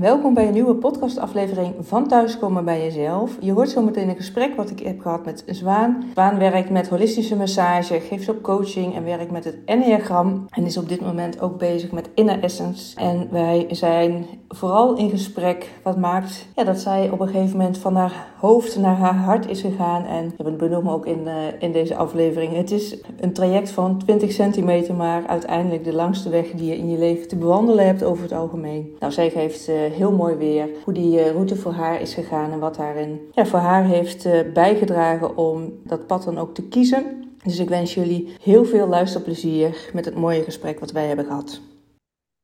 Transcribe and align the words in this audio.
Welkom 0.00 0.34
bij 0.34 0.46
een 0.46 0.52
nieuwe 0.52 0.74
podcastaflevering 0.74 1.74
van 1.80 2.08
Thuiskomen 2.08 2.64
bij 2.64 2.82
Jezelf. 2.82 3.36
Je 3.40 3.52
hoort 3.52 3.70
zo 3.70 3.82
meteen 3.82 4.08
een 4.08 4.16
gesprek 4.16 4.56
wat 4.56 4.70
ik 4.70 4.78
heb 4.78 5.00
gehad 5.00 5.24
met 5.24 5.42
Zwaan. 5.46 6.04
Zwaan 6.12 6.38
werkt 6.38 6.70
met 6.70 6.88
holistische 6.88 7.36
massage, 7.36 8.00
geeft 8.00 8.28
op 8.28 8.42
coaching 8.42 8.94
en 8.94 9.04
werkt 9.04 9.30
met 9.30 9.44
het 9.44 9.58
Enneagram. 9.64 10.46
En 10.50 10.64
is 10.64 10.76
op 10.76 10.88
dit 10.88 11.00
moment 11.00 11.40
ook 11.40 11.58
bezig 11.58 11.92
met 11.92 12.10
Inner 12.14 12.42
Essence. 12.42 12.96
En 12.96 13.28
wij 13.30 13.66
zijn 13.70 14.26
vooral 14.48 14.96
in 14.96 15.10
gesprek 15.10 15.70
wat 15.82 15.96
maakt 15.96 16.46
ja, 16.56 16.64
dat 16.64 16.78
zij 16.78 17.10
op 17.10 17.20
een 17.20 17.28
gegeven 17.28 17.56
moment 17.56 17.78
van 17.78 17.96
haar 17.96 18.26
hoofd 18.38 18.78
naar 18.78 18.96
haar 18.96 19.16
hart 19.16 19.48
is 19.48 19.60
gegaan. 19.60 20.04
En 20.04 20.32
we 20.36 20.52
benoemen 20.52 20.92
ook 20.92 21.06
in, 21.06 21.20
uh, 21.24 21.32
in 21.58 21.72
deze 21.72 21.96
aflevering. 21.96 22.56
Het 22.56 22.70
is 22.70 22.96
een 23.20 23.32
traject 23.32 23.70
van 23.70 23.98
20 23.98 24.32
centimeter, 24.32 24.94
maar 24.94 25.26
uiteindelijk 25.26 25.84
de 25.84 25.94
langste 25.94 26.28
weg 26.28 26.50
die 26.50 26.68
je 26.68 26.76
in 26.76 26.90
je 26.90 26.98
leven 26.98 27.28
te 27.28 27.36
bewandelen 27.36 27.86
hebt 27.86 28.02
over 28.02 28.22
het 28.22 28.32
algemeen. 28.32 28.96
Nou, 28.98 29.12
zij 29.12 29.30
geeft 29.30 29.68
uh, 29.68 29.89
heel 29.90 30.12
mooi 30.12 30.34
weer 30.34 30.68
hoe 30.84 30.94
die 30.94 31.18
uh, 31.18 31.30
route 31.30 31.56
voor 31.56 31.72
haar 31.72 32.00
is 32.00 32.14
gegaan 32.14 32.52
en 32.52 32.58
wat 32.58 32.76
daarin 32.76 33.30
ja, 33.32 33.46
voor 33.46 33.58
haar 33.58 33.84
heeft 33.84 34.52
bijgedragen 34.52 35.36
om 35.36 35.80
dat 35.84 36.06
pad 36.06 36.24
dan 36.24 36.38
ook 36.38 36.54
te 36.54 36.68
kiezen. 36.68 37.34
Dus 37.44 37.58
ik 37.58 37.68
wens 37.68 37.94
jullie 37.94 38.36
heel 38.42 38.64
veel 38.64 38.86
luisterplezier 38.86 39.90
met 39.92 40.04
het 40.04 40.14
mooie 40.14 40.42
gesprek 40.42 40.80
wat 40.80 40.90
wij 40.90 41.06
hebben 41.06 41.24
gehad. 41.24 41.60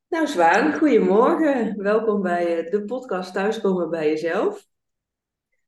Nou, 0.07 0.27
Zwaan, 0.27 0.73
goedemorgen. 0.73 1.83
Welkom 1.83 2.21
bij 2.21 2.67
de 2.69 2.83
podcast 2.85 3.33
Thuiskomen 3.33 3.89
bij 3.89 4.09
Jezelf. 4.09 4.65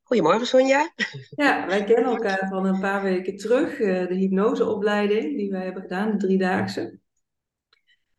Goedemorgen 0.03 0.47
Sonja. 0.47 0.93
Ja, 1.29 1.67
wij 1.67 1.83
kennen 1.83 2.11
elkaar 2.11 2.47
van 2.49 2.65
een 2.65 2.79
paar 2.79 3.03
weken 3.03 3.37
terug. 3.37 3.77
de 3.77 4.15
hypnoseopleiding 4.15 5.37
die 5.37 5.51
wij 5.51 5.63
hebben 5.63 5.81
gedaan, 5.81 6.11
de 6.11 6.17
driedaagse. 6.17 6.99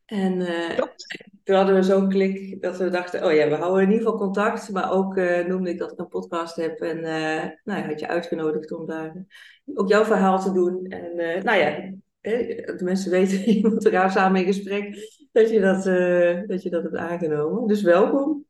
En 0.06 0.40
uh, 0.40 0.78
toen 1.50 1.58
hadden 1.58 1.78
we 1.78 1.82
zo'n 1.82 2.08
klik 2.08 2.62
dat 2.62 2.76
we 2.76 2.90
dachten, 2.90 3.24
oh 3.24 3.32
ja, 3.32 3.48
we 3.48 3.54
houden 3.54 3.82
in 3.82 3.90
ieder 3.90 4.04
geval 4.04 4.18
contact. 4.18 4.70
Maar 4.70 4.92
ook 4.92 5.16
uh, 5.16 5.46
noemde 5.46 5.70
ik 5.70 5.78
dat 5.78 5.92
ik 5.92 5.98
een 5.98 6.08
podcast 6.08 6.56
heb. 6.56 6.80
En 6.80 6.98
uh, 6.98 7.50
nou, 7.64 7.86
had 7.86 8.00
je 8.00 8.08
uitgenodigd 8.08 8.72
om 8.72 8.86
daar 8.86 9.24
ook 9.74 9.88
jouw 9.88 10.04
verhaal 10.04 10.40
te 10.40 10.52
doen. 10.52 10.86
En 10.86 11.16
nou 11.44 11.58
ja, 11.58 11.92
de 12.20 12.80
mensen 12.84 13.10
weten, 13.10 13.52
je 13.54 13.68
moet 13.68 13.84
elkaar 13.84 14.10
samen 14.10 14.40
in 14.40 14.46
gesprek, 14.46 14.96
dat 15.32 15.50
je 15.50 15.60
dat, 15.60 15.84
dat 16.48 16.62
je 16.62 16.70
dat 16.70 16.82
hebt 16.82 16.96
aangenomen. 16.96 17.66
Dus 17.66 17.82
welkom. 17.82 18.44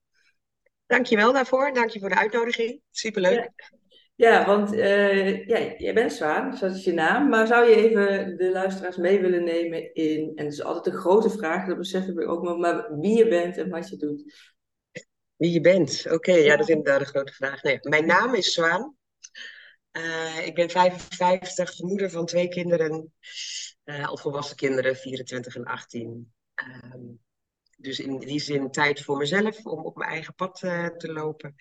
Dankjewel 0.87 1.33
daarvoor. 1.33 1.73
Dank 1.73 1.91
je 1.91 2.01
voor 2.01 2.09
de 2.09 2.19
uitnodiging. 2.19 2.81
Superleuk. 2.91 3.35
Ja. 3.35 3.80
Ja, 4.21 4.47
want 4.47 4.73
uh, 4.73 5.47
ja, 5.47 5.75
jij 5.79 5.95
bent 5.95 6.13
Zwaan, 6.13 6.51
dus 6.51 6.61
dat 6.61 6.75
is 6.75 6.85
je 6.85 6.93
naam. 6.93 7.29
Maar 7.29 7.47
zou 7.47 7.69
je 7.69 7.77
even 7.77 8.37
de 8.37 8.51
luisteraars 8.51 8.97
mee 8.97 9.21
willen 9.21 9.45
nemen 9.45 9.95
in, 9.95 10.33
en 10.35 10.45
dat 10.45 10.53
is 10.53 10.63
altijd 10.63 10.95
een 10.95 11.01
grote 11.01 11.31
vraag, 11.31 11.67
dat 11.67 11.77
besef 11.77 12.07
ik 12.07 12.29
ook, 12.29 12.59
maar 12.59 12.99
wie 12.99 13.17
je 13.17 13.29
bent 13.29 13.57
en 13.57 13.69
wat 13.69 13.89
je 13.89 13.97
doet? 13.97 14.51
Wie 15.37 15.53
je 15.53 15.61
bent, 15.61 16.07
oké, 16.11 16.33
ja, 16.33 16.57
dat 16.57 16.69
is 16.69 16.75
inderdaad 16.75 17.01
een 17.01 17.07
grote 17.07 17.33
vraag. 17.33 17.63
Nee, 17.63 17.79
mijn 17.81 18.07
naam 18.07 18.35
is 18.35 18.53
Zwaan. 18.53 18.97
Uh, 19.93 20.47
ik 20.47 20.55
ben 20.55 20.71
55, 20.71 21.79
moeder 21.79 22.11
van 22.11 22.27
twee 22.27 22.49
kinderen, 22.49 23.13
uh, 23.85 24.09
al 24.09 24.19
volwassen 24.19 24.57
kinderen, 24.57 24.97
24 24.97 25.57
en 25.57 25.65
18. 25.65 26.33
Ehm, 26.55 27.01
dus 27.77 28.01
in 28.01 28.19
die 28.19 28.41
zin 28.41 28.71
tijd 28.71 29.03
voor 29.03 29.17
mezelf 29.17 29.67
om 29.67 29.85
op 29.85 29.97
mijn 29.97 30.11
eigen 30.11 30.35
pad 30.35 30.59
te 30.97 31.13
lopen. 31.13 31.55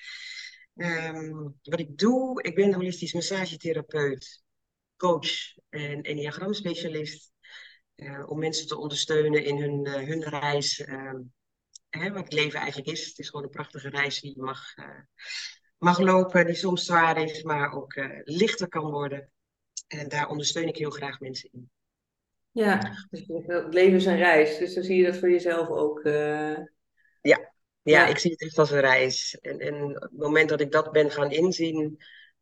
Um, 0.80 1.60
wat 1.64 1.80
ik 1.80 1.98
doe, 1.98 2.44
ik 2.44 2.56
ben 2.56 2.74
holistisch 2.74 3.14
massagetherapeut, 3.14 4.44
coach 4.98 5.56
en 5.70 6.02
enneagramspecialist. 6.02 7.32
Uh, 7.96 8.30
om 8.30 8.40
mensen 8.40 8.68
te 8.68 8.78
ondersteunen 8.78 9.44
in 9.44 9.58
hun, 9.58 9.86
uh, 9.86 10.08
hun 10.08 10.24
reis. 10.24 10.80
Uh, 10.80 11.14
hè, 11.90 12.12
wat 12.12 12.24
het 12.24 12.34
leven 12.34 12.60
eigenlijk 12.60 12.90
is. 12.90 13.08
Het 13.08 13.20
is 13.20 13.30
gewoon 13.30 13.46
een 13.46 13.52
prachtige 13.52 13.90
reis 13.90 14.22
die 14.22 14.34
je 14.36 14.42
mag, 14.42 14.76
eh, 14.76 15.00
mag 15.78 16.00
lopen, 16.00 16.46
die 16.46 16.56
soms 16.56 16.86
zwaar 16.86 17.24
is, 17.24 17.44
maar 17.44 17.74
ook 17.74 17.94
lichter 18.24 18.68
kan 18.68 18.92
worden. 18.92 19.32
En 19.88 20.10
daar 20.10 20.30
ondersteun 20.30 20.68
ik 20.68 20.78
heel 20.78 20.90
graag 20.90 21.20
mensen 21.20 21.50
in. 21.52 21.70
Ja, 22.52 22.96
dus 23.10 23.24
het 23.28 23.74
leven 23.74 23.96
is 23.96 24.06
een 24.06 24.18
reis. 24.18 24.58
Dus 24.58 24.74
dan 24.74 24.84
zie 24.84 24.98
je 24.98 25.06
dat 25.06 25.18
voor 25.18 25.30
jezelf 25.32 25.68
ook. 25.68 26.02
Ja, 27.82 28.08
ik 28.08 28.18
zie 28.18 28.32
het 28.32 28.42
echt 28.42 28.58
als 28.58 28.72
een 28.72 28.80
reis. 28.80 29.38
En, 29.42 29.60
en 29.60 29.84
op 29.84 30.02
het 30.02 30.18
moment 30.18 30.50
dat 30.50 30.62
ik 30.62 30.72
dat 30.72 30.92
ben 30.92 31.12
gaan 31.12 31.32
inzien, 31.32 31.98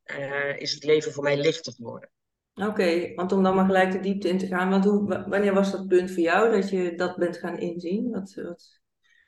uh, 0.05 0.59
is 0.59 0.73
het 0.73 0.83
leven 0.83 1.11
voor 1.11 1.23
mij 1.23 1.37
lichter 1.37 1.73
geworden. 1.73 2.09
Oké, 2.53 2.69
okay, 2.69 3.13
want 3.15 3.31
om 3.31 3.43
dan 3.43 3.55
maar 3.55 3.65
gelijk 3.65 3.91
de 3.91 3.99
diepte 3.99 4.29
in 4.29 4.37
te 4.37 4.47
gaan, 4.47 4.69
want 4.69 4.85
hoe, 4.85 5.25
wanneer 5.27 5.53
was 5.53 5.71
dat 5.71 5.87
punt 5.87 6.11
voor 6.11 6.23
jou 6.23 6.51
dat 6.51 6.69
je 6.69 6.95
dat 6.95 7.17
bent 7.17 7.37
gaan 7.37 7.59
inzien? 7.59 8.11
Wat, 8.11 8.33
wat, 8.33 8.81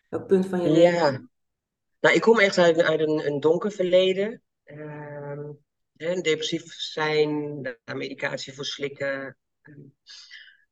welk 0.10 0.28
punt 0.28 0.48
van 0.48 0.62
je 0.62 0.70
leven? 0.70 1.12
Ja, 1.12 1.28
nou, 2.00 2.16
ik 2.16 2.22
kom 2.22 2.40
echt 2.40 2.58
uit, 2.58 2.82
uit 2.82 3.00
een, 3.00 3.26
een 3.26 3.40
donker 3.40 3.72
verleden. 3.72 4.42
Uh, 4.66 5.50
depressief 5.98 6.74
zijn, 6.74 7.62
daar 7.62 7.98
medicatie 7.98 8.54
voor 8.54 8.66
slikken. 8.66 9.38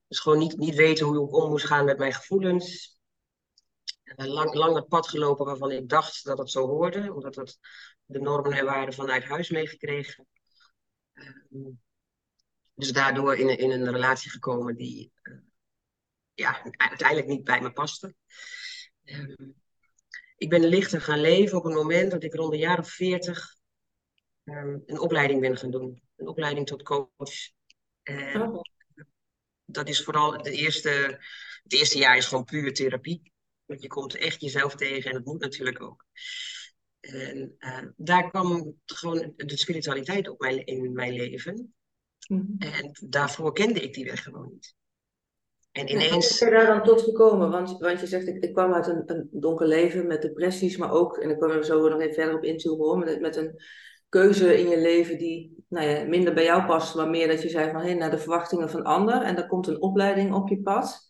dus 0.07 0.19
gewoon 0.19 0.39
niet, 0.39 0.57
niet 0.57 0.75
weten 0.75 1.05
hoe 1.05 1.27
ik 1.27 1.33
om 1.33 1.49
moest 1.49 1.65
gaan 1.65 1.85
met 1.85 1.97
mijn 1.97 2.13
gevoelens 2.13 2.96
lang, 4.15 4.53
lang 4.53 4.75
het 4.75 4.87
pad 4.87 5.07
gelopen 5.07 5.45
waarvan 5.45 5.71
ik 5.71 5.89
dacht 5.89 6.25
dat 6.25 6.37
het 6.37 6.51
zo 6.51 6.67
hoorde, 6.67 7.13
omdat 7.13 7.35
het 7.35 7.59
de 8.05 8.19
normen 8.19 8.51
en 8.51 8.65
waarden 8.65 8.93
vanuit 8.93 9.23
huis 9.23 9.49
meegekregen. 9.49 10.27
Uh, 11.49 11.67
dus 12.73 12.91
daardoor 12.91 13.35
in, 13.35 13.57
in 13.57 13.71
een 13.71 13.91
relatie 13.91 14.31
gekomen 14.31 14.75
die 14.75 15.11
uh, 15.23 15.37
ja, 16.33 16.63
uiteindelijk 16.77 17.27
niet 17.27 17.43
bij 17.43 17.61
me 17.61 17.71
paste. 17.71 18.15
Uh, 19.03 19.35
ik 20.37 20.49
ben 20.49 20.65
lichter 20.65 21.01
gaan 21.01 21.21
leven 21.21 21.57
op 21.57 21.63
het 21.63 21.73
moment 21.73 22.11
dat 22.11 22.23
ik 22.23 22.33
rond 22.33 22.51
de 22.51 22.57
jaar 22.57 22.79
of 22.79 22.89
veertig 22.89 23.55
ehm, 24.43 24.77
een 24.85 24.99
opleiding 24.99 25.41
ben 25.41 25.57
gaan 25.57 25.71
doen. 25.71 26.01
Een 26.15 26.27
opleiding 26.27 26.67
tot 26.67 26.83
coach. 26.83 27.55
Oh. 28.33 28.61
dat 29.65 29.89
is 29.89 30.03
vooral 30.03 30.41
de 30.41 30.51
eerste, 30.51 30.89
het 31.63 31.73
eerste 31.73 31.97
jaar 31.97 32.17
is 32.17 32.25
gewoon 32.25 32.43
puur 32.43 32.73
therapie. 32.73 33.33
Want 33.67 33.81
je 33.81 33.87
komt 33.87 34.15
echt 34.15 34.41
jezelf 34.41 34.75
tegen 34.75 35.09
en 35.09 35.17
dat 35.17 35.25
moet 35.25 35.41
natuurlijk 35.41 35.81
ook. 35.81 36.05
En 36.99 37.55
uh, 37.59 37.79
daar 37.95 38.29
kwam 38.29 38.75
gewoon 38.85 39.33
de 39.35 39.57
spiritualiteit 39.57 40.29
op 40.29 40.39
mijn, 40.39 40.65
in 40.65 40.93
mijn 40.93 41.13
leven. 41.13 41.73
Mm 42.27 42.55
En 42.59 42.91
daarvoor 43.09 43.53
kende 43.53 43.79
ik 43.79 43.93
die 43.93 44.05
weg 44.05 44.23
gewoon 44.23 44.49
niet. 44.51 44.75
En 45.71 45.91
ineens... 45.91 46.39
Hoe 46.39 46.49
ben 46.49 46.59
je 46.59 46.65
daar 46.65 46.75
dan 46.75 46.85
tot 46.85 47.01
gekomen? 47.01 47.51
Want, 47.51 47.77
want 47.77 47.99
je 47.99 48.07
zegt, 48.07 48.27
ik, 48.27 48.43
ik 48.43 48.53
kwam 48.53 48.73
uit 48.73 48.87
een, 48.87 49.03
een, 49.05 49.27
donker 49.31 49.67
leven 49.67 50.07
met 50.07 50.21
depressies, 50.21 50.77
maar 50.77 50.91
ook, 50.91 51.17
en 51.17 51.27
daar 51.27 51.37
komen 51.37 51.57
we 51.57 51.65
zo 51.65 51.89
nog 51.89 51.99
even 51.99 52.13
verder 52.13 52.35
op 52.35 52.43
inzoomen 52.43 52.85
hoor, 52.85 52.97
met, 52.97 53.21
met 53.21 53.35
een 53.35 53.61
keuze 54.09 54.57
in 54.59 54.69
je 54.69 54.79
leven 54.79 55.17
die 55.17 55.65
nou 55.67 55.87
ja, 55.87 56.03
minder 56.03 56.33
bij 56.33 56.43
jou 56.43 56.65
past, 56.65 56.95
maar 56.95 57.09
meer 57.09 57.27
dat 57.27 57.41
je 57.41 57.49
zei 57.49 57.71
van, 57.71 57.81
hé, 57.81 57.93
naar 57.93 58.11
de 58.11 58.17
verwachtingen 58.17 58.69
van 58.69 58.83
anderen. 58.83 59.23
En 59.23 59.35
daar 59.35 59.47
komt 59.47 59.67
een 59.67 59.81
opleiding 59.81 60.33
op 60.33 60.49
je 60.49 60.61
pad. 60.61 61.06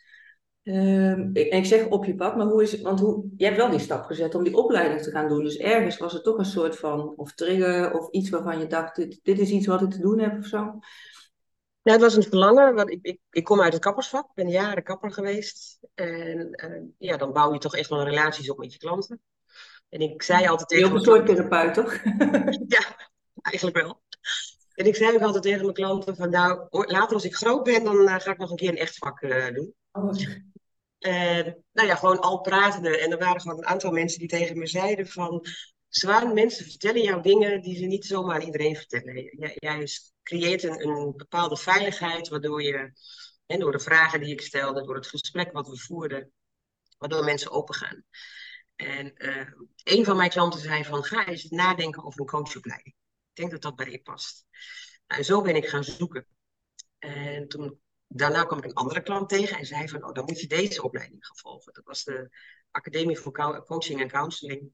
Um, 0.68 1.30
ik, 1.34 1.54
ik 1.54 1.66
zeg 1.66 1.88
op 1.88 2.06
je 2.06 2.16
pad, 2.16 2.36
maar 2.36 2.46
hoe 2.46 2.64
is 2.64 2.72
het? 2.72 2.82
Want 2.82 3.00
hoe, 3.00 3.30
je 3.38 3.46
hebt 3.46 3.58
wel 3.58 3.70
die 3.70 3.80
stap 3.80 4.04
gezet 4.04 4.36
om 4.36 4.44
die 4.44 4.58
opleiding 4.58 5.02
te 5.02 5.12
gaan 5.12 5.28
doen. 5.28 5.44
Dus 5.44 5.58
ergens 5.58 5.98
was 5.98 6.14
het 6.14 6.24
toch 6.24 6.38
een 6.38 6.46
soort 6.46 6.78
van, 6.78 7.14
of 7.16 7.34
trigger, 7.34 7.94
of 7.94 8.12
iets 8.12 8.30
waarvan 8.30 8.60
je 8.60 8.68
dacht: 8.68 8.96
dit, 8.96 9.20
dit 9.24 9.40
is 9.40 9.50
iets 9.50 9.68
wat 9.68 9.82
ik 9.82 9.90
te 9.90 10.00
doen 10.00 10.20
heb 10.20 10.38
of 10.38 10.46
zo. 10.46 10.80
Ja, 11.82 11.92
het 11.92 12.02
was 12.02 12.16
een 12.16 12.24
verlangen, 12.24 12.76
want 12.76 12.90
ik, 12.90 13.00
ik, 13.02 13.20
ik 13.32 13.44
kom 13.44 13.62
uit 13.62 13.74
het 13.74 13.82
kappersvak, 13.82 14.34
ben 14.34 14.50
jaren 14.50 14.84
kapper 14.84 15.12
geweest. 15.12 15.80
En 15.94 16.64
uh, 16.70 16.82
ja, 16.98 17.18
dan 17.18 17.34
bouw 17.34 17.54
je 17.54 17.60
toch 17.60 17.76
echt 17.76 17.90
wel 17.90 18.04
relaties 18.04 18.50
op 18.50 18.58
met 18.58 18.74
je 18.74 18.80
klanten. 18.80 19.22
En 19.90 20.00
ik 20.00 20.24
zei 20.24 20.48
altijd 20.48 20.70
tegen. 20.70 20.88
Heel 20.88 20.96
een 20.96 21.04
soort 21.04 21.26
therapeut, 21.26 21.74
toch? 21.74 21.94
ja, 22.78 22.96
eigenlijk 23.42 23.78
wel. 23.78 24.02
En 24.76 24.86
ik 24.86 24.96
zei 24.96 25.16
ook 25.16 25.22
altijd 25.22 25.44
tegen 25.44 25.62
mijn 25.62 25.74
klanten: 25.74 26.16
van 26.16 26.30
nou, 26.30 26.68
later 26.70 27.14
als 27.14 27.26
ik 27.26 27.36
groot 27.36 27.64
ben, 27.64 27.84
dan 27.84 27.96
uh, 27.96 28.16
ga 28.20 28.32
ik 28.32 28.38
nog 28.38 28.50
een 28.50 28.56
keer 28.56 28.70
een 28.70 28.78
echt 28.78 28.98
vak 28.98 29.22
uh, 29.22 29.54
doen. 29.54 29.74
Oh. 29.92 30.14
En 31.00 31.64
nou 31.72 31.88
ja, 31.88 31.96
gewoon 31.96 32.20
al 32.20 32.42
pratende. 32.42 32.98
En 32.98 33.12
er 33.12 33.18
waren 33.18 33.42
gewoon 33.42 33.58
een 33.58 33.66
aantal 33.66 33.92
mensen 33.92 34.20
die 34.20 34.28
tegen 34.28 34.58
me 34.58 34.68
zeiden 34.68 35.08
van... 35.08 35.46
Zwaan, 35.88 36.34
mensen 36.34 36.66
vertellen 36.66 37.02
jou 37.02 37.22
dingen 37.22 37.62
die 37.62 37.78
ze 37.78 37.86
niet 37.86 38.06
zomaar 38.06 38.44
iedereen 38.44 38.76
vertellen. 38.76 39.14
Jij, 39.16 39.54
jij 39.56 39.88
creëert 40.24 40.64
een, 40.64 41.14
bepaalde 41.18 41.58
veiligheid, 41.58 42.28
waardoor 42.28 42.64
je, 42.64 42.92
en 43.46 43.60
door 43.60 43.72
de 43.72 43.80
vragen 43.80 44.20
die 44.20 44.32
ik 44.32 44.42
stelde, 44.42 44.84
door 44.84 44.96
het 44.96 45.08
gesprek 45.08 45.52
wat 45.52 45.68
we 45.68 45.78
voerden, 45.78 46.32
waardoor 46.98 47.24
mensen 47.24 47.52
opengaan. 47.52 48.04
En 48.76 49.14
uh, 49.18 49.52
een 49.84 50.06
van 50.06 50.18
mijn 50.18 50.30
klanten 50.30 50.60
zei 50.60 50.84
van, 50.84 51.04
ga 51.04 51.28
eens 51.28 51.44
nadenken 51.44 52.04
over 52.04 52.20
een 52.20 52.26
coachopleiding. 52.26 52.96
Ik 53.34 53.36
denk 53.36 53.52
dat 53.52 53.62
dat 53.62 53.76
bij 53.76 53.92
je 53.92 54.02
past. 54.02 54.46
Nou, 55.08 55.20
en 55.20 55.26
zo 55.26 55.42
ben 55.42 55.56
ik 55.56 55.68
gaan 55.68 55.84
zoeken. 55.84 56.28
En 57.00 57.48
toen 57.48 57.80
daarna 58.08 58.44
kwam 58.44 58.58
ik 58.58 58.64
een 58.64 58.74
andere 58.74 59.02
klant 59.02 59.30
tegen 59.30 59.58
en 59.58 59.66
zei 59.66 59.90
van, 59.90 60.04
oh, 60.04 60.14
dan 60.14 60.26
moet 60.26 60.42
je 60.42 60.48
deze 60.48 60.84
opleiding 60.84 61.26
gaan 61.26 61.38
volgen. 61.38 61.74
Dat 61.74 61.86
was 61.86 62.04
de 62.04 62.30
Academie 62.72 63.18
voor 63.18 63.64
Coaching 63.66 64.02
en 64.02 64.08
Counseling. 64.08 64.72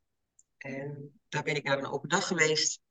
En 0.57 1.19
daar 1.29 1.43
ben 1.43 1.55
ik 1.55 1.63
naar 1.63 1.77
een 1.77 1.91
open 1.91 2.09
dag 2.09 2.27
geweest. 2.27 2.81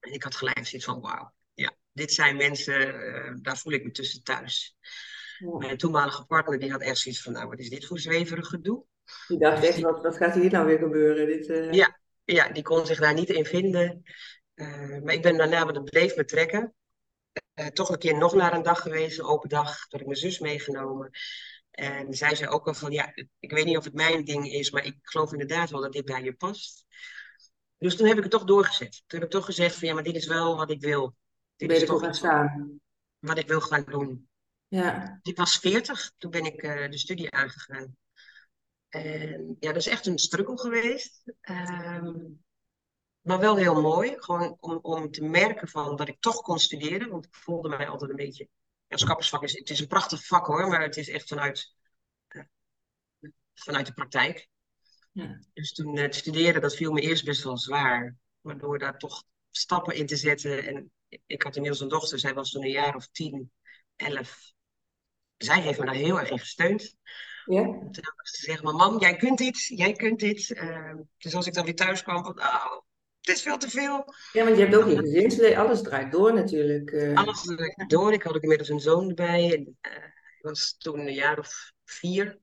En 0.00 0.12
ik 0.12 0.22
had 0.22 0.36
gelijk 0.36 0.66
zoiets 0.66 0.86
van, 0.86 1.00
wauw, 1.00 1.32
ja, 1.54 1.76
dit 1.92 2.12
zijn 2.12 2.36
mensen, 2.36 2.94
uh, 2.94 3.34
daar 3.42 3.58
voel 3.58 3.72
ik 3.72 3.84
me 3.84 3.90
tussen 3.90 4.22
thuis. 4.22 4.76
Mijn 5.38 5.76
toenmalige 5.76 6.24
partner 6.24 6.58
die 6.58 6.70
had 6.70 6.80
echt 6.80 6.98
zoiets 6.98 7.22
van, 7.22 7.32
nou, 7.32 7.48
wat 7.48 7.58
is 7.58 7.70
dit 7.70 7.86
voor 7.86 7.98
zweverig 7.98 8.46
gedoe? 8.46 8.84
Die 9.28 9.38
dacht 9.38 9.64
echt, 9.64 9.80
wat, 9.80 10.02
wat 10.02 10.16
gaat 10.16 10.34
hier 10.34 10.50
nou 10.50 10.66
weer 10.66 10.78
gebeuren? 10.78 11.26
Dit, 11.26 11.48
uh... 11.48 11.72
ja, 11.72 12.00
ja, 12.24 12.48
die 12.48 12.62
kon 12.62 12.86
zich 12.86 13.00
daar 13.00 13.14
niet 13.14 13.28
in 13.28 13.44
vinden. 13.44 14.02
Uh, 14.54 15.02
maar 15.02 15.14
ik 15.14 15.22
ben 15.22 15.36
daarna, 15.36 15.64
want 15.64 15.76
het 15.76 15.90
bleef 15.90 16.16
me 16.16 16.24
trekken. 16.24 16.74
Uh, 17.54 17.66
toch 17.66 17.88
een 17.88 17.98
keer 17.98 18.18
nog 18.18 18.34
naar 18.34 18.52
een 18.52 18.62
dag 18.62 18.80
geweest, 18.80 19.18
een 19.18 19.24
open 19.24 19.48
dag. 19.48 19.86
Toen 19.86 20.00
ik 20.00 20.06
mijn 20.06 20.18
zus 20.18 20.38
meegenomen. 20.38 21.10
En 21.70 22.14
zij 22.14 22.34
zei 22.34 22.50
ook 22.50 22.66
al 22.66 22.74
van, 22.74 22.92
ja, 22.92 23.12
ik 23.38 23.50
weet 23.50 23.64
niet 23.64 23.76
of 23.76 23.84
het 23.84 23.94
mijn 23.94 24.24
ding 24.24 24.52
is, 24.52 24.70
maar 24.70 24.84
ik 24.84 24.98
geloof 25.02 25.32
inderdaad 25.32 25.70
wel 25.70 25.80
dat 25.80 25.92
dit 25.92 26.04
bij 26.04 26.22
je 26.22 26.34
past. 26.34 26.86
Dus 27.78 27.96
toen 27.96 28.06
heb 28.06 28.16
ik 28.16 28.22
het 28.22 28.32
toch 28.32 28.44
doorgezet. 28.44 29.02
Toen 29.06 29.18
heb 29.18 29.28
ik 29.28 29.34
toch 29.34 29.44
gezegd 29.44 29.78
van, 29.78 29.88
ja, 29.88 29.94
maar 29.94 30.02
dit 30.02 30.16
is 30.16 30.26
wel 30.26 30.56
wat 30.56 30.70
ik 30.70 30.80
wil. 30.80 31.14
Dit 31.56 31.68
ben 31.68 31.78
je 31.78 31.86
toch 31.86 32.00
gaan 32.00 32.14
staan? 32.14 32.80
Wat 33.18 33.38
ik 33.38 33.48
wil 33.48 33.60
gaan 33.60 33.84
doen. 33.84 34.28
Ja. 34.68 35.18
Ik 35.22 35.36
was 35.36 35.58
40, 35.58 36.12
toen 36.18 36.30
ben 36.30 36.44
ik 36.44 36.62
uh, 36.62 36.90
de 36.90 36.98
studie 36.98 37.30
aangegaan. 37.30 37.96
En 38.88 39.56
ja, 39.60 39.68
dat 39.68 39.76
is 39.76 39.86
echt 39.86 40.06
een 40.06 40.18
struggle 40.18 40.58
geweest. 40.58 41.22
Um, 41.42 42.43
maar 43.24 43.38
wel 43.38 43.56
heel 43.56 43.80
mooi. 43.80 44.14
Gewoon 44.16 44.56
om, 44.60 44.78
om 44.82 45.10
te 45.10 45.24
merken 45.24 45.68
van 45.68 45.96
dat 45.96 46.08
ik 46.08 46.20
toch 46.20 46.40
kon 46.40 46.58
studeren. 46.58 47.08
Want 47.10 47.24
ik 47.24 47.34
voelde 47.34 47.68
mij 47.68 47.88
altijd 47.88 48.10
een 48.10 48.16
beetje. 48.16 48.48
Ja, 48.86 48.96
schappersvak 48.96 49.42
is, 49.42 49.58
het 49.58 49.70
is 49.70 49.80
een 49.80 49.86
prachtig 49.86 50.26
vak 50.26 50.46
hoor, 50.46 50.68
maar 50.68 50.82
het 50.82 50.96
is 50.96 51.08
echt 51.08 51.28
vanuit, 51.28 51.74
uh, 52.28 52.42
vanuit 53.54 53.86
de 53.86 53.92
praktijk. 53.92 54.48
Ja. 55.12 55.40
Dus 55.52 55.72
toen 55.72 55.98
het 55.98 56.14
studeren, 56.14 56.60
dat 56.60 56.76
viel 56.76 56.92
me 56.92 57.00
eerst 57.00 57.24
best 57.24 57.44
wel 57.44 57.58
zwaar. 57.58 58.16
Maar 58.40 58.58
door 58.58 58.78
daar 58.78 58.98
toch 58.98 59.24
stappen 59.50 59.94
in 59.94 60.06
te 60.06 60.16
zetten. 60.16 60.64
En 60.66 60.92
ik 61.26 61.42
had 61.42 61.56
inmiddels 61.56 61.82
een 61.82 61.88
dochter, 61.88 62.18
zij 62.18 62.34
was 62.34 62.50
toen 62.50 62.62
een 62.62 62.70
jaar 62.70 62.94
of 62.94 63.08
tien, 63.08 63.52
elf. 63.96 64.52
Zij 65.36 65.60
heeft 65.60 65.78
me 65.78 65.84
daar 65.84 65.94
heel 65.94 66.20
erg 66.20 66.30
in 66.30 66.38
gesteund. 66.38 66.96
Ja. 67.44 67.62
Toen 67.62 67.92
ze 68.22 68.44
zeggen, 68.44 68.64
maar 68.64 68.74
mam, 68.74 69.00
jij 69.00 69.16
kunt 69.16 69.38
dit, 69.38 69.64
jij 69.64 69.92
kunt 69.92 70.20
dit. 70.20 70.48
Uh, 70.48 70.94
dus 71.18 71.34
als 71.34 71.46
ik 71.46 71.54
dan 71.54 71.64
weer 71.64 71.74
thuis 71.74 72.02
kwam, 72.02 72.24
van, 72.24 72.40
oh, 72.40 72.80
het 73.24 73.36
is 73.36 73.42
veel 73.42 73.58
te 73.58 73.70
veel. 73.70 74.04
Ja, 74.32 74.44
want 74.44 74.56
je 74.56 74.62
hebt 74.62 74.76
ook 74.76 74.88
je 74.88 74.96
gezinsleven, 74.96 75.56
alles 75.56 75.82
draait 75.82 76.12
door 76.12 76.34
natuurlijk. 76.34 76.90
Uh. 76.90 77.16
Alles 77.16 77.42
draait 77.42 77.84
door. 77.90 78.12
Ik 78.12 78.22
had 78.22 78.34
ook 78.34 78.42
inmiddels 78.42 78.68
een 78.68 78.80
zoon 78.80 79.08
erbij. 79.08 79.44
En, 79.44 79.60
uh, 79.60 80.04
ik 80.36 80.40
was 80.40 80.76
toen 80.78 80.98
een 80.98 81.14
jaar 81.14 81.38
of 81.38 81.72
vier. 81.84 82.38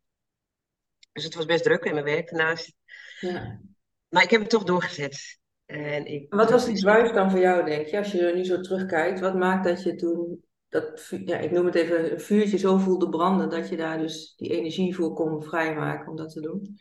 Dus 1.11 1.23
het 1.23 1.35
was 1.35 1.45
best 1.45 1.63
druk 1.63 1.83
in 1.83 1.93
mijn 1.93 2.05
werk 2.05 2.29
daarnaast. 2.29 2.73
Ja. 3.19 3.61
Maar 4.09 4.23
ik 4.23 4.29
heb 4.29 4.41
het 4.41 4.49
toch 4.49 4.63
doorgezet. 4.63 5.39
En 5.65 6.05
ik, 6.05 6.33
wat 6.33 6.51
was 6.51 6.65
die 6.65 6.79
drive 6.79 7.13
dan 7.13 7.31
voor 7.31 7.39
jou, 7.39 7.65
denk 7.65 7.87
je, 7.87 7.97
als 7.97 8.11
je 8.11 8.19
er 8.19 8.35
nu 8.35 8.43
zo 8.43 8.59
terugkijkt? 8.59 9.19
Wat 9.19 9.35
maakt 9.35 9.63
dat 9.63 9.83
je 9.83 9.95
toen, 9.95 10.45
dat, 10.69 11.07
ja, 11.25 11.37
ik 11.37 11.51
noem 11.51 11.65
het 11.65 11.75
even, 11.75 12.11
een 12.11 12.19
vuurtje 12.19 12.57
zo 12.57 12.77
voelde 12.77 13.09
branden, 13.09 13.49
dat 13.49 13.69
je 13.69 13.77
daar 13.77 13.97
dus 13.97 14.33
die 14.35 14.49
energie 14.49 14.95
voor 14.95 15.13
kon 15.13 15.43
vrijmaken 15.43 16.09
om 16.09 16.15
dat 16.15 16.33
te 16.33 16.41
doen? 16.41 16.77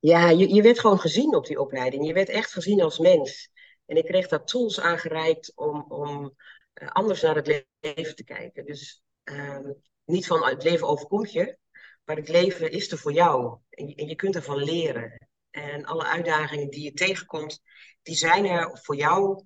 Ja, 0.00 0.30
je, 0.30 0.54
je 0.54 0.62
werd 0.62 0.80
gewoon 0.80 0.98
gezien 0.98 1.34
op 1.34 1.46
die 1.46 1.60
opleiding. 1.60 2.06
Je 2.06 2.12
werd 2.12 2.28
echt 2.28 2.52
gezien 2.52 2.82
als 2.82 2.98
mens. 2.98 3.50
En 3.86 3.96
ik 3.96 4.04
kreeg 4.04 4.28
daar 4.28 4.44
tools 4.44 4.80
aangereikt 4.80 5.52
om, 5.54 5.84
om 5.88 6.34
uh, 6.74 6.88
anders 6.88 7.22
naar 7.22 7.34
het 7.34 7.64
leven 7.80 8.16
te 8.16 8.24
kijken. 8.24 8.64
Dus 8.64 9.02
uh, 9.24 9.58
niet 10.04 10.26
van 10.26 10.44
het 10.44 10.62
leven 10.62 10.88
overkomt 10.88 11.32
je, 11.32 11.58
maar 12.04 12.16
het 12.16 12.28
leven 12.28 12.70
is 12.70 12.92
er 12.92 12.98
voor 12.98 13.12
jou. 13.12 13.58
En 13.70 13.88
je, 13.88 13.94
en 13.94 14.06
je 14.06 14.14
kunt 14.14 14.34
ervan 14.34 14.62
leren. 14.62 15.28
En 15.50 15.84
alle 15.84 16.04
uitdagingen 16.04 16.70
die 16.70 16.82
je 16.82 16.92
tegenkomt, 16.92 17.62
die 18.02 18.14
zijn 18.14 18.46
er 18.46 18.78
voor 18.82 18.96
jou 18.96 19.44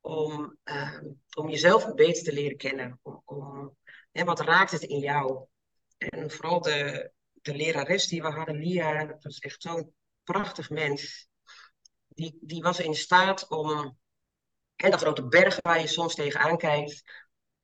om, 0.00 0.58
uh, 0.64 1.00
om 1.36 1.48
jezelf 1.48 1.94
beter 1.94 2.24
te 2.24 2.32
leren 2.32 2.56
kennen. 2.56 2.98
Om, 3.02 3.22
om, 3.24 3.76
hè, 4.12 4.24
wat 4.24 4.40
raakt 4.40 4.70
het 4.70 4.82
in 4.82 4.98
jou? 4.98 5.46
En 5.98 6.30
vooral 6.30 6.60
de, 6.60 7.10
de 7.46 7.54
lerares 7.54 8.06
die 8.06 8.22
we 8.22 8.28
hadden, 8.28 8.56
Lia, 8.56 9.04
dat 9.04 9.22
was 9.22 9.38
echt 9.38 9.62
zo'n 9.62 9.94
prachtig 10.24 10.70
mens. 10.70 11.28
Die, 12.08 12.38
die 12.40 12.62
was 12.62 12.80
in 12.80 12.94
staat 12.94 13.48
om, 13.48 13.98
en 14.76 14.90
de 14.90 14.96
grote 14.96 15.28
berg 15.28 15.58
waar 15.60 15.80
je 15.80 15.86
soms 15.86 16.14
tegenaan 16.14 16.56
kijkt, 16.56 17.02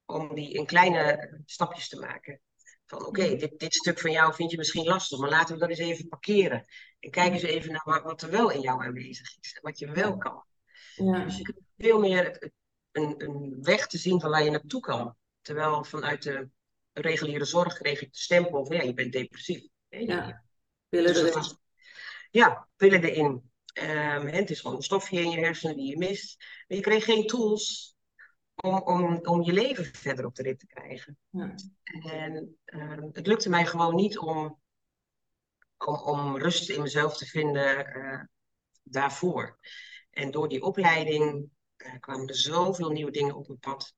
om 0.05 0.35
die 0.35 0.53
in 0.53 0.67
kleine 0.67 1.41
stapjes 1.45 1.89
te 1.89 1.99
maken. 1.99 2.41
Van 2.87 3.07
oké, 3.07 3.37
dit, 3.37 3.59
dit 3.59 3.75
stuk 3.75 4.01
van 4.01 4.11
jou 4.11 4.35
vind 4.35 4.51
je 4.51 4.57
misschien 4.57 4.85
lastig, 4.85 5.19
maar 5.19 5.31
laten 5.31 5.55
we 5.55 5.61
dat 5.61 5.69
eens 5.69 5.79
even 5.79 6.09
parkeren. 6.09 6.65
En 7.01 7.11
kijk 7.11 7.33
eens 7.33 7.43
even 7.43 7.73
naar 7.73 8.03
wat 8.03 8.23
er 8.23 8.31
wel 8.31 8.51
in 8.51 8.61
jou 8.61 8.85
aanwezig 8.85 9.39
is. 9.41 9.59
Wat 9.63 9.79
je 9.79 9.91
wel 9.91 10.17
kan. 10.17 10.45
Ja. 10.95 11.25
Dus 11.25 11.37
je 11.37 11.43
kunt 11.43 11.59
veel 11.79 11.99
meer 11.99 12.53
een, 12.93 13.15
een 13.25 13.59
weg 13.63 13.87
te 13.87 13.99
zien 13.99 14.21
van 14.21 14.31
waar 14.31 14.45
je 14.45 14.51
naartoe 14.51 14.81
kan. 14.81 15.17
Terwijl 15.41 15.85
vanuit 15.85 16.23
de 16.23 16.49
reguliere 16.93 17.45
zorg 17.45 17.75
kreeg 17.75 18.01
ik 18.03 18.13
de 18.13 18.19
stempel 18.19 18.67
van 18.67 18.77
ja, 18.77 18.83
je 18.83 18.95
bent 18.95 19.13
depressief. 19.13 19.67
Ja, 19.89 20.45
pillen 20.89 21.15
Dus 21.15 21.35
erin. 21.35 21.59
ja, 22.31 22.69
pillen 22.77 23.05
erin. 23.05 23.51
Ehm, 23.73 24.27
hè, 24.27 24.37
het 24.37 24.51
is 24.51 24.61
gewoon 24.61 24.77
een 24.77 24.83
stofje 24.83 25.21
in 25.21 25.31
je 25.31 25.39
hersenen 25.39 25.77
die 25.77 25.91
je 25.91 25.99
mist. 25.99 26.37
Maar 26.69 26.77
je 26.77 26.83
kreeg 26.83 27.05
geen 27.05 27.27
tools 27.27 27.97
om, 28.55 28.79
om, 28.79 29.21
om 29.23 29.43
je 29.43 29.53
leven 29.53 29.85
verder 29.85 30.25
op 30.25 30.35
de 30.35 30.43
rit 30.43 30.59
te 30.59 30.67
krijgen. 30.67 31.19
Ja. 31.31 31.55
En 32.03 32.57
ehm, 32.65 33.09
het 33.13 33.27
lukte 33.27 33.49
mij 33.49 33.67
gewoon 33.67 33.95
niet 33.95 34.19
om, 34.19 34.61
om, 35.79 35.95
om 35.95 36.37
rust 36.39 36.71
in 36.71 36.83
mezelf 36.83 37.17
te 37.17 37.27
vinden 37.27 37.87
eh, 37.87 38.21
daarvoor. 38.83 39.59
En 40.11 40.31
door 40.31 40.49
die 40.49 40.63
opleiding 40.63 41.51
eh, 41.77 42.01
kwamen 42.01 42.29
er 42.29 42.37
zoveel 42.37 42.91
nieuwe 42.91 43.11
dingen 43.11 43.35
op 43.35 43.47
mijn 43.47 43.59
pad. 43.59 43.95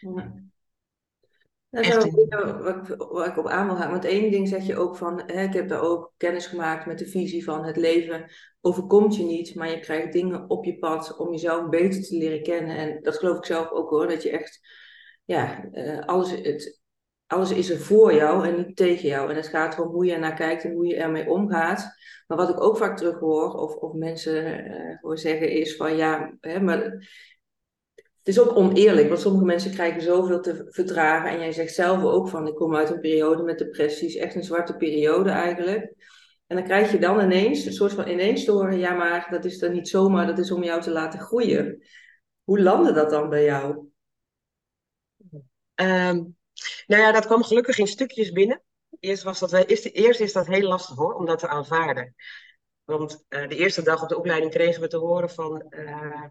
Ja. 0.00 0.34
Dat 1.70 1.84
is 1.84 1.96
ook 1.96 3.12
waar 3.12 3.26
ik, 3.26 3.38
op 3.38 3.46
aan 3.46 3.66
wil 3.66 3.76
gaan. 3.76 3.90
Want 3.90 4.04
één 4.04 4.30
ding 4.30 4.48
zeg 4.48 4.66
je 4.66 4.76
ook 4.76 4.96
van, 4.96 5.22
hè, 5.26 5.42
ik 5.42 5.52
heb 5.52 5.68
daar 5.68 5.80
ook 5.80 6.12
kennis 6.16 6.46
gemaakt 6.46 6.86
met 6.86 6.98
de 6.98 7.06
visie 7.06 7.44
van 7.44 7.64
het 7.64 7.76
leven 7.76 8.30
overkomt 8.60 9.16
je 9.16 9.24
niet, 9.24 9.54
maar 9.54 9.70
je 9.70 9.80
krijgt 9.80 10.12
dingen 10.12 10.50
op 10.50 10.64
je 10.64 10.78
pad 10.78 11.16
om 11.16 11.30
jezelf 11.30 11.68
beter 11.68 12.02
te 12.02 12.16
leren 12.16 12.42
kennen. 12.42 12.76
En 12.76 13.02
dat 13.02 13.18
geloof 13.18 13.36
ik 13.36 13.44
zelf 13.44 13.70
ook 13.70 13.90
hoor, 13.90 14.08
dat 14.08 14.22
je 14.22 14.30
echt, 14.30 14.60
ja, 15.24 15.64
eh, 15.72 15.98
alles, 15.98 16.30
het, 16.30 16.80
alles 17.26 17.50
is 17.50 17.70
er 17.70 17.78
voor 17.78 18.14
jou 18.14 18.48
en 18.48 18.56
niet 18.56 18.76
tegen 18.76 19.08
jou. 19.08 19.30
En 19.30 19.36
het 19.36 19.48
gaat 19.48 19.74
erom 19.74 19.92
hoe 19.92 20.04
je 20.04 20.12
ernaar 20.12 20.34
kijkt 20.34 20.64
en 20.64 20.72
hoe 20.72 20.86
je 20.86 20.96
ermee 20.96 21.28
omgaat. 21.28 21.96
Maar 22.26 22.38
wat 22.38 22.48
ik 22.48 22.60
ook 22.60 22.76
vaak 22.76 22.96
terug 22.96 23.18
hoor, 23.18 23.52
of, 23.54 23.74
of 23.74 23.92
mensen 23.92 24.64
eh, 24.64 24.98
hoor 25.00 25.18
zeggen, 25.18 25.50
is 25.50 25.76
van 25.76 25.96
ja, 25.96 26.36
hè, 26.40 26.60
maar 26.60 27.08
is 28.28 28.40
ook 28.40 28.56
oneerlijk, 28.56 29.08
want 29.08 29.20
sommige 29.20 29.44
mensen 29.44 29.70
krijgen 29.70 30.02
zoveel 30.02 30.40
te 30.40 30.66
verdragen. 30.68 31.30
En 31.30 31.38
jij 31.38 31.52
zegt 31.52 31.74
zelf 31.74 32.02
ook 32.02 32.28
van, 32.28 32.46
ik 32.46 32.54
kom 32.54 32.76
uit 32.76 32.90
een 32.90 33.00
periode 33.00 33.42
met 33.42 33.58
depressies, 33.58 34.16
echt 34.16 34.34
een 34.34 34.44
zwarte 34.44 34.76
periode 34.76 35.30
eigenlijk. 35.30 35.94
En 36.46 36.56
dan 36.56 36.64
krijg 36.64 36.92
je 36.92 36.98
dan 36.98 37.20
ineens, 37.20 37.64
een 37.64 37.72
soort 37.72 37.92
van 37.92 38.08
ineens 38.08 38.44
te 38.44 38.50
horen, 38.50 38.78
ja 38.78 38.94
maar 38.94 39.26
dat 39.30 39.44
is 39.44 39.58
dan 39.58 39.72
niet 39.72 39.88
zomaar, 39.88 40.26
dat 40.26 40.38
is 40.38 40.50
om 40.50 40.62
jou 40.62 40.80
te 40.80 40.90
laten 40.90 41.20
groeien. 41.20 41.82
Hoe 42.44 42.60
landde 42.60 42.92
dat 42.92 43.10
dan 43.10 43.28
bij 43.28 43.44
jou? 43.44 43.88
Ehm, 45.74 46.16
nou 46.86 47.02
ja, 47.02 47.12
dat 47.12 47.26
kwam 47.26 47.42
gelukkig 47.42 47.78
in 47.78 47.86
stukjes 47.86 48.32
binnen. 48.32 48.62
Eerst, 49.00 49.22
was 49.22 49.38
dat, 49.38 49.52
eerst 49.52 50.20
is 50.20 50.32
dat 50.32 50.46
heel 50.46 50.68
lastig 50.68 50.96
hoor, 50.96 51.14
om 51.14 51.26
dat 51.26 51.38
te 51.38 51.48
aanvaarden. 51.48 52.14
Want 52.88 53.24
eh, 53.28 53.48
de 53.48 53.56
eerste 53.56 53.82
dag 53.82 54.02
op 54.02 54.08
de 54.08 54.16
opleiding 54.16 54.52
kregen 54.52 54.80
we 54.80 54.88
te 54.88 54.96
horen 54.96 55.30
van... 55.30 55.60
eh, 55.70 56.24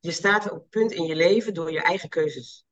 je 0.00 0.10
staat 0.10 0.50
op 0.50 0.58
het 0.58 0.68
punt 0.70 0.92
in 0.92 1.04
je 1.04 1.14
leven 1.16 1.54
door 1.54 1.72
je 1.72 1.82
eigen 1.82 2.08
keuzes. 2.08 2.64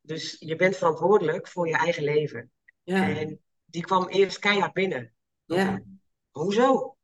Dus 0.00 0.36
je 0.38 0.56
bent 0.56 0.76
verantwoordelijk 0.76 1.48
voor 1.48 1.68
je 1.68 1.76
eigen 1.76 2.02
leven. 2.02 2.50
Ja, 2.82 3.16
En 3.16 3.40
die 3.64 3.82
kwam 3.82 4.08
eerst 4.08 4.38
keihard 4.38 4.72
binnen. 4.72 5.12
ja. 5.44 5.82
Hoezo? 6.30 6.96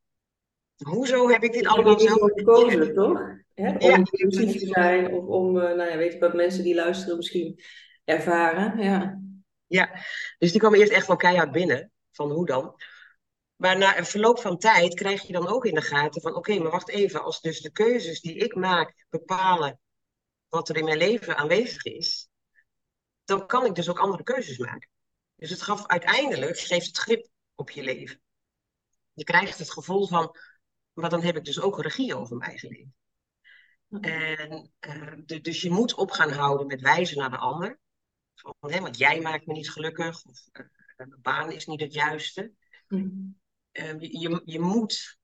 Hoezo 0.77 1.29
heb 1.29 1.43
ik 1.43 1.53
dit 1.53 1.67
allemaal 1.67 1.99
zelf 1.99 2.31
gekozen, 2.33 2.93
toch? 2.93 3.19
Hè? 3.53 3.69
Om 3.69 3.89
Ja. 3.89 3.95
inclusief 3.95 4.59
te 4.59 4.67
zijn 4.67 5.13
of 5.13 5.25
om, 5.25 5.59
eh, 5.59 5.75
nou 5.75 5.89
ja, 5.89 5.97
weet 5.97 6.13
ik 6.13 6.19
wat 6.19 6.33
mensen 6.33 6.63
die 6.63 6.75
luisteren 6.75 7.17
misschien 7.17 7.59
ervaren. 8.03 8.83
Ja, 8.83 9.21
Ja, 9.67 9.89
dus 10.37 10.51
die 10.51 10.59
kwam 10.59 10.73
eerst 10.73 10.91
echt 10.91 11.07
wel 11.07 11.15
keihard 11.15 11.51
binnen. 11.51 11.91
Van 12.11 12.31
hoe 12.31 12.45
dan? 12.45 12.75
Maar 13.57 13.77
na 13.77 13.97
een 13.97 14.05
verloop 14.05 14.39
van 14.39 14.57
tijd 14.57 14.93
krijg 14.93 15.21
je 15.21 15.33
dan 15.33 15.47
ook 15.47 15.65
in 15.65 15.73
de 15.73 15.81
gaten 15.81 16.21
van... 16.21 16.35
Oké, 16.35 16.59
maar 16.59 16.71
wacht 16.71 16.89
even. 16.89 17.23
Als 17.23 17.41
dus 17.41 17.61
de 17.61 17.71
keuzes 17.71 18.21
die 18.21 18.35
ik 18.35 18.55
maak 18.55 19.05
bepalen 19.09 19.79
wat 20.49 20.69
er 20.69 20.77
in 20.77 20.83
mijn 20.85 20.97
leven 20.97 21.37
aanwezig 21.37 21.83
is... 21.83 22.29
dan 23.23 23.47
kan 23.47 23.65
ik 23.65 23.75
dus 23.75 23.89
ook 23.89 23.99
andere 23.99 24.23
keuzes 24.23 24.57
maken. 24.57 24.89
Dus 25.35 25.49
het 25.49 25.61
gaf 25.61 25.87
uiteindelijk, 25.87 26.59
geeft 26.59 26.87
het 26.87 26.97
grip 26.97 27.27
op 27.55 27.69
je 27.69 27.83
leven. 27.83 28.21
Je 29.13 29.23
krijgt 29.23 29.57
het 29.59 29.71
gevoel 29.71 30.07
van... 30.07 30.35
Maar 30.93 31.09
dan 31.09 31.23
heb 31.23 31.37
ik 31.37 31.45
dus 31.45 31.59
ook 31.59 31.81
regie 31.81 32.15
over 32.15 32.37
mijn 32.37 32.49
eigen 32.49 32.69
leven. 32.69 32.95
En, 34.01 34.71
eh, 34.79 35.13
de- 35.25 35.41
dus 35.41 35.61
je 35.61 35.69
moet 35.69 35.93
op 35.93 36.11
gaan 36.11 36.31
houden 36.31 36.67
met 36.67 36.81
wijzen 36.81 37.17
naar 37.17 37.29
de 37.29 37.37
ander. 37.37 37.79
Van, 38.35 38.71
hè, 38.71 38.79
want 38.79 38.97
jij 38.97 39.21
maakt 39.21 39.45
me 39.45 39.53
niet 39.53 39.71
gelukkig. 39.71 40.25
Of 40.25 40.47
eh, 40.51 40.65
mijn 40.95 41.21
baan 41.21 41.51
is 41.51 41.65
niet 41.65 41.79
het 41.79 41.93
juiste. 41.93 42.53
Hm. 42.87 42.95
Eh, 42.95 43.11
je, 43.99 44.19
je, 44.19 44.41
je 44.45 44.59
moet, 44.59 45.17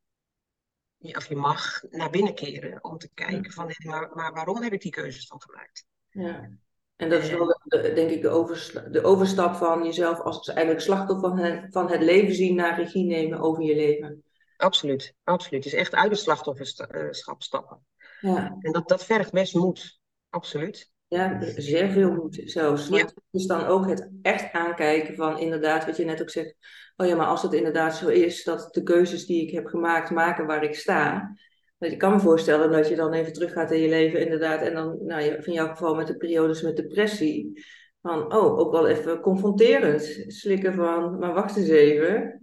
of 0.99 1.27
je 1.27 1.35
mag, 1.35 1.81
naar 1.89 2.09
binnen 2.09 2.35
keren 2.35 2.83
om 2.83 2.97
te 2.97 3.09
kijken 3.13 3.51
van, 3.51 3.71
maar, 3.85 4.09
maar 4.13 4.33
waarom 4.33 4.61
heb 4.61 4.73
ik 4.73 4.81
die 4.81 4.91
keuzes 4.91 5.27
dan 5.27 5.41
gemaakt? 5.41 5.85
Ja. 6.09 6.49
En 6.95 7.09
dat 7.09 7.23
is 7.23 7.29
wel, 7.29 7.47
de, 7.63 7.81
de- 7.81 7.93
denk 7.93 8.09
ik, 8.09 8.21
de, 8.21 8.29
oversla- 8.29 8.89
de 8.89 9.03
overstap 9.03 9.55
van 9.55 9.83
jezelf 9.83 10.19
als 10.19 10.47
eigenlijk 10.47 10.85
slachtoffer 10.85 11.29
van 11.29 11.37
het, 11.37 11.71
van 11.71 11.89
het 11.91 12.01
leven 12.01 12.35
zien 12.35 12.55
naar 12.55 12.79
regie 12.79 13.05
nemen 13.05 13.39
over 13.39 13.63
je 13.63 13.75
leven. 13.75 14.23
absoluut. 14.57 15.13
absoluut. 15.23 15.63
Het 15.63 15.73
is 15.73 15.79
echt 15.79 15.93
uit 15.93 16.11
het 16.11 16.19
slachtofferschap 16.19 17.41
stappen. 17.41 17.85
Ja. 18.19 18.57
En 18.59 18.71
dat, 18.71 18.87
dat 18.87 19.05
vergt 19.05 19.31
best 19.31 19.55
moed. 19.55 19.99
Absoluut. 20.29 20.91
Ja, 21.13 21.39
zeer 21.55 21.89
veel 21.89 22.13
moed 22.13 22.41
zelfs. 22.45 22.89
Is 23.31 23.45
dan 23.45 23.65
ook 23.65 23.89
het 23.89 24.09
echt 24.21 24.51
aankijken 24.51 25.15
van 25.15 25.39
inderdaad, 25.39 25.85
wat 25.85 25.97
je 25.97 26.05
net 26.05 26.21
ook 26.21 26.29
zegt. 26.29 26.55
Oh 26.95 27.07
ja, 27.07 27.15
maar 27.15 27.25
als 27.25 27.41
het 27.41 27.53
inderdaad 27.53 27.95
zo 27.95 28.07
is 28.07 28.43
dat 28.43 28.73
de 28.73 28.83
keuzes 28.83 29.25
die 29.25 29.41
ik 29.41 29.51
heb 29.51 29.65
gemaakt 29.65 30.09
maken 30.09 30.45
waar 30.45 30.63
ik 30.63 30.75
sta. 30.75 31.35
Dat 31.77 31.91
ik 31.91 31.97
kan 31.97 32.11
me 32.11 32.19
voorstellen 32.19 32.71
dat 32.71 32.89
je 32.89 32.95
dan 32.95 33.13
even 33.13 33.33
teruggaat 33.33 33.71
in 33.71 33.79
je 33.79 33.89
leven 33.89 34.19
inderdaad. 34.19 34.61
En 34.61 34.73
dan, 34.73 35.05
nou 35.05 35.21
ja, 35.21 35.35
in 35.35 35.53
jouw 35.53 35.67
geval 35.67 35.95
met 35.95 36.07
de 36.07 36.17
periodes 36.17 36.61
met 36.61 36.75
depressie. 36.75 37.63
Van, 38.01 38.33
oh, 38.33 38.59
ook 38.59 38.71
wel 38.71 38.87
even 38.87 39.19
confronterend. 39.19 40.23
Slikken 40.27 40.73
van, 40.73 41.19
maar 41.19 41.33
wacht 41.33 41.57
eens 41.57 41.69
even. 41.69 42.41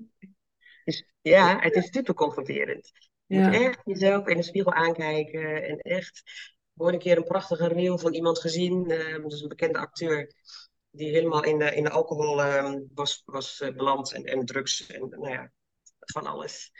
Ja, 1.20 1.58
het 1.60 1.74
is 1.74 1.88
super 1.90 2.14
confronterend. 2.14 2.90
Je 3.26 3.38
moet 3.38 3.54
echt 3.54 3.80
jezelf 3.84 4.26
in 4.26 4.36
de 4.36 4.42
spiegel 4.42 4.72
aankijken 4.72 5.64
en 5.68 5.78
echt 5.78 6.22
ooit 6.80 6.94
een 6.94 7.00
keer 7.00 7.16
een 7.16 7.24
prachtige 7.24 7.68
reel 7.68 7.98
van 7.98 8.14
iemand 8.14 8.38
gezien. 8.38 8.90
Uh, 8.90 9.26
dus 9.26 9.42
een 9.42 9.48
bekende 9.48 9.78
acteur. 9.78 10.32
Die 10.90 11.10
helemaal 11.10 11.44
in 11.44 11.58
de, 11.58 11.74
in 11.74 11.84
de 11.84 11.90
alcohol 11.90 12.42
ehm, 12.42 12.80
was, 12.94 13.22
was 13.24 13.60
uh, 13.60 13.74
beland 13.74 14.12
en, 14.12 14.24
en 14.24 14.46
drugs 14.46 14.86
en 14.86 15.08
nou 15.08 15.30
ja, 15.30 15.52
van 15.98 16.26
alles. 16.26 16.70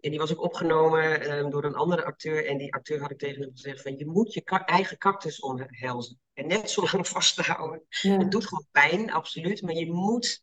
En 0.00 0.10
die 0.10 0.18
was 0.18 0.32
ook 0.32 0.42
opgenomen 0.42 1.20
ehm, 1.20 1.50
door 1.50 1.64
een 1.64 1.74
andere 1.74 2.04
acteur. 2.04 2.46
En 2.46 2.58
die 2.58 2.74
acteur 2.74 3.00
had 3.00 3.10
ik 3.10 3.18
tegen 3.18 3.42
hem 3.42 3.50
gezegd 3.50 3.82
van 3.82 3.96
je 3.96 4.06
moet 4.06 4.32
je 4.32 4.42
eigen 4.44 4.98
cactus 4.98 5.40
omhelzen. 5.40 6.20
En 6.32 6.46
net 6.46 6.70
zo 6.70 6.82
lang 6.92 7.08
vasthouden. 7.18 7.82
Het 7.88 8.30
doet 8.30 8.46
gewoon 8.46 8.66
pijn, 8.70 9.12
absoluut. 9.12 9.62
Maar 9.62 9.74
je 9.74 9.92
moet 9.92 10.40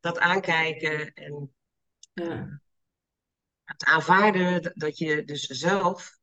dat 0.00 0.18
aankijken 0.18 1.12
en 1.14 1.54
ja. 2.12 2.60
het 3.64 3.84
aanvaarden 3.84 4.72
dat 4.74 4.98
je 4.98 5.24
dus 5.24 5.46
zelf 5.46 6.18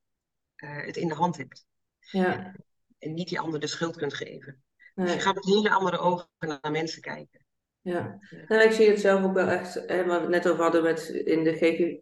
uh, 0.56 0.86
het 0.86 0.98
in 0.98 1.08
de 1.08 1.16
hand 1.16 1.38
hebt. 1.38 1.66
Ja. 2.12 2.56
En 3.00 3.14
niet 3.14 3.30
die 3.30 3.40
ander 3.40 3.60
de 3.60 3.68
schuld 3.68 3.96
kunt 3.96 4.14
geven. 4.14 4.64
Dus 4.96 5.14
je 5.14 5.20
gaat 5.20 5.36
met 5.36 5.46
hele 5.46 5.70
andere 5.70 5.98
ogen 5.98 6.28
naar 6.40 6.72
mensen 6.72 7.02
kijken. 7.02 7.46
Ja, 7.82 8.20
nou, 8.48 8.64
ik 8.64 8.72
zie 8.72 8.90
het 8.90 9.00
zelf 9.00 9.24
ook 9.24 9.34
wel 9.34 9.48
echt, 9.48 9.74
hè, 9.74 10.06
wat 10.06 10.22
we 10.22 10.28
net 10.28 10.50
over 10.50 10.64
hadden 10.64 10.84
met 10.84 11.08
in 11.10 11.44
de 11.44 11.56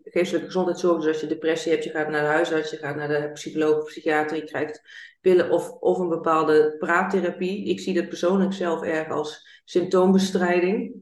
geestelijke 0.04 0.46
gezondheidszorg, 0.46 0.98
dus 0.98 1.08
als 1.08 1.22
je 1.22 1.28
depressie 1.28 1.72
hebt, 1.72 1.84
je 1.84 1.90
gaat 1.90 2.10
naar 2.10 2.22
de 2.22 2.28
huisarts, 2.28 2.72
je 2.72 2.78
gaat 2.78 2.96
naar 2.96 3.08
de 3.08 3.32
psycholoog 3.34 3.78
of 3.78 3.86
psychiater, 3.86 4.38
je 4.38 4.44
krijgt 4.44 4.82
pillen 5.22 5.50
of, 5.50 5.70
of 5.70 5.98
een 5.98 6.10
bepaalde 6.10 6.76
praattherapie. 6.78 7.70
Ik 7.70 7.80
zie 7.80 7.94
dat 7.94 8.08
persoonlijk 8.08 8.54
zelf 8.54 8.82
erg 8.82 9.10
als 9.10 9.62
symptoombestrijding, 9.66 10.94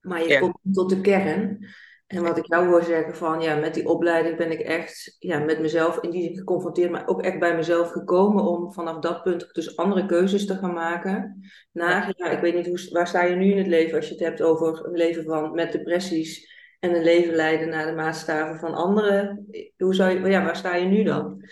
maar 0.00 0.28
je 0.28 0.38
komt 0.38 0.58
tot 0.72 0.90
de 0.90 1.00
kern. 1.00 1.66
En 2.08 2.22
wat 2.22 2.36
ik 2.38 2.46
jou 2.46 2.66
hoor 2.66 2.82
zeggen 2.82 3.16
van, 3.16 3.40
ja, 3.40 3.54
met 3.54 3.74
die 3.74 3.88
opleiding 3.88 4.36
ben 4.36 4.50
ik 4.50 4.60
echt 4.60 5.16
ja, 5.18 5.38
met 5.38 5.60
mezelf 5.60 5.98
in 5.98 6.10
die 6.10 6.22
zin 6.22 6.36
geconfronteerd, 6.36 6.90
maar 6.90 7.06
ook 7.06 7.22
echt 7.22 7.38
bij 7.38 7.56
mezelf 7.56 7.90
gekomen 7.90 8.44
om 8.44 8.72
vanaf 8.72 8.98
dat 8.98 9.22
punt 9.22 9.54
dus 9.54 9.76
andere 9.76 10.06
keuzes 10.06 10.46
te 10.46 10.54
gaan 10.54 10.72
maken. 10.72 11.42
Naar, 11.72 12.12
ja, 12.16 12.30
ik 12.30 12.40
weet 12.40 12.54
niet, 12.54 12.66
hoe, 12.66 12.88
waar 12.90 13.06
sta 13.06 13.22
je 13.22 13.34
nu 13.34 13.50
in 13.50 13.58
het 13.58 13.66
leven 13.66 13.96
als 13.96 14.06
je 14.06 14.12
het 14.12 14.22
hebt 14.22 14.42
over 14.42 14.86
een 14.86 14.96
leven 14.96 15.24
van, 15.24 15.54
met 15.54 15.72
depressies 15.72 16.52
en 16.80 16.94
een 16.94 17.02
leven 17.02 17.34
leiden 17.34 17.68
naar 17.68 17.86
de 17.86 17.92
maatstaven 17.92 18.58
van 18.58 18.74
anderen. 18.74 19.46
Hoe 19.76 19.94
zou 19.94 20.10
je, 20.10 20.30
ja, 20.30 20.44
waar 20.44 20.56
sta 20.56 20.74
je 20.74 20.86
nu 20.86 21.02
dan? 21.02 21.42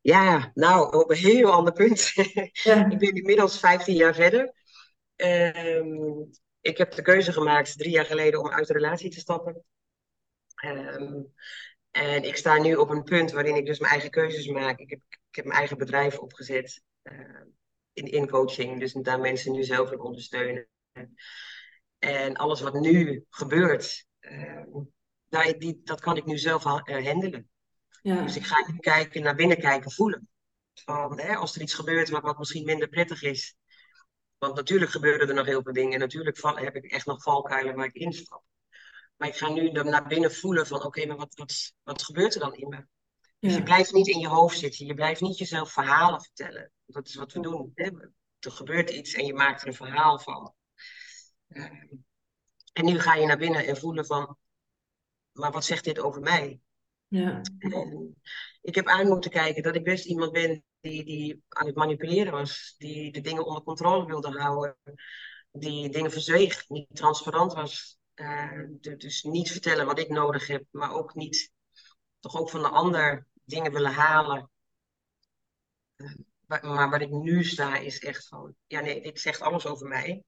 Ja, 0.00 0.50
nou, 0.54 0.96
op 0.96 1.10
een 1.10 1.16
heel 1.16 1.52
ander 1.52 1.72
punt. 1.72 2.12
Ja. 2.52 2.90
ik 2.90 2.98
ben 2.98 3.14
inmiddels 3.14 3.58
15 3.58 3.94
jaar 3.94 4.14
verder. 4.14 4.52
Ehm, 5.16 5.86
ik 6.60 6.78
heb 6.78 6.92
de 6.92 7.02
keuze 7.02 7.32
gemaakt 7.32 7.78
drie 7.78 7.92
jaar 7.92 8.04
geleden 8.04 8.40
om 8.40 8.50
uit 8.50 8.66
de 8.66 8.72
relatie 8.72 9.10
te 9.10 9.20
stappen. 9.20 9.64
Ehm, 10.62 11.22
en 11.90 12.22
ik 12.22 12.36
sta 12.36 12.58
nu 12.58 12.74
op 12.74 12.90
een 12.90 13.02
punt 13.02 13.32
waarin 13.32 13.56
ik 13.56 13.66
dus 13.66 13.78
mijn 13.78 13.92
eigen 13.92 14.10
keuzes 14.10 14.46
maak. 14.46 14.78
Ik 14.78 14.90
heb, 14.90 15.00
ik 15.08 15.34
heb 15.36 15.44
mijn 15.44 15.58
eigen 15.58 15.78
bedrijf 15.78 16.18
opgezet 16.18 16.82
uh, 17.02 17.40
in, 17.92 18.06
in 18.06 18.28
coaching, 18.28 18.80
dus 18.80 18.92
daar 18.92 19.20
mensen 19.20 19.52
nu 19.52 19.62
zelf 19.62 19.92
in 19.92 20.00
ondersteunen. 20.00 20.68
En 21.98 22.36
alles 22.36 22.60
wat 22.60 22.80
nu 22.80 23.24
gebeurt, 23.30 24.06
uh, 24.20 24.64
nou, 25.28 25.58
die, 25.58 25.80
dat 25.84 26.00
kan 26.00 26.16
ik 26.16 26.24
nu 26.24 26.38
zelf 26.38 26.64
uh, 26.64 27.06
handelen. 27.06 27.50
Ja. 28.02 28.22
Dus 28.22 28.36
ik 28.36 28.46
ga 28.46 28.70
nu 28.70 28.78
kijken, 28.78 29.22
naar 29.22 29.34
binnen 29.34 29.58
kijken, 29.58 29.90
voelen. 29.90 30.28
Van, 30.74 31.20
hè, 31.20 31.34
als 31.34 31.54
er 31.54 31.62
iets 31.62 31.74
gebeurt 31.74 32.08
wat, 32.08 32.22
wat 32.22 32.38
misschien 32.38 32.64
minder 32.64 32.88
prettig 32.88 33.22
is. 33.22 33.56
Want 34.38 34.54
natuurlijk 34.54 34.90
gebeuren 34.90 35.28
er 35.28 35.34
nog 35.34 35.46
heel 35.46 35.62
veel 35.62 35.72
dingen. 35.72 35.92
En 35.92 35.98
natuurlijk 35.98 36.38
heb 36.42 36.76
ik 36.76 36.92
echt 36.92 37.06
nog 37.06 37.22
valkuilen 37.22 37.74
waar 37.74 37.86
ik 37.86 37.94
instap. 37.94 38.42
Maar 39.16 39.28
ik 39.28 39.36
ga 39.36 39.48
nu 39.48 39.70
naar 39.70 40.06
binnen 40.06 40.32
voelen 40.32 40.66
van 40.66 40.84
oké, 40.84 41.06
maar 41.06 41.16
wat, 41.16 41.34
wat, 41.34 41.74
wat 41.82 42.02
gebeurt 42.02 42.34
er 42.34 42.40
dan 42.40 42.54
in 42.54 42.68
me? 42.68 42.86
Dus 43.38 43.54
je 43.54 43.62
blijft 43.62 43.92
niet 43.92 44.08
in 44.08 44.18
je 44.18 44.28
hoofd 44.28 44.58
zitten. 44.58 44.86
Je 44.86 44.94
blijft 44.94 45.20
niet 45.20 45.38
jezelf 45.38 45.72
verhalen 45.72 46.20
vertellen. 46.20 46.72
Dat 46.86 47.08
is 47.08 47.14
wat 47.14 47.32
we 47.32 47.40
doen. 47.40 47.72
Hè? 47.74 47.90
Er 48.38 48.50
gebeurt 48.50 48.90
iets 48.90 49.14
en 49.14 49.26
je 49.26 49.34
maakt 49.34 49.62
er 49.62 49.68
een 49.68 49.74
verhaal 49.74 50.18
van. 50.18 50.54
Ehm, 51.48 51.86
en 52.72 52.84
nu 52.84 52.98
ga 52.98 53.14
je 53.14 53.26
naar 53.26 53.38
binnen 53.38 53.66
en 53.66 53.76
voelen 53.76 54.06
van, 54.06 54.38
maar 55.32 55.50
wat 55.50 55.64
zegt 55.64 55.84
dit 55.84 55.98
over 55.98 56.20
mij? 56.20 56.60
Ja. 57.08 57.40
ik 58.60 58.74
heb 58.74 58.86
aan 58.86 59.08
moeten 59.08 59.30
kijken 59.30 59.62
dat 59.62 59.74
ik 59.74 59.84
best 59.84 60.04
iemand 60.04 60.32
ben 60.32 60.64
die, 60.80 61.04
die 61.04 61.42
aan 61.48 61.66
het 61.66 61.76
manipuleren 61.76 62.32
was. 62.32 62.74
Die 62.78 63.12
de 63.12 63.20
dingen 63.20 63.46
onder 63.46 63.62
controle 63.62 64.06
wilde 64.06 64.40
houden. 64.40 64.76
Die 65.52 65.88
dingen 65.88 66.10
verzweeg, 66.10 66.68
niet 66.68 66.86
transparant 66.92 67.52
was. 67.52 67.98
Uh, 68.14 68.62
dus 68.96 69.22
niet 69.22 69.50
vertellen 69.50 69.86
wat 69.86 69.98
ik 69.98 70.08
nodig 70.08 70.46
heb, 70.46 70.64
maar 70.70 70.92
ook 70.92 71.14
niet 71.14 71.52
toch 72.20 72.36
ook 72.36 72.50
van 72.50 72.62
de 72.62 72.68
ander 72.68 73.26
dingen 73.44 73.72
willen 73.72 73.92
halen. 73.92 74.50
Uh, 75.96 76.14
maar 76.46 76.90
waar 76.90 77.02
ik 77.02 77.10
nu 77.10 77.44
sta 77.44 77.76
is 77.76 78.00
echt 78.00 78.28
van, 78.28 78.54
ja 78.66 78.80
nee, 78.80 79.02
dit 79.02 79.20
zegt 79.20 79.40
alles 79.40 79.66
over 79.66 79.88
mij. 79.88 80.24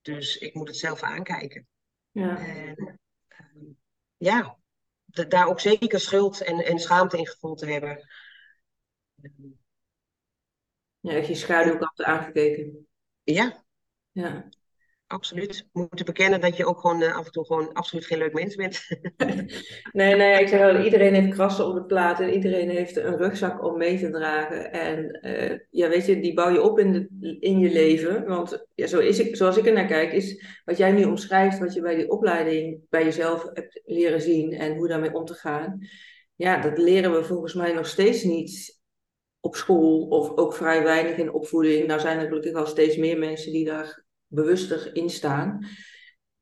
Dus 0.00 0.36
ik 0.36 0.54
moet 0.54 0.68
het 0.68 0.76
zelf 0.76 1.02
aankijken. 1.02 1.66
Ja. 2.10 2.38
En, 2.38 2.98
uh, 3.28 3.70
ja, 4.16 4.58
daar 5.04 5.46
ook 5.46 5.60
zeker 5.60 6.00
schuld 6.00 6.40
en, 6.40 6.64
en 6.64 6.78
schaamte 6.78 7.18
in 7.18 7.26
gevoeld 7.26 7.58
te 7.58 7.66
hebben. 7.66 8.08
Ja, 11.00 11.12
echt 11.12 11.28
je 11.28 11.34
schaduwkant 11.34 12.02
aangekeken. 12.02 12.88
Ja. 13.22 13.64
Ja 14.10 14.48
absoluut 15.06 15.68
moeten 15.72 16.06
bekennen 16.06 16.40
dat 16.40 16.56
je 16.56 16.66
ook 16.66 16.80
gewoon 16.80 17.02
uh, 17.02 17.16
af 17.16 17.26
en 17.26 17.32
toe 17.32 17.46
gewoon 17.46 17.72
absoluut 17.72 18.06
geen 18.06 18.18
leuk 18.18 18.32
mens 18.32 18.54
bent. 18.54 18.86
nee, 19.92 20.14
nee, 20.14 20.40
ik 20.40 20.48
zeg 20.48 20.60
wel, 20.60 20.84
iedereen 20.84 21.14
heeft 21.14 21.34
krassen 21.34 21.66
op 21.66 21.74
de 21.74 21.84
plaat 21.84 22.20
en 22.20 22.32
iedereen 22.32 22.70
heeft 22.70 22.96
een 22.96 23.16
rugzak 23.16 23.64
om 23.64 23.76
mee 23.76 23.98
te 23.98 24.10
dragen. 24.10 24.72
En 24.72 25.18
uh, 25.22 25.58
ja, 25.70 25.88
weet 25.88 26.06
je, 26.06 26.20
die 26.20 26.34
bouw 26.34 26.50
je 26.50 26.62
op 26.62 26.78
in, 26.78 26.92
de, 26.92 27.36
in 27.40 27.58
je 27.58 27.72
leven. 27.72 28.26
Want 28.26 28.66
ja, 28.74 28.86
zo 28.86 28.98
is 28.98 29.18
ik, 29.18 29.36
zoals 29.36 29.56
ik 29.56 29.66
er 29.66 29.72
naar 29.72 29.86
kijk, 29.86 30.12
is 30.12 30.44
wat 30.64 30.76
jij 30.76 30.92
nu 30.92 31.04
omschrijft, 31.04 31.58
wat 31.58 31.74
je 31.74 31.80
bij 31.80 31.94
die 31.94 32.10
opleiding 32.10 32.80
bij 32.88 33.04
jezelf 33.04 33.50
hebt 33.52 33.80
leren 33.84 34.20
zien 34.20 34.52
en 34.52 34.76
hoe 34.76 34.88
daarmee 34.88 35.14
om 35.14 35.24
te 35.24 35.34
gaan. 35.34 35.78
Ja, 36.34 36.60
dat 36.60 36.78
leren 36.78 37.12
we 37.12 37.24
volgens 37.24 37.54
mij 37.54 37.72
nog 37.72 37.86
steeds 37.86 38.22
niet 38.22 38.80
op 39.40 39.56
school 39.56 40.06
of 40.08 40.36
ook 40.36 40.54
vrij 40.54 40.82
weinig 40.82 41.16
in 41.16 41.32
opvoeding. 41.32 41.86
Nou 41.86 42.00
zijn 42.00 42.18
er 42.18 42.26
gelukkig 42.26 42.52
al 42.52 42.66
steeds 42.66 42.96
meer 42.96 43.18
mensen 43.18 43.52
die 43.52 43.64
daar 43.64 44.05
bewuster 44.26 44.90
in 44.94 45.10
staan. 45.10 45.66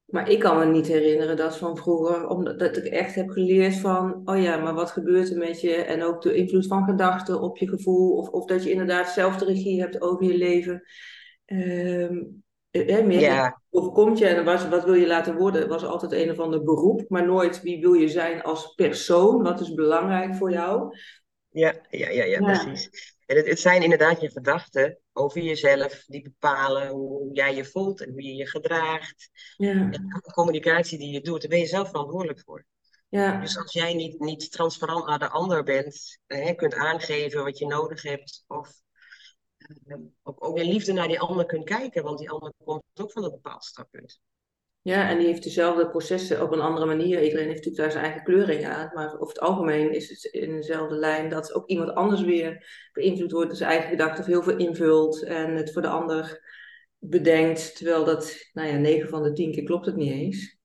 Maar 0.05 0.31
ik 0.31 0.39
kan 0.39 0.59
me 0.59 0.65
niet 0.65 0.87
herinneren 0.87 1.37
dat 1.37 1.59
van 1.59 1.77
vroeger, 1.77 2.27
omdat 2.27 2.59
dat 2.59 2.77
ik 2.77 2.85
echt 2.85 3.15
heb 3.15 3.31
geleerd 3.31 3.77
van, 3.77 4.23
oh 4.25 4.43
ja, 4.43 4.57
maar 4.57 4.75
wat 4.75 4.91
gebeurt 4.91 5.31
er 5.31 5.39
met 5.39 5.61
je? 5.61 5.75
En 5.75 6.03
ook 6.03 6.23
de 6.23 6.35
invloed 6.35 6.67
van 6.67 6.85
gedachten 6.85 7.41
op 7.41 7.57
je 7.57 7.69
gevoel, 7.69 8.17
of, 8.17 8.29
of 8.29 8.47
dat 8.47 8.65
je 8.65 8.71
inderdaad 8.71 9.09
zelf 9.09 9.37
de 9.37 9.45
regie 9.45 9.81
hebt 9.81 10.01
over 10.01 10.25
je 10.25 10.37
leven. 10.37 10.83
Um, 11.47 12.43
eh, 12.71 13.05
meer 13.05 13.21
ja. 13.21 13.63
overkomt 13.71 14.19
je 14.19 14.27
en 14.27 14.45
was, 14.45 14.69
wat 14.69 14.85
wil 14.85 14.95
je 14.95 15.07
laten 15.07 15.37
worden? 15.37 15.69
Was 15.69 15.85
altijd 15.85 16.13
een 16.13 16.31
of 16.31 16.39
ander 16.39 16.65
beroep, 16.65 17.05
maar 17.09 17.27
nooit 17.27 17.63
wie 17.63 17.81
wil 17.81 17.93
je 17.93 18.09
zijn 18.09 18.43
als 18.43 18.75
persoon? 18.75 19.43
Wat 19.43 19.61
is 19.61 19.75
belangrijk 19.75 20.35
voor 20.35 20.51
jou? 20.51 20.97
Ja, 21.49 21.75
ja, 21.91 22.09
ja, 22.09 22.25
ja, 22.25 22.39
precies. 22.39 23.14
En 23.27 23.37
het, 23.37 23.47
het, 23.47 23.61
zijn 23.61 23.83
inderdaad 23.83 24.21
je 24.21 24.31
gedachten 24.31 24.99
over 25.13 25.41
jezelf 25.41 26.05
die 26.07 26.23
bepalen 26.23 26.89
hoe 26.89 27.33
jij 27.33 27.55
je 27.55 27.65
voelt 27.65 28.01
en 28.01 28.11
hoe 28.11 28.23
je 28.23 28.35
je 28.35 28.49
gedraagt. 28.49 29.31
Ja. 29.57 29.71
En 29.71 29.91
de 29.91 30.33
communicatie 30.33 30.99
die 30.99 31.13
je 31.13 31.21
doet, 31.21 31.41
daar 31.41 31.51
ben 31.51 31.59
je 31.59 31.67
zelf 31.67 31.89
verantwoordelijk 31.89 32.41
voor. 32.45 32.67
Ja. 33.09 33.41
Dus 33.41 33.59
als 33.59 33.73
jij 33.73 33.95
niet, 33.95 34.21
niet 34.21 34.51
transparant 34.51 35.07
naar 35.07 35.19
de 35.19 35.29
ander 35.29 35.63
bent, 35.63 36.19
hè, 36.27 36.55
kunt 36.55 36.75
aangeven 36.75 37.45
wat 37.45 37.59
je 37.59 37.67
nodig 37.67 38.03
hebt, 38.03 38.45
of 38.47 38.83
uh, 39.87 39.97
ook, 40.23 40.45
ook 40.45 40.59
in 40.59 40.69
liefde 40.69 40.93
naar 40.93 41.09
die 41.09 41.21
ander 41.21 41.47
kunt 41.47 41.65
kijken, 41.65 42.03
want 42.03 42.19
die 42.19 42.31
ander 42.31 42.53
komt 42.65 42.83
ook 42.95 43.13
van 43.13 43.25
een 43.25 43.31
bepaald 43.31 43.65
startpunt. 43.65 44.21
Ja, 44.85 45.09
en 45.09 45.19
die 45.19 45.27
heeft 45.27 45.43
dezelfde 45.43 45.89
processen 45.89 46.43
op 46.43 46.53
een 46.53 46.61
andere 46.61 46.87
manier. 46.87 47.23
Iedereen 47.23 47.49
heeft 47.49 47.65
natuurlijk 47.65 47.77
daar 47.77 47.91
zijn 47.91 48.05
eigen 48.05 48.23
kleuring 48.23 48.67
aan. 48.67 48.91
Maar 48.95 49.15
over 49.15 49.35
het 49.35 49.41
algemeen 49.41 49.93
is 49.93 50.09
het 50.09 50.25
in 50.25 50.57
dezelfde 50.57 50.95
lijn 50.95 51.29
dat 51.29 51.55
ook 51.55 51.69
iemand 51.69 51.95
anders 51.95 52.23
weer 52.23 52.67
beïnvloed 52.93 53.33
wordt. 53.33 53.49
Dus 53.49 53.59
zijn 53.59 53.71
eigen 53.71 53.89
gedachten 53.89 54.21
of 54.21 54.27
heel 54.27 54.43
veel 54.43 54.57
invult 54.57 55.23
en 55.23 55.55
het 55.55 55.73
voor 55.73 55.83
de 55.83 55.89
ander 55.89 56.41
bedenkt. 56.99 57.77
Terwijl 57.77 58.05
dat, 58.05 58.49
nou 58.53 58.69
ja, 58.69 58.77
9 58.77 59.09
van 59.09 59.23
de 59.23 59.33
10 59.33 59.53
keer 59.53 59.65
klopt 59.65 59.87
het 59.87 59.97
niet 59.97 60.13
eens. 60.13 60.57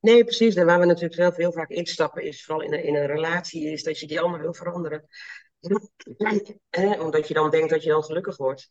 Nee, 0.00 0.24
precies. 0.24 0.54
En 0.54 0.66
waar 0.66 0.80
we 0.80 0.86
natuurlijk 0.86 1.14
zelf 1.14 1.36
heel 1.36 1.52
vaak 1.52 1.70
instappen, 1.70 2.22
is 2.22 2.44
vooral 2.44 2.64
in 2.64 2.72
een, 2.72 2.84
in 2.84 2.94
een 2.94 3.06
relatie, 3.06 3.72
is 3.72 3.82
dat 3.82 3.98
je 3.98 4.06
die 4.06 4.20
ander 4.20 4.40
wil 4.40 4.54
veranderen. 4.54 5.06
Omdat 6.98 7.28
je 7.28 7.34
dan 7.34 7.50
denkt 7.50 7.70
dat 7.70 7.82
je 7.82 7.90
dan 7.90 8.04
gelukkig 8.04 8.36
wordt. 8.36 8.70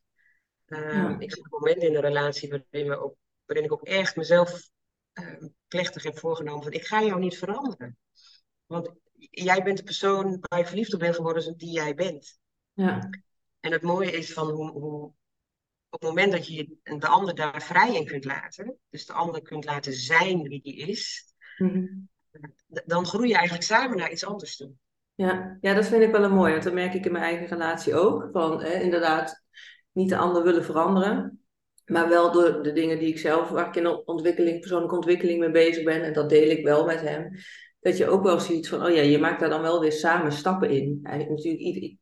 Uh, 0.68 1.16
Ik 1.20 1.30
heb 1.30 1.48
momenten 1.50 1.88
in 1.88 1.96
een 1.96 2.02
relatie 2.02 2.50
waarin, 2.50 2.90
we 2.90 3.04
ook, 3.04 3.16
waarin 3.46 3.66
ik 3.66 3.74
ook 3.74 3.84
echt 3.84 4.16
mezelf 4.16 4.72
uh, 5.14 5.50
plechtig 5.68 6.04
heb 6.04 6.18
voorgenomen 6.18 6.64
van 6.64 6.72
ik 6.72 6.86
ga 6.86 7.04
jou 7.04 7.20
niet 7.20 7.38
veranderen. 7.38 7.98
Want 8.66 8.92
jij 9.30 9.64
bent 9.64 9.78
de 9.78 9.84
persoon 9.84 10.38
waar 10.40 10.60
je 10.60 10.66
verliefd 10.66 10.94
op 10.94 11.00
bent 11.00 11.16
geworden 11.16 11.58
die 11.58 11.72
jij 11.72 11.96
bent. 11.96 12.40
Ja. 12.74 13.10
En 13.60 13.72
het 13.72 13.82
mooie 13.82 14.12
is 14.12 14.34
van 14.34 14.50
hoe, 14.50 14.72
hoe 14.72 15.14
op 15.90 16.00
het 16.00 16.10
moment 16.10 16.32
dat 16.32 16.48
je 16.48 16.78
de 16.84 17.08
ander 17.08 17.36
daar 17.36 17.62
vrij 17.62 17.96
in 17.96 18.06
kunt 18.06 18.26
laten, 18.26 18.78
dus 18.90 19.06
de 19.06 19.14
ander 19.14 19.42
kunt 19.42 19.66
laten 19.66 19.94
zijn 19.94 20.42
wie 20.42 20.62
die 20.62 20.76
is, 20.76 21.34
mhm. 21.58 21.86
dan 22.86 23.06
groei 23.06 23.28
je 23.28 23.36
eigenlijk 23.36 23.66
samen 23.66 23.98
naar 23.98 24.12
iets 24.12 24.26
anders 24.26 24.56
toe. 24.56 24.72
Ja. 25.16 25.58
ja, 25.62 25.74
dat 25.74 25.86
vind 25.86 26.04
ik 26.04 26.12
wel 26.12 26.24
een 26.24 26.34
mooi, 26.34 26.52
want 26.52 26.64
dat 26.64 26.74
merk 26.74 26.94
ik 26.94 27.06
in 27.06 27.12
mijn 27.12 27.24
eigen 27.24 27.48
relatie 27.48 27.96
ook. 27.96 28.30
Van 28.32 28.64
inderdaad, 28.64 29.44
niet 29.92 30.10
de 30.10 30.18
ander 30.18 30.44
willen 30.44 30.64
veranderen, 30.64 31.43
maar 31.86 32.10
wel 32.10 32.32
de, 32.32 32.60
de 32.62 32.72
dingen 32.72 33.00
die 33.00 33.08
ik 33.08 33.18
zelf, 33.18 33.50
waar 33.50 33.68
ik 33.68 33.76
in 33.76 34.08
ontwikkeling, 34.08 34.60
persoonlijke 34.60 34.96
ontwikkeling 34.96 35.40
mee 35.40 35.52
bezig 35.52 35.84
ben, 35.84 36.04
en 36.04 36.14
dat 36.14 36.30
deel 36.30 36.50
ik 36.50 36.66
wel 36.66 36.86
met 36.86 37.02
hem. 37.02 37.30
Dat 37.80 37.98
je 37.98 38.08
ook 38.08 38.24
wel 38.24 38.40
ziet 38.40 38.68
van, 38.68 38.86
oh 38.86 38.96
ja, 38.96 39.02
je 39.02 39.18
maakt 39.18 39.40
daar 39.40 39.50
dan 39.50 39.62
wel 39.62 39.80
weer 39.80 39.92
samen 39.92 40.32
stappen 40.32 40.70
in. 40.70 41.00
Eigenlijk 41.04 41.44
natuurlijk, 41.44 41.98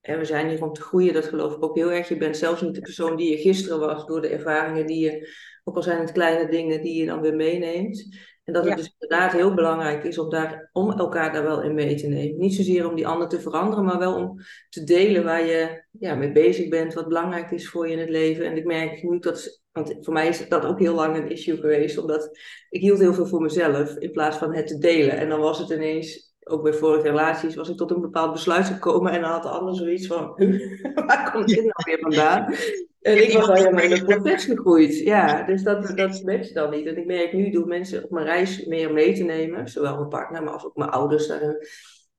en 0.00 0.18
we 0.18 0.24
zijn 0.24 0.48
hier 0.48 0.62
om 0.62 0.72
te 0.72 0.80
groeien, 0.80 1.14
dat 1.14 1.24
geloof 1.24 1.54
ik 1.54 1.64
ook 1.64 1.76
heel 1.76 1.92
erg. 1.92 2.08
Je 2.08 2.16
bent 2.16 2.36
zelfs 2.36 2.62
niet 2.62 2.74
de 2.74 2.80
persoon 2.80 3.16
die 3.16 3.30
je 3.30 3.36
gisteren 3.36 3.78
was 3.78 4.06
door 4.06 4.20
de 4.20 4.28
ervaringen 4.28 4.86
die 4.86 5.04
je, 5.04 5.28
ook 5.64 5.76
al 5.76 5.82
zijn 5.82 6.00
het 6.00 6.12
kleine 6.12 6.50
dingen 6.50 6.82
die 6.82 7.00
je 7.00 7.06
dan 7.06 7.20
weer 7.20 7.34
meeneemt. 7.34 8.16
En 8.50 8.56
dat 8.56 8.68
het 8.68 8.76
dus 8.76 8.94
inderdaad 8.98 9.32
heel 9.32 9.54
belangrijk 9.54 10.04
is 10.04 10.18
om, 10.18 10.30
daar, 10.30 10.70
om 10.72 10.90
elkaar 10.90 11.32
daar 11.32 11.42
wel 11.42 11.62
in 11.62 11.74
mee 11.74 11.94
te 11.94 12.06
nemen. 12.06 12.38
Niet 12.38 12.54
zozeer 12.54 12.88
om 12.88 12.94
die 12.94 13.06
ander 13.06 13.28
te 13.28 13.40
veranderen, 13.40 13.84
maar 13.84 13.98
wel 13.98 14.14
om 14.14 14.40
te 14.68 14.84
delen 14.84 15.24
waar 15.24 15.46
je 15.46 15.84
ja, 15.90 16.14
mee 16.14 16.32
bezig 16.32 16.68
bent, 16.68 16.94
wat 16.94 17.08
belangrijk 17.08 17.50
is 17.50 17.68
voor 17.68 17.86
je 17.86 17.92
in 17.92 17.98
het 17.98 18.08
leven. 18.08 18.44
En 18.44 18.56
ik 18.56 18.64
merk 18.64 19.02
nu 19.02 19.18
dat, 19.18 19.62
want 19.72 19.96
voor 20.00 20.12
mij 20.12 20.28
is 20.28 20.48
dat 20.48 20.64
ook 20.64 20.78
heel 20.78 20.94
lang 20.94 21.16
een 21.16 21.30
issue 21.30 21.56
geweest, 21.56 21.98
omdat 21.98 22.38
ik 22.70 22.80
hield 22.80 22.98
heel 22.98 23.14
veel 23.14 23.26
voor 23.26 23.40
mezelf 23.40 23.96
in 23.96 24.12
plaats 24.12 24.36
van 24.36 24.54
het 24.54 24.66
te 24.66 24.78
delen. 24.78 25.16
En 25.16 25.28
dan 25.28 25.40
was 25.40 25.58
het 25.58 25.70
ineens 25.70 26.29
ook 26.44 26.62
bij 26.62 26.72
vorige 26.72 27.08
relaties 27.08 27.54
was 27.54 27.68
ik 27.68 27.76
tot 27.76 27.90
een 27.90 28.00
bepaald 28.00 28.32
besluit 28.32 28.66
gekomen 28.66 29.12
en 29.12 29.20
dan 29.20 29.30
had 29.30 29.42
de 29.42 29.48
ander 29.48 29.74
zoiets 29.74 30.06
van, 30.06 30.34
waar 31.06 31.30
komt 31.32 31.48
dit 31.48 31.64
nou 31.64 31.82
weer 31.84 31.98
vandaan? 32.00 32.54
En 33.00 33.22
ik 33.22 33.32
was 33.32 33.48
al 33.48 33.54
helemaal 33.54 33.84
in 33.84 33.90
het 33.90 34.04
proces 34.04 34.44
gegroeid. 34.44 34.98
Ja, 34.98 35.42
dus 35.42 35.62
dat, 35.62 35.96
dat 35.96 36.22
merk 36.22 36.42
je 36.42 36.54
dan 36.54 36.70
niet. 36.70 36.86
En 36.86 36.96
ik 36.96 37.06
merk 37.06 37.32
nu 37.32 37.50
door 37.50 37.66
mensen 37.66 38.04
op 38.04 38.10
mijn 38.10 38.26
reis 38.26 38.64
meer 38.64 38.92
mee 38.92 39.14
te 39.14 39.22
nemen, 39.22 39.68
zowel 39.68 39.96
mijn 39.96 40.08
partner, 40.08 40.42
maar 40.42 40.52
als 40.52 40.64
ook 40.64 40.76
mijn 40.76 40.90
ouders. 40.90 41.28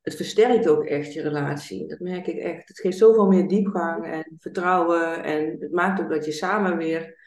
Het 0.01 0.15
versterkt 0.15 0.67
ook 0.67 0.85
echt 0.85 1.13
je 1.13 1.21
relatie. 1.21 1.87
Dat 1.87 1.99
merk 1.99 2.27
ik 2.27 2.37
echt. 2.37 2.67
Het 2.67 2.79
geeft 2.79 2.97
zoveel 2.97 3.27
meer 3.27 3.47
diepgang 3.47 4.05
en 4.05 4.35
vertrouwen. 4.39 5.23
En 5.23 5.57
het 5.59 5.71
maakt 5.71 6.01
ook 6.01 6.09
dat 6.09 6.25
je 6.25 6.31
samen 6.31 6.77
weer 6.77 7.19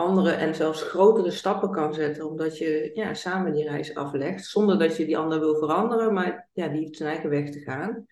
andere 0.00 0.30
en 0.30 0.54
zelfs 0.54 0.82
grotere 0.82 1.30
stappen 1.30 1.70
kan 1.70 1.94
zetten, 1.94 2.28
omdat 2.28 2.58
je 2.58 2.90
ja, 2.94 3.14
samen 3.14 3.52
die 3.52 3.68
reis 3.68 3.94
aflegt, 3.94 4.44
zonder 4.44 4.78
dat 4.78 4.96
je 4.96 5.04
die 5.04 5.18
ander 5.18 5.40
wil 5.40 5.58
veranderen, 5.58 6.12
maar 6.12 6.48
ja, 6.52 6.68
die 6.68 6.80
heeft 6.80 6.96
zijn 6.96 7.08
eigen 7.08 7.30
weg 7.30 7.50
te 7.50 7.60
gaan. 7.60 8.06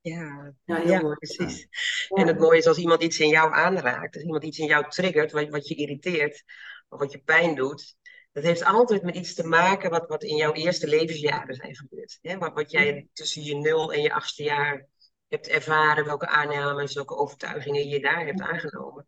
Ja, 0.00 0.54
ja, 0.64 0.76
heel 0.76 1.00
mooi. 1.00 1.16
precies. 1.16 1.68
En 2.08 2.26
het 2.26 2.38
mooie 2.38 2.58
is 2.58 2.66
als 2.66 2.78
iemand 2.78 3.02
iets 3.02 3.18
in 3.20 3.28
jou 3.28 3.52
aanraakt, 3.52 4.14
als 4.14 4.24
iemand 4.24 4.44
iets 4.44 4.58
in 4.58 4.66
jou 4.66 4.88
triggert, 4.88 5.32
wat, 5.32 5.48
wat 5.48 5.68
je 5.68 5.74
irriteert, 5.74 6.44
of 6.88 6.98
wat 6.98 7.12
je 7.12 7.18
pijn 7.18 7.54
doet, 7.54 7.96
dat 8.32 8.44
heeft 8.44 8.64
altijd 8.64 9.02
met 9.02 9.14
iets 9.14 9.34
te 9.34 9.46
maken 9.46 9.90
wat, 9.90 10.08
wat 10.08 10.22
in 10.22 10.36
jouw 10.36 10.52
eerste 10.52 10.88
levensjaren 10.88 11.54
zijn 11.54 11.76
gebeurd. 11.76 12.18
Hè? 12.20 12.38
Wat, 12.38 12.54
wat 12.54 12.70
jij 12.70 13.08
tussen 13.12 13.42
je 13.42 13.54
nul 13.54 13.92
en 13.92 14.02
je 14.02 14.12
achtste 14.12 14.42
jaar 14.42 14.86
hebt 15.28 15.48
ervaren, 15.48 16.04
welke 16.04 16.26
aannames, 16.26 16.94
welke 16.94 17.16
overtuigingen 17.16 17.88
je 17.88 18.00
daar 18.00 18.26
hebt 18.26 18.40
aangenomen. 18.40 19.06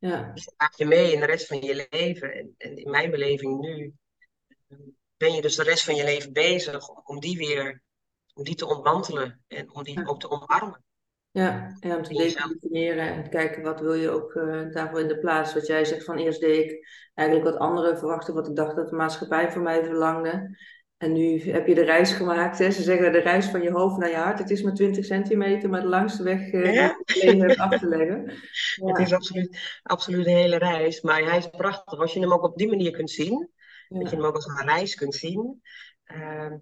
Ja. 0.00 0.30
Dus 0.34 0.52
maak 0.56 0.74
je 0.74 0.86
mee 0.86 1.12
in 1.12 1.20
de 1.20 1.26
rest 1.26 1.46
van 1.46 1.60
je 1.60 1.86
leven. 1.90 2.32
En, 2.34 2.54
en, 2.58 2.76
in 2.76 2.90
mijn 2.90 3.10
beleving 3.10 3.60
nu 3.60 3.94
ben 5.16 5.32
je 5.32 5.42
dus 5.42 5.56
de 5.56 5.62
rest 5.62 5.84
van 5.84 5.94
je 5.94 6.04
leven 6.04 6.32
bezig 6.32 6.88
om, 6.88 7.02
om 7.04 7.20
die 7.20 7.36
weer 7.36 7.82
om 8.34 8.44
die 8.44 8.54
te 8.54 8.66
ontmantelen 8.66 9.44
en 9.48 9.74
om 9.74 9.82
die 9.82 10.08
ook 10.08 10.20
te 10.20 10.30
omarmen. 10.30 10.84
Ja, 11.30 11.76
en 11.80 11.96
om 11.96 12.02
te 12.02 12.14
definiëren 12.14 13.08
en 13.08 13.30
kijken 13.30 13.62
wat 13.62 13.80
wil 13.80 13.94
je 13.94 14.10
ook 14.10 14.34
uh, 14.34 14.72
daarvoor 14.72 15.00
in 15.00 15.08
de 15.08 15.18
plaats. 15.18 15.54
Wat 15.54 15.66
jij 15.66 15.84
zegt 15.84 16.04
van 16.04 16.16
eerst 16.16 16.40
deed 16.40 16.70
ik 16.70 16.86
eigenlijk 17.14 17.50
wat 17.50 17.58
anderen 17.58 17.98
verwachten, 17.98 18.34
wat 18.34 18.48
ik 18.48 18.56
dacht 18.56 18.76
dat 18.76 18.88
de 18.88 18.96
maatschappij 18.96 19.50
van 19.50 19.62
mij 19.62 19.84
verlangde. 19.84 20.58
En 21.00 21.12
nu 21.12 21.50
heb 21.50 21.66
je 21.66 21.74
de 21.74 21.84
reis 21.84 22.12
gemaakt. 22.12 22.58
Hè? 22.58 22.70
Ze 22.70 22.82
zeggen 22.82 23.12
de 23.12 23.18
reis 23.18 23.46
van 23.46 23.62
je 23.62 23.70
hoofd 23.70 23.96
naar 23.96 24.08
je 24.08 24.16
hart. 24.16 24.38
Het 24.38 24.50
is 24.50 24.62
maar 24.62 24.74
20 24.74 25.04
centimeter, 25.04 25.70
maar 25.70 25.80
de 25.80 25.86
langste 25.86 26.22
weg 26.22 26.52
uh, 26.52 26.74
ja. 26.74 27.02
die 27.04 27.60
af 27.60 27.78
te 27.78 27.88
leggen. 27.88 28.24
Ja. 28.74 28.86
Het 28.92 28.98
is 28.98 29.12
absoluut, 29.12 29.78
absoluut 29.82 30.26
een 30.26 30.36
hele 30.36 30.56
reis. 30.56 31.00
Maar 31.00 31.22
hij 31.22 31.38
is 31.38 31.50
prachtig. 31.50 31.98
Als 31.98 32.12
je 32.12 32.20
hem 32.20 32.32
ook 32.32 32.42
op 32.42 32.56
die 32.56 32.68
manier 32.68 32.90
kunt 32.90 33.10
zien. 33.10 33.50
Dat 33.88 34.10
je 34.10 34.16
hem 34.16 34.24
ook 34.24 34.34
als 34.34 34.46
een 34.46 34.66
reis 34.66 34.94
kunt 34.94 35.14
zien. 35.14 35.62
Uh, 36.14 36.52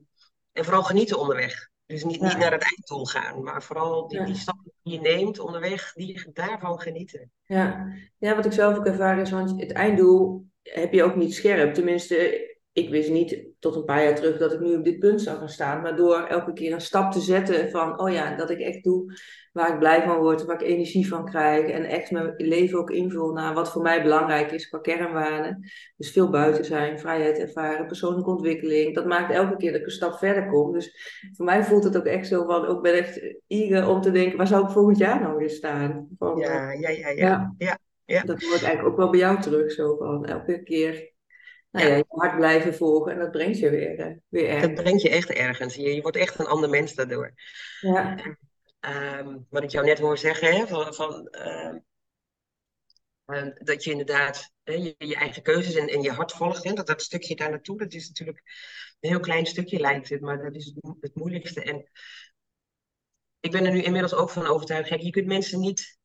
en 0.53 0.65
vooral 0.65 0.83
genieten 0.83 1.19
onderweg. 1.19 1.69
Dus 1.87 2.05
niet, 2.05 2.21
niet 2.21 2.39
naar 2.39 2.53
het 2.53 2.63
einddoel 2.63 3.07
gaan. 3.07 3.43
Maar 3.43 3.63
vooral 3.63 4.09
die, 4.09 4.25
die 4.25 4.37
stappen 4.37 4.73
die 4.83 4.93
je 4.93 5.01
neemt 5.01 5.39
onderweg, 5.39 5.93
die, 5.93 6.31
daarvan 6.33 6.81
genieten. 6.81 7.33
Ja. 7.45 7.93
ja, 8.19 8.37
wat 8.37 8.45
ik 8.45 8.53
zelf 8.53 8.77
ook 8.77 8.87
ervaar 8.87 9.19
is, 9.19 9.31
want 9.31 9.61
het 9.61 9.73
einddoel 9.73 10.47
heb 10.63 10.93
je 10.93 11.03
ook 11.03 11.17
niet 11.17 11.35
scherp. 11.35 11.75
Tenminste, 11.75 12.58
ik 12.79 12.91
wist 12.91 13.11
niet 13.11 13.45
tot 13.59 13.77
een 13.77 13.85
paar 13.85 14.03
jaar 14.03 14.15
terug 14.15 14.39
dat 14.39 14.53
ik 14.53 14.61
nu 14.61 14.77
op 14.77 14.85
dit 14.85 14.99
punt 14.99 15.23
zou 15.23 15.39
gaan 15.39 15.49
staan. 15.49 15.83
Maar 15.83 15.97
door 15.97 16.23
elke 16.23 16.53
keer 16.53 16.73
een 16.73 16.81
stap 16.81 17.13
te 17.13 17.21
zetten 17.21 17.71
van, 17.71 18.01
oh 18.01 18.13
ja, 18.13 18.37
dat 18.37 18.51
ik 18.51 18.59
echt 18.59 18.85
doe 18.85 19.13
waar 19.53 19.73
ik 19.73 19.79
blij 19.79 20.03
van 20.03 20.17
word, 20.17 20.45
waar 20.45 20.63
ik 20.63 20.69
energie 20.69 21.09
van 21.09 21.25
krijg. 21.25 21.69
En 21.69 21.85
echt 21.85 22.11
mijn 22.11 22.35
leven 22.37 22.79
ook 22.79 22.91
invul 22.91 23.33
naar 23.33 23.55
wat 23.55 23.73
voor 23.73 23.83
mij 23.83 24.03
belangrijk 24.03 24.51
is 24.53 24.69
qua 24.69 24.79
kernwaarden. 24.79 25.71
Dus 25.97 26.11
veel 26.11 26.31
buiten 26.31 26.65
zijn, 26.65 26.99
vrijheid 26.99 27.39
ervaren, 27.39 27.87
persoonlijke 27.87 28.31
ontwikkeling. 28.31 28.95
Dat 28.95 29.07
maakt 29.07 29.33
elke 29.33 29.57
keer 29.57 29.73
dat 29.73 29.81
ik 29.81 29.87
een 29.87 29.93
stap 29.93 30.19
verder 30.19 30.49
kom. 30.49 30.73
Dus 30.73 30.93
voor 31.33 31.45
mij 31.45 31.65
voelt 31.65 31.85
het 31.85 31.97
ook 31.97 32.05
echt 32.05 32.27
zo 32.29 32.45
van, 32.45 32.67
ook 32.67 32.83
ben 32.83 32.95
echt 32.95 33.35
eager 33.47 33.89
om 33.89 34.01
te 34.01 34.11
denken, 34.11 34.37
waar 34.37 34.47
zou 34.47 34.65
ik 34.65 34.71
volgend 34.71 34.99
jaar 34.99 35.21
nou 35.21 35.37
weer 35.37 35.51
staan? 35.51 36.09
Van, 36.19 36.37
ja, 36.37 36.73
ja, 36.73 36.89
ja, 36.89 37.09
ja, 37.09 37.55
ja. 37.59 37.79
ja. 38.05 38.23
Dat 38.23 38.43
hoort 38.43 38.63
eigenlijk 38.63 38.89
ook 38.89 38.97
wel 38.97 39.11
bij 39.11 39.21
jou 39.21 39.41
terug, 39.41 39.73
zo 39.73 39.97
van 39.97 40.27
elke 40.27 40.63
keer 40.63 41.17
nou 41.71 41.89
ja, 41.89 41.97
je 41.97 42.05
hart 42.09 42.37
blijven 42.37 42.75
volgen 42.75 43.13
en 43.13 43.19
dat 43.19 43.31
brengt 43.31 43.59
je 43.59 43.71
weer, 43.71 43.99
uh, 43.99 44.17
weer 44.29 44.49
ergens. 44.49 44.75
Dat 44.75 44.83
brengt 44.83 45.03
je 45.03 45.09
echt 45.09 45.31
ergens. 45.31 45.75
Je, 45.75 45.95
je 45.95 46.03
wordt 46.03 46.17
echt 46.17 46.39
een 46.39 46.47
ander 46.47 46.71
mens 46.71 46.95
daardoor. 46.95 47.35
Ja. 47.81 48.17
Um, 48.81 49.47
wat 49.51 49.63
ik 49.63 49.71
jou 49.71 49.87
net 49.87 49.99
hoor 49.99 50.19
zeggen, 50.19 50.57
hè, 50.57 50.67
van, 50.67 50.95
van 50.95 51.29
uh, 51.31 51.75
uh, 53.27 53.55
dat 53.55 53.85
je 53.85 53.91
inderdaad 53.91 54.53
je, 54.65 54.95
je, 54.99 55.15
eigen 55.15 55.43
keuzes 55.43 55.75
en, 55.75 55.89
en 55.89 56.03
je 56.03 56.11
hart 56.11 56.33
volgt. 56.33 56.65
Hè, 56.65 56.73
dat, 56.73 56.87
dat 56.87 57.03
stukje 57.03 57.37
daar 57.37 57.51
naartoe, 57.51 57.79
dat 57.79 57.93
is 57.93 58.09
natuurlijk 58.09 58.43
een 59.01 59.11
heel 59.11 59.21
klein 59.21 59.47
stukje 59.47 59.81
lijkt 59.81 60.09
het, 60.09 60.21
maar 60.21 60.43
dat 60.43 60.55
is 60.55 60.65
het, 60.65 60.95
het 61.01 61.15
moeilijkste. 61.15 61.63
En 61.63 61.91
ik 63.41 63.51
ben 63.51 63.65
er 63.65 63.73
nu 63.73 63.83
inmiddels 63.83 64.15
ook 64.15 64.31
van 64.31 64.47
overtuigd, 64.47 65.03
je 65.03 65.11
kunt 65.11 65.27
mensen 65.27 65.61
niet 65.61 65.99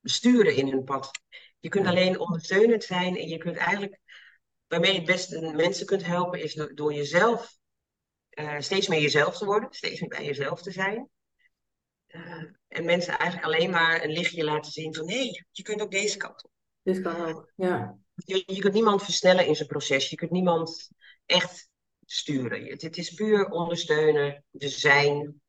besturen 0.00 0.56
in 0.56 0.68
hun 0.68 0.84
pad. 0.84 1.10
Je 1.58 1.68
kunt 1.68 1.86
alleen 1.86 2.18
ondersteunend 2.18 2.84
zijn 2.84 3.16
en 3.16 3.28
je 3.28 3.38
kunt 3.38 3.56
eigenlijk 3.56 4.00
waarmee 4.70 4.92
je 4.92 4.96
het 4.96 5.06
beste 5.06 5.52
mensen 5.54 5.86
kunt 5.86 6.06
helpen, 6.06 6.42
is 6.42 6.54
door, 6.74 6.94
jezelf 6.94 7.56
uh, 8.30 8.58
steeds 8.58 8.88
meer 8.88 9.00
jezelf 9.00 9.38
te 9.38 9.44
worden, 9.44 9.68
steeds 9.72 10.00
meer 10.00 10.08
bij 10.08 10.24
jezelf 10.24 10.62
te 10.62 10.70
zijn. 10.70 11.08
Uh, 12.08 12.44
en 12.68 12.84
mensen 12.84 13.18
eigenlijk 13.18 13.44
alleen 13.46 13.70
maar 13.70 14.04
een 14.04 14.12
lichtje 14.12 14.44
laten 14.44 14.72
zien 14.72 14.94
van 14.94 15.04
nee, 15.04 15.44
je 15.50 15.62
kunt 15.62 15.82
ook 15.82 15.90
deze 15.90 16.16
kant 16.16 16.44
op. 16.44 16.50
Dit 16.82 17.00
kan 17.00 17.24
ook, 17.26 17.52
ja. 17.56 17.98
Je, 18.14 18.42
je 18.46 18.60
kunt 18.60 18.74
niemand 18.74 19.02
versnellen 19.02 19.46
in 19.46 19.56
zijn 19.56 19.68
proces, 19.68 20.10
je 20.10 20.16
kunt 20.16 20.30
niemand 20.30 20.90
echt 21.26 21.68
sturen. 22.04 22.66
Het, 22.66 22.82
het 22.82 22.96
is 22.96 23.14
puur 23.14 23.48
ondersteunen, 23.48 24.44
de 24.50 24.68
zijn, 24.68 25.40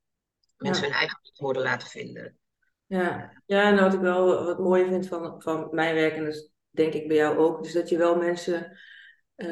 mensen 0.57 0.83
ja. 0.83 0.89
hun 0.89 0.99
eigen 0.99 1.19
woorden 1.35 1.63
laten 1.63 1.87
vinden. 1.87 2.37
Ja, 2.85 3.41
ja 3.45 3.63
en 3.63 3.83
wat 3.83 3.93
ik 3.93 3.99
wel 3.99 4.45
wat 4.45 4.59
mooi 4.59 4.85
vind 4.85 5.07
van, 5.07 5.41
van 5.41 5.67
mijn 5.71 5.95
werk, 5.95 6.15
en 6.15 6.25
dat 6.25 6.49
denk 6.69 6.93
ik 6.93 7.07
bij 7.07 7.17
jou 7.17 7.37
ook, 7.37 7.65
is 7.65 7.73
dat 7.73 7.89
je 7.89 7.97
wel 7.97 8.15
mensen 8.15 8.71
eh, 8.71 8.77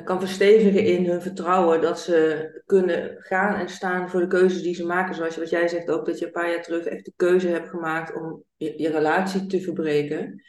kan 0.03 0.19
verstevigen 0.19 0.83
in 0.83 1.05
hun 1.05 1.21
vertrouwen 1.21 1.81
dat 1.81 1.99
ze 1.99 2.61
kunnen 2.65 3.15
gaan 3.19 3.59
en 3.59 3.69
staan 3.69 4.09
voor 4.09 4.19
de 4.19 4.27
keuzes 4.27 4.61
die 4.61 4.75
ze 4.75 4.85
maken. 4.85 5.15
Zoals 5.15 5.37
wat 5.37 5.49
jij 5.49 5.67
zegt 5.67 5.89
ook, 5.89 6.05
dat 6.05 6.19
je 6.19 6.25
een 6.25 6.31
paar 6.31 6.49
jaar 6.49 6.63
terug 6.63 6.85
echt 6.85 7.05
de 7.05 7.13
keuze 7.15 7.47
hebt 7.47 7.69
gemaakt 7.69 8.15
om 8.15 8.43
je, 8.55 8.73
je 8.77 8.89
relatie 8.89 9.45
te 9.45 9.61
verbreken. 9.61 10.43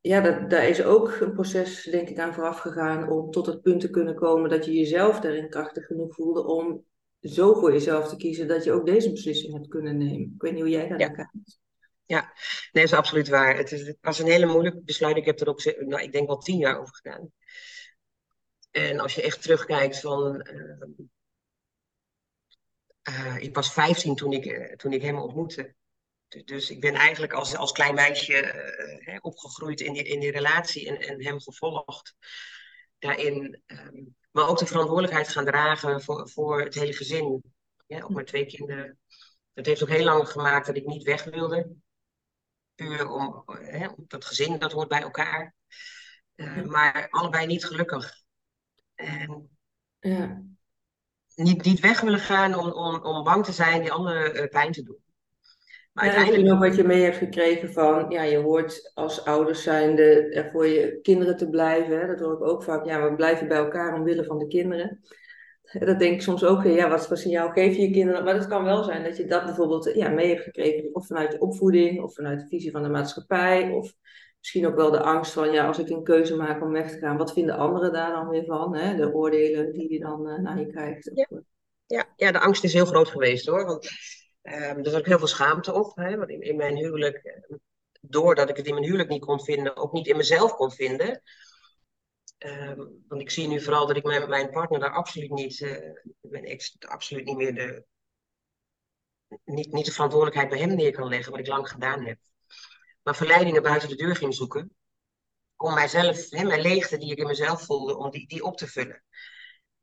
Ja, 0.00 0.20
dat, 0.20 0.50
daar 0.50 0.68
is 0.68 0.82
ook 0.82 1.20
een 1.20 1.32
proces, 1.32 1.82
denk 1.82 2.08
ik, 2.08 2.18
aan 2.18 2.34
vooraf 2.34 2.58
gegaan 2.58 3.10
om 3.10 3.30
tot 3.30 3.46
het 3.46 3.62
punt 3.62 3.80
te 3.80 3.90
kunnen 3.90 4.14
komen 4.14 4.50
dat 4.50 4.64
je 4.64 4.72
jezelf 4.72 5.20
daarin 5.20 5.48
krachtig 5.48 5.86
genoeg 5.86 6.14
voelde 6.14 6.46
om 6.46 6.84
zo 7.20 7.54
voor 7.54 7.72
jezelf 7.72 8.08
te 8.08 8.16
kiezen 8.16 8.48
dat 8.48 8.64
je 8.64 8.72
ook 8.72 8.86
deze 8.86 9.10
beslissing 9.10 9.52
hebt 9.52 9.68
kunnen 9.68 9.96
nemen. 9.96 10.32
Ik 10.34 10.42
weet 10.42 10.52
niet 10.52 10.62
hoe 10.62 10.70
jij 10.70 10.88
daar 10.88 10.98
naar 10.98 11.12
kijkt. 11.12 11.58
Ja, 12.04 12.20
nee, 12.72 12.84
dat 12.84 12.92
is 12.92 12.92
absoluut 12.92 13.28
waar. 13.28 13.56
Het, 13.56 13.72
is, 13.72 13.86
het 13.86 13.96
was 14.00 14.18
een 14.18 14.26
hele 14.26 14.46
moeilijk 14.46 14.84
besluit. 14.84 15.16
Ik 15.16 15.24
heb 15.24 15.40
er 15.40 15.48
ook, 15.48 15.64
nou, 15.64 16.02
ik 16.02 16.12
denk 16.12 16.26
wel 16.26 16.38
tien 16.38 16.58
jaar 16.58 16.80
over 16.80 16.94
gedaan. 16.94 17.32
En 18.78 19.00
als 19.00 19.14
je 19.14 19.22
echt 19.22 19.42
terugkijkt 19.42 20.00
van. 20.00 20.48
Uh, 23.08 23.36
ik 23.36 23.54
was 23.54 23.72
15 23.72 24.14
toen 24.14 24.32
ik, 24.32 24.76
toen 24.78 24.92
ik 24.92 25.02
hem 25.02 25.18
ontmoette. 25.18 25.74
Dus 26.44 26.70
ik 26.70 26.80
ben 26.80 26.94
eigenlijk 26.94 27.32
als, 27.32 27.56
als 27.56 27.72
klein 27.72 27.94
meisje 27.94 28.54
uh, 29.00 29.18
opgegroeid 29.20 29.80
in 29.80 29.92
die, 29.92 30.02
in 30.02 30.20
die 30.20 30.30
relatie 30.30 30.88
en, 30.88 31.08
en 31.08 31.24
hem 31.24 31.40
gevolgd. 31.40 32.14
Daarin, 32.98 33.62
um, 33.66 34.16
maar 34.30 34.48
ook 34.48 34.58
de 34.58 34.66
verantwoordelijkheid 34.66 35.28
gaan 35.28 35.44
dragen 35.44 36.02
voor, 36.02 36.28
voor 36.28 36.60
het 36.60 36.74
hele 36.74 36.92
gezin. 36.92 37.42
Ja, 37.86 38.02
ook 38.02 38.10
met 38.10 38.26
twee 38.26 38.46
kinderen. 38.46 38.98
Dat 39.52 39.66
heeft 39.66 39.82
ook 39.82 39.88
heel 39.88 40.04
lang 40.04 40.28
gemaakt 40.28 40.66
dat 40.66 40.76
ik 40.76 40.86
niet 40.86 41.02
weg 41.02 41.24
wilde. 41.24 41.70
Puur 42.74 43.08
om, 43.08 43.42
hè, 43.46 43.88
dat 43.96 44.24
gezin, 44.24 44.58
dat 44.58 44.72
hoort 44.72 44.88
bij 44.88 45.02
elkaar. 45.02 45.54
Uh, 46.36 46.62
maar 46.62 47.08
allebei 47.10 47.46
niet 47.46 47.64
gelukkig. 47.64 48.26
En 48.98 49.48
ja. 50.00 50.42
niet, 51.34 51.64
niet 51.64 51.80
weg 51.80 52.00
willen 52.00 52.18
gaan 52.18 52.54
om, 52.54 52.72
om, 52.72 53.04
om 53.04 53.24
bang 53.24 53.44
te 53.44 53.52
zijn 53.52 53.80
die 53.80 53.92
anderen 53.92 54.36
uh, 54.36 54.48
pijn 54.48 54.72
te 54.72 54.82
doen. 54.82 54.98
Maar 55.92 56.04
ja, 56.04 56.12
uiteindelijk... 56.12 56.48
nog 56.48 56.58
wat 56.58 56.76
je 56.76 56.84
mee 56.84 57.02
hebt 57.02 57.16
gekregen 57.16 57.72
van, 57.72 58.10
ja, 58.10 58.22
je 58.22 58.36
hoort 58.36 58.90
als 58.94 59.24
ouders 59.24 59.62
zijnde 59.62 60.02
er 60.34 60.50
voor 60.50 60.66
je 60.66 60.98
kinderen 61.02 61.36
te 61.36 61.48
blijven. 61.48 62.00
Hè? 62.00 62.06
Dat 62.06 62.20
hoor 62.20 62.32
ik 62.32 62.42
ook 62.42 62.62
vaak. 62.62 62.84
Ja, 62.84 63.08
we 63.10 63.14
blijven 63.16 63.48
bij 63.48 63.56
elkaar 63.56 63.94
omwille 63.94 64.24
van 64.24 64.38
de 64.38 64.46
kinderen. 64.46 65.00
Dat 65.88 65.98
denk 65.98 66.14
ik 66.14 66.22
soms 66.22 66.44
ook, 66.44 66.64
ja, 66.64 66.88
wat 66.88 67.06
voor 67.06 67.16
signaal 67.16 67.50
geef 67.50 67.76
je 67.76 67.82
je 67.82 67.90
kinderen? 67.90 68.24
Maar 68.24 68.34
het 68.34 68.46
kan 68.46 68.64
wel 68.64 68.84
zijn 68.84 69.04
dat 69.04 69.16
je 69.16 69.26
dat 69.26 69.44
bijvoorbeeld 69.44 69.94
ja, 69.94 70.08
mee 70.08 70.28
hebt 70.28 70.42
gekregen, 70.42 70.94
of 70.94 71.06
vanuit 71.06 71.30
de 71.30 71.38
opvoeding, 71.38 72.02
of 72.02 72.14
vanuit 72.14 72.40
de 72.40 72.46
visie 72.46 72.70
van 72.70 72.82
de 72.82 72.88
maatschappij, 72.88 73.70
of 73.70 73.94
misschien 74.38 74.66
ook 74.66 74.76
wel 74.76 74.90
de 74.90 75.02
angst 75.02 75.32
van, 75.32 75.52
ja, 75.52 75.66
als 75.66 75.78
ik 75.78 75.88
een 75.88 76.04
keuze 76.04 76.36
maak 76.36 76.62
om 76.62 76.72
weg 76.72 76.90
te 76.90 76.98
gaan, 76.98 77.16
wat 77.16 77.32
vinden 77.32 77.56
anderen 77.56 77.92
daar 77.92 78.12
dan 78.12 78.28
weer 78.28 78.44
van? 78.44 78.76
Hè? 78.76 78.96
De 78.96 79.14
oordelen 79.14 79.72
die 79.72 79.92
je 79.92 79.98
dan 79.98 80.28
uh, 80.28 80.38
naar 80.38 80.58
je 80.58 80.66
krijgt. 80.66 81.10
Ja. 81.14 81.28
ja. 81.86 82.12
Ja, 82.16 82.32
de 82.32 82.40
angst 82.40 82.64
is 82.64 82.72
heel 82.72 82.86
groot 82.86 83.08
geweest 83.08 83.46
hoor. 83.46 83.64
Want 83.64 83.90
um, 84.42 84.52
er 84.52 84.90
zat 84.90 84.94
ook 84.94 85.06
heel 85.06 85.18
veel 85.18 85.26
schaamte 85.26 85.72
op. 85.72 85.96
Hè? 85.96 86.16
Want 86.16 86.30
in, 86.30 86.40
in 86.40 86.56
mijn 86.56 86.76
huwelijk, 86.76 87.16
eh, 87.16 87.56
doordat 88.00 88.48
ik 88.48 88.56
het 88.56 88.66
in 88.66 88.74
mijn 88.74 88.86
huwelijk 88.86 89.08
niet 89.08 89.24
kon 89.24 89.40
vinden, 89.40 89.76
ook 89.76 89.92
niet 89.92 90.06
in 90.06 90.16
mezelf 90.16 90.54
kon 90.54 90.70
vinden, 90.70 91.22
Um, 92.38 93.04
want 93.08 93.20
ik 93.20 93.30
zie 93.30 93.48
nu 93.48 93.60
vooral 93.60 93.86
dat 93.86 93.96
ik 93.96 94.04
mijn, 94.04 94.28
mijn 94.28 94.50
partner 94.50 94.80
daar 94.80 94.92
absoluut 94.92 95.30
niet, 95.30 95.60
uh, 95.60 95.90
mijn 96.20 96.44
ex, 96.44 96.76
absoluut 96.78 97.24
niet 97.24 97.36
meer 97.36 97.54
de, 97.54 97.84
niet, 99.44 99.72
niet 99.72 99.84
de 99.84 99.92
verantwoordelijkheid 99.92 100.50
bij 100.50 100.58
hem 100.58 100.76
neer 100.76 100.92
kan 100.92 101.08
leggen, 101.08 101.30
wat 101.30 101.40
ik 101.40 101.46
lang 101.46 101.68
gedaan 101.68 102.04
heb. 102.04 102.18
Maar 103.02 103.16
verleidingen 103.16 103.62
buiten 103.62 103.88
de 103.88 103.96
deur 103.96 104.16
ging 104.16 104.34
zoeken. 104.34 104.76
Om 105.56 105.74
mijzelf, 105.74 106.30
hè, 106.30 106.44
mijn 106.44 106.60
leegte 106.60 106.98
die 106.98 107.10
ik 107.10 107.18
in 107.18 107.26
mezelf 107.26 107.64
voelde, 107.64 107.96
om 107.96 108.10
die, 108.10 108.28
die 108.28 108.44
op 108.44 108.56
te 108.56 108.66
vullen. 108.66 109.02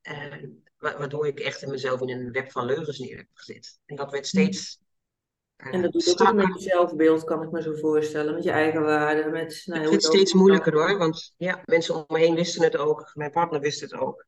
Uh, 0.02 0.44
waardoor 0.78 1.28
ik 1.28 1.40
echt 1.40 1.62
in 1.62 1.70
mezelf 1.70 2.02
in 2.02 2.10
een 2.10 2.32
web 2.32 2.52
van 2.52 2.66
leugens 2.66 3.00
neer 3.00 3.18
heb 3.18 3.28
gezet. 3.34 3.80
En 3.86 3.96
dat 3.96 4.12
werd 4.12 4.28
steeds 4.28 4.80
en 5.56 5.82
dat 5.82 5.92
doet 5.92 6.22
ook 6.22 6.34
met 6.34 6.54
je 6.54 6.70
zelfbeeld, 6.70 7.24
kan 7.24 7.42
ik 7.42 7.52
me 7.52 7.62
zo 7.62 7.76
voorstellen, 7.76 8.34
met 8.34 8.44
je 8.44 8.52
eigen 8.52 8.82
waarde. 8.82 9.30
Met, 9.30 9.62
nou, 9.66 9.80
het 9.80 9.90
wordt 9.90 10.04
steeds 10.04 10.34
moeilijker 10.34 10.74
hoor, 10.74 10.98
want 10.98 11.34
ja, 11.38 11.62
mensen 11.66 11.96
om 11.96 12.04
me 12.08 12.20
heen 12.20 12.36
wisten 12.36 12.64
het 12.64 12.78
ook, 12.78 13.12
mijn 13.14 13.32
partner 13.32 13.60
wist 13.60 13.82
het 13.82 13.94
ook. 13.94 14.26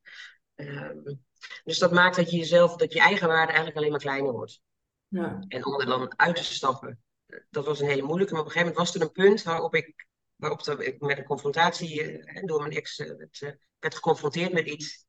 Um, 0.55 1.25
dus 1.63 1.79
dat 1.79 1.91
maakt 1.91 2.15
dat 2.15 2.31
je 2.31 2.37
jezelf, 2.37 2.75
dat 2.75 2.93
je 2.93 2.99
eigen 2.99 3.27
waarde 3.27 3.47
eigenlijk 3.47 3.77
alleen 3.77 3.91
maar 3.91 3.99
kleiner 3.99 4.31
wordt. 4.31 4.61
Ja. 5.07 5.39
En 5.47 5.65
om 5.65 5.79
er 5.79 5.85
dan 5.85 6.13
uit 6.19 6.35
te 6.35 6.43
stappen, 6.43 7.01
dat 7.49 7.65
was 7.65 7.79
een 7.79 7.87
hele 7.87 8.01
moeilijke. 8.01 8.33
Maar 8.33 8.41
op 8.41 8.47
een 8.47 8.53
gegeven 8.53 8.73
moment 8.73 8.91
was 8.91 9.01
er 9.01 9.07
een 9.07 9.25
punt 9.25 9.43
waarop 9.43 9.75
ik, 9.75 10.07
waarop 10.35 10.61
ik 10.61 11.01
met 11.01 11.17
een 11.17 11.23
confrontatie 11.23 12.19
uh, 12.19 12.43
door 12.45 12.61
mijn 12.61 12.73
ex 12.73 12.97
werd, 12.97 13.41
uh, 13.41 13.51
werd, 13.79 13.95
geconfronteerd 13.95 14.53
met 14.53 14.67
iets. 14.67 15.05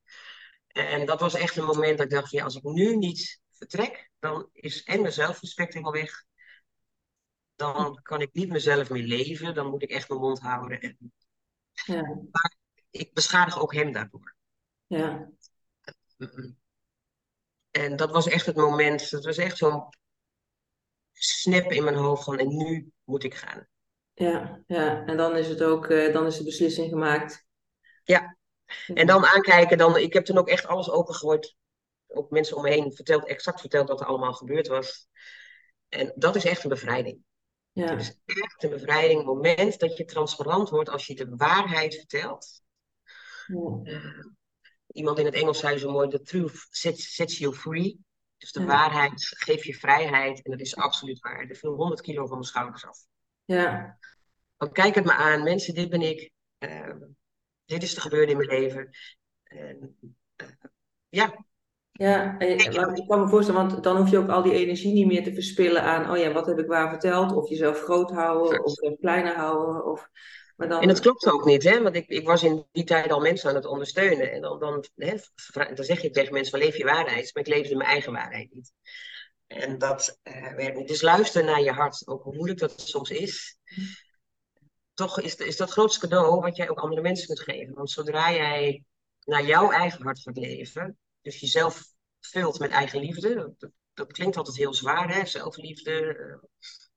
En 0.67 1.07
dat 1.07 1.21
was 1.21 1.35
echt 1.35 1.57
een 1.57 1.65
moment 1.65 1.99
dat 1.99 2.07
ik 2.07 2.13
dacht, 2.13 2.31
ja, 2.31 2.45
als 2.45 2.57
ik 2.57 2.63
nu 2.63 2.97
niet 2.97 3.41
vertrek, 3.51 4.11
dan 4.19 4.49
is 4.53 4.83
en 4.83 5.01
mijn 5.01 5.13
zelfrespect 5.13 5.73
helemaal 5.73 5.93
weg. 5.93 6.25
Dan 7.55 8.03
kan 8.03 8.21
ik 8.21 8.33
niet 8.33 8.49
mezelf 8.49 8.91
meer 8.91 9.03
leven. 9.03 9.55
Dan 9.55 9.71
moet 9.71 9.83
ik 9.83 9.91
echt 9.91 10.09
mijn 10.09 10.21
mond 10.21 10.41
houden. 10.41 10.81
En... 10.81 11.13
Ja. 11.73 12.03
Maar 12.31 12.57
ik 12.91 13.15
beschadig 13.15 13.61
ook 13.61 13.75
hem 13.75 13.93
daardoor. 13.93 14.35
Ja. 14.87 15.31
En 17.71 17.97
dat 17.97 18.11
was 18.11 18.27
echt 18.27 18.47
het 18.47 18.57
moment. 18.57 19.11
Dat 19.11 19.25
was 19.25 19.37
echt 19.37 19.57
zo'n 19.57 19.89
snap 21.19 21.73
in 21.73 21.85
mijn 21.85 21.97
hoofd 21.97 22.25
van 22.25 22.39
en 22.39 22.57
nu 22.57 22.93
moet 23.05 23.25
ik 23.25 23.35
gaan. 23.35 23.69
Ja, 24.15 24.63
ja. 24.67 25.05
en 25.07 25.17
dan 25.17 25.37
is 25.37 25.49
het 25.49 25.63
ook, 25.63 25.87
uh, 25.87 26.13
dan 26.13 26.27
is 26.27 26.37
de 26.37 26.45
beslissing 26.45 26.89
gemaakt. 26.89 27.47
Ja, 28.05 28.37
en 28.95 29.07
dan 29.07 29.27
aankijken, 29.27 29.79
dan, 29.79 29.97
ik 29.97 30.13
heb 30.13 30.25
toen 30.25 30.39
ook 30.39 30.49
echt 30.49 30.67
alles 30.67 30.91
opengegooid 30.91 31.57
ook 32.09 32.31
mensen 32.31 32.57
om 32.57 32.63
me 32.63 32.71
heen 32.71 32.93
verteld, 32.93 33.27
exact 33.27 33.61
verteld 33.61 33.89
wat 33.89 34.01
er 34.01 34.07
allemaal 34.07 34.33
gebeurd 34.33 34.67
was. 34.67 35.09
En 35.89 36.13
dat 36.17 36.37
is 36.37 36.45
echt 36.45 36.63
een 36.63 36.71
bevrijding. 36.71 37.19
Ja. 37.73 37.91
Het 37.91 38.01
is 38.01 38.19
echt 38.25 38.63
een 38.63 38.71
bevrijding. 38.71 39.19
Het 39.19 39.27
moment 39.27 39.79
dat 39.79 39.97
je 39.97 40.05
transparant 40.05 40.69
wordt 40.69 40.89
als 40.89 41.07
je 41.07 41.15
de 41.15 41.37
waarheid 41.37 41.95
vertelt. 41.95 42.63
Ja. 43.47 43.81
Uh, 43.83 44.25
iemand 44.87 45.19
in 45.19 45.25
het 45.25 45.35
Engels 45.35 45.59
zei 45.59 45.79
zo 45.79 45.91
mooi: 45.91 46.09
The 46.09 46.23
truth 46.23 46.67
sets, 46.71 47.15
sets 47.15 47.39
you 47.39 47.55
free. 47.55 47.99
Dus 48.39 48.53
de 48.53 48.65
waarheid 48.65 49.27
geeft 49.37 49.65
je 49.65 49.75
vrijheid. 49.75 50.43
En 50.43 50.51
dat 50.51 50.61
is 50.61 50.77
absoluut 50.77 51.19
waar. 51.19 51.49
Er 51.49 51.57
viel 51.57 51.75
100 51.75 52.01
kilo 52.01 52.27
van 52.27 52.37
mijn 52.37 52.43
schouders 52.43 52.87
af. 52.87 52.99
Ja. 53.45 53.99
Want 54.57 54.73
kijk 54.73 54.95
het 54.95 55.05
me 55.05 55.13
aan, 55.13 55.43
mensen, 55.43 55.75
dit 55.75 55.91
ben 55.91 56.03
ik. 56.03 56.31
Uh, 56.59 56.95
dit 57.65 57.83
is 57.83 57.97
er 57.97 58.03
gebeurd 58.03 58.31
in 58.31 58.37
mijn 58.37 58.49
leven. 58.49 58.91
Uh, 59.45 59.85
ja, 61.09 61.47
ja, 61.99 62.39
ik 62.39 63.05
kan 63.07 63.21
me 63.21 63.29
voorstellen, 63.29 63.69
want 63.69 63.83
dan 63.83 63.97
hoef 63.97 64.11
je 64.11 64.19
ook 64.19 64.29
al 64.29 64.43
die 64.43 64.53
energie 64.53 64.93
niet 64.93 65.07
meer 65.07 65.23
te 65.23 65.35
verspillen 65.35 65.83
aan, 65.83 66.11
oh 66.11 66.17
ja, 66.17 66.33
wat 66.33 66.47
heb 66.47 66.59
ik 66.59 66.67
waar 66.67 66.89
verteld? 66.89 67.33
Of 67.33 67.49
jezelf 67.49 67.83
groot 67.83 68.11
houden, 68.11 68.65
of 68.65 68.77
jezelf 68.77 68.99
kleiner 69.01 69.35
houden. 69.35 69.85
Of, 69.85 70.09
maar 70.59 70.69
dan... 70.69 70.83
En 70.83 70.89
dat 70.89 71.01
klopt 71.01 71.27
ook 71.27 71.45
niet, 71.45 71.63
hè? 71.63 71.83
want 71.83 71.97
ik, 71.97 72.09
ik 72.09 72.27
was 72.27 72.43
in 72.43 72.67
die 72.73 72.85
tijd 72.85 73.11
al 73.11 73.21
mensen 73.21 73.49
aan 73.49 73.55
het 73.55 73.67
ondersteunen. 73.67 74.33
En 74.33 74.41
dan, 74.41 74.59
dan, 74.59 74.85
hè, 74.95 75.17
dan 75.75 75.85
zeg 75.85 76.01
je 76.03 76.11
tegen 76.11 76.33
mensen 76.33 76.51
van 76.51 76.61
leef 76.61 76.77
je 76.77 76.85
waarheid, 76.85 77.35
maar 77.35 77.47
ik 77.47 77.55
leefde 77.55 77.77
mijn 77.77 77.89
eigen 77.89 78.13
waarheid 78.13 78.55
niet. 78.55 78.73
En 79.47 79.79
dat 79.79 80.19
uh, 80.25 80.55
werkt 80.55 80.77
niet. 80.77 80.89
Dus 80.89 81.03
luister 81.03 81.45
naar 81.45 81.61
je 81.61 81.73
hart, 81.73 82.07
ook 82.07 82.23
hoe 82.23 82.35
moeilijk 82.35 82.59
dat 82.59 82.81
soms 82.81 83.11
is. 83.11 83.59
Toch 84.95 85.21
is, 85.21 85.35
is 85.35 85.57
dat 85.57 85.69
het 85.69 85.77
grootste 85.77 86.01
cadeau 86.01 86.41
wat 86.41 86.57
jij 86.57 86.69
ook 86.69 86.81
andere 86.81 87.03
mensen 87.03 87.27
kunt 87.27 87.41
geven. 87.41 87.75
Want 87.75 87.91
zodra 87.91 88.33
jij 88.33 88.85
naar 89.25 89.45
jouw 89.45 89.71
eigen 89.71 90.03
hart 90.03 90.21
gaat 90.21 90.37
leven, 90.37 90.99
dus 91.23 91.41
jezelf 91.41 91.83
vult 92.21 92.59
met 92.59 92.71
eigen 92.71 93.01
liefde. 93.01 93.35
Dat, 93.35 93.71
dat 93.95 94.13
klinkt 94.13 94.37
altijd 94.37 94.57
heel 94.57 94.75
zwaar, 94.75 95.15
hè? 95.15 95.27
Zelfliefde. 95.27 96.17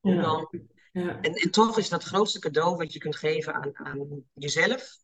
Uh, 0.02 0.16
ja. 0.16 0.22
Dan, 0.22 0.50
ja. 0.92 1.22
En, 1.22 1.34
en, 1.34 1.52
toch 1.52 1.78
is 1.78 1.90
dat 1.90 2.04
het 2.04 2.12
grootste 2.12 2.40
cadeau 2.40 2.76
wat 2.76 2.94
je 2.94 3.00
kunt 3.00 3.16
geven 3.16 3.54
aan, 3.54 3.70
aan 3.74 4.26
jezelf. 4.34 4.98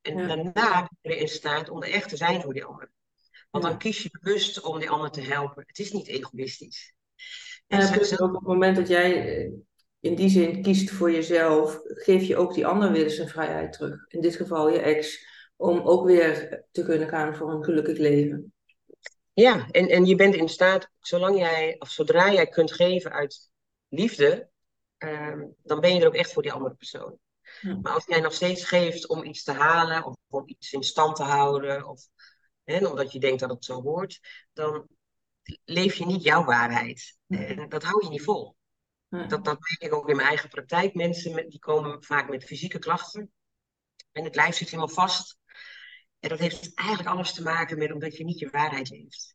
En 0.00 0.28
daarna 0.28 0.90
ben 1.00 1.12
je 1.12 1.18
in 1.18 1.28
staat 1.28 1.68
om 1.68 1.82
er 1.82 1.90
echt 1.90 2.08
te 2.08 2.16
zijn 2.16 2.42
voor 2.42 2.52
die 2.52 2.64
ander. 2.64 2.90
Want 3.50 3.64
dan 3.64 3.78
kies 3.78 4.02
je 4.02 4.18
bewust 4.20 4.60
om 4.60 4.78
die 4.78 4.90
ander 4.90 5.10
te 5.10 5.20
helpen. 5.20 5.64
Het 5.66 5.78
is 5.78 5.92
niet 5.92 6.06
egoïstisch. 6.06 6.94
En 7.66 7.80
ja, 7.80 7.92
dus 7.92 8.16
op 8.16 8.32
het 8.32 8.42
moment 8.42 8.76
dat 8.76 8.88
jij 8.88 9.36
eh, 9.36 9.52
in 10.00 10.14
die 10.14 10.28
zin 10.28 10.62
kiest 10.62 10.90
voor 10.90 11.12
jezelf, 11.12 11.80
geef 11.84 12.22
je 12.22 12.36
ook 12.36 12.54
die 12.54 12.66
ander 12.66 12.92
weer 12.92 13.10
zijn 13.10 13.28
vrijheid 13.28 13.72
terug. 13.72 14.04
In 14.08 14.20
dit 14.20 14.36
geval 14.36 14.70
je 14.70 14.78
ex, 14.78 15.26
om 15.56 15.80
ook 15.80 16.06
weer 16.06 16.64
te 16.70 16.84
kunnen 16.84 17.08
gaan 17.08 17.36
voor 17.36 17.52
een 17.52 17.64
gelukkig 17.64 17.98
leven. 17.98 18.52
Ja, 19.32 19.68
en, 19.70 19.88
en 19.88 20.04
je 20.04 20.14
bent 20.14 20.34
in 20.34 20.48
staat, 20.48 20.90
zolang 21.00 21.38
jij, 21.38 21.76
of 21.78 21.90
zodra 21.90 22.32
jij 22.32 22.46
kunt 22.46 22.72
geven 22.72 23.12
uit 23.12 23.50
liefde, 23.88 24.48
ehm, 25.08 25.46
dan 25.62 25.80
ben 25.80 25.94
je 25.94 26.00
er 26.00 26.06
ook 26.06 26.14
echt 26.14 26.32
voor 26.32 26.42
die 26.42 26.52
andere 26.52 26.74
persoon. 26.74 27.18
Maar 27.82 27.92
als 27.92 28.04
jij 28.06 28.20
nog 28.20 28.32
steeds 28.32 28.64
geeft 28.64 29.08
om 29.08 29.24
iets 29.24 29.42
te 29.42 29.52
halen, 29.52 30.04
of 30.04 30.16
om 30.28 30.42
iets 30.46 30.72
in 30.72 30.82
stand 30.82 31.16
te 31.16 31.22
houden, 31.22 31.86
of 31.86 32.08
hè, 32.64 32.86
omdat 32.86 33.12
je 33.12 33.20
denkt 33.20 33.40
dat 33.40 33.50
het 33.50 33.64
zo 33.64 33.82
hoort, 33.82 34.20
dan 34.52 34.88
leef 35.64 35.94
je 35.94 36.06
niet 36.06 36.22
jouw 36.22 36.44
waarheid. 36.44 37.16
En 37.28 37.68
dat 37.68 37.82
hou 37.82 38.04
je 38.04 38.10
niet 38.10 38.22
vol. 38.22 38.56
Dat, 39.08 39.44
dat 39.44 39.58
merk 39.60 39.80
ik 39.80 39.94
ook 39.94 40.08
in 40.08 40.16
mijn 40.16 40.28
eigen 40.28 40.48
praktijk. 40.48 40.94
Mensen 40.94 41.34
met, 41.34 41.50
die 41.50 41.58
komen 41.58 42.04
vaak 42.04 42.28
met 42.28 42.44
fysieke 42.44 42.78
klachten. 42.78 43.32
En 44.12 44.24
het 44.24 44.34
lijf 44.34 44.56
zit 44.56 44.70
helemaal 44.70 44.94
vast. 44.94 45.38
En 46.20 46.28
dat 46.28 46.38
heeft 46.38 46.74
eigenlijk 46.74 47.08
alles 47.08 47.32
te 47.32 47.42
maken 47.42 47.78
met 47.78 47.92
omdat 47.92 48.16
je 48.16 48.24
niet 48.24 48.38
je 48.38 48.50
waarheid 48.50 48.90
leeft. 48.90 49.33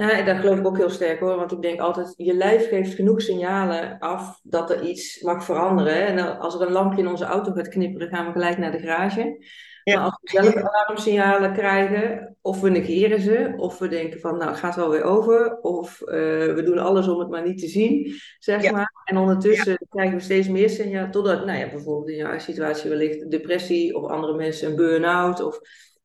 Ja, 0.00 0.22
dat 0.22 0.36
geloof 0.36 0.58
ik 0.58 0.66
ook 0.66 0.76
heel 0.76 0.90
sterk 0.90 1.20
hoor. 1.20 1.36
Want 1.36 1.52
ik 1.52 1.62
denk 1.62 1.80
altijd, 1.80 2.14
je 2.16 2.34
lijf 2.34 2.68
geeft 2.68 2.94
genoeg 2.94 3.20
signalen 3.20 3.98
af 3.98 4.40
dat 4.42 4.70
er 4.70 4.82
iets 4.82 5.22
mag 5.22 5.44
veranderen. 5.44 6.06
En 6.06 6.38
als 6.38 6.54
er 6.54 6.60
een 6.60 6.72
lampje 6.72 7.00
in 7.00 7.08
onze 7.08 7.24
auto 7.24 7.52
gaat 7.52 7.68
knipperen, 7.68 8.08
gaan 8.08 8.26
we 8.26 8.32
gelijk 8.32 8.58
naar 8.58 8.72
de 8.72 8.78
garage. 8.78 9.44
Maar 9.84 9.98
als 9.98 10.18
we 10.22 10.30
zelf 10.30 10.54
alarmsignalen 10.54 11.52
krijgen, 11.52 12.36
of 12.40 12.60
we 12.60 12.70
negeren 12.70 13.20
ze, 13.20 13.54
of 13.56 13.78
we 13.78 13.88
denken 13.88 14.20
van, 14.20 14.36
nou, 14.36 14.50
het 14.50 14.58
gaat 14.58 14.76
wel 14.76 14.90
weer 14.90 15.02
over. 15.02 15.58
Of 15.60 16.00
uh, 16.00 16.08
we 16.54 16.62
doen 16.64 16.78
alles 16.78 17.08
om 17.08 17.18
het 17.18 17.28
maar 17.28 17.46
niet 17.46 17.58
te 17.58 17.68
zien, 17.68 18.14
zeg 18.38 18.70
maar. 18.70 19.02
En 19.04 19.16
ondertussen 19.16 19.86
krijgen 19.90 20.16
we 20.16 20.22
steeds 20.22 20.48
meer 20.48 20.70
signalen, 20.70 21.10
totdat, 21.10 21.46
nou 21.46 21.58
ja, 21.58 21.68
bijvoorbeeld 21.68 22.08
in 22.08 22.16
jouw 22.16 22.38
situatie 22.38 22.90
wellicht 22.90 23.30
depressie, 23.30 23.96
of 23.96 24.10
andere 24.10 24.34
mensen 24.34 24.68
een 24.68 24.76
burn-out, 24.76 25.42
of 25.42 25.60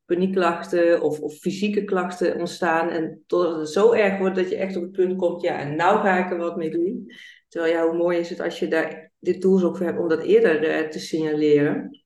paniekklachten 0.06 1.00
of, 1.00 1.20
of 1.20 1.34
fysieke 1.34 1.84
klachten 1.84 2.38
ontstaan. 2.38 2.88
En 2.88 3.22
totdat 3.26 3.58
het 3.58 3.68
zo 3.68 3.92
erg 3.92 4.18
wordt 4.18 4.36
dat 4.36 4.50
je 4.50 4.56
echt 4.56 4.76
op 4.76 4.82
het 4.82 4.92
punt 4.92 5.16
komt, 5.16 5.42
ja, 5.42 5.58
en 5.58 5.76
nou 5.76 6.00
ga 6.00 6.24
ik 6.24 6.30
er 6.30 6.38
wat 6.38 6.56
mee 6.56 6.70
doen. 6.70 7.12
Terwijl 7.48 7.72
ja, 7.74 7.88
hoe 7.88 7.96
mooi 7.96 8.18
is 8.18 8.30
het 8.30 8.40
als 8.40 8.58
je 8.58 8.68
daar 8.68 9.12
de 9.18 9.38
tools 9.38 9.62
ook 9.62 9.76
voor 9.76 9.86
hebt 9.86 9.98
om 9.98 10.08
dat 10.08 10.22
eerder 10.22 10.82
uh, 10.82 10.88
te 10.88 10.98
signaleren. 10.98 12.04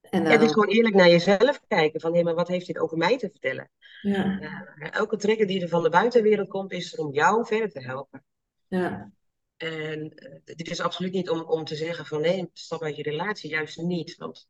En 0.00 0.22
dan... 0.22 0.32
ja, 0.32 0.38
het 0.38 0.42
is 0.42 0.52
gewoon 0.52 0.68
eerlijk 0.68 0.94
naar 0.94 1.08
jezelf 1.08 1.60
kijken. 1.68 2.00
Van, 2.00 2.14
hé, 2.14 2.22
maar 2.22 2.34
wat 2.34 2.48
heeft 2.48 2.66
dit 2.66 2.78
over 2.78 2.96
mij 2.96 3.18
te 3.18 3.28
vertellen? 3.30 3.70
Ja. 4.02 4.40
Uh, 4.40 4.88
elke 4.90 5.16
trigger 5.16 5.46
die 5.46 5.62
er 5.62 5.68
van 5.68 5.82
de 5.82 5.88
buitenwereld 5.88 6.48
komt, 6.48 6.72
is 6.72 6.92
er 6.92 7.04
om 7.04 7.12
jou 7.12 7.46
verder 7.46 7.70
te 7.70 7.80
helpen. 7.80 8.24
Ja. 8.68 9.12
En 9.56 10.12
uh, 10.16 10.56
dit 10.56 10.70
is 10.70 10.80
absoluut 10.80 11.12
niet 11.12 11.30
om, 11.30 11.40
om 11.40 11.64
te 11.64 11.74
zeggen 11.74 12.06
van 12.06 12.20
nee, 12.20 12.50
stap 12.52 12.82
uit 12.82 12.96
je 12.96 13.02
relatie. 13.02 13.50
Juist 13.50 13.78
niet. 13.78 14.16
Want 14.16 14.48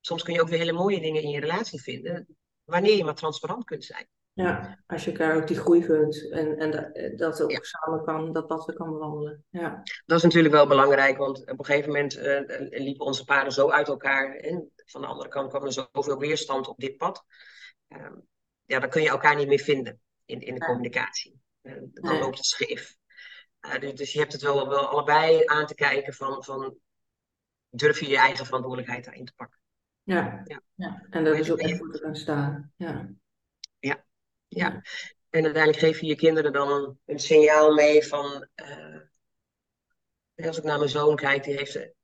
soms 0.00 0.22
kun 0.22 0.34
je 0.34 0.40
ook 0.40 0.48
weer 0.48 0.58
hele 0.58 0.72
mooie 0.72 1.00
dingen 1.00 1.22
in 1.22 1.30
je 1.30 1.40
relatie 1.40 1.82
vinden. 1.82 2.36
Wanneer 2.64 2.96
je 2.96 3.04
maar 3.04 3.14
transparant 3.14 3.64
kunt 3.64 3.84
zijn. 3.84 4.08
Ja, 4.32 4.82
als 4.86 5.04
je 5.04 5.10
elkaar 5.10 5.36
ook 5.36 5.46
die 5.46 5.56
groei 5.56 5.82
gunt 5.82 6.30
en, 6.30 6.58
en 6.58 6.70
dat, 6.70 7.18
dat 7.18 7.42
ook 7.42 7.64
samen 7.64 8.04
kan, 8.04 8.32
dat 8.32 8.46
pad 8.46 8.74
kan 8.74 8.90
bewandelen. 8.90 9.44
Ja. 9.48 9.82
Dat 10.06 10.16
is 10.16 10.22
natuurlijk 10.22 10.54
wel 10.54 10.66
belangrijk, 10.66 11.16
want 11.16 11.40
op 11.40 11.58
een 11.58 11.64
gegeven 11.64 11.88
moment 11.88 12.16
uh, 12.16 12.40
liepen 12.80 13.06
onze 13.06 13.24
paden 13.24 13.52
zo 13.52 13.70
uit 13.70 13.88
elkaar. 13.88 14.34
En 14.34 14.70
van 14.76 15.00
de 15.00 15.06
andere 15.06 15.28
kant 15.28 15.48
kwam 15.48 15.64
er 15.64 15.72
zoveel 15.72 16.18
weerstand 16.18 16.68
op 16.68 16.78
dit 16.78 16.96
pad. 16.96 17.24
Uh, 17.88 18.10
ja, 18.64 18.78
dan 18.78 18.90
kun 18.90 19.02
je 19.02 19.08
elkaar 19.08 19.36
niet 19.36 19.48
meer 19.48 19.58
vinden 19.58 20.00
in, 20.24 20.40
in 20.40 20.54
de 20.54 20.64
communicatie. 20.64 21.40
Uh, 21.62 21.74
dan 21.92 22.18
loopt 22.18 22.36
het 22.36 22.46
scheef. 22.46 22.96
Dus, 23.80 23.94
dus, 23.94 24.12
je 24.12 24.18
hebt 24.18 24.32
het 24.32 24.42
wel, 24.42 24.68
wel 24.68 24.86
allebei 24.86 25.42
aan 25.46 25.66
te 25.66 25.74
kijken 25.74 26.12
van, 26.12 26.44
van 26.44 26.76
durf 27.70 28.00
je 28.00 28.08
je 28.08 28.16
eigen 28.16 28.44
verantwoordelijkheid 28.44 29.04
daarin 29.04 29.24
te 29.24 29.32
pakken. 29.36 29.59
Ja, 30.02 30.42
ja. 30.44 30.62
ja. 30.74 31.06
en 31.10 31.24
dat 31.24 31.38
is 31.38 31.50
ook 31.50 31.58
echt 31.58 31.78
voor 31.78 31.92
te 31.92 31.98
gaan 31.98 32.16
staan. 32.16 32.72
Ja. 32.76 33.08
ja, 33.78 34.04
ja. 34.48 34.82
En 35.30 35.44
uiteindelijk 35.44 35.78
geef 35.84 36.00
je 36.00 36.06
je 36.06 36.16
kinderen 36.16 36.52
dan 36.52 36.98
een, 37.06 37.18
signaal 37.18 37.74
mee 37.74 38.06
van. 38.06 38.48
Uh, 38.56 40.46
als 40.46 40.58
ik 40.58 40.64
naar 40.64 40.78
mijn 40.78 40.90
zoon 40.90 41.16
kijk, 41.16 41.44
die 41.44 41.56
heeft 41.56 41.74
er 41.74 41.94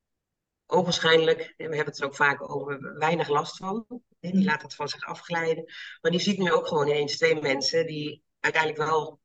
ogenschijnlijk, 0.67 1.41
en 1.41 1.69
we 1.69 1.77
hebben 1.77 1.95
het 1.95 1.99
er 2.01 2.07
ook 2.07 2.17
vaak 2.17 2.51
over, 2.51 2.99
weinig 2.99 3.29
last 3.29 3.57
van. 3.57 3.87
Die 4.21 4.45
laat 4.45 4.63
het 4.63 4.75
van 4.75 4.89
zich 4.89 5.05
afglijden. 5.05 5.65
Maar 6.01 6.11
die 6.11 6.21
ziet 6.21 6.39
nu 6.39 6.53
ook 6.53 6.67
gewoon 6.67 6.89
ineens 6.89 7.17
twee 7.17 7.41
mensen 7.41 7.87
die 7.87 8.23
uiteindelijk 8.41 8.91
wel 8.91 9.21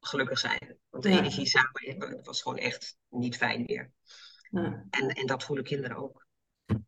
gelukkig 0.00 0.38
zijn. 0.38 0.78
Want 0.90 1.02
de 1.02 1.10
energie 1.10 1.46
samen 1.46 2.20
was 2.22 2.42
gewoon 2.42 2.58
echt 2.58 2.96
niet 3.08 3.36
fijn 3.36 3.64
meer. 3.66 3.92
Ja. 4.50 4.86
En, 4.90 5.08
en 5.08 5.26
dat 5.26 5.44
voelen 5.44 5.64
kinderen 5.64 5.96
ook. 5.96 6.26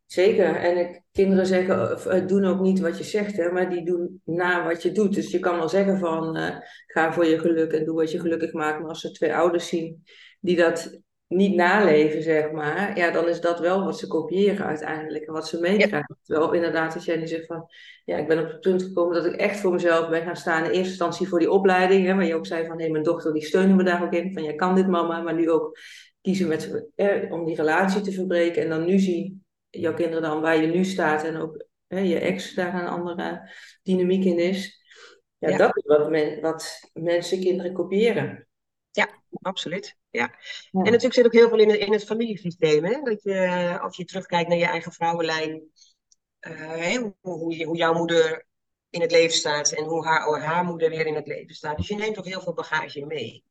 Zeker. 0.06 0.56
En 0.56 0.76
ik, 0.76 1.02
kinderen 1.12 1.46
zeggen, 1.46 1.98
uh, 2.06 2.26
doen 2.26 2.44
ook 2.44 2.60
niet 2.60 2.80
wat 2.80 2.98
je 2.98 3.04
zegt, 3.04 3.36
hè, 3.36 3.50
maar 3.50 3.70
die 3.70 3.84
doen 3.84 4.20
na 4.24 4.64
wat 4.64 4.82
je 4.82 4.92
doet. 4.92 5.14
Dus 5.14 5.30
je 5.30 5.38
kan 5.38 5.56
wel 5.56 5.68
zeggen 5.68 5.98
van 5.98 6.36
uh, 6.36 6.56
ga 6.86 7.12
voor 7.12 7.26
je 7.26 7.38
geluk 7.38 7.72
en 7.72 7.84
doe 7.84 7.96
wat 7.96 8.10
je 8.10 8.20
gelukkig 8.20 8.52
maakt. 8.52 8.80
Maar 8.80 8.88
als 8.88 9.00
ze 9.00 9.10
twee 9.10 9.34
ouders 9.34 9.68
zien 9.68 10.04
die 10.40 10.56
dat 10.56 11.00
niet 11.26 11.54
naleven, 11.54 12.22
zeg 12.22 12.50
maar, 12.50 12.98
ja, 12.98 13.10
dan 13.10 13.28
is 13.28 13.40
dat 13.40 13.60
wel 13.60 13.84
wat 13.84 13.98
ze 13.98 14.06
kopiëren 14.06 14.66
uiteindelijk 14.66 15.24
en 15.24 15.32
wat 15.32 15.48
ze 15.48 15.60
meekrijgen. 15.60 16.16
Ja. 16.16 16.16
Terwijl 16.22 16.52
inderdaad, 16.52 16.94
als 16.94 17.04
jij 17.04 17.16
nu 17.16 17.26
zegt 17.26 17.46
van, 17.46 17.66
ja, 18.04 18.16
ik 18.16 18.28
ben 18.28 18.38
op 18.38 18.48
het 18.48 18.60
punt 18.60 18.82
gekomen 18.82 19.14
dat 19.14 19.24
ik 19.24 19.36
echt 19.36 19.60
voor 19.60 19.72
mezelf 19.72 20.08
ben 20.08 20.22
gaan 20.22 20.36
staan. 20.36 20.64
In 20.64 20.70
eerste 20.70 20.88
instantie 20.88 21.28
voor 21.28 21.38
die 21.38 21.50
opleiding, 21.50 22.06
hè, 22.06 22.14
waar 22.14 22.26
je 22.26 22.34
ook 22.34 22.46
zei 22.46 22.66
van, 22.66 22.80
hé, 22.80 22.88
mijn 22.88 23.04
dochter 23.04 23.32
die 23.32 23.44
steunen 23.44 23.76
me 23.76 23.84
daar 23.84 24.02
ook 24.02 24.12
in. 24.12 24.32
Van, 24.32 24.42
jij 24.42 24.54
kan 24.54 24.74
dit 24.74 24.88
mama, 24.88 25.20
maar 25.20 25.34
nu 25.34 25.50
ook 25.50 25.78
kiezen 26.20 26.48
met, 26.48 26.88
eh, 26.94 27.32
om 27.32 27.44
die 27.44 27.56
relatie 27.56 28.00
te 28.00 28.12
verbreken. 28.12 28.62
En 28.62 28.68
dan 28.68 28.84
nu 28.84 28.98
zien 28.98 29.41
jouw 29.80 29.94
kinderen 29.94 30.22
dan 30.22 30.40
waar 30.40 30.56
je 30.56 30.66
nu 30.66 30.84
staat 30.84 31.24
en 31.24 31.36
ook 31.36 31.66
hè, 31.86 31.98
je 31.98 32.18
ex 32.18 32.54
daar 32.54 32.74
een 32.74 32.88
andere 32.88 33.50
dynamiek 33.82 34.24
in 34.24 34.38
is. 34.38 34.80
Ja, 35.38 35.48
ja. 35.48 35.56
dat 35.56 35.76
is 35.76 35.82
wat, 35.86 36.10
men, 36.10 36.40
wat 36.40 36.90
mensen, 36.92 37.40
kinderen 37.40 37.72
kopiëren. 37.72 38.48
Ja, 38.90 39.08
absoluut. 39.40 39.96
Ja. 40.10 40.20
ja. 40.20 40.30
En 40.70 40.82
natuurlijk 40.82 41.14
zit 41.14 41.26
ook 41.26 41.32
heel 41.32 41.48
veel 41.48 41.58
in 41.58 41.68
het, 41.68 41.78
in 41.78 41.92
het 41.92 42.04
familiesysteem. 42.04 42.84
Hè? 42.84 43.00
Dat 43.02 43.22
je, 43.22 43.78
als 43.80 43.96
je 43.96 44.04
terugkijkt 44.04 44.48
naar 44.48 44.58
je 44.58 44.66
eigen 44.66 44.92
vrouwenlijn, 44.92 45.62
uh, 46.40 46.96
hoe, 46.96 47.14
hoe, 47.20 47.64
hoe, 47.64 47.76
jouw 47.76 47.94
moeder 47.94 48.46
in 48.90 49.00
het 49.00 49.10
leven 49.10 49.36
staat 49.36 49.72
en 49.72 49.84
hoe 49.84 50.06
haar, 50.06 50.40
haar 50.40 50.64
moeder 50.64 50.90
weer 50.90 51.06
in 51.06 51.14
het 51.14 51.26
leven 51.26 51.54
staat. 51.54 51.76
Dus 51.76 51.88
je 51.88 51.94
neemt 51.94 52.18
ook 52.18 52.26
heel 52.26 52.40
veel 52.40 52.54
bagage 52.54 53.06
mee. 53.06 53.44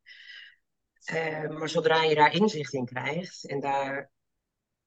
Uh, 1.14 1.50
maar 1.50 1.70
zodra 1.70 2.04
je 2.04 2.16
daar 2.16 2.34
inzicht 2.34 2.74
in 2.74 2.86
krijgt 2.86 3.46
en 3.46 3.60
daar 3.60 4.12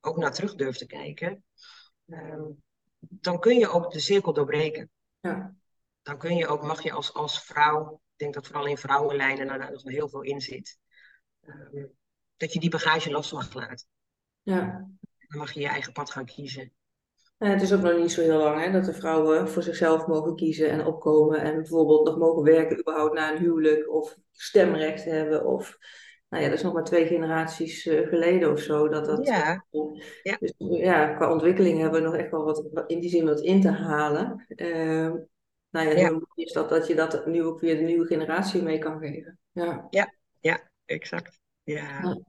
ook 0.05 0.17
naar 0.17 0.33
terug 0.33 0.55
durft 0.55 0.79
te 0.79 0.87
kijken, 0.87 1.45
uh, 2.07 2.47
dan 2.99 3.41
kun 3.41 3.59
je 3.59 3.69
ook 3.69 3.93
de 3.93 4.01
cirkel 4.01 4.33
doorbreken. 4.33 4.91
Ja. 5.21 5.55
Dan 6.03 6.19
kun 6.19 6.37
je 6.37 6.47
ook, 6.47 6.63
mag 6.63 6.83
je 6.83 6.93
als, 6.93 7.15
als 7.15 7.45
vrouw, 7.45 7.93
ik 7.93 8.19
denk 8.19 8.35
dat 8.35 8.47
vooral 8.47 8.67
in 8.67 8.77
vrouwenlijnen 8.77 9.47
daar 9.47 9.71
nog 9.71 9.83
heel 9.83 10.09
veel 10.09 10.23
in 10.23 10.41
zit, 10.41 10.79
uh, 11.43 11.85
dat 12.37 12.53
je 12.53 12.61
die 12.61 12.71
bagage 12.71 13.11
los 13.11 13.33
mag 13.33 13.55
laten. 13.55 13.87
Ja. 14.43 14.89
Dan 15.29 15.39
mag 15.39 15.53
je 15.53 15.61
je 15.61 15.69
eigen 15.69 15.93
pad 15.93 16.11
gaan 16.11 16.25
kiezen. 16.27 16.73
En 17.39 17.51
het 17.51 17.63
is 17.63 17.73
ook 17.73 17.81
nog 17.81 17.99
niet 17.99 18.13
zo 18.13 18.21
heel 18.21 18.39
lang 18.39 18.65
hè, 18.65 18.73
dat 18.73 18.85
de 18.85 18.93
vrouwen 18.93 19.49
voor 19.49 19.63
zichzelf 19.63 20.07
mogen 20.07 20.37
kiezen 20.37 20.71
en 20.71 20.87
opkomen 20.87 21.41
en 21.41 21.55
bijvoorbeeld 21.55 22.07
nog 22.07 22.19
mogen 22.19 22.43
werken 22.43 22.79
überhaupt 22.79 23.15
na 23.15 23.33
een 23.33 23.39
huwelijk 23.39 23.91
of 23.91 24.17
stemrecht 24.31 25.05
hebben 25.05 25.47
of 25.47 25.79
nou 26.35 26.47
ja, 26.47 26.51
dat 26.51 26.59
is 26.59 26.65
nog 26.65 26.75
maar 26.75 26.85
twee 26.85 27.07
generaties 27.07 27.87
uh, 27.87 28.09
geleden 28.09 28.53
of 28.53 28.61
zo. 28.61 28.89
Dat 28.89 29.05
dat, 29.05 29.27
ja. 29.27 29.65
ja. 30.23 30.37
Dus 30.39 30.55
ja, 30.59 31.15
qua 31.15 31.33
ontwikkeling 31.33 31.81
hebben 31.81 32.03
we 32.03 32.07
nog 32.07 32.17
echt 32.17 32.31
wel 32.31 32.45
wat, 32.45 32.85
in 32.87 33.01
die 33.01 33.11
zin 33.11 33.25
wat 33.25 33.41
in 33.41 33.61
te 33.61 33.71
halen. 33.71 34.47
Uh, 34.49 35.13
nou 35.71 35.89
ja, 35.89 35.91
ja. 35.91 36.21
is 36.35 36.53
dat 36.53 36.69
dat 36.69 36.87
je 36.87 36.95
dat 36.95 37.27
nu 37.27 37.43
ook 37.43 37.61
weer 37.61 37.77
de 37.77 37.83
nieuwe 37.83 38.07
generatie 38.07 38.63
mee 38.63 38.79
kan 38.79 38.99
geven. 38.99 39.39
Ja, 39.53 39.87
ja, 39.91 40.15
ja 40.41 40.71
exact. 40.85 41.41
Ja. 41.63 42.01
ja. 42.03 42.21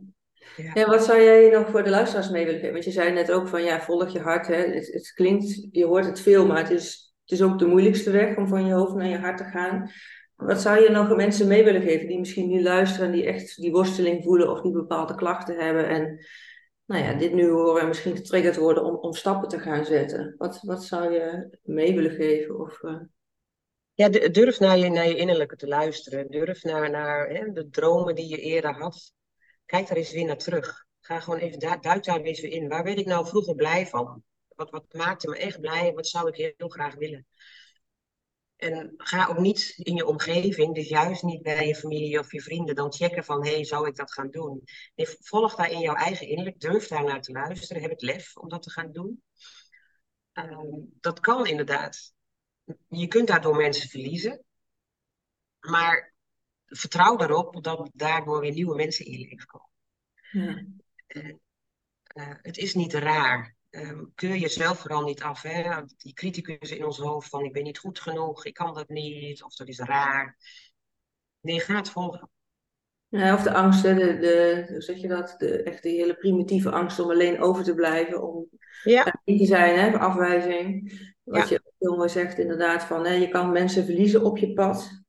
Ja. 0.56 0.72
ja. 0.74 0.90
wat 0.90 1.04
zou 1.04 1.22
jij 1.22 1.50
nog 1.50 1.70
voor 1.70 1.84
de 1.84 1.90
luisteraars 1.90 2.30
mee 2.30 2.46
willen 2.46 2.60
geven? 2.60 2.74
Want 2.74 2.86
je 2.86 2.92
zei 2.92 3.14
net 3.14 3.32
ook 3.32 3.48
van 3.48 3.64
ja, 3.64 3.82
volg 3.82 4.10
je 4.10 4.20
hart. 4.20 4.48
Hè? 4.48 4.56
Het, 4.56 4.88
het 4.88 5.12
klinkt, 5.14 5.68
je 5.72 5.86
hoort 5.86 6.06
het 6.06 6.20
veel, 6.20 6.46
maar 6.46 6.58
het 6.58 6.70
is, 6.70 7.14
het 7.22 7.32
is 7.32 7.42
ook 7.42 7.60
de 7.60 7.66
moeilijkste 7.66 8.12
weg 8.12 8.38
om 8.38 8.48
van 8.48 8.66
je 8.66 8.74
hoofd 8.74 8.94
naar 8.94 9.08
je 9.08 9.18
hart 9.18 9.38
te 9.38 9.44
gaan. 9.44 9.92
Wat 10.36 10.62
zou 10.62 10.80
je 10.80 10.90
nog 10.90 11.16
mensen 11.16 11.48
mee 11.48 11.64
willen 11.64 11.82
geven 11.82 12.08
die 12.08 12.20
misschien 12.20 12.50
nu 12.50 12.64
luisteren 12.64 13.06
en 13.06 13.12
die 13.12 13.26
echt 13.26 13.62
die 13.62 13.72
worsteling 13.72 14.24
voelen 14.24 14.52
of 14.52 14.62
die 14.62 14.72
bepaalde 14.72 15.16
klachten 15.16 15.58
hebben 15.58 15.88
en 15.88 16.26
nou 16.86 17.04
ja, 17.04 17.14
dit 17.14 17.34
nu 17.34 17.50
horen 17.50 17.82
en 17.82 17.88
misschien 17.88 18.16
getriggerd 18.16 18.56
worden 18.56 18.84
om, 18.84 18.96
om 18.96 19.14
stappen 19.14 19.50
te 19.50 19.60
gaan 19.60 19.86
zetten? 19.86 20.36
Wat, 20.38 20.60
wat 20.62 20.84
zou 20.84 21.14
je 21.14 21.58
mee 21.64 21.96
willen 21.96 22.12
geven? 22.12 22.60
Of, 22.60 22.82
uh... 22.82 23.02
Ja, 23.94 24.10
durf 24.10 24.60
naar 24.60 24.78
je, 24.78 24.90
naar 24.90 25.08
je 25.08 25.16
innerlijke 25.16 25.56
te 25.56 25.68
luisteren. 25.68 26.32
Durf 26.32 26.64
naar, 26.64 26.90
naar 26.90 27.28
hè, 27.30 27.52
de 27.52 27.70
dromen 27.70 28.16
die 28.16 28.28
je 28.28 28.38
eerder 28.38 28.74
had. 28.74 29.14
Kijk 29.66 29.88
daar 29.88 29.98
eens 29.98 30.14
weer 30.14 30.26
naar 30.26 30.38
terug. 30.38 30.86
Ga 31.00 31.20
gewoon 31.20 31.40
even, 31.40 31.60
duik 31.60 32.04
daar 32.04 32.22
eens 32.22 32.42
weer 32.42 32.52
in. 32.52 32.68
Waar 32.68 32.84
werd 32.84 32.98
ik 32.98 33.06
nou 33.06 33.28
vroeger 33.28 33.56
blij 33.56 33.88
van? 33.88 34.24
Wat, 34.48 34.70
wat 34.70 34.94
maakte 34.94 35.30
me 35.30 35.38
echt 35.38 35.60
blij? 35.60 35.94
Wat 35.94 36.08
zou 36.08 36.28
ik 36.28 36.54
heel 36.58 36.70
graag 36.70 36.96
willen? 36.96 37.28
En 38.56 38.94
ga 38.98 39.28
ook 39.28 39.38
niet 39.38 39.74
in 39.78 39.96
je 39.96 40.06
omgeving, 40.06 40.76
dus 40.76 40.88
juist 40.88 41.24
niet 41.24 41.42
bij 41.42 41.68
je 41.68 41.76
familie 41.76 42.20
of 42.20 42.32
je 42.32 42.42
vrienden, 42.42 42.76
dan 42.76 42.94
checken 42.94 43.24
van, 43.24 43.46
hé, 43.46 43.54
hey, 43.54 43.64
zou 43.64 43.88
ik 43.88 43.96
dat 43.96 44.14
gaan 44.14 44.30
doen? 44.30 44.64
Nee, 44.96 45.08
volg 45.20 45.56
daar 45.56 45.72
in 45.72 45.80
jouw 45.80 45.96
eigen 45.96 46.28
innerlijk, 46.28 46.60
durf 46.60 46.88
daar 46.88 47.04
naar 47.04 47.22
te 47.22 47.32
luisteren, 47.32 47.82
heb 47.82 47.92
het 47.92 48.02
lef 48.02 48.38
om 48.38 48.50
dat 48.50 48.64
te 48.64 48.72
gaan 48.72 48.92
doen. 48.92 49.24
Uh, 50.34 50.60
dat 51.00 51.20
kan 51.20 51.48
inderdaad. 51.48 52.14
Je 52.88 53.08
kunt 53.08 53.28
daardoor 53.28 53.56
mensen 53.56 53.90
verliezen, 53.90 54.44
maar 55.60 56.14
vertrouw 56.66 57.20
erop 57.20 57.64
dat 57.64 57.90
daardoor 57.94 58.40
weer 58.40 58.52
nieuwe 58.52 58.76
mensen 58.76 59.06
in 59.06 59.12
je 59.12 59.18
leven 59.18 59.46
komen. 59.46 59.70
Ja. 60.32 60.66
Uh, 61.08 61.34
uh, 62.16 62.36
het 62.42 62.58
is 62.58 62.74
niet 62.74 62.94
raar 62.94 63.55
um, 63.76 64.12
keur 64.16 64.36
jezelf 64.36 64.80
vooral 64.80 65.04
niet 65.04 65.22
af. 65.22 65.42
Hè? 65.42 65.82
Die 65.98 66.14
criticus 66.14 66.72
in 66.72 66.86
ons 66.86 66.98
hoofd 66.98 67.30
van 67.30 67.44
ik 67.44 67.54
ben 67.54 67.64
niet 67.64 67.78
goed 67.78 68.00
genoeg, 68.00 68.46
ik 68.46 68.54
kan 68.54 68.74
dat 68.74 68.90
niet, 68.90 69.44
of 69.44 69.56
dat 69.56 69.68
is 69.68 69.80
raar. 69.80 70.38
Nee, 71.42 71.60
ga 71.60 71.76
het 71.76 71.90
volgen. 71.90 72.30
Ja, 73.08 73.34
of 73.34 73.44
de 73.44 73.54
angst, 73.54 73.84
hè, 73.84 73.94
de, 73.94 74.18
de, 74.18 74.66
hoe 74.70 74.82
zeg 74.82 74.98
je 74.98 75.08
dat? 75.08 75.36
De, 75.38 75.64
echt 75.64 75.84
die 75.84 76.00
hele 76.00 76.16
primitieve 76.16 76.72
angst 76.72 77.00
om 77.00 77.10
alleen 77.10 77.42
over 77.42 77.64
te 77.64 77.74
blijven, 77.74 78.24
om 78.24 78.48
ja. 78.84 79.22
niet 79.26 79.40
te 79.40 79.46
zijn, 79.46 79.80
hè, 79.80 79.98
afwijzing. 79.98 80.92
Wat 81.24 81.50
ja. 81.50 81.56
je 81.56 81.74
heel 81.80 81.96
mooi 81.96 82.10
zegt, 82.10 82.38
inderdaad, 82.38 82.84
van 82.84 83.06
hè, 83.06 83.14
je 83.14 83.28
kan 83.28 83.52
mensen 83.52 83.86
verliezen 83.86 84.24
op 84.24 84.38
je 84.38 84.54
pad. 84.54 85.04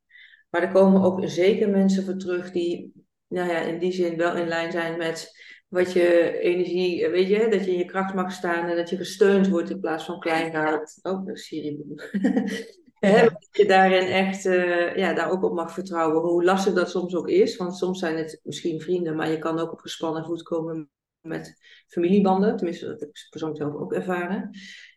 Maar 0.51 0.63
er 0.63 0.73
komen 0.73 1.03
ook 1.03 1.21
zeker 1.29 1.69
mensen 1.69 2.05
voor 2.05 2.17
terug 2.17 2.51
die 2.51 2.93
nou 3.29 3.51
ja, 3.51 3.59
in 3.61 3.79
die 3.79 3.93
zin 3.93 4.17
wel 4.17 4.37
in 4.37 4.49
lijn 4.49 4.73
zijn 4.73 4.99
met 4.99 5.33
wat 5.69 5.93
je 5.93 6.39
energie, 6.39 7.09
weet 7.09 7.29
je, 7.29 7.49
dat 7.51 7.65
je 7.65 7.71
in 7.71 7.79
je 7.79 7.85
kracht 7.85 8.15
mag 8.15 8.33
staan 8.33 8.69
en 8.69 8.77
dat 8.77 8.91
je 8.91 8.97
gesteund 8.97 9.49
wordt 9.49 9.71
in 9.71 9.81
plaats 9.81 10.05
van 10.05 10.21
klein 10.21 10.51
gehaald. 10.51 10.99
Oh, 11.03 11.29
Siri. 11.33 11.85
Dat 13.01 13.49
je 13.51 13.67
daarin 13.67 14.07
echt 14.07 14.45
uh, 14.45 14.97
ja, 14.97 15.15
daar 15.15 15.31
ook 15.31 15.43
op 15.43 15.55
mag 15.55 15.73
vertrouwen, 15.73 16.23
hoe 16.23 16.45
lastig 16.45 16.75
dat 16.75 16.91
soms 16.91 17.15
ook 17.15 17.29
is. 17.29 17.57
Want 17.57 17.77
soms 17.77 17.99
zijn 17.99 18.17
het 18.17 18.41
misschien 18.43 18.81
vrienden, 18.81 19.17
maar 19.17 19.31
je 19.31 19.39
kan 19.39 19.59
ook 19.59 19.73
op 19.73 19.79
gespannen 19.79 20.25
voet 20.25 20.43
komen 20.43 20.91
met 21.21 21.55
familiebanden. 21.89 22.57
Tenminste, 22.57 22.87
dat 22.87 23.01
heb 23.01 23.09
ik 23.09 23.27
persoonlijk 23.31 23.63
zelf 23.63 23.75
ook 23.75 23.93
ervaren. 23.93 24.51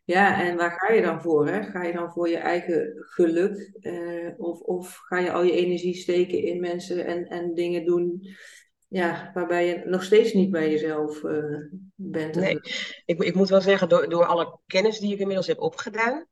Ja, 0.05 0.41
en 0.41 0.57
waar 0.57 0.71
ga 0.71 0.93
je 0.93 1.01
dan 1.01 1.21
voor? 1.21 1.47
Hè? 1.47 1.63
Ga 1.63 1.83
je 1.83 1.93
dan 1.93 2.11
voor 2.11 2.29
je 2.29 2.37
eigen 2.37 2.93
geluk? 2.95 3.77
Eh, 3.79 4.29
of, 4.37 4.59
of 4.59 4.95
ga 4.95 5.19
je 5.19 5.31
al 5.31 5.43
je 5.43 5.51
energie 5.51 5.95
steken 5.95 6.43
in 6.43 6.59
mensen 6.59 7.05
en, 7.05 7.25
en 7.25 7.53
dingen 7.53 7.85
doen 7.85 8.21
ja, 8.89 9.31
waarbij 9.33 9.67
je 9.67 9.81
nog 9.85 10.03
steeds 10.03 10.33
niet 10.33 10.51
bij 10.51 10.69
jezelf 10.69 11.23
uh, 11.23 11.65
bent? 11.95 12.35
Nee, 12.35 12.59
ik, 13.05 13.23
ik 13.23 13.35
moet 13.35 13.49
wel 13.49 13.61
zeggen, 13.61 13.89
door, 13.89 14.09
door 14.09 14.25
alle 14.25 14.59
kennis 14.67 14.99
die 14.99 15.13
ik 15.13 15.19
inmiddels 15.19 15.47
heb 15.47 15.59
opgedaan, 15.59 16.25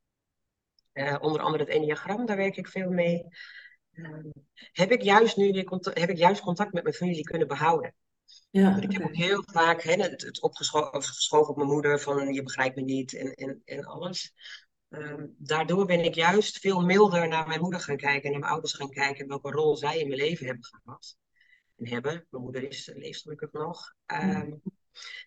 uh, 0.93 1.17
onder 1.19 1.41
andere 1.41 1.63
het 1.63 1.73
enneagram, 1.73 2.25
daar 2.25 2.37
werk 2.37 2.57
ik 2.57 2.67
veel 2.67 2.89
mee, 2.89 3.25
uh, 3.91 4.23
heb 4.71 4.91
ik 4.91 5.01
juist 5.01 5.37
nu 5.37 5.51
weer 5.51 5.63
contact, 5.63 5.99
heb 5.99 6.09
ik 6.09 6.17
juist 6.17 6.41
contact 6.41 6.73
met 6.73 6.83
mijn 6.83 6.95
familie 6.95 7.23
kunnen 7.23 7.47
behouden. 7.47 7.95
Ja, 8.49 8.81
ik 8.81 8.91
heb 8.91 9.03
ook 9.03 9.15
heel 9.15 9.43
vaak 9.45 9.81
hè, 9.81 9.93
het, 9.93 10.21
het 10.21 10.41
opgeschoven 10.41 11.49
op 11.49 11.55
mijn 11.55 11.69
moeder 11.69 11.99
van 11.99 12.33
je 12.33 12.43
begrijpt 12.43 12.75
me 12.75 12.81
niet 12.81 13.13
en, 13.13 13.33
en, 13.33 13.61
en 13.65 13.85
alles. 13.85 14.33
Um, 14.89 15.35
daardoor 15.37 15.85
ben 15.85 16.03
ik 16.03 16.15
juist 16.15 16.59
veel 16.59 16.81
milder 16.81 17.27
naar 17.27 17.47
mijn 17.47 17.61
moeder 17.61 17.79
gaan 17.79 17.97
kijken 17.97 18.23
en 18.23 18.31
naar 18.31 18.39
mijn 18.39 18.51
ouders 18.51 18.73
gaan 18.73 18.89
kijken 18.89 19.21
en 19.21 19.27
welke 19.27 19.51
rol 19.51 19.77
zij 19.77 19.99
in 19.99 20.07
mijn 20.07 20.19
leven 20.19 20.45
hebben 20.45 20.65
gehad. 20.65 21.17
En 21.77 21.87
hebben. 21.87 22.25
Mijn 22.29 22.43
moeder 22.43 22.63
is, 22.63 22.91
leeft 22.95 23.21
gelukkig 23.21 23.51
nog. 23.51 23.93
Um, 24.23 24.61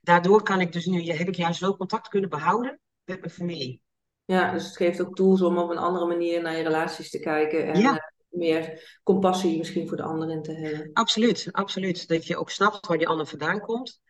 daardoor 0.00 0.42
kan 0.42 0.60
ik 0.60 0.72
dus 0.72 0.86
nu, 0.86 1.02
heb 1.02 1.28
ik 1.28 1.34
juist 1.34 1.60
wel 1.60 1.76
contact 1.76 2.08
kunnen 2.08 2.30
behouden 2.30 2.80
met 3.04 3.20
mijn 3.20 3.32
familie. 3.32 3.80
Ja, 4.24 4.52
dus 4.52 4.64
het 4.64 4.76
geeft 4.76 5.00
ook 5.00 5.16
tools 5.16 5.42
om 5.42 5.58
op 5.58 5.70
een 5.70 5.78
andere 5.78 6.06
manier 6.06 6.42
naar 6.42 6.56
je 6.56 6.62
relaties 6.62 7.10
te 7.10 7.20
kijken. 7.20 7.72
En 7.72 7.80
ja. 7.80 7.96
Eh, 7.96 8.02
meer 8.28 8.98
compassie 9.02 9.58
misschien 9.58 9.88
voor 9.88 9.96
de 9.96 10.02
anderen 10.02 10.42
te 10.42 10.52
hebben. 10.52 10.90
Absoluut, 10.92 11.48
absoluut. 11.52 12.08
Dat 12.08 12.26
je 12.26 12.36
ook 12.36 12.50
snapt 12.50 12.86
waar 12.86 12.98
die 12.98 13.08
ander 13.08 13.26
vandaan 13.26 13.60
komt. 13.60 14.00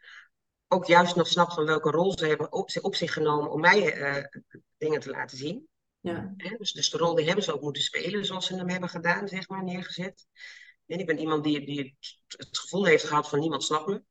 Ook 0.69 0.87
juist 0.87 1.17
nog 1.17 1.27
snapt 1.27 1.55
van 1.55 1.65
welke 1.65 1.91
rol 1.91 2.19
ze 2.19 2.27
hebben 2.27 2.53
op, 2.53 2.71
op 2.81 2.95
zich 2.95 3.13
genomen 3.13 3.51
om 3.51 3.61
mij 3.61 3.99
uh, 3.99 4.25
dingen 4.77 5.01
te 5.01 5.11
laten 5.11 5.37
zien. 5.37 5.69
Ja. 6.01 6.35
Dus, 6.37 6.73
dus 6.73 6.91
de 6.91 6.99
rol 6.99 7.15
die 7.15 7.27
hebben 7.27 7.45
ze 7.45 7.55
ook 7.55 7.63
moeten 7.63 7.83
spelen 7.83 8.25
zoals 8.25 8.47
ze 8.47 8.57
hem 8.57 8.69
hebben 8.69 8.89
gedaan, 8.89 9.29
zeg 9.29 9.49
maar, 9.49 9.65
neergezet. 9.65 10.27
En 10.91 10.99
ik 10.99 11.07
ben 11.07 11.19
iemand 11.19 11.45
die, 11.45 11.67
die 11.67 11.97
het 12.27 12.59
gevoel 12.59 12.85
heeft 12.85 13.05
gehad 13.05 13.29
van 13.29 13.39
niemand 13.39 13.65
snapt 13.65 13.87
me. 13.87 14.03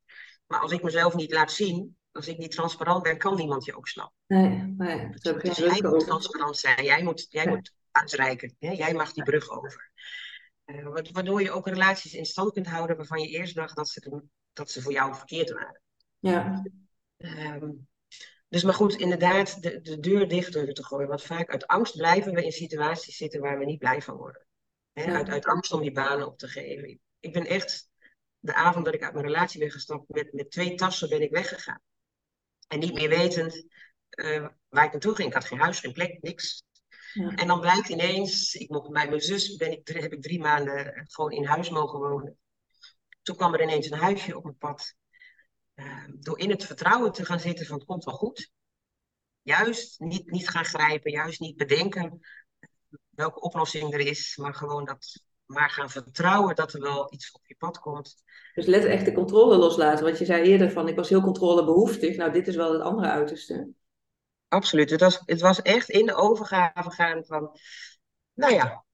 Maar 0.46 0.60
als 0.60 0.72
ik 0.72 0.84
mezelf 0.84 1.16
niet 1.16 1.32
laat 1.32 1.52
zien, 1.52 1.98
als 2.12 2.28
ik 2.28 2.38
niet 2.38 2.52
transparant 2.52 3.04
ben, 3.04 3.18
kan 3.18 3.36
niemand 3.36 3.66
je 3.66 3.78
ook 3.78 3.88
snappen. 3.88 4.16
Nee, 4.28 4.74
nee. 4.78 5.10
Dat 5.10 5.42
dus, 5.42 5.58
jij 5.58 5.82
moet 5.82 6.06
transparant 6.06 6.58
zijn. 6.58 6.84
Jij 6.84 7.04
moet, 7.04 7.26
jij 7.30 7.48
moet 7.48 7.74
uitreiken. 7.92 8.56
Hè? 8.60 8.72
Jij 8.72 8.94
mag 8.94 9.14
die 9.14 9.24
brug 9.24 9.50
over. 9.50 9.92
Uh, 10.66 10.98
waardoor 11.12 11.42
je 11.42 11.52
ook 11.52 11.68
relaties 11.68 12.14
in 12.14 12.26
stand 12.26 12.54
kunt 12.54 12.68
houden 12.68 12.98
waarvan 12.98 13.22
je 13.22 13.28
eerst 13.28 13.56
dacht 13.56 13.76
dat 13.76 13.90
ze, 13.90 14.24
dat 14.54 14.72
ze 14.72 14.82
voor 14.82 14.92
jou 14.92 15.16
verkeerd 15.16 15.52
waren. 15.52 15.82
Ja. 16.20 16.64
Um, 17.18 17.88
dus 18.48 18.64
maar 18.64 18.74
goed, 18.74 18.96
inderdaad, 18.96 19.62
de, 19.62 19.82
de 19.82 20.00
deur 20.00 20.28
dicht 20.28 20.54
durven 20.54 20.74
te 20.74 20.84
gooien. 20.84 21.08
Want 21.08 21.22
vaak 21.22 21.50
uit 21.50 21.68
angst 21.68 21.98
blijven 21.98 22.34
we 22.34 22.46
in 22.46 22.52
situaties 22.52 23.18
zitten 23.18 23.42
waar 23.42 23.60
we 23.60 23.66
niet 23.66 23.80
blij 23.80 24.02
van 24.02 24.16
worden. 24.16 24.48
Hè? 25.02 25.14
Uit, 25.14 25.30
uit 25.30 25.46
angst 25.46 25.72
om 25.72 25.82
die 25.82 25.92
banen 25.92 26.28
op 26.28 26.38
te 26.38 26.48
geven. 26.48 27.00
Ik 27.20 27.34
ben 27.34 27.46
echt, 27.46 27.90
de 28.40 28.54
avond 28.54 28.86
dat 28.86 28.94
ik 28.94 29.04
uit 29.04 29.14
mijn 29.14 29.26
relatie 29.26 29.60
ben 29.60 29.72
gestapt, 29.72 30.10
met, 30.10 30.34
met 30.34 30.52
twee 30.52 30.76
tassen 30.76 31.10
ben 31.10 31.22
ik 31.22 31.32
weggegaan. 31.32 31.82
En 32.68 32.80
niet 32.80 32.94
meer 32.94 33.10
wetend 33.10 33.66
uh, 34.10 34.48
waar 34.70 34.86
ik 34.86 34.92
naartoe 34.92 35.16
ging. 35.16 35.28
Ik 35.28 35.34
had 35.34 35.46
geen 35.46 35.60
huis, 35.60 35.80
geen 35.80 35.94
plek, 35.94 36.22
niks. 36.22 36.64
En 37.14 37.48
dan 37.48 37.60
blijkt 37.60 37.90
ineens, 37.90 38.56
ik 38.56 38.70
mocht, 38.70 38.90
bij 38.90 39.10
mijn 39.10 39.22
zus 39.22 39.56
ben 39.56 39.72
ik, 39.72 39.88
heb 39.88 40.14
ik 40.14 40.22
drie 40.22 40.40
maanden 40.40 41.06
gewoon 41.08 41.32
in 41.32 41.46
huis 41.46 41.70
mogen 41.70 42.00
wonen. 42.00 42.38
Toen 43.22 43.36
kwam 43.36 43.54
er 43.54 43.62
ineens 43.62 43.90
een 43.90 43.98
huisje 43.98 44.38
op 44.38 44.44
mijn 44.44 44.58
pad. 44.58 44.96
Uh, 45.76 46.04
door 46.16 46.40
in 46.40 46.50
het 46.50 46.66
vertrouwen 46.66 47.12
te 47.12 47.26
gaan 47.26 47.40
zitten 47.40 47.66
van 47.66 47.78
het 47.78 47.88
komt 47.88 48.04
wel 48.04 48.14
goed. 48.14 48.52
Juist 49.42 50.00
niet, 50.00 50.32
niet 50.32 50.50
gaan 50.50 50.66
grijpen, 50.66 51.12
juist 51.12 51.40
niet 51.40 51.58
bedenken 51.58 52.20
welke 53.20 53.42
oplossing 53.42 53.94
er 53.94 54.00
is, 54.00 54.38
maar 54.38 54.54
gewoon 54.54 54.86
dat, 54.86 55.24
maar 55.46 55.70
gaan 55.70 55.90
vertrouwen 55.90 56.56
dat 56.56 56.74
er 56.74 56.82
wel 56.82 57.14
iets 57.14 57.32
op 57.32 57.48
je 57.48 57.56
pad 57.58 57.80
komt. 57.80 58.16
Dus 58.54 58.66
let 58.66 58.86
echt 58.86 59.06
de 59.06 59.12
controle 59.12 59.58
loslaten. 59.58 60.06
Want 60.06 60.18
je 60.18 60.26
zei 60.26 60.44
eerder 60.44 60.72
van 60.72 60.88
ik 60.88 60.96
was 60.96 61.10
heel 61.10 61.22
controlebehoeftig. 61.22 62.18
Nou, 62.18 62.32
dit 62.32 62.48
is 62.48 62.56
wel 62.56 62.74
het 62.74 62.82
andere 62.82 63.08
uiterste. 63.08 63.70
Absoluut. 64.48 64.90
Het 64.90 65.02
was, 65.02 65.22
het 65.26 65.42
was 65.42 65.62
echt 65.62 65.90
in 65.90 66.06
de 66.06 66.16
overgave 66.16 66.92
gaan 66.92 67.26
van, 67.26 67.60
nou 68.34 68.54
ja, 68.54 68.86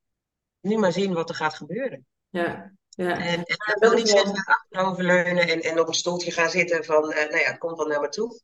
nu 0.62 0.78
maar 0.78 0.92
zien 0.92 1.14
wat 1.14 1.30
er 1.30 1.36
gaat 1.36 1.54
gebeuren. 1.54 2.06
Ja. 2.30 2.74
Ja. 2.90 3.20
En, 3.20 3.44
en 3.44 3.56
dat 3.58 3.80
wil 3.80 3.94
niet 3.94 4.10
zeggen 4.10 4.44
achteroverleunen 4.46 5.48
en, 5.48 5.62
en 5.62 5.80
op 5.80 5.88
een 5.88 5.94
stoeltje 5.94 6.32
gaan 6.32 6.50
zitten 6.50 6.86
van, 6.86 7.12
uh, 7.12 7.16
nou 7.16 7.38
ja, 7.38 7.50
het 7.50 7.58
komt 7.58 7.78
wel 7.78 7.88
naar 7.88 8.02
me 8.02 8.10
toe. 8.10 8.42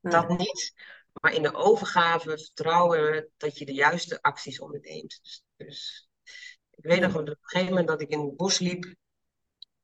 Dat 0.00 0.28
niet. 0.28 0.72
Maar 1.12 1.34
in 1.34 1.42
de 1.42 1.54
overgave 1.54 2.38
vertrouwen 2.38 3.30
dat 3.36 3.58
je 3.58 3.64
de 3.64 3.74
juiste 3.74 4.22
acties 4.22 4.60
onderneemt. 4.60 5.20
Dus, 5.22 5.44
dus 5.56 6.08
ik 6.70 6.84
weet 6.84 7.00
nog 7.00 7.14
op 7.14 7.26
een 7.26 7.36
gegeven 7.40 7.70
moment 7.70 7.88
dat 7.88 8.00
ik 8.00 8.08
in 8.08 8.20
het 8.20 8.36
bos 8.36 8.58
liep 8.58 8.94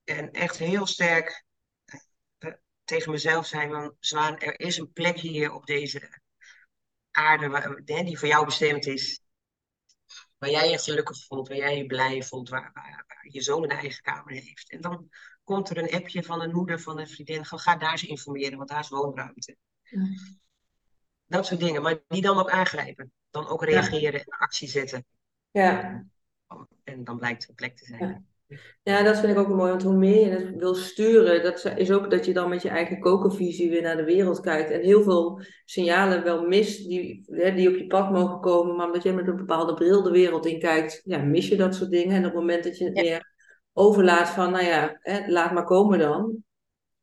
en 0.04 0.30
echt 0.30 0.56
heel 0.56 0.86
sterk 0.86 1.44
uh, 2.38 2.52
tegen 2.84 3.10
mezelf 3.10 3.46
zei 3.46 3.68
van, 3.68 3.96
Zwaan, 4.00 4.38
er 4.38 4.60
is 4.60 4.76
een 4.76 4.92
plek 4.92 5.18
hier 5.18 5.52
op 5.52 5.66
deze 5.66 6.20
aarde 7.10 7.48
waar, 7.48 7.84
die 7.84 8.18
voor 8.18 8.28
jou 8.28 8.44
bestemd 8.44 8.86
is. 8.86 9.20
Waar 10.38 10.50
jij 10.50 10.70
je 10.70 10.78
gelukkig 10.78 11.26
voelt, 11.26 11.48
waar 11.48 11.56
jij 11.56 11.76
je 11.76 11.86
blij 11.86 12.22
voelt, 12.22 12.48
waar, 12.48 12.70
waar, 12.74 13.04
waar, 13.06 13.26
je 13.28 13.40
zoon 13.40 13.62
een 13.62 13.70
eigen 13.70 14.02
kamer 14.02 14.32
heeft. 14.34 14.70
En 14.70 14.80
dan 14.80 15.08
komt 15.44 15.70
er 15.70 15.78
een 15.78 15.90
appje 15.90 16.22
van 16.22 16.42
een 16.42 16.54
moeder 16.54 16.80
van 16.80 16.98
een 16.98 17.08
vriendin. 17.08 17.44
Ga 17.44 17.76
daar 17.76 17.90
eens 17.90 18.04
informeren, 18.04 18.56
want 18.56 18.68
daar 18.68 18.80
is 18.80 18.88
woonruimte. 18.88 19.56
Dat 21.28 21.46
soort 21.46 21.60
dingen, 21.60 21.82
maar 21.82 21.98
die 22.08 22.22
dan 22.22 22.38
ook 22.38 22.50
aangrijpen. 22.50 23.12
Dan 23.30 23.48
ook 23.48 23.64
reageren 23.64 24.20
en 24.20 24.38
actie 24.38 24.68
zetten. 24.68 25.04
Ja. 25.50 26.04
En 26.84 27.04
dan 27.04 27.18
blijkt 27.18 27.40
het 27.40 27.48
een 27.48 27.54
plek 27.54 27.76
te 27.76 27.84
zijn. 27.84 28.00
Ja. 28.00 28.22
Ja, 28.82 29.02
dat 29.02 29.18
vind 29.18 29.32
ik 29.32 29.38
ook 29.38 29.48
mooi, 29.48 29.70
want 29.70 29.82
hoe 29.82 29.96
meer 29.96 30.20
je 30.20 30.30
het 30.30 30.56
wil 30.56 30.74
sturen, 30.74 31.42
dat 31.42 31.72
is 31.76 31.90
ook 31.90 32.10
dat 32.10 32.26
je 32.26 32.32
dan 32.32 32.48
met 32.48 32.62
je 32.62 32.68
eigen 32.68 33.00
kokenvisie 33.00 33.70
weer 33.70 33.82
naar 33.82 33.96
de 33.96 34.04
wereld 34.04 34.40
kijkt. 34.40 34.70
En 34.70 34.80
heel 34.80 35.02
veel 35.02 35.40
signalen 35.64 36.24
wel 36.24 36.46
mist 36.46 36.88
die, 36.88 37.24
hè, 37.26 37.54
die 37.54 37.68
op 37.68 37.76
je 37.76 37.86
pad 37.86 38.10
mogen 38.10 38.40
komen, 38.40 38.76
maar 38.76 38.86
omdat 38.86 39.02
je 39.02 39.12
met 39.12 39.28
een 39.28 39.36
bepaalde 39.36 39.74
bril 39.74 40.02
de 40.02 40.10
wereld 40.10 40.46
in 40.46 40.58
kijkt, 40.58 41.00
ja, 41.04 41.18
mis 41.18 41.48
je 41.48 41.56
dat 41.56 41.74
soort 41.74 41.90
dingen. 41.90 42.14
En 42.14 42.18
op 42.18 42.24
het 42.24 42.34
moment 42.34 42.64
dat 42.64 42.78
je 42.78 42.84
het 42.84 42.94
meer 42.94 43.32
overlaat 43.72 44.28
van, 44.28 44.50
nou 44.50 44.64
ja, 44.64 44.98
hè, 45.00 45.30
laat 45.30 45.52
maar 45.52 45.64
komen 45.64 45.98
dan, 45.98 46.44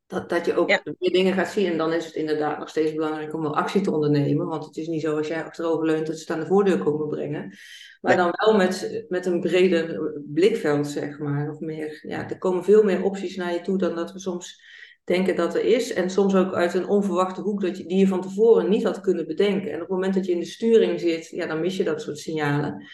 dat, 0.07 0.29
dat 0.29 0.45
je 0.45 0.55
ook 0.55 0.69
ja. 0.69 0.81
meer 0.83 1.11
dingen 1.11 1.33
gaat 1.33 1.51
zien. 1.51 1.71
En 1.71 1.77
dan 1.77 1.93
is 1.93 2.05
het 2.05 2.15
inderdaad 2.15 2.59
nog 2.59 2.69
steeds 2.69 2.93
belangrijk 2.93 3.33
om 3.33 3.41
wel 3.41 3.55
actie 3.55 3.81
te 3.81 3.91
ondernemen. 3.91 4.47
Want 4.47 4.65
het 4.65 4.77
is 4.77 4.87
niet 4.87 5.01
zo 5.01 5.17
als 5.17 5.27
jij 5.27 5.43
achterover 5.43 5.85
leunt 5.85 6.07
dat 6.07 6.15
ze 6.15 6.21
het 6.21 6.31
aan 6.31 6.39
de 6.39 6.45
voordeur 6.45 6.77
komen 6.77 7.07
brengen. 7.07 7.57
Maar 8.01 8.15
dan 8.15 8.33
wel 8.45 8.55
met, 8.55 9.05
met 9.09 9.25
een 9.25 9.39
breder 9.39 10.13
blikveld, 10.25 10.87
zeg 10.87 11.19
maar. 11.19 11.51
Of 11.51 11.59
meer, 11.59 11.99
ja, 12.07 12.29
er 12.29 12.37
komen 12.37 12.63
veel 12.63 12.83
meer 12.83 13.03
opties 13.03 13.35
naar 13.35 13.53
je 13.53 13.61
toe 13.61 13.77
dan 13.77 13.95
dat 13.95 14.11
we 14.11 14.19
soms 14.19 14.63
denken 15.03 15.35
dat 15.35 15.55
er 15.55 15.63
is. 15.63 15.93
En 15.93 16.09
soms 16.09 16.35
ook 16.35 16.53
uit 16.53 16.73
een 16.73 16.87
onverwachte 16.87 17.41
hoek 17.41 17.61
dat 17.61 17.77
je, 17.77 17.85
die 17.85 17.97
je 17.97 18.07
van 18.07 18.21
tevoren 18.21 18.69
niet 18.69 18.83
had 18.83 19.01
kunnen 19.01 19.27
bedenken. 19.27 19.69
En 19.69 19.75
op 19.75 19.81
het 19.81 19.89
moment 19.89 20.13
dat 20.13 20.25
je 20.25 20.31
in 20.31 20.39
de 20.39 20.45
sturing 20.45 20.99
zit, 20.99 21.29
ja, 21.29 21.45
dan 21.45 21.59
mis 21.59 21.77
je 21.77 21.83
dat 21.83 22.01
soort 22.01 22.17
signalen. 22.17 22.85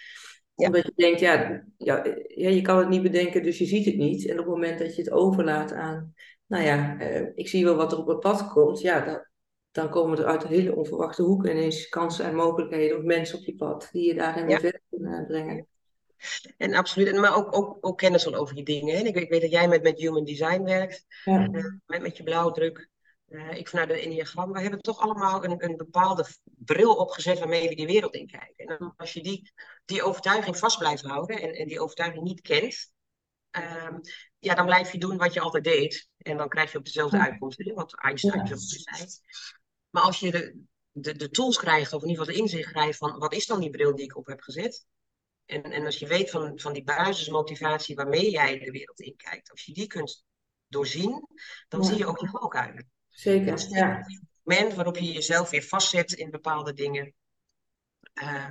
Omdat 0.56 0.84
je 0.84 0.92
denkt, 0.96 1.20
ja, 1.20 1.64
ja, 1.78 2.06
ja, 2.28 2.50
je 2.50 2.62
kan 2.62 2.78
het 2.78 2.90
niet 2.90 3.02
bedenken, 3.02 3.44
dus 3.44 3.58
je 3.58 3.66
ziet 3.66 3.86
het 3.86 3.98
niet. 3.98 4.26
En 4.28 4.40
op 4.40 4.46
het 4.46 4.54
moment 4.54 4.80
dat 4.80 4.96
je 4.96 5.02
het 5.02 5.12
overlaat 5.12 5.74
aan 5.74 6.14
nou 6.52 6.64
ja, 6.64 6.98
uh, 7.00 7.28
ik 7.36 7.48
zie 7.48 7.66
wel 7.66 7.76
wat 7.76 7.92
er 7.92 7.98
op 7.98 8.08
het 8.08 8.20
pad 8.20 8.48
komt. 8.48 8.82
Ja, 8.82 9.00
dan, 9.00 9.26
dan 9.72 9.90
komen 9.90 10.18
er 10.18 10.26
uit 10.26 10.44
een 10.44 10.50
hele 10.50 10.76
onverwachte 10.76 11.22
hoek 11.22 11.48
ineens 11.48 11.90
kansen 11.90 12.26
en 12.26 12.36
mogelijkheden 12.36 12.98
of 12.98 13.04
mensen 13.04 13.38
op 13.38 13.46
je 13.46 13.56
pad 13.56 13.90
die 13.92 14.08
je 14.08 14.14
daarin 14.14 14.50
ja. 14.50 14.60
verder 14.60 14.82
kunnen 14.90 15.26
brengen. 15.28 15.68
En 16.58 16.74
absoluut, 16.74 17.16
maar 17.16 17.36
ook, 17.36 17.56
ook, 17.56 17.78
ook 17.82 17.98
kennis 17.98 18.24
van 18.24 18.36
over 18.36 18.56
die 18.56 18.64
dingen. 18.64 18.98
Hè? 18.98 19.04
Ik, 19.04 19.16
ik, 19.16 19.30
weet 19.30 19.42
dat 19.42 19.52
jij 19.52 19.68
met, 19.68 19.84
met 19.84 20.00
human 20.00 20.24
design 20.24 20.64
werkt, 20.64 21.06
ja. 21.24 21.48
uh, 21.52 21.66
met, 21.86 22.02
met 22.02 22.18
je 22.18 22.24
blauwdruk. 22.24 22.90
Uh, 23.28 23.58
ik 23.58 23.68
vanuit 23.68 23.90
de 23.90 24.00
Enneagram. 24.00 24.52
We 24.52 24.62
hebben 24.62 24.82
toch 24.82 25.00
allemaal 25.00 25.44
een, 25.44 25.64
een 25.64 25.78
bepaalde 25.78 26.26
bril 26.44 26.94
opgezet 26.94 27.40
waarmee 27.40 27.70
we 27.70 27.76
die 27.76 27.86
wereld 27.86 28.16
in 28.16 28.28
kijken. 28.28 28.66
En 28.66 28.94
als 28.98 29.14
je 29.14 29.24
die, 29.24 29.52
die 29.86 30.04
overtuiging 30.04 30.58
vast 30.58 30.78
blijft 30.78 31.04
houden 31.04 31.42
en, 31.42 31.54
en 31.54 31.68
die 31.68 31.80
overtuiging 31.80 32.24
niet 32.24 32.42
kent, 32.42 32.92
um, 33.52 34.02
ja, 34.42 34.56
dan 34.56 34.66
blijf 34.66 34.92
je 34.92 34.98
doen 34.98 35.18
wat 35.18 35.34
je 35.34 35.40
altijd 35.40 35.64
deed. 35.64 36.10
En 36.18 36.38
dan 36.38 36.50
krijg 36.50 36.72
je 36.72 36.78
op 36.78 36.86
dezelfde 36.86 37.20
uitkomsten, 37.20 37.74
wat 37.74 37.96
Einstein 37.96 38.48
zo 38.48 38.56
zei. 38.58 39.06
Maar 39.90 40.04
als 40.04 40.20
je 40.20 40.32
de, 40.32 40.62
de, 40.92 41.16
de 41.16 41.30
tools 41.30 41.58
krijgt, 41.58 41.94
of 41.94 42.02
in 42.02 42.10
ieder 42.10 42.26
geval 42.26 42.40
de 42.40 42.42
inzicht 42.42 42.72
krijgt 42.72 42.98
van 42.98 43.20
wat 43.20 43.34
is 43.34 43.46
dan 43.46 43.60
die 43.60 43.70
bril 43.70 43.96
die 43.96 44.06
ik 44.06 44.18
op 44.18 44.28
heb 44.28 44.42
gezet? 44.42 44.86
En, 45.46 45.64
en 45.64 45.86
als 45.86 46.00
je 46.00 46.08
weet 46.08 46.30
van, 46.30 46.60
van 46.60 46.74
die 46.74 46.84
basismotivatie 46.84 47.96
waarmee 47.96 48.32
jij 48.32 48.60
de 48.60 48.72
wereld 48.72 49.00
inkijkt, 49.00 49.52
als 49.52 49.66
je 49.66 49.74
die 49.74 49.88
kunt 49.88 50.26
doorzien, 50.68 51.28
dan 51.68 51.84
zie 51.84 51.98
je 51.98 52.06
ook 52.06 52.20
je 52.20 52.28
valkuilen. 52.28 52.92
Zeker, 53.10 53.70
ja. 53.70 53.98
Het 53.98 54.22
moment 54.44 54.74
waarop 54.74 54.98
je 54.98 55.12
jezelf 55.12 55.50
weer 55.50 55.64
vastzet 55.64 56.14
in 56.14 56.30
bepaalde 56.30 56.74
dingen. 56.74 57.14
Uh, 58.14 58.46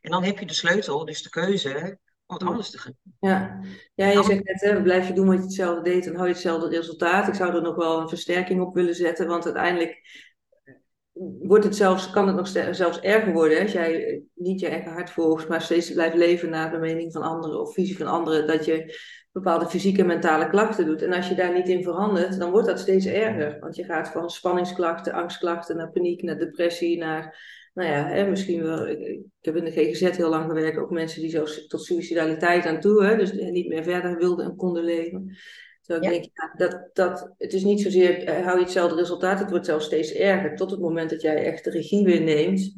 en 0.00 0.10
dan 0.10 0.24
heb 0.24 0.38
je 0.38 0.46
de 0.46 0.54
sleutel, 0.54 1.04
dus 1.04 1.22
de 1.22 1.28
keuze, 1.28 1.98
om 2.40 2.48
anders 2.48 2.70
te 2.70 2.78
gaan. 2.78 2.94
Ja, 3.20 3.60
ja 3.94 4.06
je 4.06 4.22
zegt 4.22 4.44
net, 4.44 4.60
hè, 4.60 4.82
blijf 4.82 5.08
je 5.08 5.14
doen 5.14 5.26
wat 5.26 5.36
je 5.36 5.42
hetzelfde 5.42 5.90
deed, 5.90 6.04
dan 6.04 6.14
hou 6.14 6.26
je 6.26 6.32
hetzelfde 6.32 6.68
resultaat. 6.68 7.28
Ik 7.28 7.34
zou 7.34 7.54
er 7.54 7.62
nog 7.62 7.74
wel 7.74 8.00
een 8.00 8.08
versterking 8.08 8.60
op 8.60 8.74
willen 8.74 8.94
zetten, 8.94 9.26
want 9.26 9.44
uiteindelijk 9.44 10.00
wordt 11.42 11.64
het 11.64 11.76
zelfs, 11.76 12.10
kan 12.10 12.26
het 12.26 12.36
nog 12.36 12.48
zelfs 12.74 13.00
erger 13.00 13.32
worden 13.32 13.62
als 13.62 13.72
jij 13.72 14.22
niet 14.34 14.60
je 14.60 14.68
eigen 14.68 14.92
hart 14.92 15.10
volgt, 15.10 15.48
maar 15.48 15.62
steeds 15.62 15.92
blijft 15.92 16.16
leven 16.16 16.50
naar 16.50 16.70
de 16.70 16.78
mening 16.78 17.12
van 17.12 17.22
anderen 17.22 17.60
of 17.60 17.74
visie 17.74 17.96
van 17.96 18.06
anderen, 18.06 18.46
dat 18.46 18.64
je 18.64 18.98
bepaalde 19.32 19.68
fysieke 19.68 20.00
en 20.00 20.06
mentale 20.06 20.48
klachten 20.48 20.86
doet. 20.86 21.02
En 21.02 21.12
als 21.12 21.28
je 21.28 21.34
daar 21.34 21.52
niet 21.54 21.68
in 21.68 21.82
verandert, 21.82 22.38
dan 22.38 22.50
wordt 22.50 22.66
dat 22.66 22.78
steeds 22.78 23.06
erger. 23.06 23.56
Want 23.60 23.76
je 23.76 23.84
gaat 23.84 24.08
van 24.08 24.30
spanningsklachten, 24.30 25.12
angstklachten 25.12 25.76
naar 25.76 25.90
paniek, 25.90 26.22
naar 26.22 26.38
depressie, 26.38 26.98
naar, 26.98 27.36
nou 27.72 27.88
ja, 27.88 28.06
hè, 28.06 28.28
misschien 28.28 28.62
wel, 28.62 28.88
ik, 28.88 29.20
heb 29.40 29.56
in 29.56 29.64
de 29.64 29.70
GGZ 29.70 30.16
heel 30.16 30.28
lang 30.28 30.46
gewerkt, 30.46 30.78
ook 30.78 30.90
mensen 30.90 31.20
die 31.20 31.30
zelfs 31.30 31.66
tot 31.66 31.84
suicidaliteit 31.84 32.66
aan 32.66 32.80
toe, 32.80 33.04
hè, 33.04 33.16
dus 33.16 33.32
niet 33.32 33.68
meer 33.68 33.82
verder 33.82 34.16
wilden 34.16 34.44
en 34.44 34.56
konden 34.56 34.84
leven. 34.84 35.36
Terwijl 35.82 36.14
ik 36.14 36.22
denk, 36.22 36.32
ja, 36.34 36.66
dat, 36.66 36.90
dat, 36.92 37.34
het 37.38 37.52
is 37.52 37.64
niet 37.64 37.80
zozeer, 37.80 38.24
eh, 38.24 38.44
hou 38.44 38.58
je 38.58 38.64
hetzelfde 38.64 38.96
resultaat, 38.96 39.38
het 39.38 39.50
wordt 39.50 39.66
zelfs 39.66 39.84
steeds 39.84 40.12
erger. 40.12 40.56
Tot 40.56 40.70
het 40.70 40.80
moment 40.80 41.10
dat 41.10 41.22
jij 41.22 41.44
echt 41.44 41.64
de 41.64 41.70
regie 41.70 42.04
weer 42.04 42.22
neemt. 42.22 42.74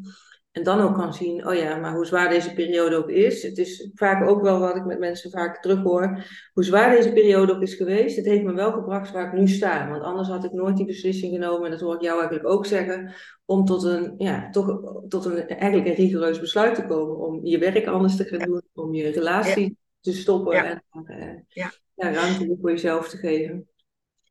En 0.55 0.63
dan 0.63 0.81
ook 0.81 0.95
kan 0.95 1.15
zien, 1.15 1.47
oh 1.47 1.55
ja, 1.55 1.77
maar 1.77 1.95
hoe 1.95 2.07
zwaar 2.07 2.29
deze 2.29 2.55
periode 2.55 2.97
ook 2.97 3.11
is. 3.11 3.43
Het 3.43 3.59
is 3.59 3.91
vaak 3.95 4.29
ook 4.29 4.43
wel 4.43 4.59
wat 4.61 4.77
ik 4.77 4.85
met 4.85 4.99
mensen 4.99 5.31
vaak 5.31 5.63
terughoor. 5.63 6.25
Hoe 6.53 6.65
zwaar 6.65 6.91
deze 6.91 7.13
periode 7.13 7.55
ook 7.55 7.63
is 7.63 7.75
geweest, 7.75 8.17
het 8.17 8.27
heeft 8.27 8.45
me 8.45 8.53
wel 8.53 8.73
gebracht 8.73 9.13
waar 9.13 9.27
ik 9.27 9.41
nu 9.41 9.49
sta. 9.49 9.89
Want 9.89 10.03
anders 10.03 10.29
had 10.29 10.45
ik 10.45 10.53
nooit 10.53 10.77
die 10.77 10.87
beslissing 10.87 11.33
genomen, 11.33 11.65
en 11.65 11.71
dat 11.71 11.81
hoor 11.81 11.95
ik 11.95 12.01
jou 12.01 12.19
eigenlijk 12.19 12.49
ook 12.49 12.67
zeggen, 12.67 13.15
om 13.45 13.65
tot 13.65 13.83
een, 13.83 14.15
ja, 14.19 14.51
toch, 14.51 14.81
tot 15.09 15.25
een, 15.25 15.49
eigenlijk 15.49 15.89
een 15.89 16.05
rigoureus 16.05 16.41
besluit 16.41 16.75
te 16.75 16.87
komen. 16.87 17.17
Om 17.17 17.45
je 17.45 17.59
werk 17.59 17.87
anders 17.87 18.17
te 18.17 18.25
gaan 18.25 18.39
doen, 18.39 18.63
om 18.75 18.95
je 18.95 19.11
relatie 19.11 19.79
te 20.01 20.13
stoppen. 20.13 20.65
En, 20.65 20.83
uh, 21.07 21.39
ja 21.49 21.71
ja, 21.95 22.13
ruimte 22.13 22.57
voor 22.61 22.71
jezelf 22.71 23.09
te 23.09 23.17
geven. 23.17 23.69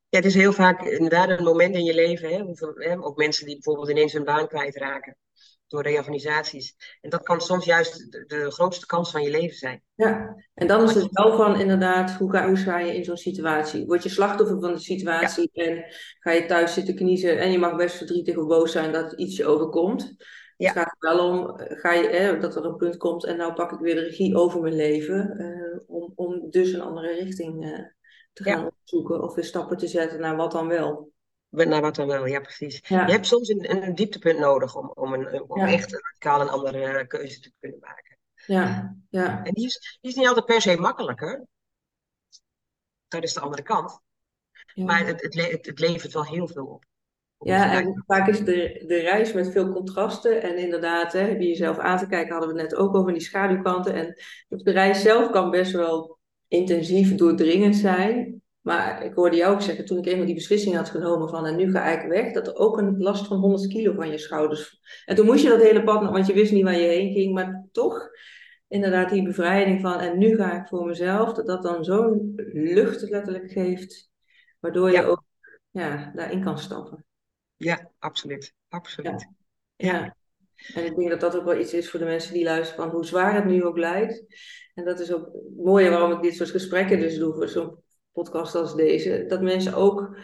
Ja, 0.09 0.19
het 0.19 0.25
is 0.25 0.35
heel 0.35 0.53
vaak 0.53 0.85
inderdaad 0.85 1.29
een 1.29 1.43
moment 1.43 1.75
in 1.75 1.83
je 1.83 1.93
leven, 1.93 2.29
hè, 2.29 2.43
hè, 2.89 3.03
ook 3.03 3.17
mensen 3.17 3.45
die 3.45 3.53
bijvoorbeeld 3.53 3.89
ineens 3.89 4.13
hun 4.13 4.23
baan 4.23 4.47
kwijtraken 4.47 5.17
door 5.73 5.83
reorganisaties. 5.83 6.97
En 7.01 7.09
dat 7.09 7.23
kan 7.23 7.41
soms 7.41 7.65
juist 7.65 8.11
de, 8.11 8.51
grootste 8.51 8.85
kans 8.85 9.11
van 9.11 9.23
je 9.23 9.29
leven 9.29 9.57
zijn. 9.57 9.81
Ja, 9.95 10.35
en 10.53 10.67
dan 10.67 10.83
is 10.83 10.93
het 10.93 11.07
wel 11.11 11.37
van 11.37 11.59
inderdaad, 11.59 12.11
hoe 12.11 12.31
ga, 12.31 12.47
hoe 12.47 12.55
ga 12.55 12.79
je 12.79 12.95
in 12.95 13.03
zo'n 13.03 13.17
situatie? 13.17 13.85
Word 13.85 14.03
je 14.03 14.09
slachtoffer 14.09 14.59
van 14.59 14.73
de 14.73 14.79
situatie 14.79 15.49
en 15.53 15.85
ga 16.19 16.31
je 16.31 16.45
thuis 16.45 16.73
zitten 16.73 16.95
kniezen 16.95 17.39
en 17.39 17.51
je 17.51 17.57
mag 17.57 17.75
best 17.75 17.95
verdrietig 17.95 18.37
of 18.37 18.47
boos 18.47 18.71
zijn 18.71 18.91
dat 18.91 19.13
iets 19.13 19.37
je 19.37 19.45
overkomt. 19.45 20.15
Ja. 20.57 20.67
Het 20.67 20.77
gaat 20.77 20.95
wel 20.99 21.29
om, 21.29 21.53
ga 21.57 21.93
je, 21.93 22.07
hè, 22.07 22.39
dat 22.39 22.55
er 22.55 22.65
een 22.65 22.75
punt 22.75 22.97
komt 22.97 23.25
en 23.25 23.37
nou 23.37 23.53
pak 23.53 23.71
ik 23.71 23.79
weer 23.79 23.95
de 23.95 24.01
regie 24.01 24.35
over 24.35 24.61
mijn 24.61 24.75
leven. 24.75 25.35
Uh, 25.37 25.79
om, 25.87 26.11
om 26.15 26.49
dus 26.49 26.73
een 26.73 26.81
andere 26.81 27.13
richting 27.13 27.65
uh, 27.65 27.79
te 28.33 28.43
gaan 28.43 28.59
ja. 28.59 28.65
opzoeken 28.65 29.23
of 29.23 29.35
weer 29.35 29.45
stappen 29.45 29.77
te 29.77 29.87
zetten 29.87 30.19
naar 30.19 30.35
wat 30.35 30.51
dan 30.51 30.67
wel. 30.67 31.12
Naar 31.53 31.81
wat 31.81 31.95
dan 31.95 32.07
wel, 32.07 32.25
ja 32.25 32.39
precies. 32.39 32.87
Je 32.87 32.95
hebt 32.95 33.27
soms 33.27 33.49
een, 33.49 33.83
een, 33.83 33.95
dieptepunt 33.95 34.39
nodig 34.39 34.75
om, 34.75 34.91
om, 34.95 35.13
een, 35.13 35.49
om 35.49 35.61
echt 35.61 35.91
radicaal 35.91 36.41
een 36.41 36.49
andere 36.49 36.97
eh, 36.97 37.07
keuze 37.07 37.39
te 37.39 37.51
kunnen 37.59 37.79
maken. 37.79 38.17
Ja, 38.45 38.95
ja. 39.09 39.43
En 39.43 39.53
die 39.53 39.65
is, 39.65 39.97
die 40.01 40.11
is 40.11 40.17
niet 40.17 40.27
altijd 40.27 40.45
per 40.45 40.61
se 40.61 40.77
makkelijker. 40.77 41.45
Dat 43.07 43.23
is 43.23 43.33
de 43.33 43.39
andere 43.39 43.61
kant. 43.61 43.99
Maar 44.75 45.05
het, 45.05 45.21
het, 45.21 45.33
het, 45.33 45.65
het 45.65 45.79
levert 45.79 46.13
wel 46.13 46.25
heel 46.25 46.47
veel 46.47 46.65
op. 46.65 46.85
Ja, 47.37 47.73
en 47.73 48.03
vaak 48.07 48.27
is 48.27 48.39
de, 48.39 48.83
de 48.87 48.99
reis 48.99 49.33
met 49.33 49.51
veel 49.51 49.71
contrasten. 49.71 50.41
En 50.41 50.57
inderdaad, 50.57 51.13
hè, 51.13 51.19
heb 51.19 51.39
je 51.39 51.47
jezelf 51.47 51.77
aan 51.77 51.97
te 51.97 52.07
kijken, 52.07 52.31
hadden 52.31 52.53
we 52.53 52.61
het 52.61 52.69
net 52.71 52.79
ook 52.79 52.95
over 52.95 53.13
die 53.13 53.21
schaduwkanten. 53.21 53.93
En 53.93 54.17
de 54.47 54.71
reis 54.71 55.01
zelf 55.01 55.29
kan 55.31 55.51
best 55.51 55.71
wel 55.71 56.19
intensief 56.47 57.15
doordringend 57.15 57.75
zijn. 57.75 58.42
Maar 58.63 59.05
ik 59.05 59.13
hoorde 59.13 59.35
jou 59.35 59.53
ook 59.53 59.61
zeggen, 59.61 59.85
toen 59.85 59.97
ik 59.97 60.05
eenmaal 60.05 60.25
die 60.25 60.35
beslissing 60.35 60.75
had 60.75 60.89
genomen 60.89 61.29
van 61.29 61.45
en 61.45 61.55
nu 61.55 61.71
ga 61.71 61.85
ik 61.85 62.09
weg, 62.09 62.33
dat 62.33 62.47
er 62.47 62.55
ook 62.55 62.77
een 62.77 62.97
last 62.97 63.27
van 63.27 63.37
100 63.37 63.67
kilo 63.67 63.93
van 63.93 64.09
je 64.09 64.17
schouders. 64.17 64.79
En 65.05 65.15
toen 65.15 65.25
moest 65.25 65.43
je 65.43 65.49
dat 65.49 65.61
hele 65.61 65.83
pad, 65.83 66.01
want 66.01 66.27
je 66.27 66.33
wist 66.33 66.51
niet 66.51 66.63
waar 66.63 66.79
je 66.79 66.87
heen 66.87 67.13
ging, 67.13 67.33
maar 67.33 67.67
toch 67.71 68.09
inderdaad 68.67 69.09
die 69.09 69.23
bevrijding 69.23 69.81
van 69.81 69.99
en 69.99 70.17
nu 70.17 70.35
ga 70.35 70.61
ik 70.61 70.67
voor 70.67 70.85
mezelf, 70.85 71.33
dat 71.33 71.45
dat 71.45 71.63
dan 71.63 71.83
zo'n 71.83 72.33
lucht 72.53 73.01
letterlijk 73.01 73.51
geeft, 73.51 74.09
waardoor 74.59 74.91
je 74.91 75.03
ook 75.03 75.23
ja, 75.71 76.11
daarin 76.15 76.43
kan 76.43 76.59
stappen. 76.59 77.05
Ja, 77.55 77.91
absoluut. 77.99 78.53
absoluut. 78.69 79.27
Ja. 79.75 79.93
ja. 79.93 80.15
En 80.73 80.85
ik 80.85 80.95
denk 80.95 81.09
dat 81.09 81.19
dat 81.19 81.35
ook 81.35 81.45
wel 81.45 81.59
iets 81.59 81.73
is 81.73 81.89
voor 81.89 81.99
de 81.99 82.05
mensen 82.05 82.33
die 82.33 82.43
luisteren 82.43 82.83
van 82.83 82.93
hoe 82.93 83.05
zwaar 83.05 83.35
het 83.35 83.45
nu 83.45 83.63
ook 83.63 83.77
lijkt. 83.77 84.25
En 84.73 84.85
dat 84.85 84.99
is 84.99 85.13
ook 85.13 85.25
het 85.25 85.55
mooie 85.57 85.89
waarom 85.89 86.11
ik 86.11 86.21
dit 86.21 86.35
soort 86.35 86.49
gesprekken 86.49 86.99
dus 86.99 87.17
doe 87.17 87.33
voor 87.33 87.47
zo'n 87.47 87.82
podcast 88.13 88.55
als 88.55 88.75
deze. 88.75 89.25
Dat 89.27 89.41
mensen 89.41 89.73
ook 89.73 90.17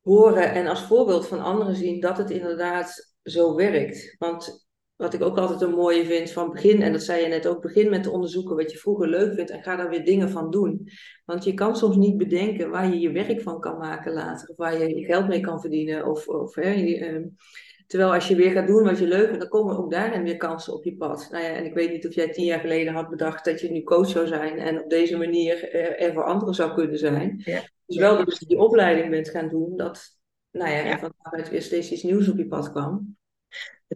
horen 0.00 0.52
en 0.52 0.66
als 0.66 0.82
voorbeeld 0.82 1.26
van 1.26 1.40
anderen 1.40 1.76
zien 1.76 2.00
dat 2.00 2.18
het 2.18 2.30
inderdaad 2.30 3.14
zo 3.22 3.54
werkt. 3.54 4.14
Want 4.18 4.66
wat 4.96 5.14
ik 5.14 5.22
ook 5.22 5.38
altijd 5.38 5.60
een 5.60 5.74
mooie 5.74 6.04
vind 6.04 6.30
van 6.30 6.50
begin, 6.50 6.82
en 6.82 6.92
dat 6.92 7.02
zei 7.02 7.22
je 7.22 7.28
net 7.28 7.46
ook, 7.46 7.62
begin 7.62 7.90
met 7.90 8.02
te 8.02 8.10
onderzoeken 8.10 8.56
wat 8.56 8.70
je 8.70 8.78
vroeger 8.78 9.08
leuk 9.08 9.34
vindt 9.34 9.50
en 9.50 9.62
ga 9.62 9.76
daar 9.76 9.88
weer 9.88 10.04
dingen 10.04 10.30
van 10.30 10.50
doen. 10.50 10.88
Want 11.24 11.44
je 11.44 11.54
kan 11.54 11.76
soms 11.76 11.96
niet 11.96 12.16
bedenken 12.16 12.70
waar 12.70 12.88
je 12.88 12.98
je 12.98 13.12
werk 13.12 13.40
van 13.40 13.60
kan 13.60 13.78
maken 13.78 14.12
later, 14.12 14.48
of 14.48 14.56
waar 14.56 14.78
je 14.78 14.94
je 14.94 15.04
geld 15.04 15.28
mee 15.28 15.40
kan 15.40 15.60
verdienen. 15.60 16.06
Of, 16.06 16.28
of, 16.28 16.54
hè, 16.54 16.72
ehm, 16.72 17.24
terwijl 17.94 18.14
als 18.14 18.28
je 18.28 18.34
weer 18.34 18.50
gaat 18.50 18.66
doen 18.66 18.84
wat 18.84 18.98
je 18.98 19.06
leuk 19.06 19.24
vindt, 19.24 19.40
dan 19.40 19.48
komen 19.48 19.78
ook 19.78 19.90
daarin 19.90 20.22
weer 20.22 20.36
kansen 20.36 20.72
op 20.72 20.84
je 20.84 20.96
pad. 20.96 21.28
Nou 21.30 21.44
ja, 21.44 21.50
en 21.50 21.64
ik 21.64 21.74
weet 21.74 21.90
niet 21.90 22.06
of 22.06 22.14
jij 22.14 22.32
tien 22.32 22.44
jaar 22.44 22.60
geleden 22.60 22.94
had 22.94 23.08
bedacht 23.08 23.44
dat 23.44 23.60
je 23.60 23.70
nu 23.70 23.82
coach 23.82 24.08
zou 24.08 24.26
zijn 24.26 24.58
en 24.58 24.82
op 24.82 24.90
deze 24.90 25.16
manier 25.16 25.74
er, 25.74 26.12
voor 26.12 26.24
anderen 26.24 26.54
zou 26.54 26.74
kunnen 26.74 26.98
zijn. 26.98 27.42
Ja. 27.44 27.62
Dus 27.86 27.96
wel 27.96 28.24
dat 28.24 28.38
je 28.38 28.46
die 28.46 28.58
opleiding 28.58 29.10
bent 29.10 29.28
gaan 29.28 29.48
doen, 29.48 29.76
dat 29.76 30.16
nou 30.50 30.70
ja, 30.70 30.78
ja. 30.78 30.98
van 30.98 31.12
daaruit 31.22 31.50
weer 31.50 31.62
steeds 31.62 31.90
iets 31.90 32.02
nieuws 32.02 32.28
op 32.28 32.36
je 32.36 32.46
pad 32.46 32.70
kwam. 32.70 33.16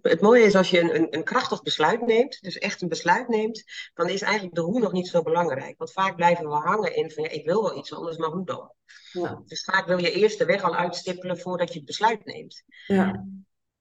Het, 0.02 0.20
mooie 0.20 0.44
is 0.44 0.54
als 0.54 0.70
je 0.70 0.80
een, 0.80 0.94
een, 0.94 1.06
een, 1.10 1.24
krachtig 1.24 1.62
besluit 1.62 2.06
neemt, 2.06 2.40
dus 2.40 2.58
echt 2.58 2.82
een 2.82 2.88
besluit 2.88 3.28
neemt, 3.28 3.64
dan 3.94 4.08
is 4.08 4.22
eigenlijk 4.22 4.54
de 4.54 4.60
hoe 4.60 4.80
nog 4.80 4.92
niet 4.92 5.08
zo 5.08 5.22
belangrijk. 5.22 5.78
Want 5.78 5.92
vaak 5.92 6.16
blijven 6.16 6.48
we 6.48 6.54
hangen 6.54 6.96
in 6.96 7.10
van 7.10 7.22
ja, 7.22 7.30
ik 7.30 7.46
wil 7.46 7.62
wel 7.62 7.78
iets 7.78 7.94
anders, 7.94 8.16
maar 8.16 8.30
hoe 8.30 8.46
dan? 8.46 8.72
Ja. 9.12 9.42
Dus 9.46 9.64
vaak 9.64 9.86
wil 9.86 9.98
je 9.98 10.12
eerst 10.12 10.38
de 10.38 10.44
weg 10.44 10.62
al 10.62 10.74
uitstippelen 10.74 11.38
voordat 11.38 11.68
je 11.68 11.76
het 11.76 11.86
besluit 11.86 12.24
neemt. 12.24 12.64
Ja. 12.86 13.26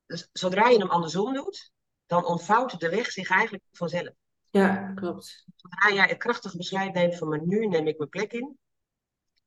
Dus 0.07 0.29
zodra 0.31 0.67
je 0.67 0.77
hem 0.77 0.89
andersom 0.89 1.33
doet, 1.33 1.71
dan 2.05 2.25
ontvouwt 2.25 2.79
de 2.79 2.89
weg 2.89 3.11
zich 3.11 3.29
eigenlijk 3.29 3.63
vanzelf. 3.71 4.13
Ja, 4.49 4.93
klopt. 4.93 5.45
Zodra 5.55 5.93
jij 5.93 6.07
het 6.07 6.17
krachtig 6.17 6.55
besluit 6.55 6.93
neemt 6.93 7.17
van 7.17 7.27
maar 7.27 7.45
nu 7.45 7.67
neem 7.67 7.87
ik 7.87 7.97
mijn 7.97 8.09
plek 8.09 8.33
in, 8.33 8.57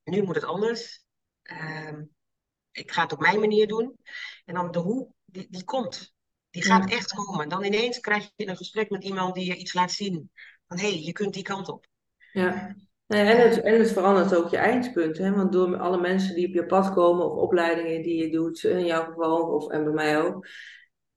nu 0.04 0.22
moet 0.22 0.34
het 0.34 0.44
anders. 0.44 1.04
Ehm, 1.42 2.02
ik 2.72 2.90
ga 2.90 3.02
het 3.02 3.12
op 3.12 3.20
mijn 3.20 3.40
manier 3.40 3.66
doen. 3.66 3.96
En 4.44 4.54
dan 4.54 4.70
de 4.70 4.78
hoe, 4.78 5.12
die, 5.24 5.46
die 5.50 5.64
komt. 5.64 6.14
Die 6.50 6.62
gaat 6.62 6.90
echt 6.90 7.14
komen. 7.14 7.48
Dan 7.48 7.64
ineens 7.64 8.00
krijg 8.00 8.30
je 8.36 8.48
een 8.48 8.56
gesprek 8.56 8.90
met 8.90 9.04
iemand 9.04 9.34
die 9.34 9.44
je 9.44 9.56
iets 9.56 9.72
laat 9.72 9.92
zien. 9.92 10.30
Van 10.66 10.78
hé, 10.78 10.90
hey, 10.90 11.02
je 11.02 11.12
kunt 11.12 11.34
die 11.34 11.42
kant 11.42 11.68
op. 11.68 11.86
Ja. 12.32 12.76
En 13.10 13.26
het, 13.26 13.60
en 13.60 13.78
het 13.78 13.92
verandert 13.92 14.34
ook 14.34 14.50
je 14.50 14.56
eindpunt. 14.56 15.18
Hè? 15.18 15.32
Want 15.32 15.52
door 15.52 15.76
alle 15.76 16.00
mensen 16.00 16.34
die 16.34 16.48
op 16.48 16.54
je 16.54 16.66
pad 16.66 16.92
komen, 16.92 17.30
of 17.30 17.36
opleidingen 17.36 18.02
die 18.02 18.22
je 18.22 18.30
doet, 18.30 18.64
in 18.64 18.86
jouw 18.86 19.04
geval, 19.04 19.42
of, 19.42 19.70
en 19.70 19.84
bij 19.84 19.92
mij 19.92 20.22
ook. 20.22 20.46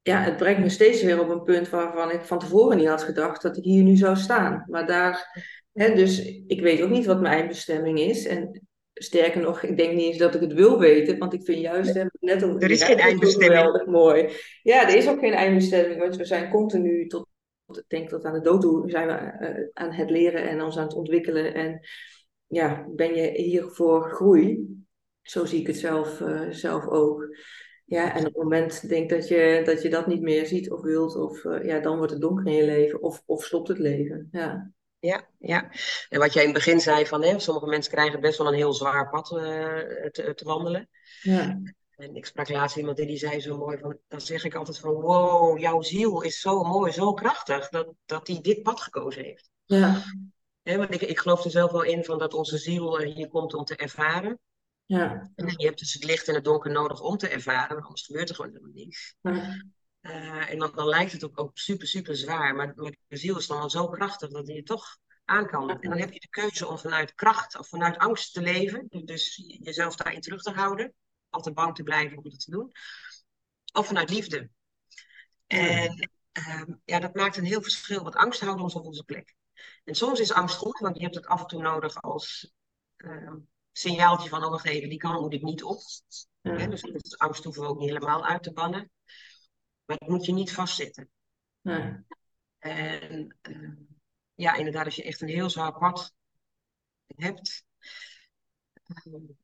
Ja, 0.01 0.21
het 0.21 0.37
brengt 0.37 0.61
me 0.61 0.69
steeds 0.69 1.03
weer 1.03 1.19
op 1.19 1.29
een 1.29 1.43
punt 1.43 1.69
waarvan 1.69 2.11
ik 2.11 2.21
van 2.21 2.39
tevoren 2.39 2.77
niet 2.77 2.87
had 2.87 3.03
gedacht 3.03 3.41
dat 3.41 3.57
ik 3.57 3.63
hier 3.63 3.83
nu 3.83 3.95
zou 3.95 4.15
staan. 4.15 4.65
Maar 4.69 4.87
daar, 4.87 5.43
hè, 5.73 5.95
dus 5.95 6.19
ik 6.47 6.61
weet 6.61 6.81
ook 6.81 6.89
niet 6.89 7.05
wat 7.05 7.21
mijn 7.21 7.47
bestemming 7.47 7.99
is. 7.99 8.27
En 8.27 8.67
Sterker 8.93 9.41
nog, 9.41 9.63
ik 9.63 9.77
denk 9.77 9.93
niet 9.93 10.05
eens 10.05 10.17
dat 10.17 10.35
ik 10.35 10.41
het 10.41 10.53
wil 10.53 10.79
weten, 10.79 11.17
want 11.17 11.33
ik 11.33 11.43
vind 11.43 11.59
juist, 11.59 11.93
hè, 11.93 12.03
net 12.19 12.43
over, 12.43 12.61
er 12.61 12.71
is 12.71 12.83
geen 12.83 12.97
eindbestemming. 12.97 13.59
Geweldig 13.59 13.85
mooi. 13.85 14.29
Ja, 14.61 14.89
er 14.89 14.95
is 14.95 15.07
ook 15.07 15.19
geen 15.19 15.33
eindbestemming, 15.33 15.99
want 15.99 16.15
we 16.15 16.25
zijn 16.25 16.49
continu 16.49 17.07
tot, 17.07 17.27
ik 17.77 17.85
denk 17.87 18.09
tot 18.09 18.25
aan 18.25 18.33
de 18.33 18.41
dood 18.41 18.61
toe, 18.61 18.89
zijn 18.89 19.07
we 19.07 19.47
uh, 19.47 19.69
aan 19.73 19.91
het 19.91 20.09
leren 20.09 20.49
en 20.49 20.61
ons 20.61 20.77
aan 20.77 20.83
het 20.83 20.95
ontwikkelen. 20.95 21.53
En 21.53 21.87
ja, 22.47 22.87
ben 22.89 23.15
je 23.15 23.31
hier 23.31 23.63
voor 23.63 24.11
groei? 24.11 24.67
Zo 25.21 25.45
zie 25.45 25.59
ik 25.59 25.67
het 25.67 25.77
zelf, 25.77 26.19
uh, 26.19 26.49
zelf 26.49 26.87
ook. 26.87 27.37
Ja, 27.85 28.13
en 28.13 28.19
op 28.19 28.33
het 28.33 28.43
moment 28.43 28.89
denk 28.89 29.09
dat 29.09 29.27
je, 29.27 29.61
dat 29.65 29.81
je 29.81 29.89
dat 29.89 30.07
niet 30.07 30.21
meer 30.21 30.45
ziet 30.45 30.71
of 30.71 30.81
wilt, 30.81 31.15
of 31.15 31.43
uh, 31.43 31.63
ja, 31.63 31.79
dan 31.79 31.97
wordt 31.97 32.11
het 32.11 32.21
donker 32.21 32.45
in 32.45 32.53
je 32.53 32.65
leven, 32.65 33.01
of, 33.01 33.23
of 33.25 33.43
stopt 33.43 33.67
het 33.67 33.79
leven. 33.79 34.27
Ja. 34.31 34.71
Ja, 34.99 35.27
ja. 35.39 35.71
En 36.09 36.19
wat 36.19 36.33
jij 36.33 36.43
in 36.43 36.49
het 36.49 36.57
begin 36.57 36.79
zei 36.79 37.05
van 37.05 37.23
hè, 37.23 37.39
sommige 37.39 37.67
mensen 37.67 37.91
krijgen 37.91 38.21
best 38.21 38.37
wel 38.37 38.47
een 38.47 38.53
heel 38.53 38.73
zwaar 38.73 39.09
pad 39.09 39.31
uh, 39.31 39.41
te, 40.11 40.33
te, 40.35 40.45
wandelen. 40.45 40.89
Ja. 41.21 41.61
En 41.95 42.15
ik 42.15 42.25
sprak 42.25 42.49
laatst 42.49 42.77
iemand 42.77 42.97
die 42.97 43.17
zei 43.17 43.39
zo 43.39 43.57
mooi 43.57 43.77
van, 43.77 43.97
dan 44.07 44.21
zeg 44.21 44.43
ik 44.43 44.55
altijd 44.55 44.79
van 44.79 44.93
wow, 44.93 45.59
jouw 45.59 45.81
ziel 45.81 46.21
is 46.21 46.39
zo 46.39 46.63
mooi, 46.63 46.91
zo 46.91 47.13
krachtig, 47.13 47.69
dat, 47.69 47.93
dat 48.05 48.25
die 48.25 48.41
dit 48.41 48.63
pad 48.63 48.81
gekozen 48.81 49.23
heeft. 49.23 49.49
Ja. 49.65 50.03
Hè, 50.61 50.77
want 50.77 50.93
ik, 50.93 51.01
ik 51.01 51.19
geloof 51.19 51.43
er 51.43 51.51
zelf 51.51 51.71
wel 51.71 51.83
in 51.83 52.03
van 52.03 52.17
dat 52.17 52.33
onze 52.33 52.57
ziel 52.57 52.97
hier 52.99 53.27
komt 53.27 53.53
om 53.53 53.63
te 53.63 53.75
ervaren. 53.75 54.39
Ja. 54.85 55.31
En 55.35 55.53
je 55.57 55.65
hebt 55.65 55.79
dus 55.79 55.93
het 55.93 56.03
licht 56.03 56.27
en 56.27 56.35
het 56.35 56.43
donker 56.43 56.71
nodig 56.71 57.01
om 57.01 57.17
te 57.17 57.27
ervaren, 57.27 57.81
anders 57.81 58.05
gebeurt 58.05 58.29
er 58.29 58.35
gewoon 58.35 58.51
helemaal 58.51 58.73
niets. 58.73 59.15
Ja. 59.21 59.63
Uh, 60.01 60.51
en 60.51 60.59
dan, 60.59 60.71
dan, 60.75 60.87
lijkt 60.87 61.11
het 61.11 61.23
ook, 61.23 61.39
ook 61.39 61.57
super, 61.57 61.87
super 61.87 62.15
zwaar. 62.15 62.55
Maar, 62.55 62.73
maar 62.75 62.95
de 63.07 63.17
ziel 63.17 63.37
is 63.37 63.47
dan 63.47 63.57
wel 63.57 63.69
zo 63.69 63.89
krachtig 63.89 64.29
dat 64.29 64.47
het 64.47 64.65
toch 64.65 64.97
aan 65.25 65.47
kan. 65.47 65.69
En 65.69 65.89
dan 65.89 65.99
heb 65.99 66.13
je 66.13 66.19
de 66.19 66.29
keuze 66.29 66.67
om 66.67 66.77
vanuit 66.77 67.13
kracht 67.13 67.59
of 67.59 67.67
vanuit 67.67 67.97
angst 67.97 68.33
te 68.33 68.41
leven. 68.41 68.87
Dus 68.89 69.43
jezelf 69.61 69.95
daarin 69.95 70.21
terug 70.21 70.41
te 70.41 70.51
houden. 70.51 70.93
Altijd 71.33 71.55
bang 71.55 71.75
te 71.75 71.83
blijven 71.83 72.17
om 72.17 72.23
dat 72.23 72.39
te 72.39 72.51
doen. 72.51 72.71
of 73.73 73.87
vanuit 73.87 74.09
liefde. 74.09 74.49
En 75.47 76.09
ehm, 76.31 76.73
ja, 76.85 76.99
dat 76.99 77.15
maakt 77.15 77.37
een 77.37 77.45
heel 77.45 77.61
verschil, 77.61 78.03
want 78.03 78.15
angst 78.15 78.41
houdt 78.41 78.61
ons 78.61 78.73
op 78.73 78.85
onze 78.85 79.03
plek. 79.03 79.35
En 79.83 79.95
soms 79.95 80.19
is 80.19 80.33
angst 80.33 80.55
goed, 80.55 80.79
want 80.79 80.95
je 80.95 81.03
hebt 81.03 81.15
het 81.15 81.25
af 81.25 81.41
en 81.41 81.47
toe 81.47 81.61
nodig 81.61 82.01
als 82.01 82.53
uh, 82.97 83.33
signaaltje 83.71 84.29
van, 84.29 84.43
oh 84.43 84.63
die 84.63 84.97
kan 84.97 85.21
moet 85.21 85.33
ik 85.33 85.41
niet 85.41 85.63
op. 85.63 85.79
Ja. 86.41 86.67
dus, 86.67 86.81
dus 86.81 87.17
angst 87.17 87.43
hoeven 87.43 87.61
we 87.61 87.67
ook 87.67 87.79
niet 87.79 87.89
helemaal 87.89 88.25
uit 88.25 88.43
te 88.43 88.53
bannen. 88.53 88.91
Maar 89.85 89.97
dat 89.97 90.09
moet 90.09 90.25
je 90.25 90.33
niet 90.33 90.53
vastzitten. 90.53 91.09
Nee. 91.61 92.05
En 92.57 93.37
uh, 93.41 93.77
ja, 94.33 94.53
inderdaad, 94.53 94.85
als 94.85 94.95
je 94.95 95.03
echt 95.03 95.21
een 95.21 95.27
heel 95.27 95.49
zwaar 95.49 95.77
pad 95.77 96.13
hebt, 97.15 97.65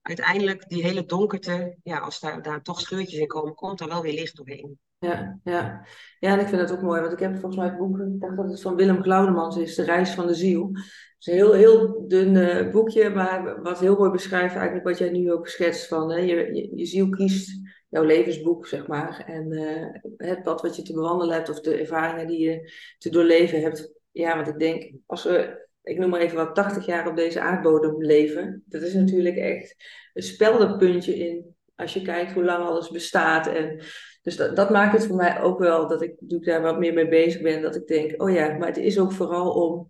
uiteindelijk 0.01 0.69
die 0.69 0.83
hele 0.83 1.05
donkerte, 1.05 1.77
ja, 1.83 1.97
als 1.97 2.19
daar, 2.19 2.41
daar 2.41 2.61
toch 2.61 2.79
scheurtjes 2.79 3.19
in 3.19 3.27
komen, 3.27 3.53
komt 3.53 3.79
daar 3.79 3.87
wel 3.87 4.01
weer 4.01 4.13
licht 4.13 4.35
doorheen. 4.35 4.79
Ja, 4.99 5.39
ja. 5.43 5.85
ja, 6.19 6.33
en 6.33 6.39
ik 6.39 6.47
vind 6.47 6.61
dat 6.61 6.71
ook 6.71 6.81
mooi, 6.81 7.01
want 7.01 7.13
ik 7.13 7.19
heb 7.19 7.31
volgens 7.31 7.55
mij 7.55 7.65
het 7.65 7.77
boek, 7.77 7.99
ik 7.99 8.19
dacht 8.19 8.37
dat 8.37 8.49
het 8.49 8.61
van 8.61 8.75
Willem 8.75 9.01
Glaudemans 9.01 9.57
is, 9.57 9.75
De 9.75 9.83
Reis 9.83 10.11
van 10.11 10.27
de 10.27 10.33
Ziel. 10.33 10.69
Het 10.73 11.15
is 11.19 11.27
een 11.27 11.33
heel, 11.33 11.53
heel 11.53 12.07
dun 12.07 12.35
uh, 12.35 12.71
boekje, 12.71 13.09
maar 13.09 13.61
wat 13.61 13.79
heel 13.79 13.97
mooi 13.97 14.11
beschrijft 14.11 14.55
eigenlijk 14.55 14.85
wat 14.85 14.97
jij 14.97 15.09
nu 15.09 15.31
ook 15.31 15.47
schetst 15.47 15.87
van, 15.87 16.11
hè, 16.11 16.17
je, 16.17 16.71
je, 16.75 16.85
ziel 16.85 17.09
kiest 17.09 17.59
jouw 17.89 18.03
levensboek, 18.03 18.67
zeg 18.67 18.87
maar. 18.87 19.23
En 19.27 19.51
uh, 19.51 20.27
het 20.29 20.43
pad 20.43 20.61
wat 20.61 20.75
je 20.75 20.81
te 20.81 20.93
bewandelen 20.93 21.35
hebt 21.35 21.49
of 21.49 21.61
de 21.61 21.75
ervaringen 21.75 22.27
die 22.27 22.39
je 22.39 22.71
te 22.97 23.09
doorleven 23.09 23.61
hebt. 23.61 23.93
Ja, 24.11 24.35
want 24.35 24.47
ik 24.47 24.59
denk, 24.59 24.91
als 25.05 25.23
we, 25.23 25.67
ik 25.83 25.97
noem 25.97 26.09
maar 26.09 26.19
even 26.19 26.37
wat, 26.37 26.55
80 26.55 26.85
jaar 26.85 27.07
op 27.07 27.15
deze 27.15 27.41
aardbodem 27.41 28.03
leven, 28.03 28.63
dat 28.65 28.81
is 28.81 28.93
natuurlijk 28.93 29.35
echt 29.35 29.75
een 30.13 30.23
speldenpuntje 30.23 31.15
in, 31.15 31.55
als 31.75 31.93
je 31.93 32.01
kijkt 32.01 32.31
hoe 32.31 32.43
lang 32.43 32.65
alles 32.65 32.89
bestaat. 32.89 33.47
En, 33.47 33.81
dus 34.21 34.35
dat, 34.35 34.55
dat 34.55 34.69
maakt 34.69 34.93
het 34.93 35.05
voor 35.05 35.15
mij 35.15 35.41
ook 35.41 35.59
wel 35.59 35.87
dat 35.87 36.01
ik, 36.01 36.15
ik 36.27 36.45
daar 36.45 36.61
wat 36.61 36.79
meer 36.79 36.93
mee 36.93 37.07
bezig 37.07 37.41
ben, 37.41 37.61
dat 37.61 37.75
ik 37.75 37.87
denk, 37.87 38.21
oh 38.21 38.31
ja, 38.31 38.57
maar 38.57 38.67
het 38.67 38.77
is 38.77 38.99
ook 38.99 39.11
vooral 39.11 39.51
om 39.51 39.89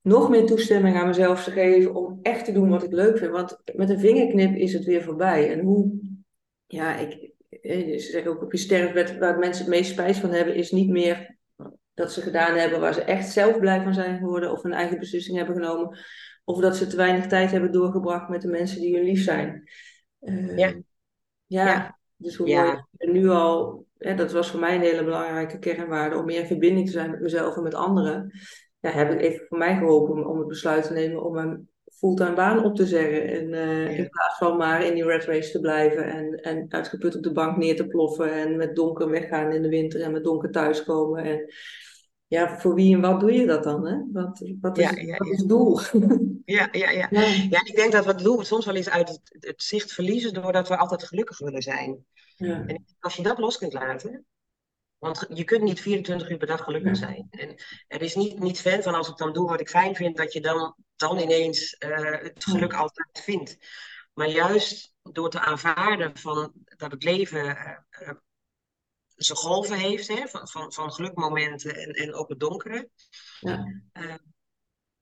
nog 0.00 0.28
meer 0.28 0.46
toestemming 0.46 0.96
aan 0.96 1.06
mezelf 1.06 1.44
te 1.44 1.50
geven 1.50 1.94
om 1.94 2.18
echt 2.22 2.44
te 2.44 2.52
doen 2.52 2.68
wat 2.68 2.82
ik 2.82 2.92
leuk 2.92 3.18
vind. 3.18 3.30
Want 3.30 3.60
met 3.74 3.90
een 3.90 4.00
vingerknip 4.00 4.56
is 4.56 4.72
het 4.72 4.84
weer 4.84 5.02
voorbij. 5.02 5.52
En 5.52 5.60
hoe 5.60 5.98
ja, 6.66 6.96
ik, 6.96 7.32
eh, 7.48 7.98
ze 7.98 8.10
zeggen 8.10 8.30
ook 8.30 8.42
op 8.42 8.52
je 8.52 8.58
sterfbed, 8.58 9.18
waar 9.18 9.38
mensen 9.38 9.64
het 9.64 9.74
meest 9.74 9.90
spijt 9.90 10.16
van 10.16 10.30
hebben, 10.30 10.54
is 10.54 10.70
niet 10.70 10.88
meer 10.88 11.37
dat 11.98 12.12
ze 12.12 12.20
gedaan 12.20 12.56
hebben 12.56 12.80
waar 12.80 12.94
ze 12.94 13.02
echt 13.02 13.32
zelf 13.32 13.58
blij 13.58 13.82
van 13.82 13.94
zijn 13.94 14.18
geworden 14.18 14.52
of 14.52 14.64
een 14.64 14.72
eigen 14.72 14.98
beslissing 14.98 15.36
hebben 15.36 15.54
genomen. 15.54 15.98
Of 16.44 16.60
dat 16.60 16.76
ze 16.76 16.86
te 16.86 16.96
weinig 16.96 17.26
tijd 17.26 17.50
hebben 17.50 17.72
doorgebracht 17.72 18.28
met 18.28 18.42
de 18.42 18.48
mensen 18.48 18.80
die 18.80 18.96
hun 18.96 19.04
lief 19.04 19.24
zijn. 19.24 19.68
Uh, 20.20 20.56
ja. 20.56 20.74
ja. 21.46 21.98
dus 22.16 22.36
hoe 22.36 22.48
ja. 22.48 22.64
mooi 22.64 22.86
nu 22.98 23.28
al, 23.28 23.86
hè, 23.98 24.14
dat 24.14 24.32
was 24.32 24.50
voor 24.50 24.60
mij 24.60 24.74
een 24.74 24.80
hele 24.80 25.04
belangrijke 25.04 25.58
kernwaarde, 25.58 26.16
om 26.16 26.24
meer 26.24 26.40
in 26.40 26.46
verbinding 26.46 26.86
te 26.86 26.92
zijn 26.92 27.10
met 27.10 27.20
mezelf 27.20 27.56
en 27.56 27.62
met 27.62 27.74
anderen. 27.74 28.30
Ja, 28.80 28.90
heb 28.90 29.10
ik 29.10 29.20
even 29.20 29.46
voor 29.46 29.58
mij 29.58 29.76
geholpen 29.76 30.14
om, 30.14 30.22
om 30.22 30.38
het 30.38 30.48
besluit 30.48 30.86
te 30.86 30.92
nemen 30.92 31.24
om 31.24 31.36
een 31.36 31.68
fulltime 31.98 32.34
baan 32.34 32.64
op 32.64 32.76
te 32.76 32.86
zeggen. 32.86 33.28
En 33.28 33.48
uh, 33.48 33.98
in 33.98 34.08
plaats 34.08 34.38
van 34.38 34.56
maar 34.56 34.84
in 34.84 34.94
die 34.94 35.04
red 35.04 35.24
race 35.24 35.50
te 35.50 35.60
blijven 35.60 36.04
en, 36.04 36.34
en 36.34 36.66
uitgeput 36.68 37.16
op 37.16 37.22
de 37.22 37.32
bank 37.32 37.56
neer 37.56 37.76
te 37.76 37.86
ploffen 37.86 38.32
en 38.32 38.56
met 38.56 38.76
donker 38.76 39.10
weggaan 39.10 39.52
in 39.52 39.62
de 39.62 39.68
winter 39.68 40.00
en 40.00 40.12
met 40.12 40.24
donker 40.24 40.50
thuiskomen. 40.50 41.24
En 41.24 41.54
ja, 42.28 42.58
voor 42.58 42.74
wie 42.74 42.94
en 42.94 43.00
wat 43.00 43.20
doe 43.20 43.32
je 43.32 43.46
dat 43.46 43.64
dan? 43.64 43.86
Hè? 43.86 43.96
Wat, 44.12 44.42
wat, 44.60 44.78
is, 44.78 44.90
ja, 44.90 44.96
ja, 44.96 45.16
wat 45.16 45.28
is 45.28 45.38
het 45.38 45.48
doel? 45.48 45.80
Ja, 46.44 46.68
ja, 46.72 46.90
ja. 46.90 47.08
ja. 47.10 47.64
ik 47.64 47.76
denk 47.76 47.92
dat 47.92 48.04
we 48.04 48.10
het 48.10 48.22
doel 48.22 48.44
soms 48.44 48.66
wel 48.66 48.74
eens 48.74 48.88
uit 48.88 49.08
het, 49.08 49.36
het 49.40 49.62
zicht 49.62 49.92
verliezen 49.92 50.34
doordat 50.34 50.68
we 50.68 50.76
altijd 50.76 51.04
gelukkig 51.04 51.38
willen 51.38 51.62
zijn. 51.62 52.04
Ja. 52.36 52.66
En 52.66 52.84
als 53.00 53.16
je 53.16 53.22
dat 53.22 53.38
los 53.38 53.58
kunt 53.58 53.72
laten, 53.72 54.26
want 54.98 55.26
je 55.28 55.44
kunt 55.44 55.62
niet 55.62 55.80
24 55.80 56.30
uur 56.30 56.36
per 56.36 56.46
dag 56.46 56.64
gelukkig 56.64 56.96
zijn. 56.96 57.26
En 57.30 57.54
er 57.86 58.02
is 58.02 58.14
niet, 58.14 58.38
niet 58.38 58.60
fan 58.60 58.82
van 58.82 58.94
als 58.94 59.08
ik 59.08 59.16
dan 59.16 59.32
doe 59.32 59.48
wat 59.48 59.60
ik 59.60 59.68
fijn 59.68 59.94
vind, 59.94 60.16
dat 60.16 60.32
je 60.32 60.40
dan, 60.40 60.74
dan 60.96 61.18
ineens 61.18 61.76
uh, 61.78 62.22
het 62.22 62.44
geluk 62.44 62.74
altijd 62.74 63.20
vindt. 63.22 63.56
Maar 64.12 64.28
juist 64.28 64.94
door 65.02 65.30
te 65.30 65.40
aanvaarden 65.40 66.16
van, 66.16 66.52
dat 66.76 66.92
het 66.92 67.04
leven 67.04 67.46
uh, 67.46 68.10
zijn 69.18 69.38
golven 69.38 69.78
heeft, 69.78 70.08
hè, 70.08 70.28
van, 70.28 70.48
van, 70.48 70.72
van 70.72 70.92
gelukmomenten 70.92 71.76
en, 71.76 71.90
en 71.90 72.14
ook 72.14 72.28
het 72.28 72.40
donkere. 72.40 72.88
Ja. 73.40 73.80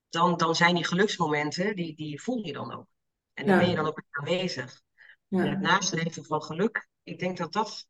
dan, 0.09 0.37
dan 0.37 0.55
zijn 0.55 0.75
die 0.75 0.85
geluksmomenten, 0.85 1.77
die, 1.77 1.97
die 1.97 2.23
voel 2.23 2.47
je 2.47 2.53
dan 2.53 2.75
ook. 2.75 2.87
En 3.35 3.47
daar 3.47 3.59
ben 3.59 3.69
je 3.71 3.77
dan 3.77 3.87
ook 3.87 4.03
aanwezig. 4.11 4.81
Ja. 5.29 5.45
En 5.45 5.51
het 5.51 5.61
nastreven 5.61 6.25
van 6.25 6.43
geluk, 6.43 6.89
ik 7.03 7.19
denk 7.19 7.37
dat 7.37 7.53
dat 7.53 7.87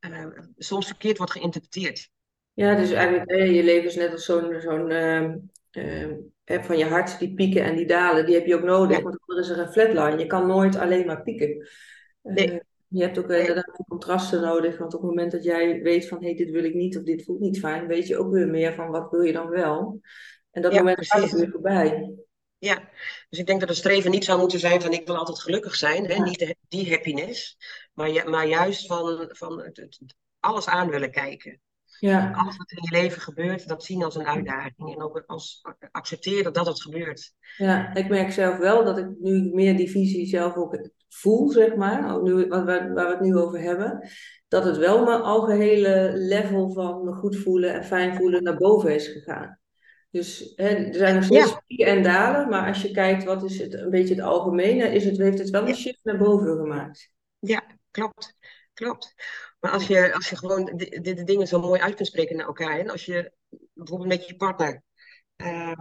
uh, 0.00 0.26
soms 0.56 0.86
verkeerd 0.86 1.16
wordt 1.16 1.32
geïnterpreteerd. 1.32 2.10
Ja, 2.52 2.74
dus 2.74 2.90
eigenlijk 2.90 3.30
je 3.30 3.64
leven 3.64 3.88
is 3.88 3.96
net 3.96 4.12
als 4.12 4.24
zo'n 4.24 4.60
zo'n 4.60 4.90
uh, 4.90 6.62
van 6.62 6.78
je 6.78 6.84
hart, 6.84 7.18
die 7.18 7.34
pieken 7.34 7.64
en 7.64 7.76
die 7.76 7.86
dalen, 7.86 8.26
die 8.26 8.34
heb 8.34 8.46
je 8.46 8.54
ook 8.54 8.62
nodig, 8.62 9.00
want 9.00 9.18
anders 9.26 9.48
is 9.48 9.56
er 9.56 9.62
een 9.62 9.72
flatline. 9.72 10.18
Je 10.18 10.26
kan 10.26 10.46
nooit 10.46 10.76
alleen 10.76 11.06
maar 11.06 11.22
pieken. 11.22 11.68
Nee. 12.22 12.60
Je 12.94 13.02
hebt 13.02 13.18
ook 13.18 13.30
inderdaad 13.30 13.82
contrasten 13.88 14.40
nodig, 14.40 14.78
want 14.78 14.94
op 14.94 15.00
het 15.00 15.10
moment 15.10 15.32
dat 15.32 15.44
jij 15.44 15.82
weet 15.82 16.08
van 16.08 16.18
hé, 16.18 16.24
hey, 16.24 16.36
dit 16.36 16.50
wil 16.50 16.64
ik 16.64 16.74
niet 16.74 16.96
of 16.96 17.02
dit 17.02 17.24
voelt 17.24 17.40
niet 17.40 17.58
fijn, 17.58 17.86
weet 17.86 18.06
je 18.06 18.18
ook 18.18 18.32
weer 18.32 18.48
meer 18.48 18.74
van 18.74 18.90
wat 18.90 19.10
wil 19.10 19.22
je 19.22 19.32
dan 19.32 19.48
wel. 19.48 20.00
En 20.50 20.62
dat 20.62 20.72
moment 20.72 21.00
is 21.00 21.10
gaat 21.10 21.32
weer 21.32 21.50
voorbij. 21.50 22.14
Ja, 22.58 22.88
dus 23.28 23.38
ik 23.38 23.46
denk 23.46 23.60
dat 23.60 23.68
het 23.68 23.78
streven 23.78 24.10
niet 24.10 24.24
zou 24.24 24.40
moeten 24.40 24.58
zijn 24.58 24.80
van 24.80 24.92
ik 24.92 25.06
wil 25.06 25.16
altijd 25.16 25.40
gelukkig 25.40 25.74
zijn, 25.74 26.06
hè? 26.06 26.22
niet 26.22 26.54
die 26.68 26.90
happiness, 26.90 27.56
maar, 27.92 28.30
maar 28.30 28.46
juist 28.46 28.86
van, 28.86 29.28
van 29.32 29.60
het, 29.62 29.76
het, 29.76 30.14
alles 30.40 30.66
aan 30.66 30.90
willen 30.90 31.10
kijken. 31.10 31.60
Ja. 31.98 32.32
Alles 32.32 32.56
wat 32.56 32.70
in 32.70 32.82
je 32.82 33.02
leven 33.02 33.22
gebeurt, 33.22 33.68
dat 33.68 33.84
zien 33.84 34.04
als 34.04 34.14
een 34.14 34.26
uitdaging 34.26 34.94
en 34.94 35.02
ook 35.02 35.22
als 35.26 35.62
accepteren 35.90 36.52
dat 36.52 36.66
het 36.66 36.82
gebeurt. 36.82 37.32
Ja, 37.56 37.94
ik 37.94 38.08
merk 38.08 38.32
zelf 38.32 38.58
wel 38.58 38.84
dat 38.84 38.98
ik 38.98 39.06
nu 39.20 39.50
meer 39.52 39.76
die 39.76 39.90
visie 39.90 40.26
zelf 40.26 40.54
ook 40.54 40.90
voel, 41.16 41.48
zeg 41.48 41.74
maar, 41.74 42.22
nu, 42.22 42.46
waar, 42.48 42.64
waar 42.64 43.06
we 43.06 43.12
het 43.12 43.20
nu 43.20 43.36
over 43.36 43.60
hebben, 43.60 44.08
dat 44.48 44.64
het 44.64 44.76
wel 44.76 45.04
mijn 45.04 45.20
algehele 45.20 46.12
level 46.14 46.72
van 46.72 47.04
me 47.04 47.12
goed 47.12 47.36
voelen 47.36 47.74
en 47.74 47.84
fijn 47.84 48.16
voelen 48.16 48.42
naar 48.42 48.56
boven 48.56 48.94
is 48.94 49.06
gegaan. 49.06 49.58
Dus 50.10 50.52
hè, 50.56 50.68
er 50.68 50.94
zijn 50.94 51.14
nog 51.14 51.24
steeds 51.24 51.56
pieken 51.66 51.86
en 51.86 52.02
dalen, 52.02 52.48
maar 52.48 52.68
als 52.68 52.82
je 52.82 52.90
kijkt 52.90 53.24
wat 53.24 53.44
is 53.44 53.58
het 53.58 53.74
een 53.74 53.90
beetje 53.90 54.14
het 54.14 54.24
algemene, 54.24 54.88
is 54.88 55.04
het, 55.04 55.18
heeft 55.18 55.38
het 55.38 55.50
wel 55.50 55.68
een 55.68 55.74
shift 55.74 56.00
naar 56.02 56.18
boven 56.18 56.56
gemaakt. 56.56 57.10
Ja, 57.38 57.62
klopt. 57.90 58.36
Klopt. 58.74 59.14
Maar 59.60 59.72
als 59.72 59.86
je, 59.86 60.14
als 60.14 60.30
je 60.30 60.36
gewoon 60.36 60.64
de, 60.64 61.00
de, 61.00 61.24
dingen 61.24 61.46
zo 61.46 61.60
mooi 61.60 61.80
uit 61.80 61.94
kunt 61.94 62.08
spreken 62.08 62.36
naar 62.36 62.46
elkaar, 62.46 62.78
en 62.78 62.90
als 62.90 63.04
je 63.04 63.32
bijvoorbeeld 63.72 64.08
met 64.08 64.26
je 64.26 64.36
partner, 64.36 64.82
uh, 65.36 65.78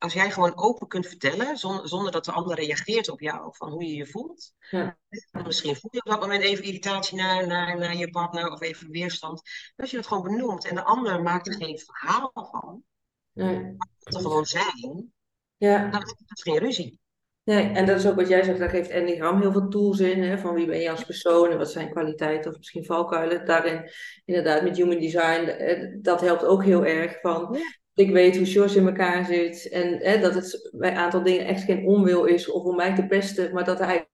als 0.00 0.12
jij 0.12 0.30
gewoon 0.30 0.56
open 0.56 0.88
kunt 0.88 1.06
vertellen, 1.06 1.56
zonder, 1.56 1.88
zonder 1.88 2.12
dat 2.12 2.24
de 2.24 2.32
ander 2.32 2.56
reageert 2.56 3.08
op 3.08 3.20
jou, 3.20 3.54
van 3.56 3.70
hoe 3.70 3.84
je 3.84 3.94
je 3.94 4.06
voelt. 4.06 4.52
Ja. 4.70 4.98
Misschien 5.44 5.76
voel 5.76 5.90
je 5.92 5.98
op 6.04 6.10
dat 6.10 6.20
moment 6.20 6.42
even 6.42 6.64
irritatie 6.64 7.16
naar, 7.16 7.46
naar, 7.46 7.78
naar 7.78 7.96
je 7.96 8.10
partner 8.10 8.50
of 8.50 8.60
even 8.60 8.90
weerstand. 8.90 9.42
Als 9.76 9.90
je 9.90 9.96
dat 9.96 10.06
gewoon 10.06 10.22
benoemt 10.22 10.66
en 10.66 10.74
de 10.74 10.84
ander 10.84 11.22
maakt 11.22 11.46
er 11.46 11.54
geen 11.54 11.78
verhaal 11.78 12.30
van, 12.32 12.84
Nee. 13.32 13.76
Dat 13.98 14.14
er 14.14 14.20
gewoon 14.20 14.44
zijn, 14.44 15.12
ja. 15.56 15.90
dan 15.90 16.02
is 16.02 16.14
het 16.26 16.42
geen 16.42 16.58
ruzie. 16.58 16.98
Nee, 17.44 17.70
en 17.70 17.86
dat 17.86 17.98
is 17.98 18.06
ook 18.06 18.16
wat 18.16 18.28
jij 18.28 18.42
zegt, 18.42 18.58
daar 18.58 18.70
geeft 18.70 18.90
Enneagram 18.90 19.40
heel 19.40 19.52
veel 19.52 19.68
tools 19.68 20.00
in, 20.00 20.22
hè, 20.22 20.38
van 20.38 20.54
wie 20.54 20.66
ben 20.66 20.80
je 20.80 20.90
als 20.90 21.04
persoon 21.04 21.50
en 21.50 21.58
wat 21.58 21.70
zijn 21.70 21.90
kwaliteiten 21.90 22.50
of 22.50 22.56
misschien 22.56 22.84
valkuilen. 22.84 23.46
Daarin, 23.46 23.90
inderdaad, 24.24 24.62
met 24.62 24.76
human 24.76 24.98
design, 24.98 25.44
eh, 25.44 25.96
dat 26.02 26.20
helpt 26.20 26.44
ook 26.44 26.64
heel 26.64 26.84
erg 26.84 27.20
van, 27.20 27.58
ik 28.00 28.10
weet 28.10 28.36
hoe 28.36 28.46
George 28.46 28.78
in 28.78 28.86
elkaar 28.86 29.24
zit 29.24 29.68
en 29.68 29.98
hè, 29.98 30.20
dat 30.20 30.34
het 30.34 30.70
bij 30.72 30.90
een 30.90 30.96
aantal 30.96 31.22
dingen 31.22 31.46
echt 31.46 31.62
geen 31.62 31.86
onwil 31.86 32.24
is 32.24 32.50
of 32.50 32.62
om 32.62 32.76
mij 32.76 32.94
te 32.94 33.06
pesten, 33.06 33.52
maar 33.54 33.64
dat 33.64 33.78
hij 33.78 34.08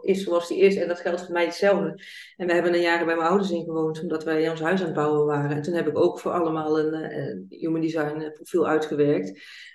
is 0.00 0.22
zoals 0.22 0.48
die 0.48 0.58
is. 0.58 0.76
En 0.76 0.88
dat 0.88 1.00
geldt 1.00 1.24
voor 1.24 1.32
mij 1.32 1.44
hetzelfde. 1.44 2.02
En 2.36 2.46
we 2.46 2.52
hebben 2.52 2.74
een 2.74 2.80
jaar 2.80 3.04
bij 3.04 3.16
mijn 3.16 3.28
ouders 3.28 3.50
ingewoond, 3.50 4.02
omdat 4.02 4.24
wij 4.24 4.50
ons 4.50 4.60
huis 4.60 4.80
aan 4.80 4.86
het 4.86 4.94
bouwen 4.94 5.26
waren. 5.26 5.56
En 5.56 5.62
toen 5.62 5.74
heb 5.74 5.88
ik 5.88 5.98
ook 5.98 6.20
voor 6.20 6.32
allemaal 6.32 6.78
een, 6.78 6.94
eh, 6.94 7.26
een 7.26 7.46
human 7.48 7.80
design 7.80 8.20
eh, 8.20 8.32
profiel 8.32 8.66
uitgewerkt. 8.66 9.26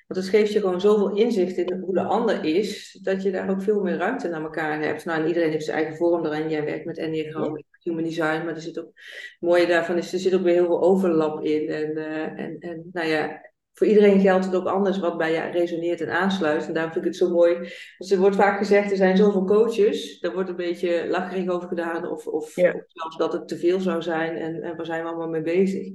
Want 0.08 0.20
het 0.20 0.30
geeft 0.30 0.52
je 0.52 0.60
gewoon 0.60 0.82
zoveel 0.82 1.16
inzicht 1.16 1.58
in 1.58 1.80
hoe 1.80 1.94
de 1.94 2.04
ander 2.04 2.44
is, 2.44 3.00
dat 3.02 3.24
je 3.24 3.32
daar 3.32 3.50
ook 3.50 3.62
veel 3.62 3.82
meer 3.82 3.98
ruimte 3.98 4.28
naar 4.28 4.44
elkaar 4.44 4.82
hebt. 4.82 5.06
Nou, 5.06 5.22
en 5.22 5.28
iedereen 5.28 5.52
heeft 5.52 5.66
zijn 5.66 5.78
eigen 5.78 5.96
vorm 5.96 6.26
erin. 6.26 6.50
Jij 6.50 6.66
werkt 6.66 6.86
met 6.86 6.98
Enneagram, 6.98 7.64
human 7.86 8.04
design, 8.04 8.46
maar 8.46 8.56
er 8.56 8.62
zit 8.62 8.80
ook, 8.80 8.92
het 8.94 9.38
mooie 9.40 9.68
daarvan 9.68 9.98
is, 9.98 10.14
er 10.14 10.20
zit 10.20 10.34
ook 10.34 10.44
weer 10.44 10.54
heel 10.54 10.66
veel 10.66 10.82
overlap 10.82 11.44
in. 11.44 11.70
En, 11.70 11.98
uh, 11.98 12.40
en, 12.40 12.56
en 12.60 12.90
nou 12.92 13.08
ja, 13.08 13.42
voor 13.74 13.88
iedereen 13.88 14.20
geldt 14.20 14.46
het 14.46 14.56
ook 14.56 14.68
anders 14.68 15.00
wat 15.00 15.18
bij 15.18 15.32
je 15.32 15.40
resoneert 15.40 16.02
en 16.02 16.10
aansluit. 16.10 16.68
En 16.68 16.74
daarom 16.74 16.92
vind 16.92 17.06
ik 17.06 17.12
het 17.12 17.20
zo 17.20 17.30
mooi. 17.30 17.58
Dus 17.98 18.12
er 18.12 18.18
wordt 18.18 18.36
vaak 18.36 18.58
gezegd, 18.58 18.92
er 18.92 18.98
zijn 18.98 19.18
zoveel 19.18 19.46
coaches. 19.46 20.20
Daar 20.20 20.34
wordt 20.34 20.50
een 20.50 20.56
beetje 20.56 21.08
lacherig 21.08 21.50
over 21.50 21.68
gedaan. 21.68 22.08
Of, 22.08 22.28
of, 22.28 22.50
zelfs 22.88 23.18
dat 23.18 23.34
het 23.34 23.48
te 23.48 23.58
veel 23.58 23.80
zou 23.80 24.02
zijn. 24.02 24.36
En, 24.36 24.62
en 24.62 24.76
waar 24.76 24.86
zijn 24.86 25.04
we 25.04 25.10
allemaal 25.10 25.30
mee 25.30 25.42
bezig? 25.42 25.88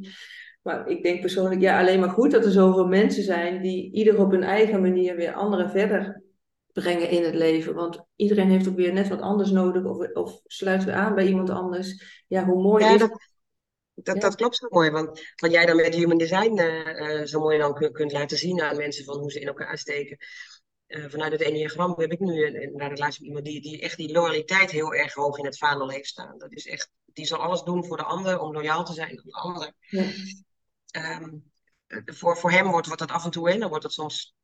Maar 0.62 0.88
ik 0.88 1.02
denk 1.02 1.20
persoonlijk, 1.20 1.60
ja, 1.60 1.80
alleen 1.80 2.00
maar 2.00 2.10
goed 2.10 2.30
dat 2.30 2.44
er 2.44 2.50
zoveel 2.50 2.86
mensen 2.86 3.22
zijn 3.22 3.62
die 3.62 3.92
ieder 3.92 4.18
op 4.18 4.30
hun 4.30 4.42
eigen 4.42 4.80
manier 4.80 5.16
weer 5.16 5.32
anderen 5.32 5.70
verder 5.70 6.22
brengen 6.72 7.08
in 7.10 7.24
het 7.24 7.34
leven. 7.34 7.74
Want 7.74 8.00
iedereen 8.16 8.50
heeft 8.50 8.68
ook 8.68 8.76
weer 8.76 8.92
net 8.92 9.08
wat 9.08 9.20
anders 9.20 9.50
nodig. 9.50 9.84
Of, 9.84 10.12
of 10.12 10.40
sluiten 10.44 10.88
we 10.88 10.94
aan 10.94 11.14
bij 11.14 11.26
iemand 11.26 11.50
anders. 11.50 12.22
Ja, 12.26 12.44
hoe 12.44 12.62
mooi 12.62 12.84
Ja, 12.84 12.92
is 12.94 13.00
dat, 13.00 13.28
dat, 13.94 14.20
dat 14.20 14.34
klopt 14.34 14.56
zo 14.56 14.66
mooi. 14.70 14.90
Want 14.90 15.20
wat 15.36 15.52
jij 15.52 15.66
dan 15.66 15.76
met 15.76 15.94
human 15.94 16.18
design 16.18 16.58
eh, 16.58 17.20
eh, 17.20 17.26
zo 17.26 17.40
mooi 17.40 17.58
dan 17.58 17.74
kun- 17.74 17.92
kunt 17.92 18.12
laten 18.12 18.38
zien 18.38 18.60
aan 18.60 18.76
mensen 18.76 19.04
van 19.04 19.18
hoe 19.18 19.30
ze 19.30 19.40
in 19.40 19.46
elkaar 19.46 19.78
steken. 19.78 20.16
Eh, 20.86 21.04
vanuit 21.08 21.32
het 21.32 21.42
Enneagram 21.42 21.94
heb 21.96 22.12
ik 22.12 22.20
nu 22.20 22.46
een, 22.46 22.62
een 22.82 22.88
relatie 22.88 23.20
met 23.20 23.28
iemand 23.28 23.44
die, 23.44 23.60
die 23.60 23.80
echt 23.80 23.96
die 23.96 24.12
loyaliteit 24.12 24.70
heel 24.70 24.94
erg 24.94 25.14
hoog 25.14 25.38
in 25.38 25.44
het 25.44 25.58
vaandel 25.58 25.90
heeft 25.90 26.06
staan. 26.08 26.38
Dat 26.38 26.52
is 26.52 26.66
echt, 26.66 26.90
die 27.04 27.26
zal 27.26 27.38
alles 27.38 27.62
doen 27.62 27.84
voor 27.84 27.96
de 27.96 28.02
ander 28.02 28.40
om 28.40 28.52
loyaal 28.52 28.84
te 28.84 28.92
zijn 28.92 29.08
aan 29.08 29.22
de 29.26 29.32
ander. 29.32 29.72
Ja. 29.80 30.04
Ehm, 30.90 31.30
eh, 31.86 31.98
voor, 32.04 32.36
voor 32.36 32.50
hem 32.50 32.70
wordt, 32.70 32.86
wordt 32.86 33.00
dat 33.00 33.10
af 33.10 33.24
en 33.24 33.30
toe, 33.30 33.50
hè, 33.50 33.58
dan 33.58 33.68
wordt 33.68 33.84
het 33.84 33.92
soms 33.92 34.34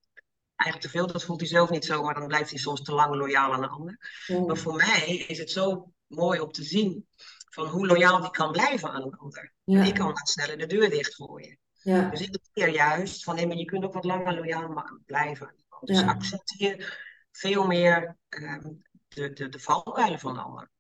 eigenlijk 0.57 0.92
te 0.92 0.98
veel. 0.98 1.07
Dat 1.07 1.24
voelt 1.24 1.40
hij 1.40 1.48
zelf 1.48 1.70
niet 1.70 1.84
zo, 1.84 2.02
maar 2.02 2.14
dan 2.14 2.26
blijft 2.26 2.50
hij 2.50 2.59
soms 2.59 2.82
te 2.82 2.92
lang 2.92 3.14
loyaal 3.14 3.52
aan 3.52 3.61
de 3.61 3.68
ander. 3.68 4.22
Ja. 4.26 4.40
Maar 4.40 4.57
voor 4.57 4.76
mij 4.76 5.24
is 5.28 5.38
het 5.38 5.50
zo 5.50 5.92
mooi 6.07 6.40
om 6.40 6.52
te 6.52 6.62
zien 6.62 7.07
van 7.50 7.66
hoe 7.66 7.86
loyaal 7.86 8.20
die 8.20 8.30
kan 8.30 8.52
blijven 8.52 8.90
aan 8.90 9.02
een 9.02 9.16
ander. 9.16 9.52
Ja. 9.64 9.82
Ik 9.84 9.94
kan 9.94 10.07
wat 10.07 10.28
sneller 10.28 10.59
de 10.59 10.66
deur 10.66 10.90
dichtgooien. 10.90 11.59
Ja. 11.82 12.11
Dus 12.11 12.20
ik 12.20 12.38
leer 12.52 12.68
juist 12.68 13.24
van, 13.24 13.36
hé, 13.38 13.46
maar 13.46 13.57
je 13.57 13.64
kunt 13.64 13.84
ook 13.84 13.92
wat 13.92 14.04
langer 14.04 14.34
loyaal 14.34 14.84
blijven. 15.07 15.54
Dus 15.80 16.00
Ja. 16.00 16.07
accepteer 16.07 17.04
veel 17.32 17.66
meer 17.66 18.16
ehm, 18.28 18.72
de, 19.09 19.32
de, 19.32 19.48
de 19.48 19.59
valkuilen 19.59 20.18
van 20.18 20.34
de 20.34 20.40
ander. 20.40 20.70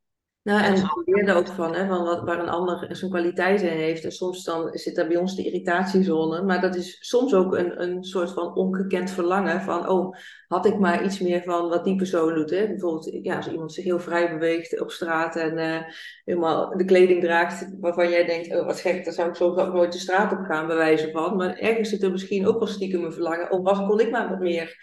Nou, 0.46 0.58
En 0.60 0.64
en 0.64 0.74
dat 0.74 0.82
is 0.84 1.02
ik 1.04 1.14
leer 1.14 1.28
er 1.28 1.36
ook 1.36 1.46
van, 1.46 1.74
hè, 1.74 1.86
van 1.86 2.04
wat, 2.04 2.24
waar 2.24 2.38
een 2.38 2.48
ander 2.48 2.96
zijn 2.96 3.10
kwaliteiten 3.10 3.70
in 3.70 3.78
heeft. 3.78 4.04
En 4.04 4.12
soms 4.12 4.44
dan 4.44 4.68
zit 4.72 4.94
daar 4.94 5.06
bij 5.06 5.16
ons 5.16 5.36
de 5.36 5.44
irritatiezone. 5.44 6.42
Maar 6.42 6.60
dat 6.60 6.74
is 6.76 6.96
soms 7.00 7.34
ook 7.34 7.56
een, 7.56 7.82
een 7.82 8.04
soort 8.04 8.30
van 8.30 8.54
ongekend 8.54 9.10
verlangen 9.10 9.60
van, 9.60 9.88
oh, 9.88 10.16
had 10.48 10.66
ik 10.66 10.78
maar 10.78 11.04
iets 11.04 11.20
meer 11.20 11.42
van 11.42 11.68
wat 11.68 11.84
die 11.84 11.96
persoon 11.96 12.34
doet. 12.34 12.50
Hè? 12.50 12.66
Bijvoorbeeld, 12.66 13.18
ja, 13.22 13.36
als 13.36 13.48
iemand 13.50 13.72
zich 13.72 13.84
heel 13.84 13.98
vrij 13.98 14.30
beweegt 14.30 14.80
op 14.80 14.90
straat 14.90 15.36
en 15.36 15.58
eh, 15.58 15.82
helemaal 16.24 16.76
de 16.76 16.84
kleding 16.84 17.22
draagt 17.22 17.68
waarvan 17.80 18.10
jij 18.10 18.24
denkt, 18.24 18.54
oh, 18.54 18.66
wat 18.66 18.80
gek, 18.80 19.04
daar 19.04 19.14
zou 19.14 19.28
ik 19.28 19.36
zo 19.36 19.56
ook 19.56 19.72
nooit 19.72 19.92
de 19.92 19.98
straat 19.98 20.32
op 20.32 20.44
gaan, 20.44 20.66
bij 20.66 20.76
wijze 20.76 21.10
van. 21.10 21.36
Maar 21.36 21.56
ergens 21.56 21.88
zit 21.88 22.02
er 22.02 22.10
misschien 22.10 22.46
ook 22.46 22.58
wel 22.58 22.68
stiekem 22.68 23.04
een 23.04 23.12
verlangen, 23.12 23.50
oh, 23.50 23.64
was 23.64 23.78
kon 23.78 24.00
ik 24.00 24.10
maar 24.10 24.28
wat 24.28 24.40
meer 24.40 24.76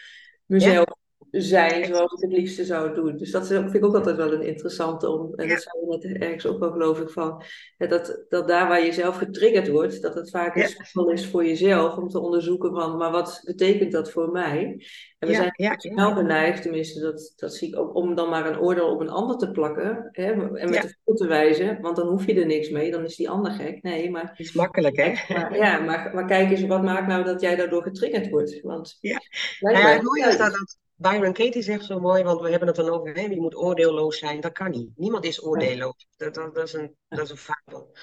mezelf 0.46 1.02
zijn 1.42 1.86
zoals 1.86 2.14
ik 2.14 2.20
het 2.30 2.32
liefste 2.40 2.66
zou 2.66 2.94
doen. 2.94 3.18
Dus 3.18 3.32
dat 3.32 3.48
vind 3.48 3.74
ik 3.74 3.86
ook 3.86 3.96
altijd 3.96 4.16
wel 4.16 4.34
een 4.34 4.42
interessante 4.42 5.10
om. 5.10 5.34
En 5.36 5.48
Ja. 5.48 5.54
dat 5.54 5.64
zei 5.64 5.80
je 5.80 5.98
net 6.10 6.22
ergens 6.22 6.46
ook 6.46 6.60
wel, 6.60 6.72
geloof 6.72 7.00
ik, 7.00 7.10
van 7.10 7.44
dat, 7.78 8.26
dat 8.30 8.48
daar 8.48 8.68
waar 8.68 8.86
je 8.86 8.92
zelf 8.92 9.18
getriggerd 9.18 9.68
wordt, 9.70 10.02
dat 10.02 10.16
het 10.16 10.30
vaak 10.30 10.56
een 10.56 10.62
Ja. 10.62 10.68
spel 10.68 11.10
is 11.10 11.28
voor 11.28 11.46
jezelf 11.46 11.98
om 11.98 12.08
te 12.10 12.20
onderzoeken 12.20 12.72
van, 12.74 12.98
maar 12.98 13.12
wat 13.12 13.42
betekent 13.46 13.92
dat 13.92 14.12
voor 14.12 14.32
mij? 14.32 14.86
En 15.20 15.28
we 15.28 15.34
Ja, 15.34 15.52
zijn 15.56 15.80
snel 15.80 16.14
geneigd, 16.16 16.62
tenminste, 16.62 17.00
dat, 17.00 17.34
dat 17.36 17.54
zie 17.54 17.68
ik 17.68 17.80
ook, 17.80 17.96
om 17.96 18.16
dan 18.16 18.30
maar 18.30 18.46
een 18.46 18.60
oordeel 18.60 18.90
op 18.90 19.00
een 19.00 19.10
ander 19.10 19.38
te 19.38 19.52
plakken 19.52 20.10
hè, 20.12 20.32
en 20.32 20.70
met 20.70 20.82
de 20.82 20.96
voet 21.06 21.18
te 21.18 21.28
wijzen, 21.28 21.82
want 21.82 21.96
dan 21.96 22.08
hoef 22.08 22.26
je 22.26 22.40
er 22.40 22.46
niks 22.46 22.70
mee, 22.70 22.92
dan 22.92 23.04
is 23.04 23.16
die 23.16 23.30
ander 23.30 23.52
gek. 23.52 23.84
Nee, 23.84 24.12
maar, 24.12 24.34
is 24.38 24.54
makkelijk, 24.54 24.98
hè? 24.98 25.34
maar, 25.34 25.56
ja, 25.56 25.80
maar, 25.80 26.12
maar 26.14 26.26
kijk 26.26 26.50
eens, 26.52 26.66
wat 26.66 26.84
maakt 26.84 27.08
nou 27.08 27.24
dat 27.24 27.42
jij 27.42 27.56
daardoor 27.56 27.84
getriggerd 27.84 28.30
wordt? 28.30 28.62
Want 28.62 28.98
Ja. 29.02 29.20
Nou 29.60 29.78
ja, 29.78 29.88
het 29.88 30.02
mooie 30.02 30.28
is 30.28 30.38
dat, 30.38 30.52
dat 30.52 30.78
Byron 31.10 31.34
Katie 31.34 31.62
zegt 31.62 31.86
zo 31.86 32.00
mooi, 32.00 32.24
want 32.24 32.42
we 32.42 32.50
hebben 32.50 32.68
het 32.68 32.78
dan 32.78 32.90
over, 32.90 33.14
hè, 33.14 33.22
je 33.22 33.42
moet 33.42 33.56
oordeelloos 33.56 34.18
zijn. 34.18 34.42
Dat 34.42 34.52
kan 34.52 34.72
niet. 34.72 34.98
Niemand 34.98 35.26
is 35.26 35.44
oordeelloos. 35.46 36.08
Dat, 36.18 36.34
dat, 36.34 36.56
dat 36.56 36.68
is 36.68 36.74
een, 36.74 36.96
dat 37.08 37.20
is 37.20 37.30
een 37.30 37.38
fabel. 37.38 37.96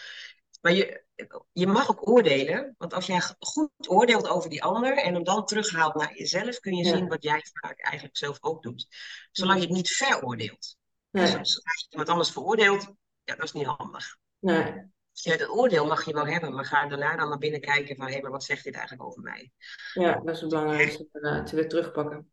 Maar 0.61 0.73
je, 0.73 1.05
je 1.53 1.67
mag 1.67 1.91
ook 1.91 2.09
oordelen, 2.09 2.75
want 2.79 2.95
als 2.95 3.07
jij 3.07 3.21
goed 3.39 3.71
oordeelt 3.89 4.29
over 4.29 4.51
die 4.51 4.63
ander 4.63 4.97
en 4.97 5.15
hem 5.15 5.25
dan 5.25 5.45
terughaalt 5.47 5.95
naar 5.95 6.17
jezelf, 6.17 6.59
kun 6.59 6.75
je 6.77 6.85
Ja. 6.85 6.97
zien 6.97 7.09
wat 7.09 7.23
jij 7.23 7.41
vaak 7.53 7.81
eigenlijk 7.81 8.17
zelf 8.17 8.39
ook 8.41 8.63
doet. 8.63 8.87
Zolang 9.33 9.61
je 9.61 9.67
het 9.67 9.75
niet 9.75 9.89
veroordeelt. 9.91 10.77
Nee, 11.11 11.25
Dus 11.25 11.35
als 11.37 11.53
je 11.55 11.87
iemand 11.91 12.09
anders 12.09 12.31
veroordeelt, 12.31 12.83
ja, 13.25 13.35
dat 13.35 13.45
is 13.45 13.53
niet 13.53 13.67
handig. 13.67 14.17
nee. 14.39 14.89
Dus 15.13 15.33
ja, 15.33 15.37
dat 15.37 15.49
oordeel 15.49 15.87
mag 15.87 16.05
je 16.05 16.13
wel 16.13 16.27
hebben, 16.27 16.55
maar 16.55 16.65
ga 16.65 16.87
daarna 16.87 17.17
dan 17.17 17.29
naar 17.29 17.39
binnen 17.39 17.61
kijken 17.61 17.97
van, 17.97 18.07
hé, 18.11 18.21
maar 18.21 18.31
wat 18.31 18.45
zegt 18.45 18.65
dit 18.65 18.75
eigenlijk 18.75 19.05
over 19.05 19.23
mij? 19.23 19.51
Ja, 19.95 20.15
dat 20.25 20.35
is 20.35 20.41
het 20.41 20.51
belangrijkste. 20.51 21.09
inderdaad, 21.13 21.47
te 21.47 21.57
weer 21.57 21.69
terugpakken. 21.69 22.33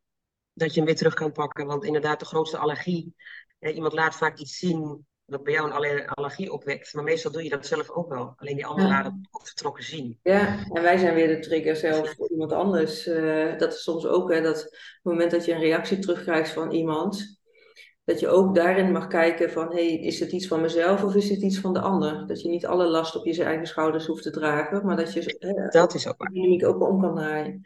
Dat 0.57 0.69
je 0.69 0.75
hem 0.77 0.85
weer 0.85 0.95
terug 0.97 1.13
kan 1.13 1.31
pakken. 1.31 1.65
Want 1.65 1.83
inderdaad, 1.83 2.19
de 2.19 2.25
grootste 2.25 2.57
allergie. 2.57 3.13
Hè, 3.59 3.69
iemand 3.69 3.93
laat 3.93 4.15
vaak 4.15 4.37
iets 4.37 4.57
zien 4.57 5.05
dat 5.25 5.43
bij 5.43 5.53
jou 5.53 5.67
een 5.67 5.73
aller- 5.73 6.05
allergie 6.07 6.51
opwekt. 6.53 6.93
Maar 6.93 7.03
meestal 7.03 7.31
doe 7.31 7.43
je 7.43 7.49
dat 7.49 7.65
zelf 7.65 7.89
ook 7.89 8.09
wel. 8.09 8.33
Alleen 8.37 8.55
die 8.55 8.65
ander 8.65 8.85
Ja. 8.85 8.89
laat 8.91 9.05
het 9.05 9.13
ook 9.31 9.47
vertrokken 9.47 9.83
zien. 9.83 10.19
Ja, 10.23 10.57
en 10.73 10.81
wij 10.81 10.97
zijn 10.97 11.15
weer 11.15 11.27
de 11.27 11.39
trigger 11.39 11.75
zelf 11.75 12.13
voor 12.15 12.29
iemand 12.29 12.51
anders. 12.51 13.07
Eh, 13.07 13.57
dat 13.57 13.73
is 13.73 13.83
soms 13.83 14.05
ook, 14.05 14.31
hè, 14.33 14.41
dat 14.41 14.57
op 14.65 14.71
het 14.71 14.99
moment 15.03 15.31
dat 15.31 15.45
je 15.45 15.53
een 15.53 15.59
reactie 15.59 15.99
terugkrijgt 15.99 16.49
van 16.51 16.71
iemand, 16.71 17.39
dat 18.03 18.19
je 18.19 18.27
ook 18.27 18.55
daarin 18.55 18.91
mag 18.91 19.07
kijken 19.07 19.51
van, 19.51 19.71
hey, 19.71 19.87
is 19.93 20.19
het 20.19 20.31
iets 20.31 20.47
van 20.47 20.61
mezelf 20.61 21.03
of 21.03 21.15
is 21.15 21.29
het 21.29 21.41
iets 21.41 21.59
van 21.59 21.73
de 21.73 21.79
ander? 21.81 22.27
Dat 22.27 22.41
je 22.41 22.49
niet 22.49 22.65
alle 22.65 22.87
last 22.87 23.15
op 23.15 23.25
je 23.25 23.43
eigen 23.43 23.67
schouders 23.67 24.05
hoeft 24.05 24.23
te 24.23 24.31
dragen, 24.31 24.85
maar 24.85 24.95
dat 24.95 25.13
je 25.13 25.67
Dat 25.71 25.93
is 25.93 26.07
ook 26.07 26.15
waar. 26.17 26.69
ook 26.69 26.89
om 26.89 27.01
kan 27.01 27.15
draaien. 27.15 27.61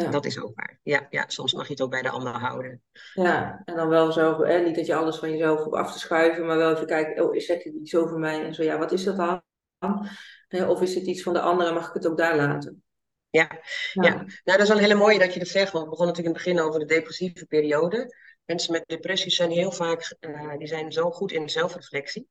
Ja. 0.00 0.10
Dat 0.10 0.24
is 0.24 0.38
ook 0.40 0.52
waar. 0.54 0.78
Ja, 0.82 1.06
ja, 1.10 1.24
soms 1.26 1.52
mag 1.52 1.66
je 1.66 1.72
het 1.72 1.82
ook 1.82 1.90
bij 1.90 2.02
de 2.02 2.10
ander 2.10 2.32
houden. 2.32 2.82
Ja, 3.14 3.62
en 3.64 3.76
dan 3.76 3.88
wel 3.88 4.12
zo, 4.12 4.44
hè, 4.44 4.58
niet 4.58 4.74
dat 4.74 4.86
je 4.86 4.94
alles 4.94 5.16
van 5.16 5.30
jezelf 5.30 5.62
hoeft 5.62 5.76
af 5.76 5.92
te 5.92 5.98
schuiven, 5.98 6.46
maar 6.46 6.56
wel 6.56 6.74
even 6.74 6.86
kijken, 6.86 7.24
oh, 7.24 7.34
is 7.34 7.48
het 7.48 7.64
iets 7.64 7.94
over 7.94 8.18
mij? 8.18 8.44
En 8.44 8.54
zo, 8.54 8.62
ja, 8.62 8.78
wat 8.78 8.92
is 8.92 9.04
dat 9.04 9.16
dan? 9.16 9.42
Of 10.68 10.82
is 10.82 10.94
het 10.94 11.06
iets 11.06 11.22
van 11.22 11.32
de 11.32 11.40
ander 11.40 11.66
en 11.66 11.74
mag 11.74 11.88
ik 11.88 11.94
het 11.94 12.06
ook 12.06 12.16
daar 12.18 12.36
laten? 12.36 12.82
Ja, 13.30 13.48
Ja. 13.92 14.04
ja. 14.04 14.14
Nou, 14.14 14.28
dat 14.44 14.60
is 14.60 14.68
wel 14.68 14.76
een 14.76 14.82
hele 14.82 14.94
mooie 14.94 15.18
dat 15.18 15.32
je 15.32 15.38
dat 15.38 15.48
zegt. 15.48 15.72
Want 15.72 15.84
we 15.84 15.90
begonnen 15.90 16.14
natuurlijk 16.16 16.36
in 16.36 16.42
het 16.50 16.54
begin 16.54 16.68
over 16.68 16.88
de 16.88 16.94
depressieve 16.94 17.46
periode. 17.46 18.16
Mensen 18.44 18.72
met 18.72 18.82
depressies 18.86 19.36
zijn 19.36 19.50
heel 19.50 19.72
vaak, 19.72 20.16
eh, 20.20 20.56
die 20.58 20.66
zijn 20.68 20.92
zo 20.92 21.10
goed 21.10 21.32
in 21.32 21.48
zelfreflectie. 21.48 22.28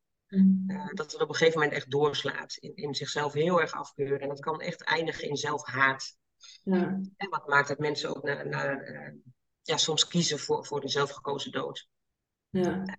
eh, 0.68 0.88
dat 0.94 1.12
het 1.12 1.22
op 1.22 1.30
een 1.30 1.36
gegeven 1.36 1.60
moment 1.60 1.78
echt 1.78 1.92
doorslaat. 1.92 2.56
In, 2.60 2.76
in 2.76 2.96
zichzelf 2.96 3.34
heel 3.34 3.62
erg 3.62 3.72
afkeuren. 3.74 4.20
En 4.20 4.28
dat 4.28 4.40
kan 4.40 4.62
echt 4.62 4.84
eindigen 4.84 5.30
in 5.30 5.36
zelfhaat. 5.38 6.16
Ja. 6.64 7.00
En 7.18 7.30
wat 7.30 7.48
maakt 7.48 7.68
dat 7.68 7.80
mensen 7.80 8.16
ook 8.16 8.24
naar, 8.24 8.48
naar, 8.48 8.82
eh, 8.82 9.14
ja, 9.62 9.78
soms 9.78 10.08
kiezen 10.08 10.40
voor, 10.40 10.66
voor 10.66 10.82
de 10.82 10.88
zelfgekozen 10.88 11.52
dood. 11.52 11.88
Ja. 12.50 12.98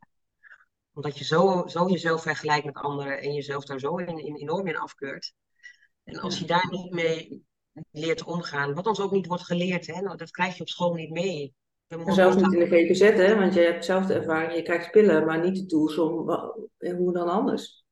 Omdat 0.93 1.19
je 1.19 1.25
zo, 1.25 1.65
zo 1.67 1.89
jezelf 1.89 2.23
vergelijkt 2.23 2.65
met 2.65 2.75
anderen 2.75 3.21
en 3.21 3.35
jezelf 3.35 3.65
daar 3.65 3.79
zo 3.79 3.97
in, 3.97 4.19
in, 4.19 4.37
enorm 4.37 4.67
in 4.67 4.77
afkeurt. 4.77 5.33
En 6.05 6.21
als 6.21 6.35
Ja. 6.35 6.41
je 6.41 6.47
daar 6.47 6.69
niet 6.71 6.93
mee 6.93 7.45
leert 7.91 8.25
omgaan, 8.25 8.75
wat 8.75 8.87
ons 8.87 9.01
ook 9.01 9.13
niet 9.13 9.27
wordt 9.27 9.45
geleerd, 9.45 9.87
hè, 9.87 10.01
nou, 10.01 10.17
dat 10.17 10.31
krijg 10.31 10.55
je 10.55 10.61
op 10.61 10.69
school 10.69 10.95
niet 10.95 11.11
mee. 11.11 11.55
Zelfs 12.07 12.37
niet 12.37 12.53
in 12.53 12.59
de 12.59 12.67
GGZ, 12.67 13.01
hè? 13.01 13.37
Want 13.39 13.55
je 13.55 13.61
hebt 13.61 13.85
zelf 13.85 14.07
de 14.07 14.15
ervaring, 14.15 14.55
je 14.55 14.63
krijgt 14.63 14.91
pillen, 14.91 15.27
maar 15.27 15.41
niet 15.41 15.57
de 15.57 15.67
tools 15.67 15.99
om 15.99 16.31
hoe 16.79 17.13
dan 17.13 17.29
anders. 17.29 17.84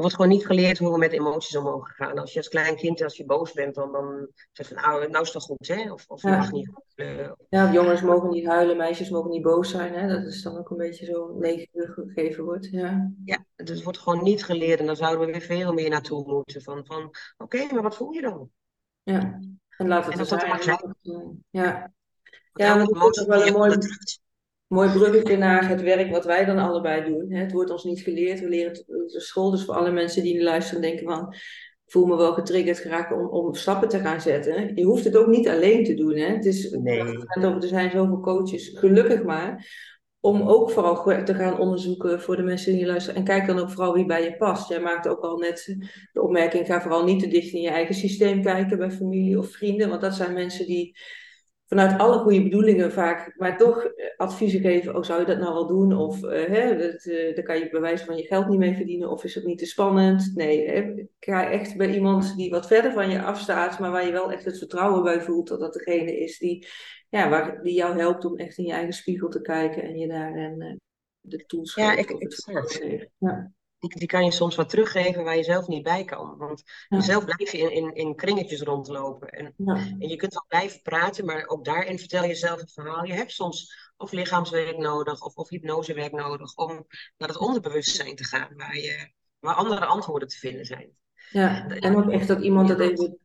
Er 0.00 0.06
wordt 0.06 0.20
gewoon 0.22 0.36
niet 0.36 0.46
geleerd 0.46 0.78
hoe 0.78 0.92
we 0.92 0.98
met 0.98 1.12
emoties 1.12 1.56
om 1.56 1.64
mogen 1.64 1.94
gaan. 1.94 2.18
Als 2.18 2.32
je 2.32 2.38
als 2.38 2.48
klein 2.48 2.76
kind, 2.76 3.02
als 3.02 3.16
je 3.16 3.24
boos 3.24 3.52
bent, 3.52 3.74
dan, 3.74 3.92
dan 3.92 4.28
zeg 4.52 4.68
je 4.68 4.74
van, 4.74 4.82
nou, 4.90 5.08
nou 5.10 5.24
is 5.24 5.32
het 5.32 5.42
goed, 5.42 5.68
hè? 5.68 5.92
Of, 5.92 6.04
of 6.08 6.22
je 6.22 6.28
Ja. 6.28 6.36
mag 6.36 6.52
niet 6.52 6.70
huilen. 6.94 7.36
Ja, 7.48 7.72
jongens 7.72 8.00
mogen 8.02 8.30
niet 8.30 8.46
huilen, 8.46 8.76
meisjes 8.76 9.10
mogen 9.10 9.30
niet 9.30 9.42
boos 9.42 9.70
zijn, 9.70 9.92
hè? 9.94 10.08
Dat 10.08 10.26
is 10.26 10.42
dan 10.42 10.58
ook 10.58 10.70
een 10.70 10.76
beetje 10.76 11.04
zo 11.06 11.34
meegegeven 11.34 12.44
wordt. 12.44 12.68
Ja. 12.70 13.12
Ja, 13.24 13.44
dus 13.56 13.74
het 13.74 13.82
wordt 13.82 13.98
gewoon 13.98 14.22
niet 14.22 14.44
geleerd 14.44 14.80
en 14.80 14.86
daar 14.86 14.96
zouden 14.96 15.26
we 15.26 15.32
weer 15.32 15.40
veel 15.40 15.72
meer 15.72 15.90
naartoe 15.90 16.24
moeten. 16.26 16.62
Van, 16.62 16.86
van 16.86 17.10
oké, 17.38 17.72
maar 17.72 17.82
wat 17.82 17.96
voel 17.96 18.12
je 18.12 18.20
dan? 18.20 18.50
ja. 19.02 19.40
En 19.76 19.88
laat 19.88 20.04
het 20.04 20.12
En 20.12 20.18
dat 20.18 20.28
dat 20.28 20.40
zijn. 20.40 20.78
eh, 21.02 21.28
Ja. 21.50 21.70
Want 21.72 21.90
Ja, 22.52 22.74
maar 22.74 22.86
dat 22.86 23.16
is 23.16 23.26
wel 23.26 23.46
een 23.46 23.52
mooi. 23.52 23.76
Mooi 24.70 24.90
bruggetje 24.90 25.36
naar 25.36 25.68
het 25.68 25.82
werk 25.82 26.10
wat 26.10 26.24
wij 26.24 26.44
dan 26.44 26.58
allebei 26.58 27.04
doen. 27.04 27.32
Het 27.32 27.52
wordt 27.52 27.70
ons 27.70 27.84
niet 27.84 28.00
geleerd. 28.00 28.40
We 28.40 28.48
leren 28.48 28.72
het 28.72 28.80
op 28.80 29.08
de 29.08 29.20
school. 29.20 29.50
Dus 29.50 29.64
voor 29.64 29.74
alle 29.74 29.90
mensen 29.90 30.22
die 30.22 30.34
nu 30.34 30.42
luisteren 30.42 30.82
denken 30.82 31.06
van... 31.06 31.34
Ik 31.84 31.96
voel 31.96 32.06
me 32.06 32.16
wel 32.16 32.32
getriggerd 32.32 32.78
geraakt 32.78 33.12
om, 33.12 33.28
om 33.28 33.54
stappen 33.54 33.88
te 33.88 33.98
gaan 33.98 34.20
zetten. 34.20 34.76
Je 34.76 34.84
hoeft 34.84 35.04
het 35.04 35.16
ook 35.16 35.26
niet 35.26 35.48
alleen 35.48 35.84
te 35.84 35.94
doen. 35.94 36.16
Hè? 36.16 36.26
Het 36.26 36.44
is, 36.44 36.70
Nee. 36.70 37.00
er 37.40 37.62
zijn 37.62 37.90
zoveel 37.90 38.20
coaches, 38.20 38.72
gelukkig 38.74 39.22
maar. 39.22 39.66
Om 40.20 40.42
ook 40.42 40.70
vooral 40.70 41.24
te 41.24 41.34
gaan 41.34 41.58
onderzoeken 41.58 42.20
voor 42.20 42.36
de 42.36 42.42
mensen 42.42 42.72
die 42.72 42.86
luisteren. 42.86 43.18
En 43.18 43.24
kijk 43.24 43.46
dan 43.46 43.58
ook 43.58 43.70
vooral 43.70 43.94
wie 43.94 44.06
bij 44.06 44.24
je 44.24 44.36
past. 44.36 44.68
Jij 44.68 44.80
maakte 44.80 45.08
ook 45.08 45.20
al 45.20 45.38
net 45.38 45.76
de 46.12 46.22
opmerking: 46.22 46.66
ga 46.66 46.80
vooral 46.80 47.04
niet 47.04 47.20
te 47.20 47.28
dicht 47.28 47.52
in 47.52 47.60
je 47.60 47.70
eigen 47.70 47.94
systeem 47.94 48.42
kijken 48.42 48.78
bij 48.78 48.90
familie 48.90 49.38
of 49.38 49.50
vrienden. 49.50 49.88
Want 49.88 50.00
dat 50.00 50.14
zijn 50.14 50.32
mensen 50.32 50.66
die 50.66 50.96
vanuit 51.70 51.98
alle 51.98 52.18
goede 52.18 52.42
bedoelingen 52.42 52.92
vaak, 52.92 53.34
maar 53.36 53.56
toch 53.58 53.84
eh, 53.84 54.06
adviezen 54.16 54.60
geven. 54.60 54.96
Oh, 54.96 55.02
zou 55.02 55.20
je 55.20 55.26
dat 55.26 55.38
nou 55.38 55.52
wel 55.54 55.66
doen? 55.66 55.96
Of 55.96 56.22
eh, 56.24 56.46
hè, 56.46 56.76
dat, 56.78 57.04
eh, 57.04 57.34
daar 57.34 57.44
kan 57.44 57.58
je 57.58 57.70
bij 57.70 57.80
wijze 57.80 58.04
van 58.04 58.16
je 58.16 58.22
geld 58.26 58.48
niet 58.48 58.58
mee 58.58 58.74
verdienen. 58.76 59.10
Of 59.10 59.24
is 59.24 59.34
het 59.34 59.44
niet 59.44 59.58
te 59.58 59.66
spannend? 59.66 60.32
Nee, 60.34 60.68
hè, 60.68 61.04
ga 61.20 61.50
echt 61.50 61.76
bij 61.76 61.94
iemand 61.94 62.36
die 62.36 62.50
wat 62.50 62.66
verder 62.66 62.92
van 62.92 63.10
je 63.10 63.22
afstaat, 63.22 63.78
maar 63.78 63.90
waar 63.90 64.06
je 64.06 64.12
wel 64.12 64.32
echt 64.32 64.44
het 64.44 64.58
vertrouwen 64.58 65.02
bij 65.02 65.20
voelt 65.20 65.48
dat 65.48 65.60
dat 65.60 65.72
degene 65.72 66.18
is 66.18 66.38
die, 66.38 66.66
ja, 67.08 67.28
waar, 67.28 67.62
die 67.62 67.74
jou 67.74 67.98
helpt 67.98 68.24
om 68.24 68.36
echt 68.36 68.58
in 68.58 68.64
je 68.64 68.72
eigen 68.72 68.92
spiegel 68.92 69.28
te 69.28 69.40
kijken 69.40 69.82
en 69.82 69.98
je 69.98 70.08
daarin 70.08 70.78
de 71.20 71.46
tools 71.46 71.74
Ja, 71.74 71.90
geeft 71.92 72.10
ik- 72.10 72.14
of 72.14 72.20
het 72.54 72.72
geeft. 72.72 73.10
Ja. 73.18 73.52
Die, 73.80 73.98
die 73.98 74.08
kan 74.08 74.24
je 74.24 74.30
soms 74.30 74.56
wat 74.56 74.68
teruggeven 74.68 75.24
waar 75.24 75.36
je 75.36 75.42
zelf 75.42 75.66
niet 75.66 75.82
bij 75.82 76.04
kan. 76.04 76.36
Want 76.36 76.62
Ja. 76.88 76.96
jezelf 76.96 77.24
blijf 77.24 77.52
je 77.52 77.58
in, 77.58 77.70
in, 77.70 77.94
in 77.94 78.14
kringetjes 78.14 78.60
rondlopen. 78.62 79.28
En, 79.28 79.54
Ja. 79.56 79.74
en 79.74 80.08
je 80.08 80.16
kunt 80.16 80.32
wel 80.32 80.44
blijven 80.48 80.82
praten, 80.82 81.24
maar 81.24 81.46
ook 81.46 81.64
daarin 81.64 81.98
vertel 81.98 82.24
je 82.24 82.34
zelf 82.34 82.60
het 82.60 82.72
verhaal. 82.72 83.04
Je 83.04 83.12
hebt 83.12 83.32
soms 83.32 83.90
of 83.96 84.12
lichaamswerk 84.12 84.76
nodig, 84.76 85.22
of, 85.22 85.34
of 85.34 85.48
hypnosewerk 85.48 86.12
nodig, 86.12 86.54
om 86.56 86.86
naar 87.16 87.28
het 87.28 87.38
onderbewustzijn 87.38 88.16
te 88.16 88.24
gaan, 88.24 88.48
waar, 88.56 88.76
je, 88.76 89.12
waar 89.38 89.54
andere 89.54 89.84
antwoorden 89.84 90.28
te 90.28 90.38
vinden 90.38 90.64
zijn. 90.64 90.90
Ja, 91.30 91.68
en 91.68 91.96
ook 91.96 92.10
echt 92.10 92.28
dat 92.28 92.40
iemand 92.42 92.68
dat 92.68 92.80
even 92.80 93.18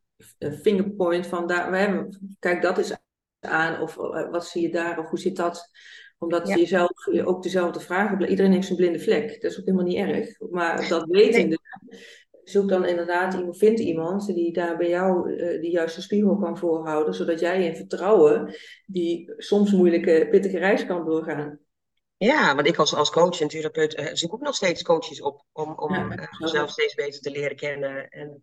fingerpoint 0.62 1.28
van 1.28 1.47
daar, 1.47 2.08
kijk 2.39 2.62
dat 2.62 2.78
is 2.78 2.95
aan, 3.39 3.82
of 3.82 3.97
eh, 3.97 4.30
wat 4.30 4.47
zie 4.47 4.62
je 4.62 4.70
daar, 4.70 4.99
of 4.99 5.10
hoe 5.10 5.20
zit 5.20 5.36
dat? 5.36 5.70
Omdat 6.18 6.47
je 6.47 6.59
jezelf 6.59 6.91
ook 7.24 7.43
dezelfde 7.43 7.80
vragen, 7.80 8.30
iedereen 8.30 8.51
heeft 8.51 8.66
zijn 8.66 8.78
blinde 8.78 8.99
vlek, 8.99 9.41
dat 9.41 9.51
is 9.51 9.59
ook 9.59 9.66
helemaal 9.66 9.86
niet 9.86 9.97
erg. 9.97 10.39
Maar 10.49 10.88
dat 10.89 11.05
wetende, 11.05 11.59
zoek 12.43 12.70
dan 12.70 12.86
inderdaad 12.86 13.34
iemand, 13.34 13.57
vind 13.57 13.80
iemand 13.80 14.26
die 14.26 14.53
daar 14.53 14.78
bij 14.78 14.89
jou 14.89 15.32
uh, 15.32 15.61
die 15.61 15.72
juiste 15.72 16.01
spiegel 16.01 16.38
kan 16.38 16.57
voorhouden, 16.57 17.13
zodat 17.13 17.39
jij 17.39 17.66
in 17.66 17.76
vertrouwen 17.76 18.55
die 18.86 19.34
soms 19.38 19.72
moeilijke, 19.72 20.28
pittige 20.30 20.57
reis 20.57 20.86
kan 20.86 21.05
doorgaan. 21.05 21.59
Ja, 22.18 22.55
want 22.55 22.68
ik 22.68 22.78
als, 22.78 22.95
als 22.95 23.11
coach 23.11 23.41
en 23.41 23.47
therapeut 23.47 23.99
uh, 23.99 24.05
zoek 24.13 24.34
ook 24.34 24.41
nog 24.41 24.55
steeds 24.55 24.84
coaches 24.84 25.22
op 25.22 25.45
om, 25.51 25.74
om 25.76 25.93
ja, 25.93 26.30
mezelf 26.39 26.70
steeds 26.70 26.93
beter 26.93 27.22
te 27.22 27.32
leren 27.32 27.55
kennen. 27.55 28.09
En 28.09 28.41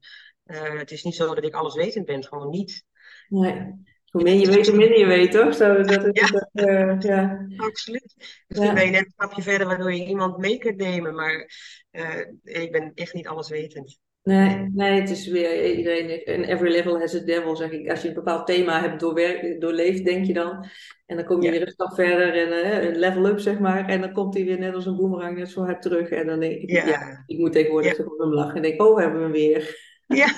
het 0.78 0.90
is 0.90 1.02
niet 1.02 1.14
zo 1.14 1.34
dat 1.34 1.44
ik 1.44 1.54
alles 1.54 1.74
wetend 1.74 2.06
ben, 2.06 2.24
gewoon 2.24 2.48
niet. 2.48 2.84
Nee. 3.28 3.82
Hoe 4.12 4.22
meer 4.22 4.34
je 4.34 4.46
weet, 4.46 4.66
hoe 4.66 4.76
minder 4.76 4.98
je 4.98 5.06
weet, 5.06 5.32
toch? 5.32 5.54
Zo, 5.54 5.82
dat 5.82 6.06
is, 6.06 6.20
ja. 6.20 6.26
Dat, 6.26 6.68
uh, 6.68 7.00
ja. 7.00 7.46
absoluut. 7.56 8.14
Misschien 8.46 8.68
ja. 8.68 8.74
ben 8.74 8.84
je 8.84 8.90
net 8.90 9.04
een 9.04 9.12
stapje 9.14 9.42
verder 9.42 9.66
waardoor 9.66 9.94
je 9.94 10.06
iemand 10.06 10.38
mee 10.38 10.58
kunt 10.58 10.76
nemen, 10.76 11.14
maar 11.14 11.50
uh, 11.92 12.20
ik 12.42 12.72
ben 12.72 12.92
echt 12.94 13.14
niet 13.14 13.26
alleswetend. 13.26 14.00
Nee, 14.22 14.70
nee, 14.74 15.00
het 15.00 15.10
is 15.10 15.26
weer 15.26 15.74
iedereen. 15.74 16.24
En 16.24 16.44
every 16.44 16.72
level 16.72 16.98
has 16.98 17.14
a 17.14 17.18
devil, 17.18 17.56
zeg 17.56 17.70
ik. 17.70 17.90
Als 17.90 18.02
je 18.02 18.08
een 18.08 18.14
bepaald 18.14 18.46
thema 18.46 18.80
hebt 18.80 19.00
doorleefd, 19.60 20.04
denk 20.04 20.26
je 20.26 20.32
dan. 20.32 20.66
En 21.06 21.16
dan 21.16 21.24
kom 21.24 21.40
je 21.40 21.46
ja. 21.46 21.50
weer 21.50 21.62
een 21.62 21.72
stap 21.72 21.94
verder 21.94 22.34
en 22.34 22.48
uh, 22.48 22.88
een 22.88 22.98
level 22.98 23.26
up, 23.26 23.38
zeg 23.38 23.58
maar. 23.58 23.88
En 23.88 24.00
dan 24.00 24.12
komt 24.12 24.34
hij 24.34 24.44
weer 24.44 24.58
net 24.58 24.74
als 24.74 24.86
een 24.86 24.96
boemerang 24.96 25.38
net 25.38 25.50
zo 25.50 25.64
hard 25.64 25.82
terug. 25.82 26.08
En 26.08 26.26
dan 26.26 26.40
denk 26.40 26.60
ik, 26.60 26.70
ja, 26.70 26.86
ja 26.86 27.22
ik 27.26 27.38
moet 27.38 27.52
tegenwoordig 27.52 27.96
ja. 27.96 28.04
gewoon 28.04 28.34
lachen. 28.34 28.56
En 28.56 28.62
denk, 28.62 28.82
oh, 28.82 28.98
hebben 28.98 29.16
we 29.16 29.22
hem 29.22 29.32
weer. 29.32 29.90
Ja. 30.06 30.34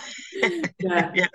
ja. 1.13 1.31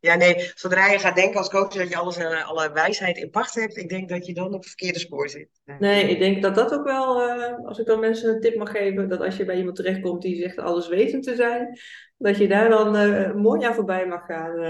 Ja. 0.00 0.14
Nee, 0.14 0.50
zodra 0.54 0.86
je 0.86 0.98
gaat 0.98 1.16
denken 1.16 1.38
als 1.38 1.48
coach 1.48 1.72
dat 1.72 1.88
je 1.88 1.96
alles, 1.96 2.18
uh, 2.18 2.48
alle 2.48 2.72
wijsheid 2.72 3.16
in 3.16 3.30
pacht 3.30 3.54
hebt, 3.54 3.76
ik 3.76 3.88
denk 3.88 4.08
dat 4.08 4.26
je 4.26 4.34
dan 4.34 4.46
op 4.46 4.60
het 4.60 4.66
verkeerde 4.66 4.98
spoor 4.98 5.28
zit. 5.28 5.48
Nee, 5.78 6.08
ik 6.08 6.18
denk 6.18 6.42
dat 6.42 6.54
dat 6.54 6.72
ook 6.72 6.84
wel, 6.84 7.28
uh, 7.28 7.66
als 7.66 7.78
ik 7.78 7.86
dan 7.86 8.00
mensen 8.00 8.34
een 8.34 8.40
tip 8.40 8.56
mag 8.56 8.70
geven, 8.70 9.08
dat 9.08 9.20
als 9.20 9.36
je 9.36 9.44
bij 9.44 9.56
iemand 9.56 9.76
terechtkomt 9.76 10.22
die 10.22 10.42
zegt 10.42 10.58
alles 10.58 10.88
wetend 10.88 11.22
te 11.22 11.34
zijn, 11.34 11.78
dat 12.16 12.36
je 12.36 12.48
daar 12.48 12.68
dan 12.68 12.96
uh, 12.96 13.34
mooi 13.34 13.64
aan 13.64 13.74
voorbij 13.74 14.06
mag 14.06 14.26
gaan. 14.26 14.60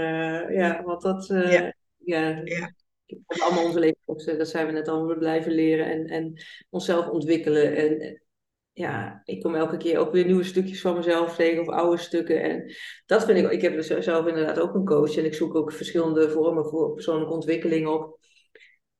ja, 0.53 0.83
want 0.83 1.01
dat, 1.01 1.27
ja. 1.27 1.73
ja. 1.97 2.41
ja. 2.43 2.73
Allemaal 3.25 3.65
onze 3.65 3.79
levens, 3.79 4.25
dat 4.25 4.49
zijn 4.49 4.65
we 4.65 4.71
net 4.71 4.87
al, 4.87 5.07
we 5.07 5.17
blijven 5.17 5.51
leren 5.51 5.85
en, 5.85 6.05
en 6.05 6.33
onszelf 6.69 7.07
ontwikkelen. 7.07 7.75
En, 7.75 8.21
ja, 8.79 9.21
ik 9.25 9.41
kom 9.41 9.55
elke 9.55 9.77
keer 9.77 9.97
ook 9.97 10.11
weer 10.11 10.25
nieuwe 10.25 10.43
stukjes 10.43 10.81
van 10.81 10.95
mezelf 10.95 11.35
tegen 11.35 11.61
of 11.61 11.69
oude 11.69 11.97
stukken. 11.97 12.41
En 12.41 12.73
dat 13.05 13.25
vind 13.25 13.37
ik, 13.37 13.51
ik 13.51 13.61
heb 13.61 13.73
dus 13.73 13.87
zelf 13.87 14.27
inderdaad 14.27 14.59
ook 14.59 14.73
een 14.73 14.85
coach 14.85 15.17
en 15.17 15.25
ik 15.25 15.33
zoek 15.33 15.55
ook 15.55 15.71
verschillende 15.71 16.29
vormen 16.29 16.65
voor 16.65 16.93
persoonlijke 16.93 17.33
ontwikkeling 17.33 17.87
op. 17.87 18.19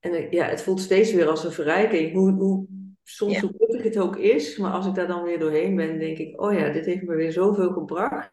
En 0.00 0.26
ja, 0.30 0.44
het 0.44 0.62
voelt 0.62 0.80
steeds 0.80 1.12
weer 1.12 1.28
als 1.28 1.44
een 1.44 1.52
verrijking. 1.52 2.12
Hoe, 2.12 2.32
hoe, 2.32 2.66
soms 3.02 3.34
ja. 3.34 3.40
hoe 3.40 3.52
pittig 3.56 3.82
het 3.82 3.98
ook 3.98 4.16
is, 4.16 4.56
maar 4.56 4.72
als 4.72 4.86
ik 4.86 4.94
daar 4.94 5.06
dan 5.06 5.22
weer 5.22 5.38
doorheen 5.38 5.76
ben, 5.76 5.98
denk 5.98 6.18
ik, 6.18 6.40
oh 6.40 6.52
ja, 6.52 6.72
dit 6.72 6.84
heeft 6.84 7.02
me 7.02 7.14
weer 7.14 7.32
zoveel 7.32 7.72
gebracht. 7.72 8.32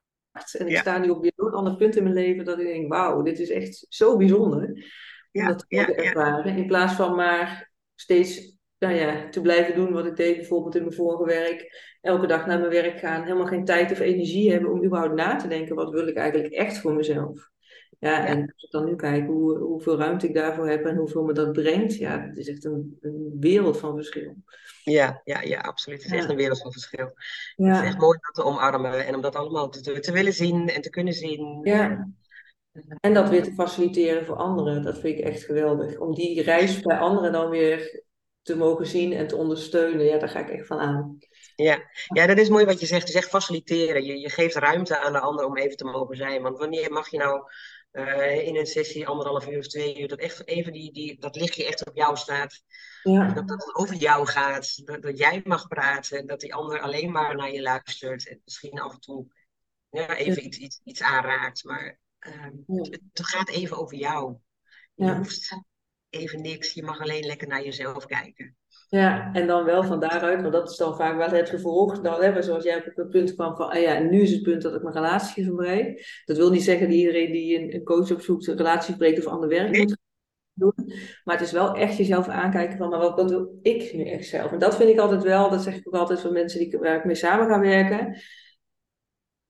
En 0.58 0.66
ik 0.66 0.72
ja. 0.72 0.80
sta 0.80 0.98
nu 0.98 1.10
op 1.10 1.22
weer 1.22 1.34
zo'n 1.36 1.54
ander 1.54 1.76
punt 1.76 1.96
in 1.96 2.04
mijn 2.04 2.16
leven 2.16 2.46
dat 2.46 2.60
ik 2.60 2.68
denk, 2.68 2.94
wauw, 2.94 3.22
dit 3.22 3.40
is 3.40 3.50
echt 3.50 3.86
zo 3.90 4.18
bijzonder. 4.18 4.90
Om 5.32 5.46
dat 5.46 5.66
te 5.68 5.96
ervaren. 5.96 6.58
In 6.58 6.68
plaats 6.68 6.94
van 6.94 7.16
maar 7.16 7.72
steeds 7.96 8.57
nou 8.80 8.94
ja, 8.94 9.30
te 9.30 9.42
blijven 9.42 9.76
doen 9.76 9.94
wat 9.94 10.06
ik 10.06 10.16
deed, 10.16 10.36
bijvoorbeeld 10.36 10.76
in 10.76 10.82
mijn 10.82 10.96
vorige 10.96 11.26
werk. 11.26 11.86
Elke 12.02 12.28
dag 12.28 12.46
naar 12.46 12.60
mijn 12.60 12.72
werk 12.72 13.00
gaan, 13.00 13.24
helemaal 13.24 13.46
geen 13.46 13.66
tijd 13.66 13.92
of 13.92 14.00
energie 14.00 14.52
hebben 14.52 14.72
om 14.72 14.84
überhaupt 14.84 15.16
na 15.16 15.36
te 15.36 15.48
denken, 15.48 15.76
wat 15.76 15.92
wil 15.92 16.08
ik 16.08 16.16
eigenlijk 16.16 16.54
echt 16.54 16.78
voor 16.78 16.94
mezelf? 16.94 17.50
Ja, 18.00 18.26
en 18.26 18.42
als 18.42 18.64
ik 18.64 18.72
dan 18.72 18.86
nu 18.86 18.96
kijk 18.96 19.28
hoe, 19.28 19.58
hoeveel 19.58 19.98
ruimte 19.98 20.28
ik 20.28 20.34
daarvoor 20.34 20.68
heb 20.68 20.86
en 20.86 20.96
hoeveel 20.96 21.24
me 21.24 21.34
dat 21.34 21.52
brengt, 21.52 21.96
ja, 21.96 22.22
het 22.22 22.38
is 22.38 22.48
echt 22.48 22.66
een, 22.66 22.98
een 23.02 23.38
wereld 23.40 23.80
van 23.80 23.96
verschil. 23.96 24.36
Ja, 24.84 25.22
ja, 25.24 25.42
ja, 25.42 25.60
absoluut. 25.60 26.04
Het 26.04 26.12
is 26.12 26.18
echt 26.18 26.30
een 26.30 26.36
wereld 26.36 26.62
van 26.62 26.72
verschil. 26.72 27.12
Ja. 27.56 27.68
Het 27.68 27.82
is 27.82 27.88
echt 27.88 28.00
mooi 28.00 28.18
dat 28.22 28.34
te 28.34 28.44
omarmen 28.44 29.06
en 29.06 29.16
om 29.16 29.22
dat 29.22 29.36
allemaal 29.36 29.70
te, 29.70 30.00
te 30.00 30.12
willen 30.12 30.34
zien 30.34 30.70
en 30.70 30.82
te 30.82 30.90
kunnen 30.90 31.14
zien. 31.14 31.60
Ja. 31.64 32.10
En 33.00 33.14
dat 33.14 33.30
weer 33.30 33.44
te 33.44 33.54
faciliteren 33.54 34.26
voor 34.26 34.36
anderen, 34.36 34.84
dat 34.84 35.00
vind 35.00 35.20
ik 35.20 35.26
echt 35.26 35.44
geweldig. 35.44 36.00
Om 36.00 36.14
die 36.14 36.42
reis 36.42 36.80
bij 36.80 36.98
anderen 36.98 37.32
dan 37.32 37.50
weer 37.50 38.04
te 38.48 38.56
mogen 38.56 38.86
zien 38.86 39.14
en 39.14 39.28
te 39.28 39.36
ondersteunen, 39.36 40.06
ja, 40.06 40.18
daar 40.18 40.30
ga 40.30 40.40
ik 40.40 40.50
echt 40.50 40.68
van 40.68 40.80
aan. 40.80 41.18
Ja, 41.56 41.82
ja 42.08 42.28
dat 42.28 42.38
is 42.38 42.50
mooi 42.50 42.66
wat 42.66 42.80
je 42.80 42.86
zegt. 42.86 43.08
Je 43.08 43.14
zegt 43.14 43.30
faciliteren. 43.30 44.06
Je, 44.06 44.20
je 44.20 44.30
geeft 44.30 44.56
ruimte 44.56 45.00
aan 45.00 45.12
de 45.12 45.20
ander 45.20 45.46
om 45.46 45.58
even 45.58 45.78
te 45.78 45.86
mogen 45.86 46.16
zijn. 46.16 46.42
Want 46.42 46.58
wanneer 46.58 46.92
mag 46.92 47.10
je 47.10 47.18
nou 47.18 47.52
uh, 47.92 48.48
in 48.48 48.56
een 48.56 48.66
sessie 48.66 49.08
anderhalf 49.08 49.48
uur 49.48 49.58
of 49.58 49.68
twee 49.68 50.00
uur, 50.00 50.08
dat 50.08 50.20
echt 50.20 50.48
even 50.48 50.74
die, 50.74 50.94
die, 50.94 51.20
dat 51.20 51.36
lichtje 51.36 51.66
echt 51.66 51.88
op 51.88 51.96
jou 51.96 52.18
staat. 52.18 52.64
Ja. 53.04 53.34
Dat, 53.34 53.48
dat 53.48 53.66
het 53.66 53.76
over 53.76 53.96
jou 53.96 54.28
gaat. 54.28 54.86
Dat, 54.86 55.02
dat 55.02 55.18
jij 55.18 55.42
mag 55.44 55.68
praten. 55.68 56.28
Dat 56.28 56.40
die 56.40 56.54
ander 56.54 56.80
alleen 56.80 57.12
maar 57.12 57.36
naar 57.36 57.52
je 57.52 57.62
luistert. 57.62 58.28
En 58.28 58.42
misschien 58.44 58.80
af 58.80 58.94
en 58.94 59.00
toe 59.00 59.26
ja, 59.90 60.16
even. 60.16 60.46
Iets, 60.46 60.58
iets, 60.58 60.82
iets 60.84 61.02
aanraakt. 61.02 61.64
Maar 61.64 62.00
uh, 62.20 62.78
het, 62.82 63.00
het, 63.14 63.26
gaat 63.28 63.50
even 63.50 63.78
over 63.78 63.98
jou. 63.98 64.38
Je 64.94 65.16
hoeft 65.16 65.66
even 66.10 66.42
niks. 66.42 66.74
Je 66.74 66.84
mag 66.84 67.02
alleen 67.02 67.26
lekker 67.26 67.48
naar 67.48 67.64
jezelf 67.64 68.06
kijken. 68.06 68.56
Ja, 68.90 69.34
en 69.34 69.48
dan 69.48 69.66
wel 69.66 69.84
van 69.84 70.00
daaruit, 70.00 70.42
want 70.42 70.54
dat 70.54 70.70
is 70.70 70.78
dan 70.78 70.96
vaak 70.96 71.18
wel 71.18 71.30
het 71.30 71.50
vervolg. 71.50 72.02
Dan 72.02 72.22
hebben 72.22 72.44
zoals 72.44 72.64
jij 72.64 72.78
op 72.78 72.96
het 72.96 73.10
punt 73.10 73.34
kwam 73.34 73.56
van, 73.56 73.70
ah 73.70 73.82
ja, 73.82 74.00
nu 74.00 74.22
is 74.22 74.32
het 74.32 74.44
punt 74.44 74.62
dat 74.62 74.76
ik 74.76 74.82
mijn 74.82 74.96
relatie 74.96 75.44
verbreek. 75.44 76.22
Dat 76.26 76.38
wil 76.38 76.52
niet 76.52 76.64
zeggen 76.64 76.88
dat 76.88 76.96
iedereen 76.96 77.32
die 77.32 77.74
een, 77.74 77.84
coach 77.84 78.12
opzoekt, 78.12 78.48
een 78.48 78.58
relatie 78.58 78.86
verbreekt 78.86 79.20
of 79.20 79.32
ander 79.32 79.50
werk 79.50 79.78
moet 79.78 79.98
doen. 80.54 80.94
Maar 81.24 81.38
het 81.38 81.46
is 81.46 81.52
wel 81.52 81.76
echt 81.76 81.98
jezelf 81.98 82.28
aankijken 82.28 82.78
van, 82.78 82.90
maar 82.90 83.00
wat, 83.00 83.16
wat 83.16 83.30
wil 83.30 83.60
ik 83.62 83.94
nu 83.94 84.04
echt 84.10 84.28
zelf? 84.28 84.52
En 84.52 84.60
dat 84.60 84.76
vind 84.76 84.90
ik 84.90 85.00
altijd 85.00 85.24
wel, 85.24 85.50
dat 85.50 85.64
zeg 85.64 85.76
ik 85.76 85.88
ook 85.88 85.96
altijd 85.96 86.20
van 86.20 86.34
mensen 86.34 86.60
die, 86.60 86.78
waar 86.80 86.98
ik 86.98 87.06
mee 87.06 87.16
samen 87.16 87.48
ga 87.48 87.60
werken. 87.60 88.18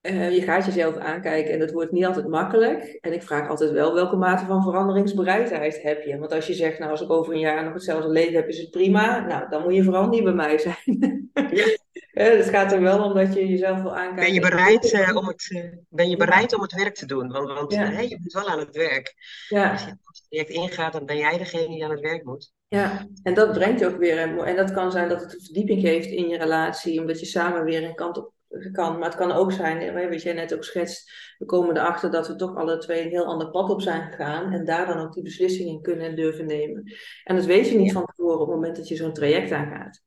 Uh, 0.09 0.35
je 0.35 0.41
gaat 0.41 0.65
jezelf 0.65 0.97
aankijken 0.97 1.53
en 1.53 1.59
dat 1.59 1.71
wordt 1.71 1.91
niet 1.91 2.05
altijd 2.05 2.27
makkelijk. 2.27 2.97
En 3.01 3.13
ik 3.13 3.23
vraag 3.23 3.49
altijd 3.49 3.71
wel 3.71 3.93
welke 3.93 4.15
mate 4.15 4.45
van 4.45 4.63
veranderingsbereidheid 4.63 5.81
heb 5.81 6.03
je. 6.03 6.17
Want 6.17 6.33
als 6.33 6.47
je 6.47 6.53
zegt, 6.53 6.79
nou 6.79 6.91
als 6.91 7.01
ik 7.01 7.11
over 7.11 7.33
een 7.33 7.39
jaar 7.39 7.63
nog 7.63 7.73
hetzelfde 7.73 8.09
leven 8.09 8.35
heb, 8.35 8.47
is 8.47 8.57
het 8.57 8.71
prima. 8.71 9.25
Nou, 9.25 9.49
dan 9.49 9.61
moet 9.61 9.75
je 9.75 9.83
vooral 9.83 10.07
niet 10.07 10.23
bij 10.23 10.33
mij 10.33 10.57
zijn. 10.57 11.29
Ja. 11.33 11.65
uh, 12.13 12.37
het 12.37 12.49
gaat 12.49 12.71
er 12.71 12.81
wel 12.81 13.03
om 13.03 13.13
dat 13.13 13.33
je 13.33 13.47
jezelf 13.47 13.81
wil 13.81 13.95
aankijken. 13.95 14.23
Ben 14.23 14.33
je 14.33 14.41
bereid, 14.41 14.93
uh, 14.93 15.15
om, 15.15 15.27
het, 15.27 15.71
ben 15.89 16.09
je 16.09 16.17
bereid 16.17 16.55
om 16.55 16.61
het 16.61 16.73
werk 16.73 16.95
te 16.95 17.05
doen? 17.05 17.31
Want, 17.31 17.51
want 17.51 17.73
ja. 17.73 17.99
je 17.99 18.19
bent 18.19 18.33
wel 18.33 18.49
aan 18.49 18.59
het 18.59 18.75
werk. 18.75 19.13
Ja. 19.47 19.71
Als 19.71 19.81
je 19.81 19.87
het 19.87 20.21
project 20.27 20.49
ingaat, 20.49 20.93
dan 20.93 21.05
ben 21.05 21.17
jij 21.17 21.37
degene 21.37 21.67
die 21.67 21.83
aan 21.83 21.91
het 21.91 21.99
werk 21.99 22.23
moet. 22.23 22.51
Ja, 22.67 23.07
en 23.23 23.33
dat 23.33 23.51
brengt 23.51 23.79
je 23.79 23.87
ook 23.87 23.97
weer. 23.97 24.17
En 24.17 24.55
dat 24.55 24.71
kan 24.71 24.91
zijn 24.91 25.09
dat 25.09 25.21
het 25.21 25.33
een 25.33 25.43
verdieping 25.43 25.81
geeft 25.81 26.09
in 26.09 26.27
je 26.27 26.37
relatie, 26.37 26.99
omdat 26.99 27.19
je 27.19 27.25
samen 27.25 27.63
weer 27.63 27.83
een 27.83 27.95
kant 27.95 28.17
op 28.17 28.31
kan. 28.71 28.97
Maar 28.97 29.09
het 29.09 29.17
kan 29.17 29.31
ook 29.31 29.51
zijn, 29.51 30.09
wat 30.09 30.21
jij 30.21 30.33
net 30.33 30.53
ook 30.53 30.63
schetst, 30.63 31.11
we 31.37 31.45
komen 31.45 31.77
erachter 31.77 32.11
dat 32.11 32.27
we 32.27 32.35
toch 32.35 32.55
alle 32.55 32.77
twee 32.77 33.01
een 33.01 33.09
heel 33.09 33.25
ander 33.25 33.49
pad 33.49 33.69
op 33.69 33.81
zijn 33.81 34.11
gegaan. 34.11 34.51
En 34.51 34.65
daar 34.65 34.85
dan 34.85 34.99
ook 34.99 35.13
die 35.13 35.23
beslissing 35.23 35.69
in 35.69 35.81
kunnen 35.81 36.05
en 36.05 36.15
durven 36.15 36.45
nemen. 36.45 36.93
En 37.23 37.35
dat 37.35 37.45
weet 37.45 37.69
je 37.69 37.77
niet 37.77 37.91
van 37.91 38.05
tevoren 38.05 38.39
op 38.39 38.47
het 38.47 38.55
moment 38.55 38.75
dat 38.75 38.87
je 38.87 38.95
zo'n 38.95 39.13
traject 39.13 39.51
aangaat. 39.51 40.01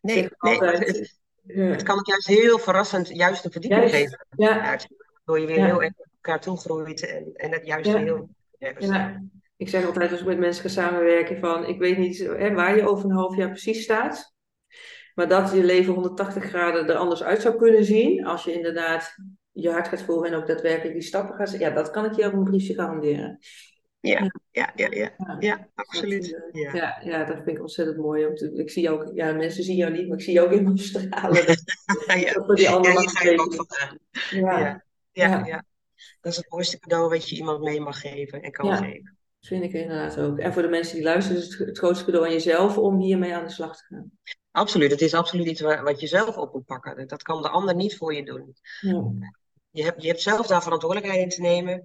Nee, 0.00 0.16
nee 0.16 0.28
altijd, 0.36 0.86
het, 0.86 1.18
het, 1.46 1.82
kan 1.82 1.98
ook 1.98 2.06
juist 2.06 2.26
heel 2.26 2.58
verrassend 2.58 3.08
juist 3.08 3.44
een 3.44 3.50
verdieping 3.50 3.90
geven. 3.90 4.26
Ja. 4.36 4.60
Waardoor 4.60 5.40
je 5.40 5.46
weer 5.46 5.64
heel 5.64 5.82
erg 5.82 5.92
op 5.96 6.06
elkaar 6.20 6.40
toegroeit 6.40 7.06
en, 7.06 7.30
en 7.34 7.52
het 7.52 7.66
juist 7.66 7.92
heel... 7.92 8.28
Ja, 8.58 9.20
ik 9.56 9.68
zeg 9.68 9.86
altijd 9.86 10.10
als 10.10 10.20
ik 10.20 10.26
met 10.26 10.38
mensen 10.38 10.62
ga 10.62 10.68
samenwerken 10.68 11.38
van, 11.38 11.64
ik 11.64 11.78
weet 11.78 11.98
niet 11.98 12.18
hè, 12.18 12.52
waar 12.52 12.76
je 12.76 12.88
over 12.88 13.04
een 13.04 13.16
half 13.16 13.36
jaar 13.36 13.48
precies 13.48 13.82
staat. 13.82 14.34
Maar 15.16 15.28
dat 15.28 15.52
je 15.52 15.64
leven 15.64 15.92
180 15.92 16.44
graden 16.44 16.88
er 16.88 16.96
anders 16.96 17.22
uit 17.22 17.42
zou 17.42 17.56
kunnen 17.56 17.84
zien, 17.84 18.26
als 18.26 18.44
je 18.44 18.52
inderdaad 18.52 19.16
je 19.52 19.70
hart 19.70 19.88
gaat 19.88 20.02
volgen 20.02 20.28
en 20.28 20.34
ook 20.34 20.46
daadwerkelijk 20.46 20.94
die 20.94 21.02
stappen 21.02 21.34
gaat 21.34 21.48
zetten, 21.48 21.68
ja, 21.68 21.74
dat 21.74 21.90
kan 21.90 22.04
ik 22.04 22.12
je 22.12 22.26
op 22.26 22.32
een 22.32 22.44
briefje 22.44 22.74
garanderen. 22.74 23.38
Ja, 24.00 24.30
ja, 24.50 24.72
ja, 24.74 24.88
ja, 24.90 25.36
ja, 25.38 25.68
absoluut. 25.74 26.48
Ja. 26.52 26.74
ja. 26.74 27.00
Ja, 27.04 27.24
dat 27.24 27.36
vind 27.36 27.56
ik 27.56 27.60
ontzettend 27.60 27.98
mooi. 27.98 28.26
Ik 28.54 28.70
zie 28.70 28.90
ook, 28.90 29.10
ja, 29.14 29.32
mensen 29.32 29.64
zien 29.64 29.76
jou 29.76 29.92
niet, 29.92 30.08
maar 30.08 30.16
ik 30.16 30.24
zie 30.24 30.32
jou 30.32 30.46
ook 30.46 30.52
in 30.52 30.62
mijn 30.62 30.78
stralen. 30.78 31.44
ja, 32.26 32.32
voor 32.32 32.54
die 32.54 32.70
andere 32.70 33.02
ja, 33.02 33.08
ga 33.08 33.28
ik 33.28 33.40
ook 33.40 33.54
vandaan. 33.54 33.98
Ja. 34.30 34.58
Ja. 34.58 34.84
Ja, 35.12 35.46
ja. 35.46 35.64
dat 36.20 36.32
is 36.32 36.36
het 36.36 36.50
mooiste 36.50 36.78
cadeau 36.78 37.08
wat 37.08 37.28
je 37.28 37.36
iemand 37.36 37.62
mee 37.62 37.80
mag 37.80 38.00
geven 38.00 38.42
en 38.42 38.52
kan 38.52 38.76
geven. 38.76 39.16
Dat 39.38 39.48
vind 39.48 39.64
ik 39.64 39.72
inderdaad 39.72 40.18
ook. 40.18 40.38
En 40.38 40.52
voor 40.52 40.62
de 40.62 40.68
mensen 40.68 40.94
die 40.94 41.04
luisteren, 41.04 41.42
is 41.42 41.48
het 41.48 41.66
het 41.66 41.78
grootste 41.78 42.04
cadeau 42.04 42.26
aan 42.26 42.32
jezelf 42.32 42.78
om 42.78 43.00
hiermee 43.00 43.34
aan 43.34 43.44
de 43.44 43.50
slag 43.50 43.76
te 43.76 43.84
gaan. 43.84 44.10
Absoluut, 44.56 44.90
het 44.90 45.00
is 45.00 45.14
absoluut 45.14 45.46
iets 45.46 45.60
wat 45.60 46.00
je 46.00 46.06
zelf 46.06 46.36
op 46.36 46.52
moet 46.52 46.64
pakken. 46.64 47.08
Dat 47.08 47.22
kan 47.22 47.42
de 47.42 47.48
ander 47.48 47.74
niet 47.74 47.96
voor 47.96 48.14
je 48.14 48.24
doen. 48.24 48.54
Ja. 48.80 49.10
Je, 49.70 49.82
hebt, 49.82 50.02
je 50.02 50.08
hebt 50.08 50.20
zelf 50.20 50.46
daar 50.46 50.62
verantwoordelijkheid 50.62 51.22
in 51.22 51.28
te 51.28 51.40
nemen. 51.40 51.82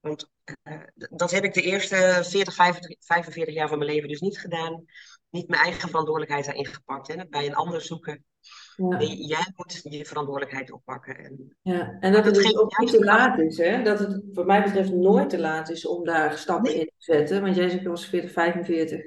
Want 0.00 0.30
uh, 0.64 0.80
dat 0.94 1.30
heb 1.30 1.44
ik 1.44 1.54
de 1.54 1.62
eerste 1.62 2.20
40, 2.22 2.54
45, 2.54 2.96
45 3.06 3.54
jaar 3.54 3.68
van 3.68 3.78
mijn 3.78 3.90
leven 3.90 4.08
dus 4.08 4.20
niet 4.20 4.38
gedaan. 4.38 4.84
niet 5.30 5.48
mijn 5.48 5.62
eigen 5.62 5.88
verantwoordelijkheid 5.88 6.44
daarin 6.44 6.66
gepakt. 6.66 7.08
Hè? 7.08 7.26
Bij 7.28 7.46
een 7.46 7.54
ander 7.54 7.80
zoeken. 7.80 8.24
Ja. 8.76 8.86
Nee, 8.96 9.26
jij 9.26 9.52
moet 9.56 9.80
je 9.82 10.04
verantwoordelijkheid 10.04 10.72
oppakken. 10.72 11.16
En, 11.16 11.56
Ja, 11.62 11.96
en 12.00 12.12
dat 12.12 12.24
het 12.24 12.34
Dat 12.34 12.56
ook 12.56 12.78
niet 12.78 12.90
te 12.90 13.04
laat 13.04 13.38
is, 13.38 13.56
hè? 13.56 13.82
Dat 13.82 13.98
het 13.98 14.22
wat 14.32 14.46
mij 14.46 14.62
betreft 14.62 14.92
nooit 14.92 15.30
te 15.30 15.38
laat 15.38 15.70
is 15.70 15.86
om 15.86 16.04
daar 16.04 16.38
stappen 16.38 16.70
Nee. 16.72 16.80
in 16.80 16.86
te 16.86 16.92
zetten. 16.96 17.42
Want 17.42 17.56
jij 17.56 17.68
zegt, 17.68 17.82
je 17.82 17.88
was 17.88 18.06
40, 18.06 18.32
45. 18.32 19.00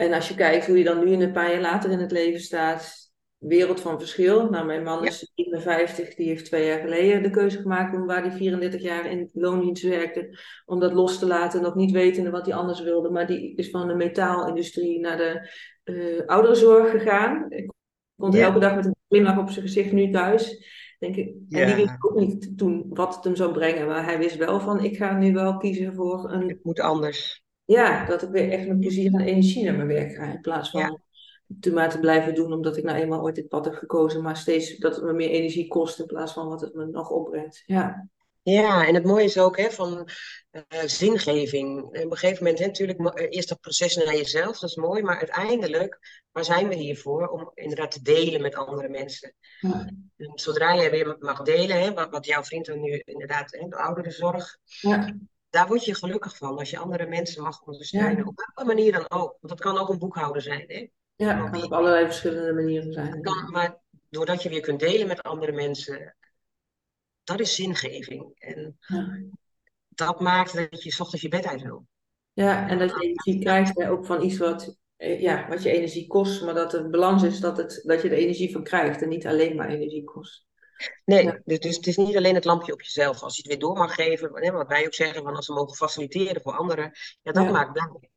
En 0.00 0.12
als 0.12 0.28
je 0.28 0.34
kijkt 0.34 0.66
hoe 0.66 0.78
je 0.78 0.84
dan 0.84 1.04
nu 1.04 1.12
in 1.12 1.20
een 1.20 1.32
paar 1.32 1.50
jaar 1.52 1.60
later 1.60 1.90
in 1.90 1.98
het 1.98 2.10
leven 2.10 2.40
staat, 2.40 2.98
wereld 3.38 3.80
van 3.80 3.98
verschil. 3.98 4.50
Nou, 4.50 4.66
mijn 4.66 4.82
man 4.82 5.02
Ja. 5.02 5.08
is 5.08 5.30
57, 5.34 6.14
die 6.14 6.28
heeft 6.28 6.44
twee 6.44 6.66
jaar 6.66 6.80
geleden 6.80 7.22
de 7.22 7.30
keuze 7.30 7.60
gemaakt 7.60 7.94
om 7.94 8.06
waar 8.06 8.22
hij 8.22 8.32
34 8.32 8.82
jaar 8.82 9.10
in 9.10 9.30
loondienst 9.32 9.82
werkte, 9.82 10.38
om 10.66 10.80
dat 10.80 10.92
los 10.92 11.18
te 11.18 11.26
laten, 11.26 11.62
nog 11.62 11.74
niet 11.74 11.90
wetende 11.90 12.30
wat 12.30 12.46
hij 12.46 12.54
anders 12.54 12.80
wilde. 12.80 13.10
Maar 13.10 13.26
die 13.26 13.54
is 13.56 13.70
van 13.70 13.88
de 13.88 13.94
metaalindustrie 13.94 15.00
naar 15.00 15.16
de 15.16 15.48
eh 15.84 16.26
ouderenzorg 16.26 16.90
gegaan. 16.90 17.46
Ik 17.48 17.70
komt 18.16 18.34
Ja. 18.34 18.44
elke 18.46 18.58
dag 18.58 18.74
met 18.74 18.84
een 18.86 18.96
glimlach 19.08 19.38
op 19.38 19.50
zijn 19.50 19.64
gezicht 19.64 19.92
nu 19.92 20.10
thuis. 20.10 20.66
Denk 20.98 21.16
ik. 21.16 21.26
En 21.48 21.66
die 21.66 21.74
wist 21.74 21.96
ook 21.98 22.18
niet 22.18 22.58
toen 22.58 22.86
wat 22.88 23.14
het 23.14 23.24
hem 23.24 23.36
zou 23.36 23.52
brengen. 23.52 23.86
Maar 23.86 24.04
hij 24.04 24.18
wist 24.18 24.36
wel 24.36 24.60
van, 24.60 24.84
ik 24.84 24.96
ga 24.96 25.18
nu 25.18 25.32
wel 25.32 25.56
kiezen 25.56 25.94
voor 25.94 26.30
een... 26.32 26.48
het 26.48 26.64
moet 26.64 26.80
anders. 26.80 27.39
Ja, 27.70 28.04
dat 28.06 28.22
ik 28.22 28.28
weer 28.30 28.50
echt 28.50 28.66
met 28.68 28.80
plezier 28.80 29.14
en 29.14 29.20
energie 29.20 29.64
naar 29.64 29.74
mijn 29.74 29.88
werk 29.88 30.14
ga. 30.14 30.22
In 30.32 30.40
plaats 30.40 30.70
van 30.70 30.80
Ja. 30.80 30.98
te 31.60 31.72
maar 31.72 31.90
te 31.90 31.98
blijven 31.98 32.34
doen 32.34 32.52
omdat 32.52 32.76
ik 32.76 32.84
nou 32.84 32.98
eenmaal 32.98 33.22
ooit 33.22 33.34
dit 33.34 33.48
pad 33.48 33.64
heb 33.64 33.74
gekozen. 33.74 34.22
Maar 34.22 34.36
steeds 34.36 34.76
dat 34.76 34.94
het 34.96 35.04
me 35.04 35.12
meer 35.12 35.30
energie 35.30 35.68
kost 35.68 35.98
in 35.98 36.06
plaats 36.06 36.32
van 36.32 36.48
wat 36.48 36.60
het 36.60 36.74
me 36.74 36.86
nog 36.86 37.10
opbrengt. 37.10 37.62
Ja, 37.66 38.08
Ja, 38.42 38.86
en 38.86 38.94
het 38.94 39.04
mooie 39.04 39.24
is 39.24 39.38
ook 39.38 39.56
hè, 39.56 39.70
van 39.70 40.08
eh, 40.50 40.62
zingeving. 40.84 41.78
En 41.92 42.04
op 42.04 42.10
een 42.10 42.16
gegeven 42.16 42.42
moment, 42.42 42.58
hè, 42.60 42.66
natuurlijk, 42.66 42.98
eh, 43.18 43.26
eerst 43.30 43.48
dat 43.48 43.60
proces 43.60 43.96
naar 43.96 44.16
jezelf, 44.16 44.58
dat 44.58 44.70
is 44.70 44.76
mooi. 44.76 45.02
Maar 45.02 45.18
uiteindelijk, 45.18 46.22
waar 46.32 46.44
zijn 46.44 46.68
we 46.68 46.74
hier 46.74 46.96
voor? 46.98 47.28
Om 47.28 47.50
inderdaad 47.54 47.90
te 47.90 48.02
delen 48.02 48.42
met 48.42 48.54
andere 48.54 48.88
mensen. 48.88 49.34
Ja. 49.60 49.90
Zodra 50.34 50.76
jij 50.76 50.90
weer 50.90 51.16
mag 51.18 51.42
delen, 51.42 51.80
hè, 51.80 51.92
wat, 51.92 52.10
wat 52.10 52.26
jouw 52.26 52.42
vriend 52.42 52.66
dan 52.66 52.80
nu 52.80 53.02
inderdaad, 53.04 53.52
hè, 53.52 53.68
de 53.68 53.76
ouderenzorg, 53.76 54.58
ja, 54.64 55.14
daar 55.50 55.66
word 55.66 55.84
je 55.84 55.94
gelukkig 55.94 56.36
van. 56.36 56.58
Als 56.58 56.70
je 56.70 56.78
andere 56.78 57.06
mensen 57.06 57.42
mag 57.42 57.62
ondersteunen, 57.62 58.16
Ja. 58.16 58.24
op 58.24 58.36
welke 58.54 58.74
manier 58.74 58.92
dan 58.92 59.04
ook. 59.08 59.36
Want 59.40 59.48
dat 59.48 59.60
kan 59.60 59.78
ook 59.78 59.88
een 59.88 59.98
boekhouder 59.98 60.42
zijn. 60.42 60.64
Hè? 60.66 60.88
ja, 61.16 61.42
het 61.42 61.50
kan 61.50 61.62
op 61.64 61.72
allerlei 61.72 62.04
verschillende 62.06 62.52
manieren 62.52 62.92
zijn. 62.92 63.10
Het 63.12 63.22
kan, 63.22 63.50
maar 63.50 63.78
doordat 64.08 64.42
je 64.42 64.48
weer 64.48 64.60
kunt 64.60 64.80
delen 64.80 65.06
met 65.06 65.22
andere 65.22 65.52
mensen, 65.52 66.16
dat 67.24 67.40
is 67.40 67.54
zingeving. 67.54 68.32
En 68.38 68.78
Ja. 68.80 69.18
dat 69.88 70.20
maakt 70.20 70.54
dat 70.54 70.82
je 70.82 70.90
's 70.90 71.00
ochtends 71.00 71.22
je 71.22 71.28
bed 71.28 71.46
uit 71.46 71.62
wil. 71.62 71.86
Ja, 72.32 72.68
en 72.68 72.78
dat 72.78 72.90
je 72.90 73.00
energie 73.00 73.40
krijgt 73.40 73.78
hè, 73.78 73.90
ook 73.90 74.06
van 74.06 74.22
iets 74.22 74.38
wat, 74.38 74.76
eh, 74.96 75.20
ja, 75.20 75.48
wat 75.48 75.62
je 75.62 75.70
energie 75.70 76.06
kost, 76.06 76.42
maar 76.44 76.54
dat 76.54 76.70
de 76.70 76.88
balans 76.88 77.22
is 77.22 77.40
dat, 77.40 77.56
het, 77.56 77.82
dat 77.84 78.02
je 78.02 78.08
er 78.08 78.16
energie 78.16 78.52
van 78.52 78.62
krijgt 78.62 79.02
en 79.02 79.08
niet 79.08 79.26
alleen 79.26 79.56
maar 79.56 79.68
energie 79.68 80.04
kost. 80.04 80.46
Nee, 81.04 81.24
Ja. 81.24 81.40
dus, 81.44 81.58
dus 81.60 81.76
het 81.76 81.86
is 81.86 81.96
niet 81.96 82.16
alleen 82.16 82.34
het 82.34 82.44
lampje 82.44 82.72
op 82.72 82.80
jezelf. 82.82 83.22
Als 83.22 83.34
je 83.36 83.42
het 83.42 83.50
weer 83.50 83.60
door 83.60 83.76
mag 83.76 83.94
geven, 83.94 84.30
wat 84.52 84.66
wij 84.68 84.86
ook 84.86 84.94
zeggen, 84.94 85.22
van 85.22 85.36
als 85.36 85.46
ze 85.46 85.52
mogen 85.52 85.76
faciliteren 85.76 86.42
voor 86.42 86.56
anderen, 86.56 86.92
ja, 87.22 87.32
dat 87.32 87.44
Ja. 87.44 87.50
maakt 87.50 87.72
blij. 87.72 88.10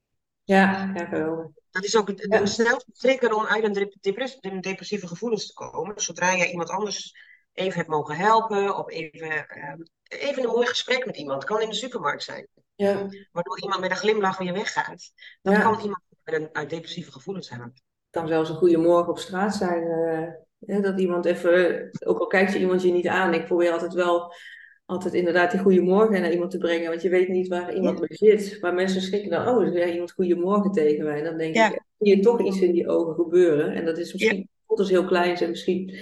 Ja, 0.43 0.91
ja. 0.95 1.49
Dat 1.71 1.83
is 1.83 1.95
ook 1.97 2.09
Ja. 2.15 2.39
de 2.39 2.47
snelste 2.47 2.91
trigger 2.91 3.33
om 3.33 3.45
uit 3.45 3.63
een 3.63 3.73
dep- 3.73 3.95
depress- 4.01 4.39
de 4.39 4.59
depressieve 4.59 5.07
gevoelens 5.07 5.47
te 5.47 5.53
komen. 5.53 6.01
Zodra 6.01 6.31
je 6.31 6.51
iemand 6.51 6.69
anders 6.69 7.15
even 7.53 7.77
hebt 7.77 7.89
mogen 7.89 8.15
helpen, 8.15 8.75
of 8.77 8.89
even, 8.89 9.47
ehm, 9.47 9.81
even 10.03 10.43
een 10.43 10.49
mooi 10.49 10.67
gesprek 10.67 11.05
met 11.05 11.17
iemand. 11.17 11.41
Het 11.41 11.51
kan 11.51 11.61
in 11.61 11.69
de 11.69 11.75
supermarkt 11.75 12.23
zijn. 12.23 12.47
Ja, 12.75 13.07
Waardoor 13.31 13.59
iemand 13.61 13.81
met 13.81 13.91
een 13.91 13.97
glimlach 13.97 14.37
weer 14.37 14.53
weggaat. 14.53 15.11
Ja. 15.41 15.61
kan 15.61 15.79
iemand 15.79 16.01
met 16.23 16.35
een, 16.35 16.49
uit 16.53 16.69
depressieve 16.69 17.11
gevoelens 17.11 17.49
halen. 17.49 17.65
het 17.73 18.21
kan 18.21 18.27
zelfs 18.27 18.49
een 18.49 18.55
goede 18.55 18.77
morgen 18.77 19.07
op 19.09 19.19
straat 19.19 19.55
zijn. 19.55 19.83
eh, 19.87 20.29
hè, 20.65 20.79
dat 20.81 20.99
iemand 20.99 21.25
even, 21.25 21.89
ook 22.05 22.19
al 22.19 22.27
kijkt 22.27 22.53
je 22.53 22.59
iemand 22.59 22.81
je 22.81 22.91
niet 22.91 23.07
aan, 23.07 23.33
ik 23.33 23.45
probeer 23.45 23.71
altijd 23.71 23.93
wel 23.93 24.33
altijd 24.85 25.13
inderdaad 25.13 25.51
die 25.51 25.59
goede 25.59 25.81
morgen 25.81 26.21
naar 26.21 26.31
iemand 26.31 26.51
te 26.51 26.57
brengen, 26.57 26.89
want 26.89 27.01
je 27.01 27.09
weet 27.09 27.27
niet 27.27 27.47
waar 27.47 27.75
iemand 27.75 27.99
mee 27.99 28.17
zit. 28.17 28.57
Maar 28.61 28.73
mensen 28.73 29.01
schrikken 29.01 29.29
dan, 29.29 29.47
oh, 29.47 29.63
er 29.75 29.91
iemand 29.91 30.11
goedemorgen 30.11 30.71
tegen 30.71 31.03
mij. 31.05 31.21
Dan 31.23 31.37
denk 31.37 31.55
Ja. 31.55 31.71
ik, 31.71 31.81
zie 31.99 32.15
je 32.15 32.21
toch 32.21 32.41
iets 32.45 32.61
in 32.61 32.71
die 32.71 32.87
ogen 32.87 33.13
gebeuren. 33.15 33.73
En 33.73 33.85
dat 33.85 33.97
is 33.97 34.13
misschien, 34.13 34.49
voelt 34.67 34.79
als 34.79 34.89
heel 34.89 35.05
klein 35.05 35.35
en 35.35 35.49
misschien 35.49 35.97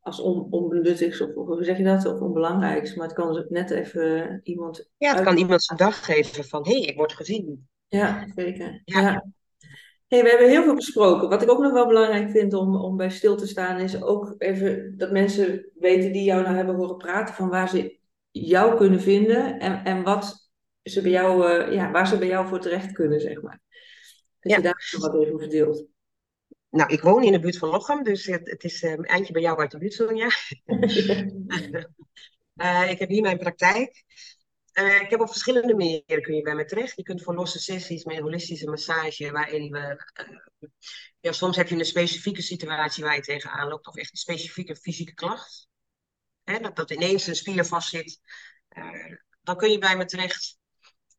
als 0.00 0.20
on, 0.20 0.46
onbenuttigs 0.50 1.20
of, 1.20 1.34
of 1.34 1.46
hoe 1.46 1.64
zeg 1.64 1.76
je 1.76 1.84
dat, 1.84 2.06
of 2.06 2.20
onbelangrijks. 2.20 2.94
Maar 2.94 3.06
het 3.06 3.16
kan 3.16 3.32
dus 3.34 3.44
net 3.48 3.70
even 3.70 4.40
iemand 4.42 4.90
Ja, 4.96 5.08
het 5.08 5.16
uit- 5.16 5.26
kan 5.26 5.36
iemand 5.36 5.62
zijn 5.62 5.78
dag 5.78 6.04
geven 6.04 6.44
van, 6.44 6.66
hé, 6.66 6.72
hey, 6.72 6.80
ik 6.82 6.96
word 6.96 7.12
gezien. 7.12 7.68
Ja, 7.88 8.26
zeker. 8.34 8.82
Ja. 8.84 9.24
Hey, 10.12 10.22
we 10.22 10.28
hebben 10.28 10.48
heel 10.48 10.62
veel 10.62 10.74
besproken. 10.74 11.28
Wat 11.28 11.42
ik 11.42 11.50
ook 11.50 11.58
nog 11.58 11.72
wel 11.72 11.86
belangrijk 11.86 12.30
vind 12.30 12.54
om, 12.54 12.76
om 12.76 12.96
bij 12.96 13.10
stil 13.10 13.36
te 13.36 13.46
staan, 13.46 13.80
is 13.80 14.02
ook 14.02 14.34
even 14.38 14.98
dat 14.98 15.10
mensen 15.10 15.66
weten 15.74 16.12
die 16.12 16.24
jou 16.24 16.42
nou 16.42 16.56
hebben 16.56 16.74
horen 16.74 16.96
praten, 16.96 17.34
van 17.34 17.48
waar 17.48 17.68
ze 17.68 17.98
jou 18.30 18.76
kunnen 18.76 19.00
vinden 19.00 19.58
en, 19.58 19.84
en 19.84 20.02
wat 20.02 20.50
ze 20.82 21.02
bij 21.02 21.10
jou, 21.10 21.50
eh, 21.50 21.72
ja, 21.74 21.90
waar 21.90 22.06
ze 22.06 22.18
bij 22.18 22.28
jou 22.28 22.48
voor 22.48 22.60
terecht 22.60 22.92
kunnen, 22.92 23.20
zeg 23.20 23.42
maar. 23.42 23.60
Dat 24.40 24.52
Ja. 24.52 24.56
je 24.56 24.62
daar 24.62 24.90
nog 24.92 25.02
wat 25.02 25.22
even 25.22 25.34
over 25.34 25.48
deelt. 25.48 25.84
Nou, 26.70 26.92
ik 26.92 27.00
woon 27.00 27.22
in 27.22 27.32
de 27.32 27.40
buurt 27.40 27.58
van 27.58 27.68
Lochem, 27.68 28.02
dus 28.02 28.26
het, 28.26 28.50
het 28.50 28.64
is 28.64 28.82
eh, 28.82 28.90
een 28.92 29.04
eindje 29.04 29.32
bij 29.32 29.42
jou 29.42 29.58
uit 29.58 29.70
de 29.70 29.78
buurt, 29.78 29.92
Sonja. 29.92 30.28
Eh, 32.56 32.90
ik 32.90 32.98
heb 32.98 33.08
hier 33.08 33.22
mijn 33.22 33.38
praktijk. 33.38 34.04
Eh, 34.72 35.00
ik 35.00 35.10
heb 35.10 35.20
op 35.20 35.28
verschillende 35.30 35.74
manieren 35.74 36.22
kun 36.22 36.34
je 36.34 36.42
bij 36.42 36.54
me 36.54 36.64
terecht. 36.64 36.96
Je 36.96 37.02
kunt 37.02 37.22
voor 37.22 37.34
losse 37.34 37.58
sessies 37.58 38.04
met 38.04 38.18
holistische 38.18 38.70
massage, 38.70 39.30
waarin 39.30 39.70
we. 39.70 40.04
eh, 40.12 40.26
ja, 41.20 41.32
soms 41.32 41.56
heb 41.56 41.68
je 41.68 41.74
een 41.78 41.84
specifieke 41.84 42.42
situatie 42.42 43.04
waar 43.04 43.14
je 43.14 43.20
tegenaan 43.20 43.68
loopt, 43.68 43.86
of 43.86 43.96
echt 43.96 44.10
een 44.10 44.16
specifieke 44.16 44.76
fysieke 44.76 45.14
klacht. 45.14 45.68
Hè, 46.44 46.58
dat, 46.58 46.76
dat 46.76 46.90
ineens 46.90 47.26
een 47.26 47.36
spier 47.36 47.64
vastzit. 47.64 48.20
Eh, 48.68 49.14
dan 49.42 49.56
kun 49.56 49.70
je 49.70 49.78
bij 49.78 49.96
me 49.96 50.04
terecht. 50.04 50.58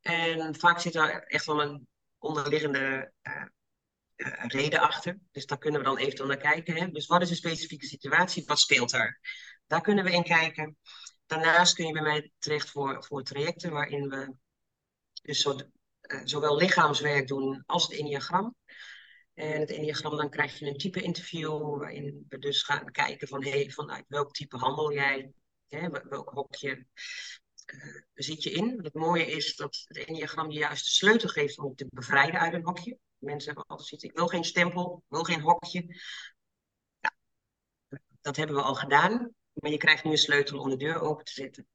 En 0.02 0.56
vaak 0.60 0.80
zit 0.80 0.96
er 0.96 1.24
echt 1.24 1.46
wel 1.46 1.62
een 1.62 1.88
onderliggende 2.18 3.12
reden 4.48 4.80
achter. 4.80 5.20
Dus 5.32 5.46
daar 5.46 5.58
kunnen 5.58 5.80
we 5.80 5.86
dan 5.86 5.98
eventueel 5.98 6.28
naar 6.28 6.38
kijken. 6.38 6.76
Hè? 6.76 6.88
Dus 6.92 7.08
wat 7.08 7.22
is 7.22 7.30
een 7.30 7.36
specifieke 7.36 7.86
situatie? 7.86 8.44
Wat 8.46 8.60
speelt 8.60 8.92
er? 8.94 9.20
Daar 9.68 9.82
kunnen 9.82 10.04
we 10.04 10.12
in 10.12 10.24
kijken. 10.24 10.78
Daarnaast 11.34 11.76
kun 11.76 11.86
je 11.86 11.94
bij 11.94 12.02
mij 12.02 12.32
terecht 12.38 12.70
voor, 12.70 13.04
voor 13.04 13.24
trajecten 13.24 13.72
waarin 13.72 14.10
we 14.10 14.36
dus 15.22 15.46
eh, 15.46 16.22
zowel 16.24 16.56
lichaamswerk 16.56 17.28
doen 17.28 17.64
als 17.66 17.84
het 17.84 18.00
enneagram. 18.00 18.56
En 19.34 19.60
het 19.60 19.72
enneagram, 19.72 20.18
dan 20.18 20.30
krijg 20.30 20.60
je 20.60 20.66
een 20.66 20.78
type 20.78 21.02
interview 21.02 21.78
waarin 21.78 22.26
we 22.30 22.40
dus 22.40 22.64
gaan 22.64 22.92
kijken 22.92 23.28
van 23.28 23.44
hey, 23.44 23.70
vanuit 23.70 24.06
welk 24.08 24.32
type 24.34 24.58
handel 24.58 24.94
jij, 24.94 25.34
hè, 25.68 25.90
wel- 25.90 26.06
welk 26.10 26.30
hokje 26.30 26.86
eh, 27.66 28.02
zit 28.14 28.44
je 28.44 28.52
in. 28.52 28.80
Het 28.84 28.94
mooie 28.94 29.26
is 29.26 29.56
dat 29.56 29.84
het 29.88 29.98
enneagram 29.98 30.52
je 30.52 30.60
juist 30.60 30.86
de 30.86 30.92
sleutel 30.92 31.30
geeft 31.30 31.60
om 31.60 31.76
te 31.76 31.88
bevrijden 31.90 32.40
uit 32.40 32.54
een 32.54 32.66
hokje. 32.66 32.98
Mensen 33.18 33.48
hebben 33.48 33.66
altijd 33.68 33.88
zoiets, 33.88 34.08
ik 34.08 34.16
wil 34.18 34.28
geen 34.28 34.44
stempel, 34.44 34.96
ik 34.98 35.10
wil 35.10 35.24
geen 35.24 35.42
hokje. 35.42 36.02
Ja, 37.00 37.16
dat 38.22 38.36
hebben 38.36 38.56
we 38.56 38.62
al 38.62 38.76
gedaan, 38.76 39.34
maar 39.54 39.72
je 39.72 39.78
krijgt 39.78 40.04
nu 40.04 40.12
een 40.12 40.18
sleutel 40.18 40.60
om 40.60 40.70
de 40.70 40.78
deur 40.78 41.02
open 41.02 41.26
te 41.26 41.32
zetten. 41.32 41.68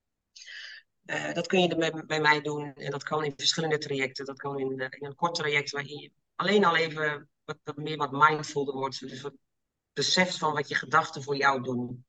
Eh, 1.04 1.32
dat 1.32 1.46
kun 1.46 1.60
je 1.60 1.76
bij, 1.76 2.04
bij 2.06 2.20
mij 2.20 2.40
doen 2.40 2.74
en 2.74 2.90
dat 2.90 3.02
kan 3.02 3.24
in 3.24 3.32
verschillende 3.36 3.78
trajecten. 3.78 4.24
Dat 4.24 4.38
kan 4.38 4.58
in, 4.58 4.80
eh, 4.80 4.86
in 4.90 5.06
een 5.06 5.14
kort 5.14 5.34
traject 5.34 5.70
waarin 5.70 5.98
je 5.98 6.12
alleen 6.34 6.64
al 6.64 6.76
even 6.76 7.28
wat, 7.44 7.58
wat 7.64 7.76
meer 7.76 7.96
wat 7.96 8.12
mindful 8.12 8.72
wordt. 8.72 9.00
Dus 9.00 9.20
wat 9.20 9.34
beseft 9.92 10.38
van 10.38 10.52
wat 10.52 10.68
je 10.68 10.74
gedachten 10.74 11.22
voor 11.22 11.36
jou 11.36 11.62
doen. 11.62 12.06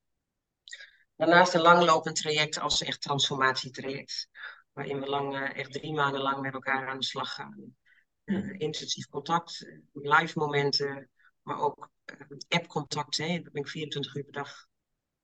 Daarnaast 1.16 1.54
een 1.54 1.62
langlopend 1.62 2.16
traject 2.16 2.60
als 2.60 2.84
echt 2.84 3.02
transformatietraject. 3.02 4.30
Waarin 4.74 5.00
we 5.00 5.06
lang, 5.06 5.36
eh, 5.36 5.58
echt 5.58 5.72
drie 5.72 5.94
maanden 5.94 6.22
lang 6.22 6.42
met 6.42 6.54
elkaar 6.54 6.88
aan 6.88 7.00
de 7.00 7.06
slag 7.06 7.34
gaan. 7.34 7.76
Eh, 8.24 8.60
intensief 8.60 9.10
contact, 9.10 9.66
live 9.94 10.40
momenten, 10.40 11.10
maar 11.42 11.60
ook 11.60 11.90
eh, 12.06 12.16
app-contact. 12.48 13.18
Hè. 13.18 13.42
Ben 13.42 13.62
ik 13.62 13.68
24 13.68 14.16
uur 14.16 14.24
per 14.24 14.34
dag. 14.34 14.68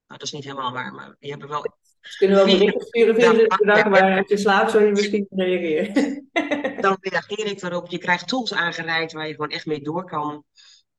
Nou, 0.07 0.19
dat 0.19 0.21
is 0.21 0.31
niet 0.31 0.43
helemaal 0.43 0.71
waar, 0.71 0.93
maar 0.93 1.15
je 1.19 1.29
hebt 1.29 1.41
er 1.43 1.49
wel 1.49 1.77
Dus 2.01 2.17
kunnen 2.17 2.37
we 2.37 2.45
wel 2.45 2.57
berichten 2.57 2.87
sturen 2.87 3.15
dag, 3.65 3.89
maar 3.89 4.17
als 4.17 4.27
je 4.27 4.37
slaapt 4.37 4.71
zou 4.71 4.83
je 4.83 4.91
misschien 4.91 5.27
reageren. 5.29 6.29
dan 6.81 6.97
reageer 6.99 7.45
ik 7.45 7.61
erop. 7.61 7.87
Je 7.87 7.97
krijgt 7.97 8.27
tools 8.27 8.53
aangereikt 8.53 9.11
waar 9.11 9.27
je 9.27 9.33
gewoon 9.33 9.49
echt 9.49 9.65
mee 9.65 9.81
door 9.81 10.05
kan. 10.05 10.43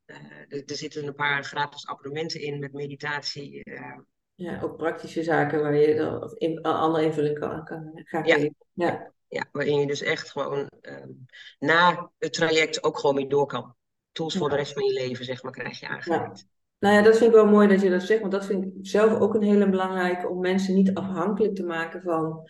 Eh, 0.04 0.16
er, 0.48 0.62
er 0.64 0.76
zitten 0.76 1.06
een 1.06 1.14
paar 1.14 1.44
gratis 1.44 1.86
abonnementen 1.86 2.40
in 2.40 2.58
met 2.58 2.72
meditatie. 2.72 3.64
eh, 3.64 3.98
Ja, 4.34 4.60
ook 4.60 4.76
praktische 4.76 5.22
zaken 5.22 5.60
waar 5.60 5.76
je 5.76 5.94
dan 5.94 6.22
of 6.22 6.32
in, 6.34 6.62
andere 6.62 7.04
invulling 7.04 7.38
kan, 7.38 7.64
kan 7.64 7.90
gaan 8.04 8.24
Ja. 8.24 8.50
Ja. 8.72 9.12
ja, 9.28 9.44
waarin 9.52 9.80
je 9.80 9.86
dus 9.86 10.02
echt 10.02 10.30
gewoon 10.30 10.68
ehm, 10.80 11.10
na 11.58 12.10
het 12.18 12.32
traject 12.32 12.82
ook 12.82 12.98
gewoon 12.98 13.14
mee 13.14 13.26
door 13.26 13.46
kan. 13.46 13.74
Tools 14.12 14.36
voor 14.36 14.48
de 14.48 14.56
rest 14.56 14.72
van 14.72 14.84
je 14.84 14.92
leven, 14.92 15.24
zeg 15.24 15.42
maar, 15.42 15.52
krijg 15.52 15.80
je 15.80 15.88
aangereikt. 15.88 16.46
Nou 16.78 16.94
ja, 16.94 17.02
dat 17.02 17.16
vind 17.16 17.30
ik 17.30 17.36
wel 17.36 17.46
mooi 17.46 17.68
dat 17.68 17.80
je 17.80 17.90
dat 17.90 18.02
zegt, 18.02 18.20
want 18.20 18.32
dat 18.32 18.46
vind 18.46 18.64
ik 18.64 18.72
zelf 18.82 19.20
ook 19.20 19.34
een 19.34 19.42
hele 19.42 19.68
belangrijke 19.68 20.28
om 20.28 20.40
mensen 20.40 20.74
niet 20.74 20.94
afhankelijk 20.94 21.54
te 21.54 21.64
maken 21.64 22.02
van 22.02 22.48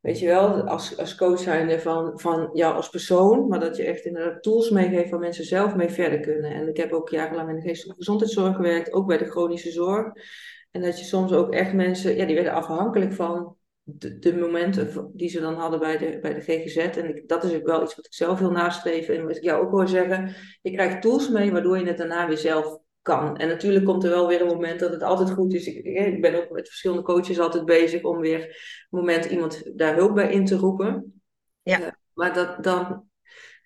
Weet 0.00 0.18
je 0.18 0.26
wel, 0.26 0.62
als, 0.62 0.98
als 0.98 1.14
coach 1.14 1.38
zijnde 1.38 1.80
van, 1.80 2.20
van 2.20 2.50
jou 2.52 2.74
als 2.74 2.88
persoon, 2.88 3.48
maar 3.48 3.60
dat 3.60 3.76
je 3.76 3.84
echt 3.84 4.04
inderdaad 4.04 4.42
tools 4.42 4.70
meegeeft 4.70 5.10
waar 5.10 5.20
mensen 5.20 5.44
zelf 5.44 5.74
mee 5.74 5.88
verder 5.88 6.20
kunnen. 6.20 6.50
En 6.50 6.68
ik 6.68 6.76
heb 6.76 6.92
ook 6.92 7.08
jarenlang 7.08 7.48
in 7.48 7.54
de 7.54 7.60
geestelijke 7.60 7.98
gezondheidszorg 7.98 8.56
gewerkt, 8.56 8.92
ook 8.92 9.06
bij 9.06 9.18
de 9.18 9.30
chronische 9.30 9.70
zorg. 9.70 10.12
En 10.70 10.82
dat 10.82 10.98
je 10.98 11.04
soms 11.04 11.32
ook 11.32 11.52
echt 11.52 11.72
mensen, 11.72 12.16
ja, 12.16 12.24
die 12.26 12.34
werden 12.34 12.52
afhankelijk 12.52 13.12
van 13.12 13.56
de, 13.82 14.36
momenten 14.36 15.10
die 15.14 15.28
ze 15.28 15.40
dan 15.40 15.54
hadden 15.54 15.78
bij 15.78 15.98
de, 15.98 16.18
bij 16.20 16.34
de 16.34 16.40
GGZ. 16.40 16.76
En 16.76 17.22
dat 17.26 17.44
is 17.44 17.54
ook 17.54 17.66
wel 17.66 17.82
iets 17.82 17.96
wat 17.96 18.06
ik 18.06 18.14
zelf 18.14 18.38
wil 18.38 18.50
nastreven. 18.50 19.16
En 19.16 19.26
wat 19.26 19.36
ik 19.36 19.42
jou 19.42 19.64
ook 19.64 19.70
hoor 19.70 19.88
zeggen, 19.88 20.34
je 20.62 20.72
krijgt 20.72 21.02
tools 21.02 21.28
mee 21.28 21.52
waardoor 21.52 21.78
je 21.78 21.86
het 21.86 21.98
daarna 21.98 22.28
weer 22.28 22.38
zelf 22.38 22.78
kan. 23.08 23.36
En 23.36 23.48
natuurlijk 23.48 23.84
komt 23.84 24.04
er 24.04 24.10
wel 24.10 24.26
weer 24.26 24.40
een 24.40 24.46
moment 24.46 24.80
dat 24.80 24.90
het 24.90 25.02
altijd 25.02 25.30
goed 25.30 25.54
is. 25.54 25.66
Ik, 25.66 25.84
ik 25.84 26.20
ben 26.20 26.34
ook 26.34 26.50
met 26.50 26.68
verschillende 26.68 27.02
coaches 27.02 27.38
altijd 27.38 27.64
bezig 27.64 28.02
om 28.02 28.18
weer 28.18 28.40
een 28.44 28.98
moment 28.98 29.24
iemand 29.24 29.78
daar 29.78 29.94
hulp 29.94 30.14
bij 30.14 30.32
in 30.32 30.44
te 30.44 30.56
roepen. 30.56 31.22
Ja. 31.62 31.80
Uh, 31.80 31.86
maar 32.12 32.34
dat 32.34 32.64
dan 32.64 33.08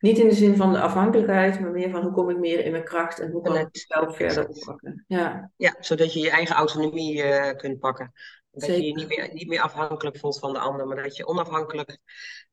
niet 0.01 0.18
in 0.18 0.28
de 0.28 0.34
zin 0.34 0.57
van 0.57 0.72
de 0.72 0.80
afhankelijkheid, 0.80 1.61
maar 1.61 1.70
meer 1.70 1.90
van 1.90 2.03
hoe 2.03 2.12
kom 2.12 2.30
ik 2.30 2.38
meer 2.38 2.64
in 2.64 2.70
mijn 2.70 2.84
kracht 2.84 3.20
en 3.20 3.30
hoe 3.30 3.43
kan 3.43 3.57
ik 3.57 3.68
zelf 3.70 4.16
verder 4.16 4.49
oppakken. 4.49 5.05
Ja. 5.09 5.51
ja, 5.57 5.76
zodat 5.80 6.12
je 6.12 6.20
je 6.20 6.30
eigen 6.30 6.57
autonomie 6.57 7.24
uh, 7.24 7.51
kunt 7.51 7.78
pakken. 7.78 8.12
Dat 8.51 8.62
Zeker. 8.62 8.80
je 8.80 8.86
je 8.86 8.95
niet 8.95 9.09
meer, 9.09 9.30
niet 9.32 9.49
meer 9.49 9.61
afhankelijk 9.61 10.18
voelt 10.18 10.38
van 10.38 10.53
de 10.53 10.59
ander, 10.59 10.86
maar 10.86 11.03
dat 11.03 11.16
je 11.16 11.26
onafhankelijk 11.26 11.99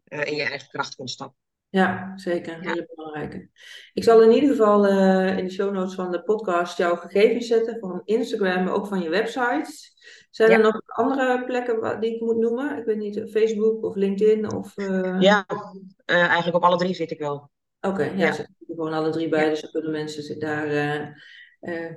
uh, 0.06 0.26
in 0.26 0.36
je 0.36 0.44
eigen 0.44 0.70
kracht 0.70 0.96
kunt 0.96 1.10
stappen. 1.10 1.38
Ja, 1.70 2.12
zeker. 2.16 2.54
Een 2.54 2.68
hele 2.68 2.90
belangrijke. 2.96 3.50
Ik 3.94 4.04
zal 4.04 4.24
in 4.24 4.32
ieder 4.32 4.50
geval 4.50 4.86
uh, 4.86 5.38
in 5.38 5.46
de 5.46 5.52
show 5.52 5.74
notes 5.74 5.94
van 5.94 6.12
de 6.12 6.24
podcast 6.24 6.78
jouw 6.78 6.96
gegevens 6.96 7.48
zetten 7.48 7.80
van 7.80 8.02
Instagram, 8.06 8.64
maar 8.64 8.74
ook 8.74 8.88
van 8.88 9.02
je 9.02 9.10
websites. 9.10 9.98
Zijn 10.30 10.50
ja. 10.50 10.58
er 10.58 10.64
nog 10.64 10.82
andere 10.86 11.46
plekken 11.46 12.00
die 12.00 12.16
ik 12.16 12.22
moet 12.22 12.38
noemen? 12.38 12.78
Ik 12.78 12.86
weet 12.86 12.98
niet, 12.98 13.30
Facebook 13.32 13.84
of 13.84 13.96
LinkedIn 13.96 14.54
of... 14.54 14.78
Uh... 14.78 15.16
Ja, 15.20 15.46
uh, 15.50 16.16
eigenlijk 16.16 16.56
op 16.56 16.64
alle 16.64 16.78
drie 16.78 16.94
zit 16.94 17.12
ik 17.12 17.20
wel. 17.20 17.52
Oké, 17.82 17.94
okay, 17.94 18.18
ja, 18.18 18.28
ja. 18.28 18.48
gewoon 18.68 18.94
alle 18.94 19.10
drie 19.10 19.30
bij, 19.30 19.50
dus 19.50 19.62
dan 19.62 19.72
kunnen 19.72 19.92
mensen 19.92 20.40
daar, 20.40 20.68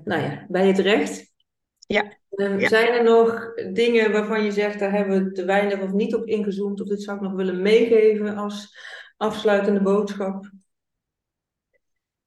nou 0.04 0.22
ja, 0.22 0.46
bij 0.48 0.66
je 0.66 0.72
terecht. 0.72 1.32
Ja. 1.86 2.20
Um, 2.30 2.58
ja. 2.58 2.68
Zijn 2.68 2.92
er 2.92 3.04
nog 3.04 3.54
dingen 3.72 4.12
waarvan 4.12 4.44
je 4.44 4.50
zegt, 4.50 4.78
daar 4.78 4.92
hebben 4.92 5.24
we 5.24 5.32
te 5.32 5.44
weinig 5.44 5.80
of 5.80 5.92
niet 5.92 6.14
op 6.14 6.26
ingezoomd, 6.26 6.80
of 6.80 6.88
dit 6.88 7.02
zou 7.02 7.16
ik 7.16 7.22
nog 7.22 7.32
willen 7.32 7.62
meegeven 7.62 8.36
als 8.36 8.76
afsluitende 9.22 9.82
boodschap? 9.82 10.50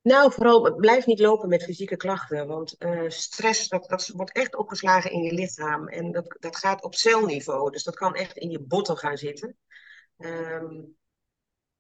Nou, 0.02 0.32
vooral 0.32 0.76
blijf 0.76 1.06
niet 1.06 1.20
lopen 1.20 1.50
met 1.50 1.64
fysieke 1.64 1.96
klachten. 1.96 2.48
Want 2.48 2.76
uh, 2.80 3.10
stress, 3.10 3.68
dat, 3.68 3.90
dat 3.90 4.08
wordt 4.08 4.32
echt 4.32 4.56
opgeslagen 4.56 5.12
in 5.12 5.24
je 5.24 5.34
lichaam. 5.34 5.88
En 5.88 6.12
dat, 6.12 6.36
dat 6.40 6.56
gaat 6.56 6.84
op 6.84 6.96
celniveau. 6.96 7.72
Dus 7.72 7.84
dat 7.84 7.96
kan 7.96 8.16
echt 8.16 8.38
in 8.38 8.50
je 8.50 8.60
botten 8.60 8.98
gaan 8.98 9.18
zitten. 9.18 9.58
Um, 10.18 10.96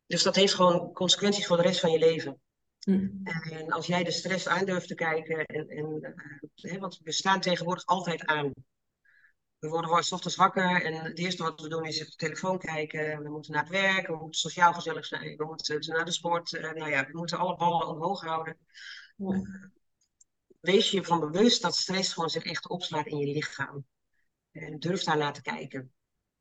dus 0.06 0.24
dat 0.24 0.36
heeft 0.36 0.54
gewoon 0.54 0.94
consequenties 0.94 1.48
voor 1.48 1.58
de 1.58 1.64
rest 1.64 1.80
van 1.80 1.92
je 1.92 2.00
leven. 2.00 2.42
Mm. 2.88 3.22
En 3.24 3.72
als 3.72 3.88
jij 3.88 4.04
de 4.04 4.12
stress 4.12 4.48
aan 4.48 4.66
durft 4.66 4.88
te 4.88 4.96
kijken, 4.96 5.46
en, 5.46 5.68
en, 5.68 6.16
uh, 6.62 6.80
want 6.80 7.00
we 7.04 7.12
staan 7.12 7.42
tegenwoordig 7.42 7.86
altijd 7.86 8.26
aan. 8.26 8.52
We 9.66 9.72
worden 9.72 10.04
s 10.04 10.12
ochtends 10.12 10.36
wakker 10.36 10.84
en 10.84 10.94
het 10.94 11.18
eerste 11.18 11.44
wat 11.44 11.62
we 11.62 11.70
doen 11.70 11.86
is 11.86 12.02
op 12.02 12.08
de 12.08 12.16
telefoon 12.16 12.60
kijken. 12.60 13.24
We 13.24 13.30
moeten 13.30 13.52
naar 13.52 13.62
het 13.62 13.72
werk, 13.72 14.08
we 14.08 14.16
moeten 14.16 14.40
sociaal 14.40 14.74
gezellig 14.74 15.06
zijn, 15.06 15.38
we 15.38 15.46
moeten 15.46 15.94
naar 15.94 16.06
de 16.06 16.12
sport. 16.12 16.52
Uh, 16.52 16.62
nou 16.62 16.90
ja, 16.90 17.06
we 17.06 17.18
moeten 17.18 17.38
alle 17.38 17.56
ballen 17.56 17.88
omhoog 17.88 18.22
houden. 18.22 18.58
Ja. 19.18 19.42
Wees 20.62 20.92
je 20.92 21.04
van 21.04 21.20
bewust 21.20 21.62
dat 21.62 21.76
stress 21.76 22.14
gewoon 22.14 22.30
zich 22.30 22.44
echt 22.44 22.70
opslaat 22.70 23.06
in 23.06 23.18
je 23.18 23.34
lichaam. 23.34 23.86
En 24.52 24.80
durf 24.80 25.04
daar 25.04 25.18
naar 25.18 25.34
te 25.34 25.42
kijken. 25.42 25.95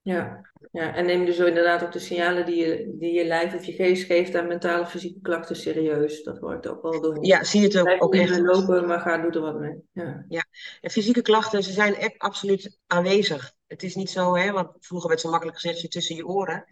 Ja, 0.05 0.51
ja, 0.73 0.95
en 0.95 1.07
neem 1.07 1.25
dus 1.25 1.39
inderdaad 1.39 1.83
ook 1.83 1.93
de 1.93 1.99
signalen 1.99 2.47
die 2.47 2.57
je, 2.57 2.95
die 2.99 3.13
je 3.13 3.25
lijf 3.25 3.55
of 3.55 3.65
je 3.65 3.73
geest 3.73 4.05
geeft 4.05 4.35
aan 4.35 4.47
mentale 4.47 4.87
fysieke 4.87 5.21
klachten 5.21 5.57
serieus. 5.57 6.23
Dat 6.23 6.39
wordt 6.39 6.67
ook 6.67 6.83
wel 6.83 7.01
doen. 7.01 7.25
Ja, 7.25 7.45
zie 7.45 7.61
je 7.61 7.67
het 7.67 7.79
ook, 7.79 8.03
ook 8.05 8.15
echt. 8.15 8.39
lopen, 8.39 8.87
maar 8.87 9.01
ga, 9.01 9.19
doe 9.19 9.31
er 9.31 9.41
wat 9.41 9.59
mee. 9.59 9.83
Ja. 9.93 10.25
ja, 10.29 10.45
en 10.81 10.91
fysieke 10.91 11.23
klachten, 11.23 11.63
ze 11.63 11.73
zijn 11.73 11.95
echt 11.95 12.19
absoluut 12.19 12.79
aanwezig. 12.87 13.53
Het 13.67 13.83
is 13.83 13.95
niet 13.95 14.11
zo, 14.11 14.37
hè, 14.37 14.53
want 14.53 14.71
vroeger 14.81 15.09
werd 15.09 15.21
zo 15.21 15.31
makkelijk 15.31 15.59
gezegd, 15.59 15.81
je 15.81 15.89
tussen 15.89 16.17
je 16.17 16.27
oren. 16.27 16.65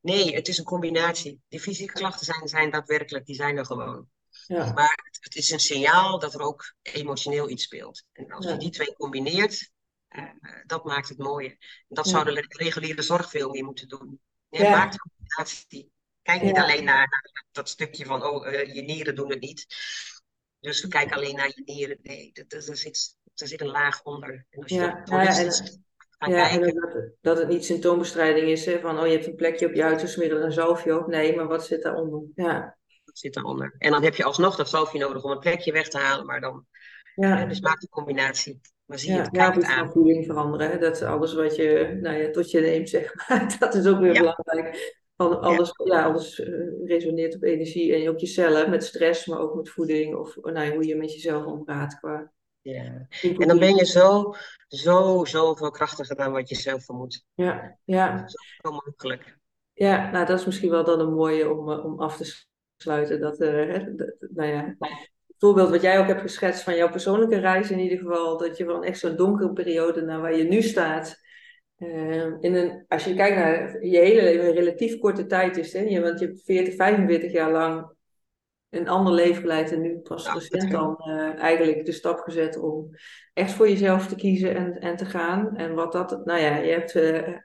Nee, 0.00 0.34
het 0.34 0.48
is 0.48 0.58
een 0.58 0.64
combinatie. 0.64 1.40
Die 1.48 1.60
fysieke 1.60 1.92
klachten 1.92 2.26
zijn, 2.26 2.48
zijn 2.48 2.70
daadwerkelijk, 2.70 3.26
die 3.26 3.36
zijn 3.36 3.56
er 3.56 3.66
gewoon. 3.66 4.08
Ja. 4.46 4.72
Maar 4.72 5.00
het, 5.04 5.18
het 5.20 5.36
is 5.36 5.50
een 5.50 5.60
signaal 5.60 6.18
dat 6.18 6.34
er 6.34 6.40
ook 6.40 6.74
emotioneel 6.82 7.48
iets 7.48 7.64
speelt. 7.64 8.04
En 8.12 8.30
als 8.30 8.46
je 8.46 8.56
die 8.56 8.70
twee 8.70 8.94
combineert, 8.94 9.70
dat 10.66 10.84
maakt 10.84 11.08
het 11.08 11.18
mooie. 11.18 11.56
Dat 11.88 12.08
zou 12.08 12.24
de 12.24 12.46
reguliere 12.48 13.02
zorg 13.02 13.30
veel 13.30 13.50
meer 13.50 13.64
moeten 13.64 13.88
doen. 13.88 14.20
Ja, 14.48 14.70
Maak 14.70 14.92
de 14.92 14.98
combinatie. 14.98 15.92
Kijk 16.22 16.42
niet 16.42 16.56
alleen 16.56 16.84
naar, 16.84 17.08
naar, 17.08 17.44
dat 17.52 17.68
stukje 17.68 18.04
van, 18.04 18.24
oh, 18.24 18.46
uh, 18.46 18.74
je 18.74 18.82
nieren 18.82 19.14
doen 19.14 19.30
het 19.30 19.40
niet. 19.40 19.66
Dus 20.60 20.82
we 20.82 20.88
kijken 20.88 21.16
alleen 21.16 21.34
naar 21.34 21.52
je 21.54 21.62
nieren. 21.64 21.98
Nee, 22.02 22.30
er, 22.32 22.44
er, 22.48 22.76
zit, 22.76 23.16
er 23.34 23.48
zit 23.48 23.60
een 23.60 23.66
laag 23.66 24.02
onder. 24.02 24.46
En 24.50 24.62
als 24.62 24.70
je 24.70 24.76
ja, 24.76 25.02
dat 25.04 25.80
ja, 26.30 26.50
en 26.50 26.60
dat, 26.60 27.10
dat, 27.20 27.38
het 27.38 27.48
niet 27.48 27.64
symptoombestrijding 27.64 28.48
is, 28.48 28.64
hè, 28.64 28.80
van 28.80 28.98
oh, 28.98 29.06
je 29.06 29.12
hebt 29.12 29.26
een 29.26 29.34
plekje 29.34 29.66
op 29.66 29.74
je 29.74 29.82
huid, 29.82 30.00
dus 30.00 30.12
smeren 30.12 30.44
een 30.44 30.52
zalfje 30.52 30.98
op. 30.98 31.06
Nee, 31.06 31.36
maar 31.36 31.46
wat 31.46 31.66
zit 31.66 31.82
daaronder? 31.82 32.22
Ja. 32.34 32.78
Wat 33.04 33.18
zit 33.18 33.34
daaronder? 33.34 33.74
En 33.78 33.90
dan 33.90 34.02
heb 34.02 34.14
je 34.14 34.24
alsnog 34.24 34.56
dat 34.56 34.68
zalfje 34.68 34.98
nodig 34.98 35.22
om 35.22 35.30
een 35.30 35.38
plekje 35.38 35.72
weg 35.72 35.88
te 35.88 35.98
halen, 35.98 36.26
maar 36.26 36.40
dan... 36.40 36.66
Ja. 37.14 37.44
dus 37.44 37.60
maak 37.60 37.80
de 37.80 37.88
combinatie. 37.88 38.60
Maar 38.84 38.98
zie 38.98 39.10
je 39.10 39.16
ja, 39.16 39.22
het, 39.22 39.30
kijk 39.30 39.54
het 39.54 39.64
aan. 39.64 39.90
voeding 39.90 40.24
veranderen. 40.24 40.70
Hè? 40.70 40.78
Dat 40.78 41.02
alles 41.02 41.34
wat 41.34 41.56
je 41.56 41.98
nou 42.00 42.16
ja, 42.16 42.30
tot 42.30 42.50
je 42.50 42.60
neemt, 42.60 42.88
zeg 42.88 43.14
maar. 43.14 43.56
Dat 43.58 43.74
is 43.74 43.86
ook 43.86 44.00
weer 44.00 44.12
belangrijk. 44.12 45.00
Alles, 45.16 45.72
ja. 45.84 46.04
alles 46.04 46.38
uh, 46.38 46.86
resoneert 46.86 47.34
op 47.34 47.42
energie 47.42 47.94
en 47.94 48.08
op 48.08 48.18
je 48.18 48.26
cellen. 48.26 48.70
Met 48.70 48.84
stress, 48.84 49.26
maar 49.26 49.38
ook 49.38 49.54
met 49.54 49.68
voeding. 49.68 50.14
Of 50.16 50.36
nou 50.42 50.66
ja, 50.66 50.74
hoe 50.74 50.86
je 50.86 50.96
met 50.96 51.12
jezelf 51.12 51.44
omgaat 51.44 51.98
qua... 51.98 52.32
Ja. 52.62 53.06
En 53.20 53.48
dan 53.48 53.58
ben 53.58 53.74
je 53.74 53.86
zo, 53.86 54.34
zo, 54.68 55.24
zo 55.24 55.54
veel 55.54 55.70
krachtiger 55.70 56.16
dan 56.16 56.32
wat 56.32 56.48
je 56.48 56.54
zelf 56.54 56.84
vermoedt. 56.84 57.24
Ja, 57.34 57.78
ja. 57.84 58.28
Zo 58.28 58.70
makkelijk. 58.70 59.38
Ja, 59.72 60.10
nou 60.10 60.26
dat 60.26 60.38
is 60.38 60.44
misschien 60.44 60.70
wel 60.70 60.84
dan 60.84 61.00
een 61.00 61.14
mooie 61.14 61.50
om, 61.50 61.70
eh, 61.70 61.84
om 61.84 62.00
af 62.00 62.16
te 62.16 62.44
sluiten. 62.76 63.20
Dat, 63.20 63.40
uh, 63.40 63.84
dat, 63.96 64.14
nou 64.18 64.48
ja, 64.48 64.76
voorbeeld 65.42 65.70
wat 65.70 65.82
jij 65.82 65.98
ook 65.98 66.06
hebt 66.06 66.20
geschetst 66.20 66.62
van 66.62 66.76
jouw 66.76 66.90
persoonlijke 66.90 67.38
reis 67.38 67.70
in 67.70 67.78
ieder 67.78 67.98
geval, 67.98 68.38
dat 68.38 68.56
je 68.56 68.64
van 68.64 68.84
echt 68.84 68.98
zo'n 68.98 69.16
donkere 69.16 69.52
periode 69.52 70.02
naar 70.02 70.20
waar 70.20 70.36
je 70.36 70.44
nu 70.44 70.62
staat, 70.62 71.20
uh, 71.78 72.24
in 72.40 72.54
een, 72.54 72.84
als 72.88 73.04
je 73.04 73.14
kijkt 73.14 73.36
naar 73.36 73.84
je 73.86 73.98
hele 73.98 74.22
leven, 74.22 74.46
een 74.46 74.54
relatief 74.54 74.98
korte 74.98 75.26
tijd 75.26 75.56
is, 75.56 75.72
hè? 75.72 75.80
Je, 75.80 76.00
want 76.00 76.20
je 76.20 76.26
hebt 76.26 76.42
40, 76.44 76.74
45 76.74 77.32
jaar 77.32 77.50
lang 77.50 77.94
een 78.70 78.88
ander 78.88 79.12
leven 79.12 79.40
geleid 79.40 79.72
en 79.72 79.80
nu 79.80 79.98
pas 79.98 80.24
ja, 80.24 80.32
recent 80.32 80.70
dan 80.70 80.96
uh, 81.08 81.38
eigenlijk 81.38 81.84
de 81.84 81.92
stap 81.92 82.18
gezet 82.18 82.58
om 82.58 82.90
echt 83.32 83.52
voor 83.52 83.68
jezelf 83.68 84.06
te 84.06 84.14
kiezen 84.14 84.54
en, 84.54 84.78
en 84.78 84.96
te 84.96 85.04
gaan. 85.04 85.56
En 85.56 85.74
wat 85.74 85.92
dat, 85.92 86.24
nou 86.24 86.40
ja, 86.40 86.56
je 86.56 86.70
hebt 86.70 86.94
uh, 86.94 87.36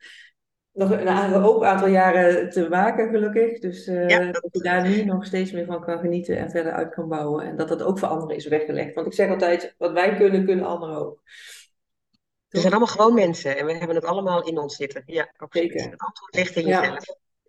nog 0.78 0.92
een 0.92 1.32
hoop 1.32 1.64
aantal 1.64 1.88
jaren 1.88 2.50
te 2.50 2.70
maken, 2.70 3.10
gelukkig. 3.10 3.60
Dus 3.60 3.88
uh, 3.88 4.08
dat 4.08 4.48
je 4.52 4.62
daar 4.62 4.88
nu 4.88 5.04
nog 5.04 5.26
steeds 5.26 5.52
meer 5.52 5.66
van 5.66 5.82
kan 5.82 6.00
genieten 6.00 6.38
en 6.38 6.50
verder 6.50 6.72
uit 6.72 6.94
kan 6.94 7.08
bouwen. 7.08 7.46
En 7.46 7.56
dat 7.56 7.68
dat 7.68 7.84
ook 7.84 8.00
voor 8.00 8.08
anderen 8.08 8.36
is 8.36 8.48
weggelegd. 8.48 8.94
Want 8.94 9.08
ik 9.08 9.14
zeg 9.14 9.30
altijd, 9.30 9.76
wat 9.78 9.92
wij 9.92 10.16
kunnen, 10.16 10.46
kunnen 10.46 10.66
anderen 10.66 10.96
ook. 10.96 11.22
We 12.48 12.60
zijn 12.60 12.74
allemaal 12.74 12.94
gewoon 12.94 13.14
mensen 13.14 13.58
en 13.58 13.66
we 13.66 13.74
hebben 13.74 13.96
het 13.96 14.06
allemaal 14.06 14.48
in 14.48 14.58
ons 14.58 14.76
zitten. 14.76 15.04
Ja, 15.06 15.32
Zeker. 15.50 15.82
Het 15.82 16.00
antwoord 16.00 16.36
ligt 16.36 16.56
in 16.56 16.66
jezelf. 16.66 17.06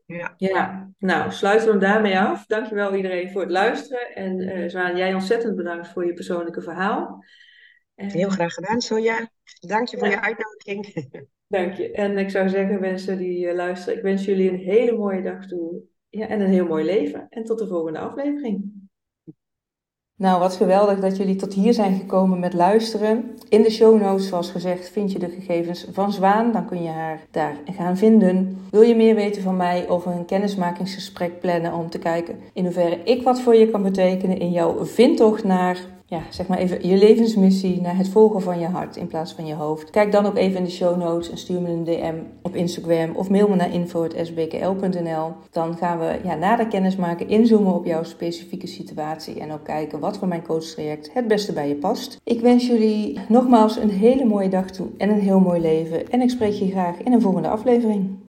Ja. 0.07 0.35
ja, 0.37 0.91
nou 0.99 1.33
sluiten 1.33 1.67
we 1.67 1.71
hem 1.71 1.81
daarmee 1.81 2.19
af. 2.19 2.47
Dankjewel 2.47 2.95
iedereen 2.95 3.31
voor 3.31 3.41
het 3.41 3.51
luisteren. 3.51 4.15
En 4.15 4.41
uh, 4.41 4.69
Zwaan, 4.69 4.97
jij 4.97 5.15
ontzettend 5.15 5.57
bedankt 5.57 5.89
voor 5.89 6.07
je 6.07 6.13
persoonlijke 6.13 6.63
verhaal. 6.63 7.25
Heel 7.95 8.29
graag 8.29 8.55
gedaan, 8.55 8.81
Sonja. 8.81 9.31
Dank 9.61 9.89
je 9.89 9.99
voor 9.99 10.09
je 10.09 10.21
uitnodiging. 10.21 10.87
Dank 11.49 11.75
je. 11.75 11.91
En 11.91 12.19
ik 12.19 12.31
zou 12.31 12.49
zeggen, 12.49 12.81
mensen 12.81 13.19
die 13.19 13.47
uh, 13.47 13.55
luisteren, 13.55 13.97
ik 13.97 14.03
wens 14.03 14.25
jullie 14.25 14.51
een 14.51 14.59
hele 14.59 14.97
mooie 14.97 15.23
dag 15.23 15.47
toe. 15.47 15.81
Ja, 16.09 16.27
en 16.27 16.41
een 16.41 16.51
heel 16.51 16.67
mooi 16.67 16.85
leven. 16.85 17.27
En 17.31 17.45
tot 17.45 17.59
de 17.59 17.67
volgende 17.67 17.99
aflevering. 17.99 18.87
Nou, 20.17 20.41
wat 20.41 20.57
geweldig 20.57 21.01
dat 21.01 21.17
jullie 21.17 21.37
tot 21.37 21.55
hier 21.55 21.73
zijn 21.73 21.99
gekomen 21.99 22.39
met 22.39 22.53
luisteren. 22.53 23.37
In 23.49 23.63
de 23.63 23.71
show 23.71 24.01
notes, 24.01 24.29
zoals 24.29 24.51
gezegd, 24.51 24.89
vind 24.89 25.13
je 25.13 25.19
de 25.19 25.29
gegevens 25.29 25.87
van 25.93 26.13
Zwaan. 26.13 26.53
Dan 26.53 26.67
kun 26.67 26.83
je 26.83 26.89
haar 26.89 27.27
daar 27.31 27.57
gaan 27.65 27.97
vinden. 27.97 28.59
Wil 28.71 28.83
je 28.83 28.97
meer 28.97 29.15
weten 29.15 29.43
van 29.43 29.57
mij 29.57 29.89
of 29.89 30.07
een 30.07 30.25
kennismakingsgesprek 30.25 31.41
plannen 31.41 31.73
om 31.73 31.91
te 31.91 31.99
kijken 31.99 32.39
in 32.53 32.65
hoeverre 32.65 33.03
ik 33.05 33.23
wat 33.23 33.41
voor 33.41 33.55
je 33.55 33.71
kan 33.71 33.83
betekenen 33.83 34.39
in 34.39 34.51
jouw 34.51 34.85
vindtocht 34.85 35.45
naar 35.45 35.98
ja, 36.11 36.21
zeg 36.31 36.47
maar 36.47 36.59
even 36.59 36.89
je 36.89 36.97
levensmissie 36.97 37.81
naar 37.81 37.97
het 37.97 38.09
volgen 38.09 38.43
van 38.43 38.59
je 38.59 38.67
hart 38.67 38.97
in 38.97 39.07
plaats 39.07 39.33
van 39.33 39.47
je 39.47 39.55
hoofd. 39.55 39.91
Kijk 39.91 40.13
dan 40.13 40.27
ook 40.27 40.37
even 40.37 40.59
in 40.59 40.65
de 40.65 40.71
show 40.71 40.97
notes 40.97 41.31
en 41.31 41.39
stuur 41.39 41.61
me 41.61 41.69
een 41.69 41.85
DM 41.85 42.15
op 42.43 42.55
Instagram 42.55 43.17
of 43.17 43.31
mail 43.31 43.49
me 43.49 43.57
naar 43.57 43.73
info.sbkl.nl. 43.73 45.33
Dan 45.51 45.77
gaan 45.77 45.99
we 45.99 46.19
ja, 46.25 46.35
na 46.35 46.57
de 46.57 46.69
kennis 46.69 46.97
maken, 46.97 47.29
inzoomen 47.29 47.75
op 47.75 47.85
jouw 47.85 48.03
specifieke 48.03 48.67
situatie 48.67 49.41
en 49.41 49.53
ook 49.53 49.65
kijken 49.65 50.01
wat 50.01 50.19
voor 50.19 50.29
mijn 50.29 50.47
coachtraject 50.47 51.11
het 51.13 51.29
beste 51.29 51.53
bij 51.53 51.69
je 51.69 51.77
past. 51.77 52.21
Ik 52.25 52.41
wens 52.41 52.67
jullie 52.67 53.19
nogmaals 53.29 53.77
een 53.77 53.91
hele 53.91 54.25
mooie 54.25 54.49
dag 54.49 54.71
toe 54.71 54.87
en 54.99 55.11
een 55.11 55.21
heel 55.21 55.41
mooi 55.41 55.61
leven 55.61 56.11
en 56.11 56.21
ik 56.21 56.31
spreek 56.31 56.53
je 56.53 56.71
graag 56.71 57.03
in 57.03 57.13
een 57.13 57.23
volgende 57.23 57.49
aflevering. 57.49 58.17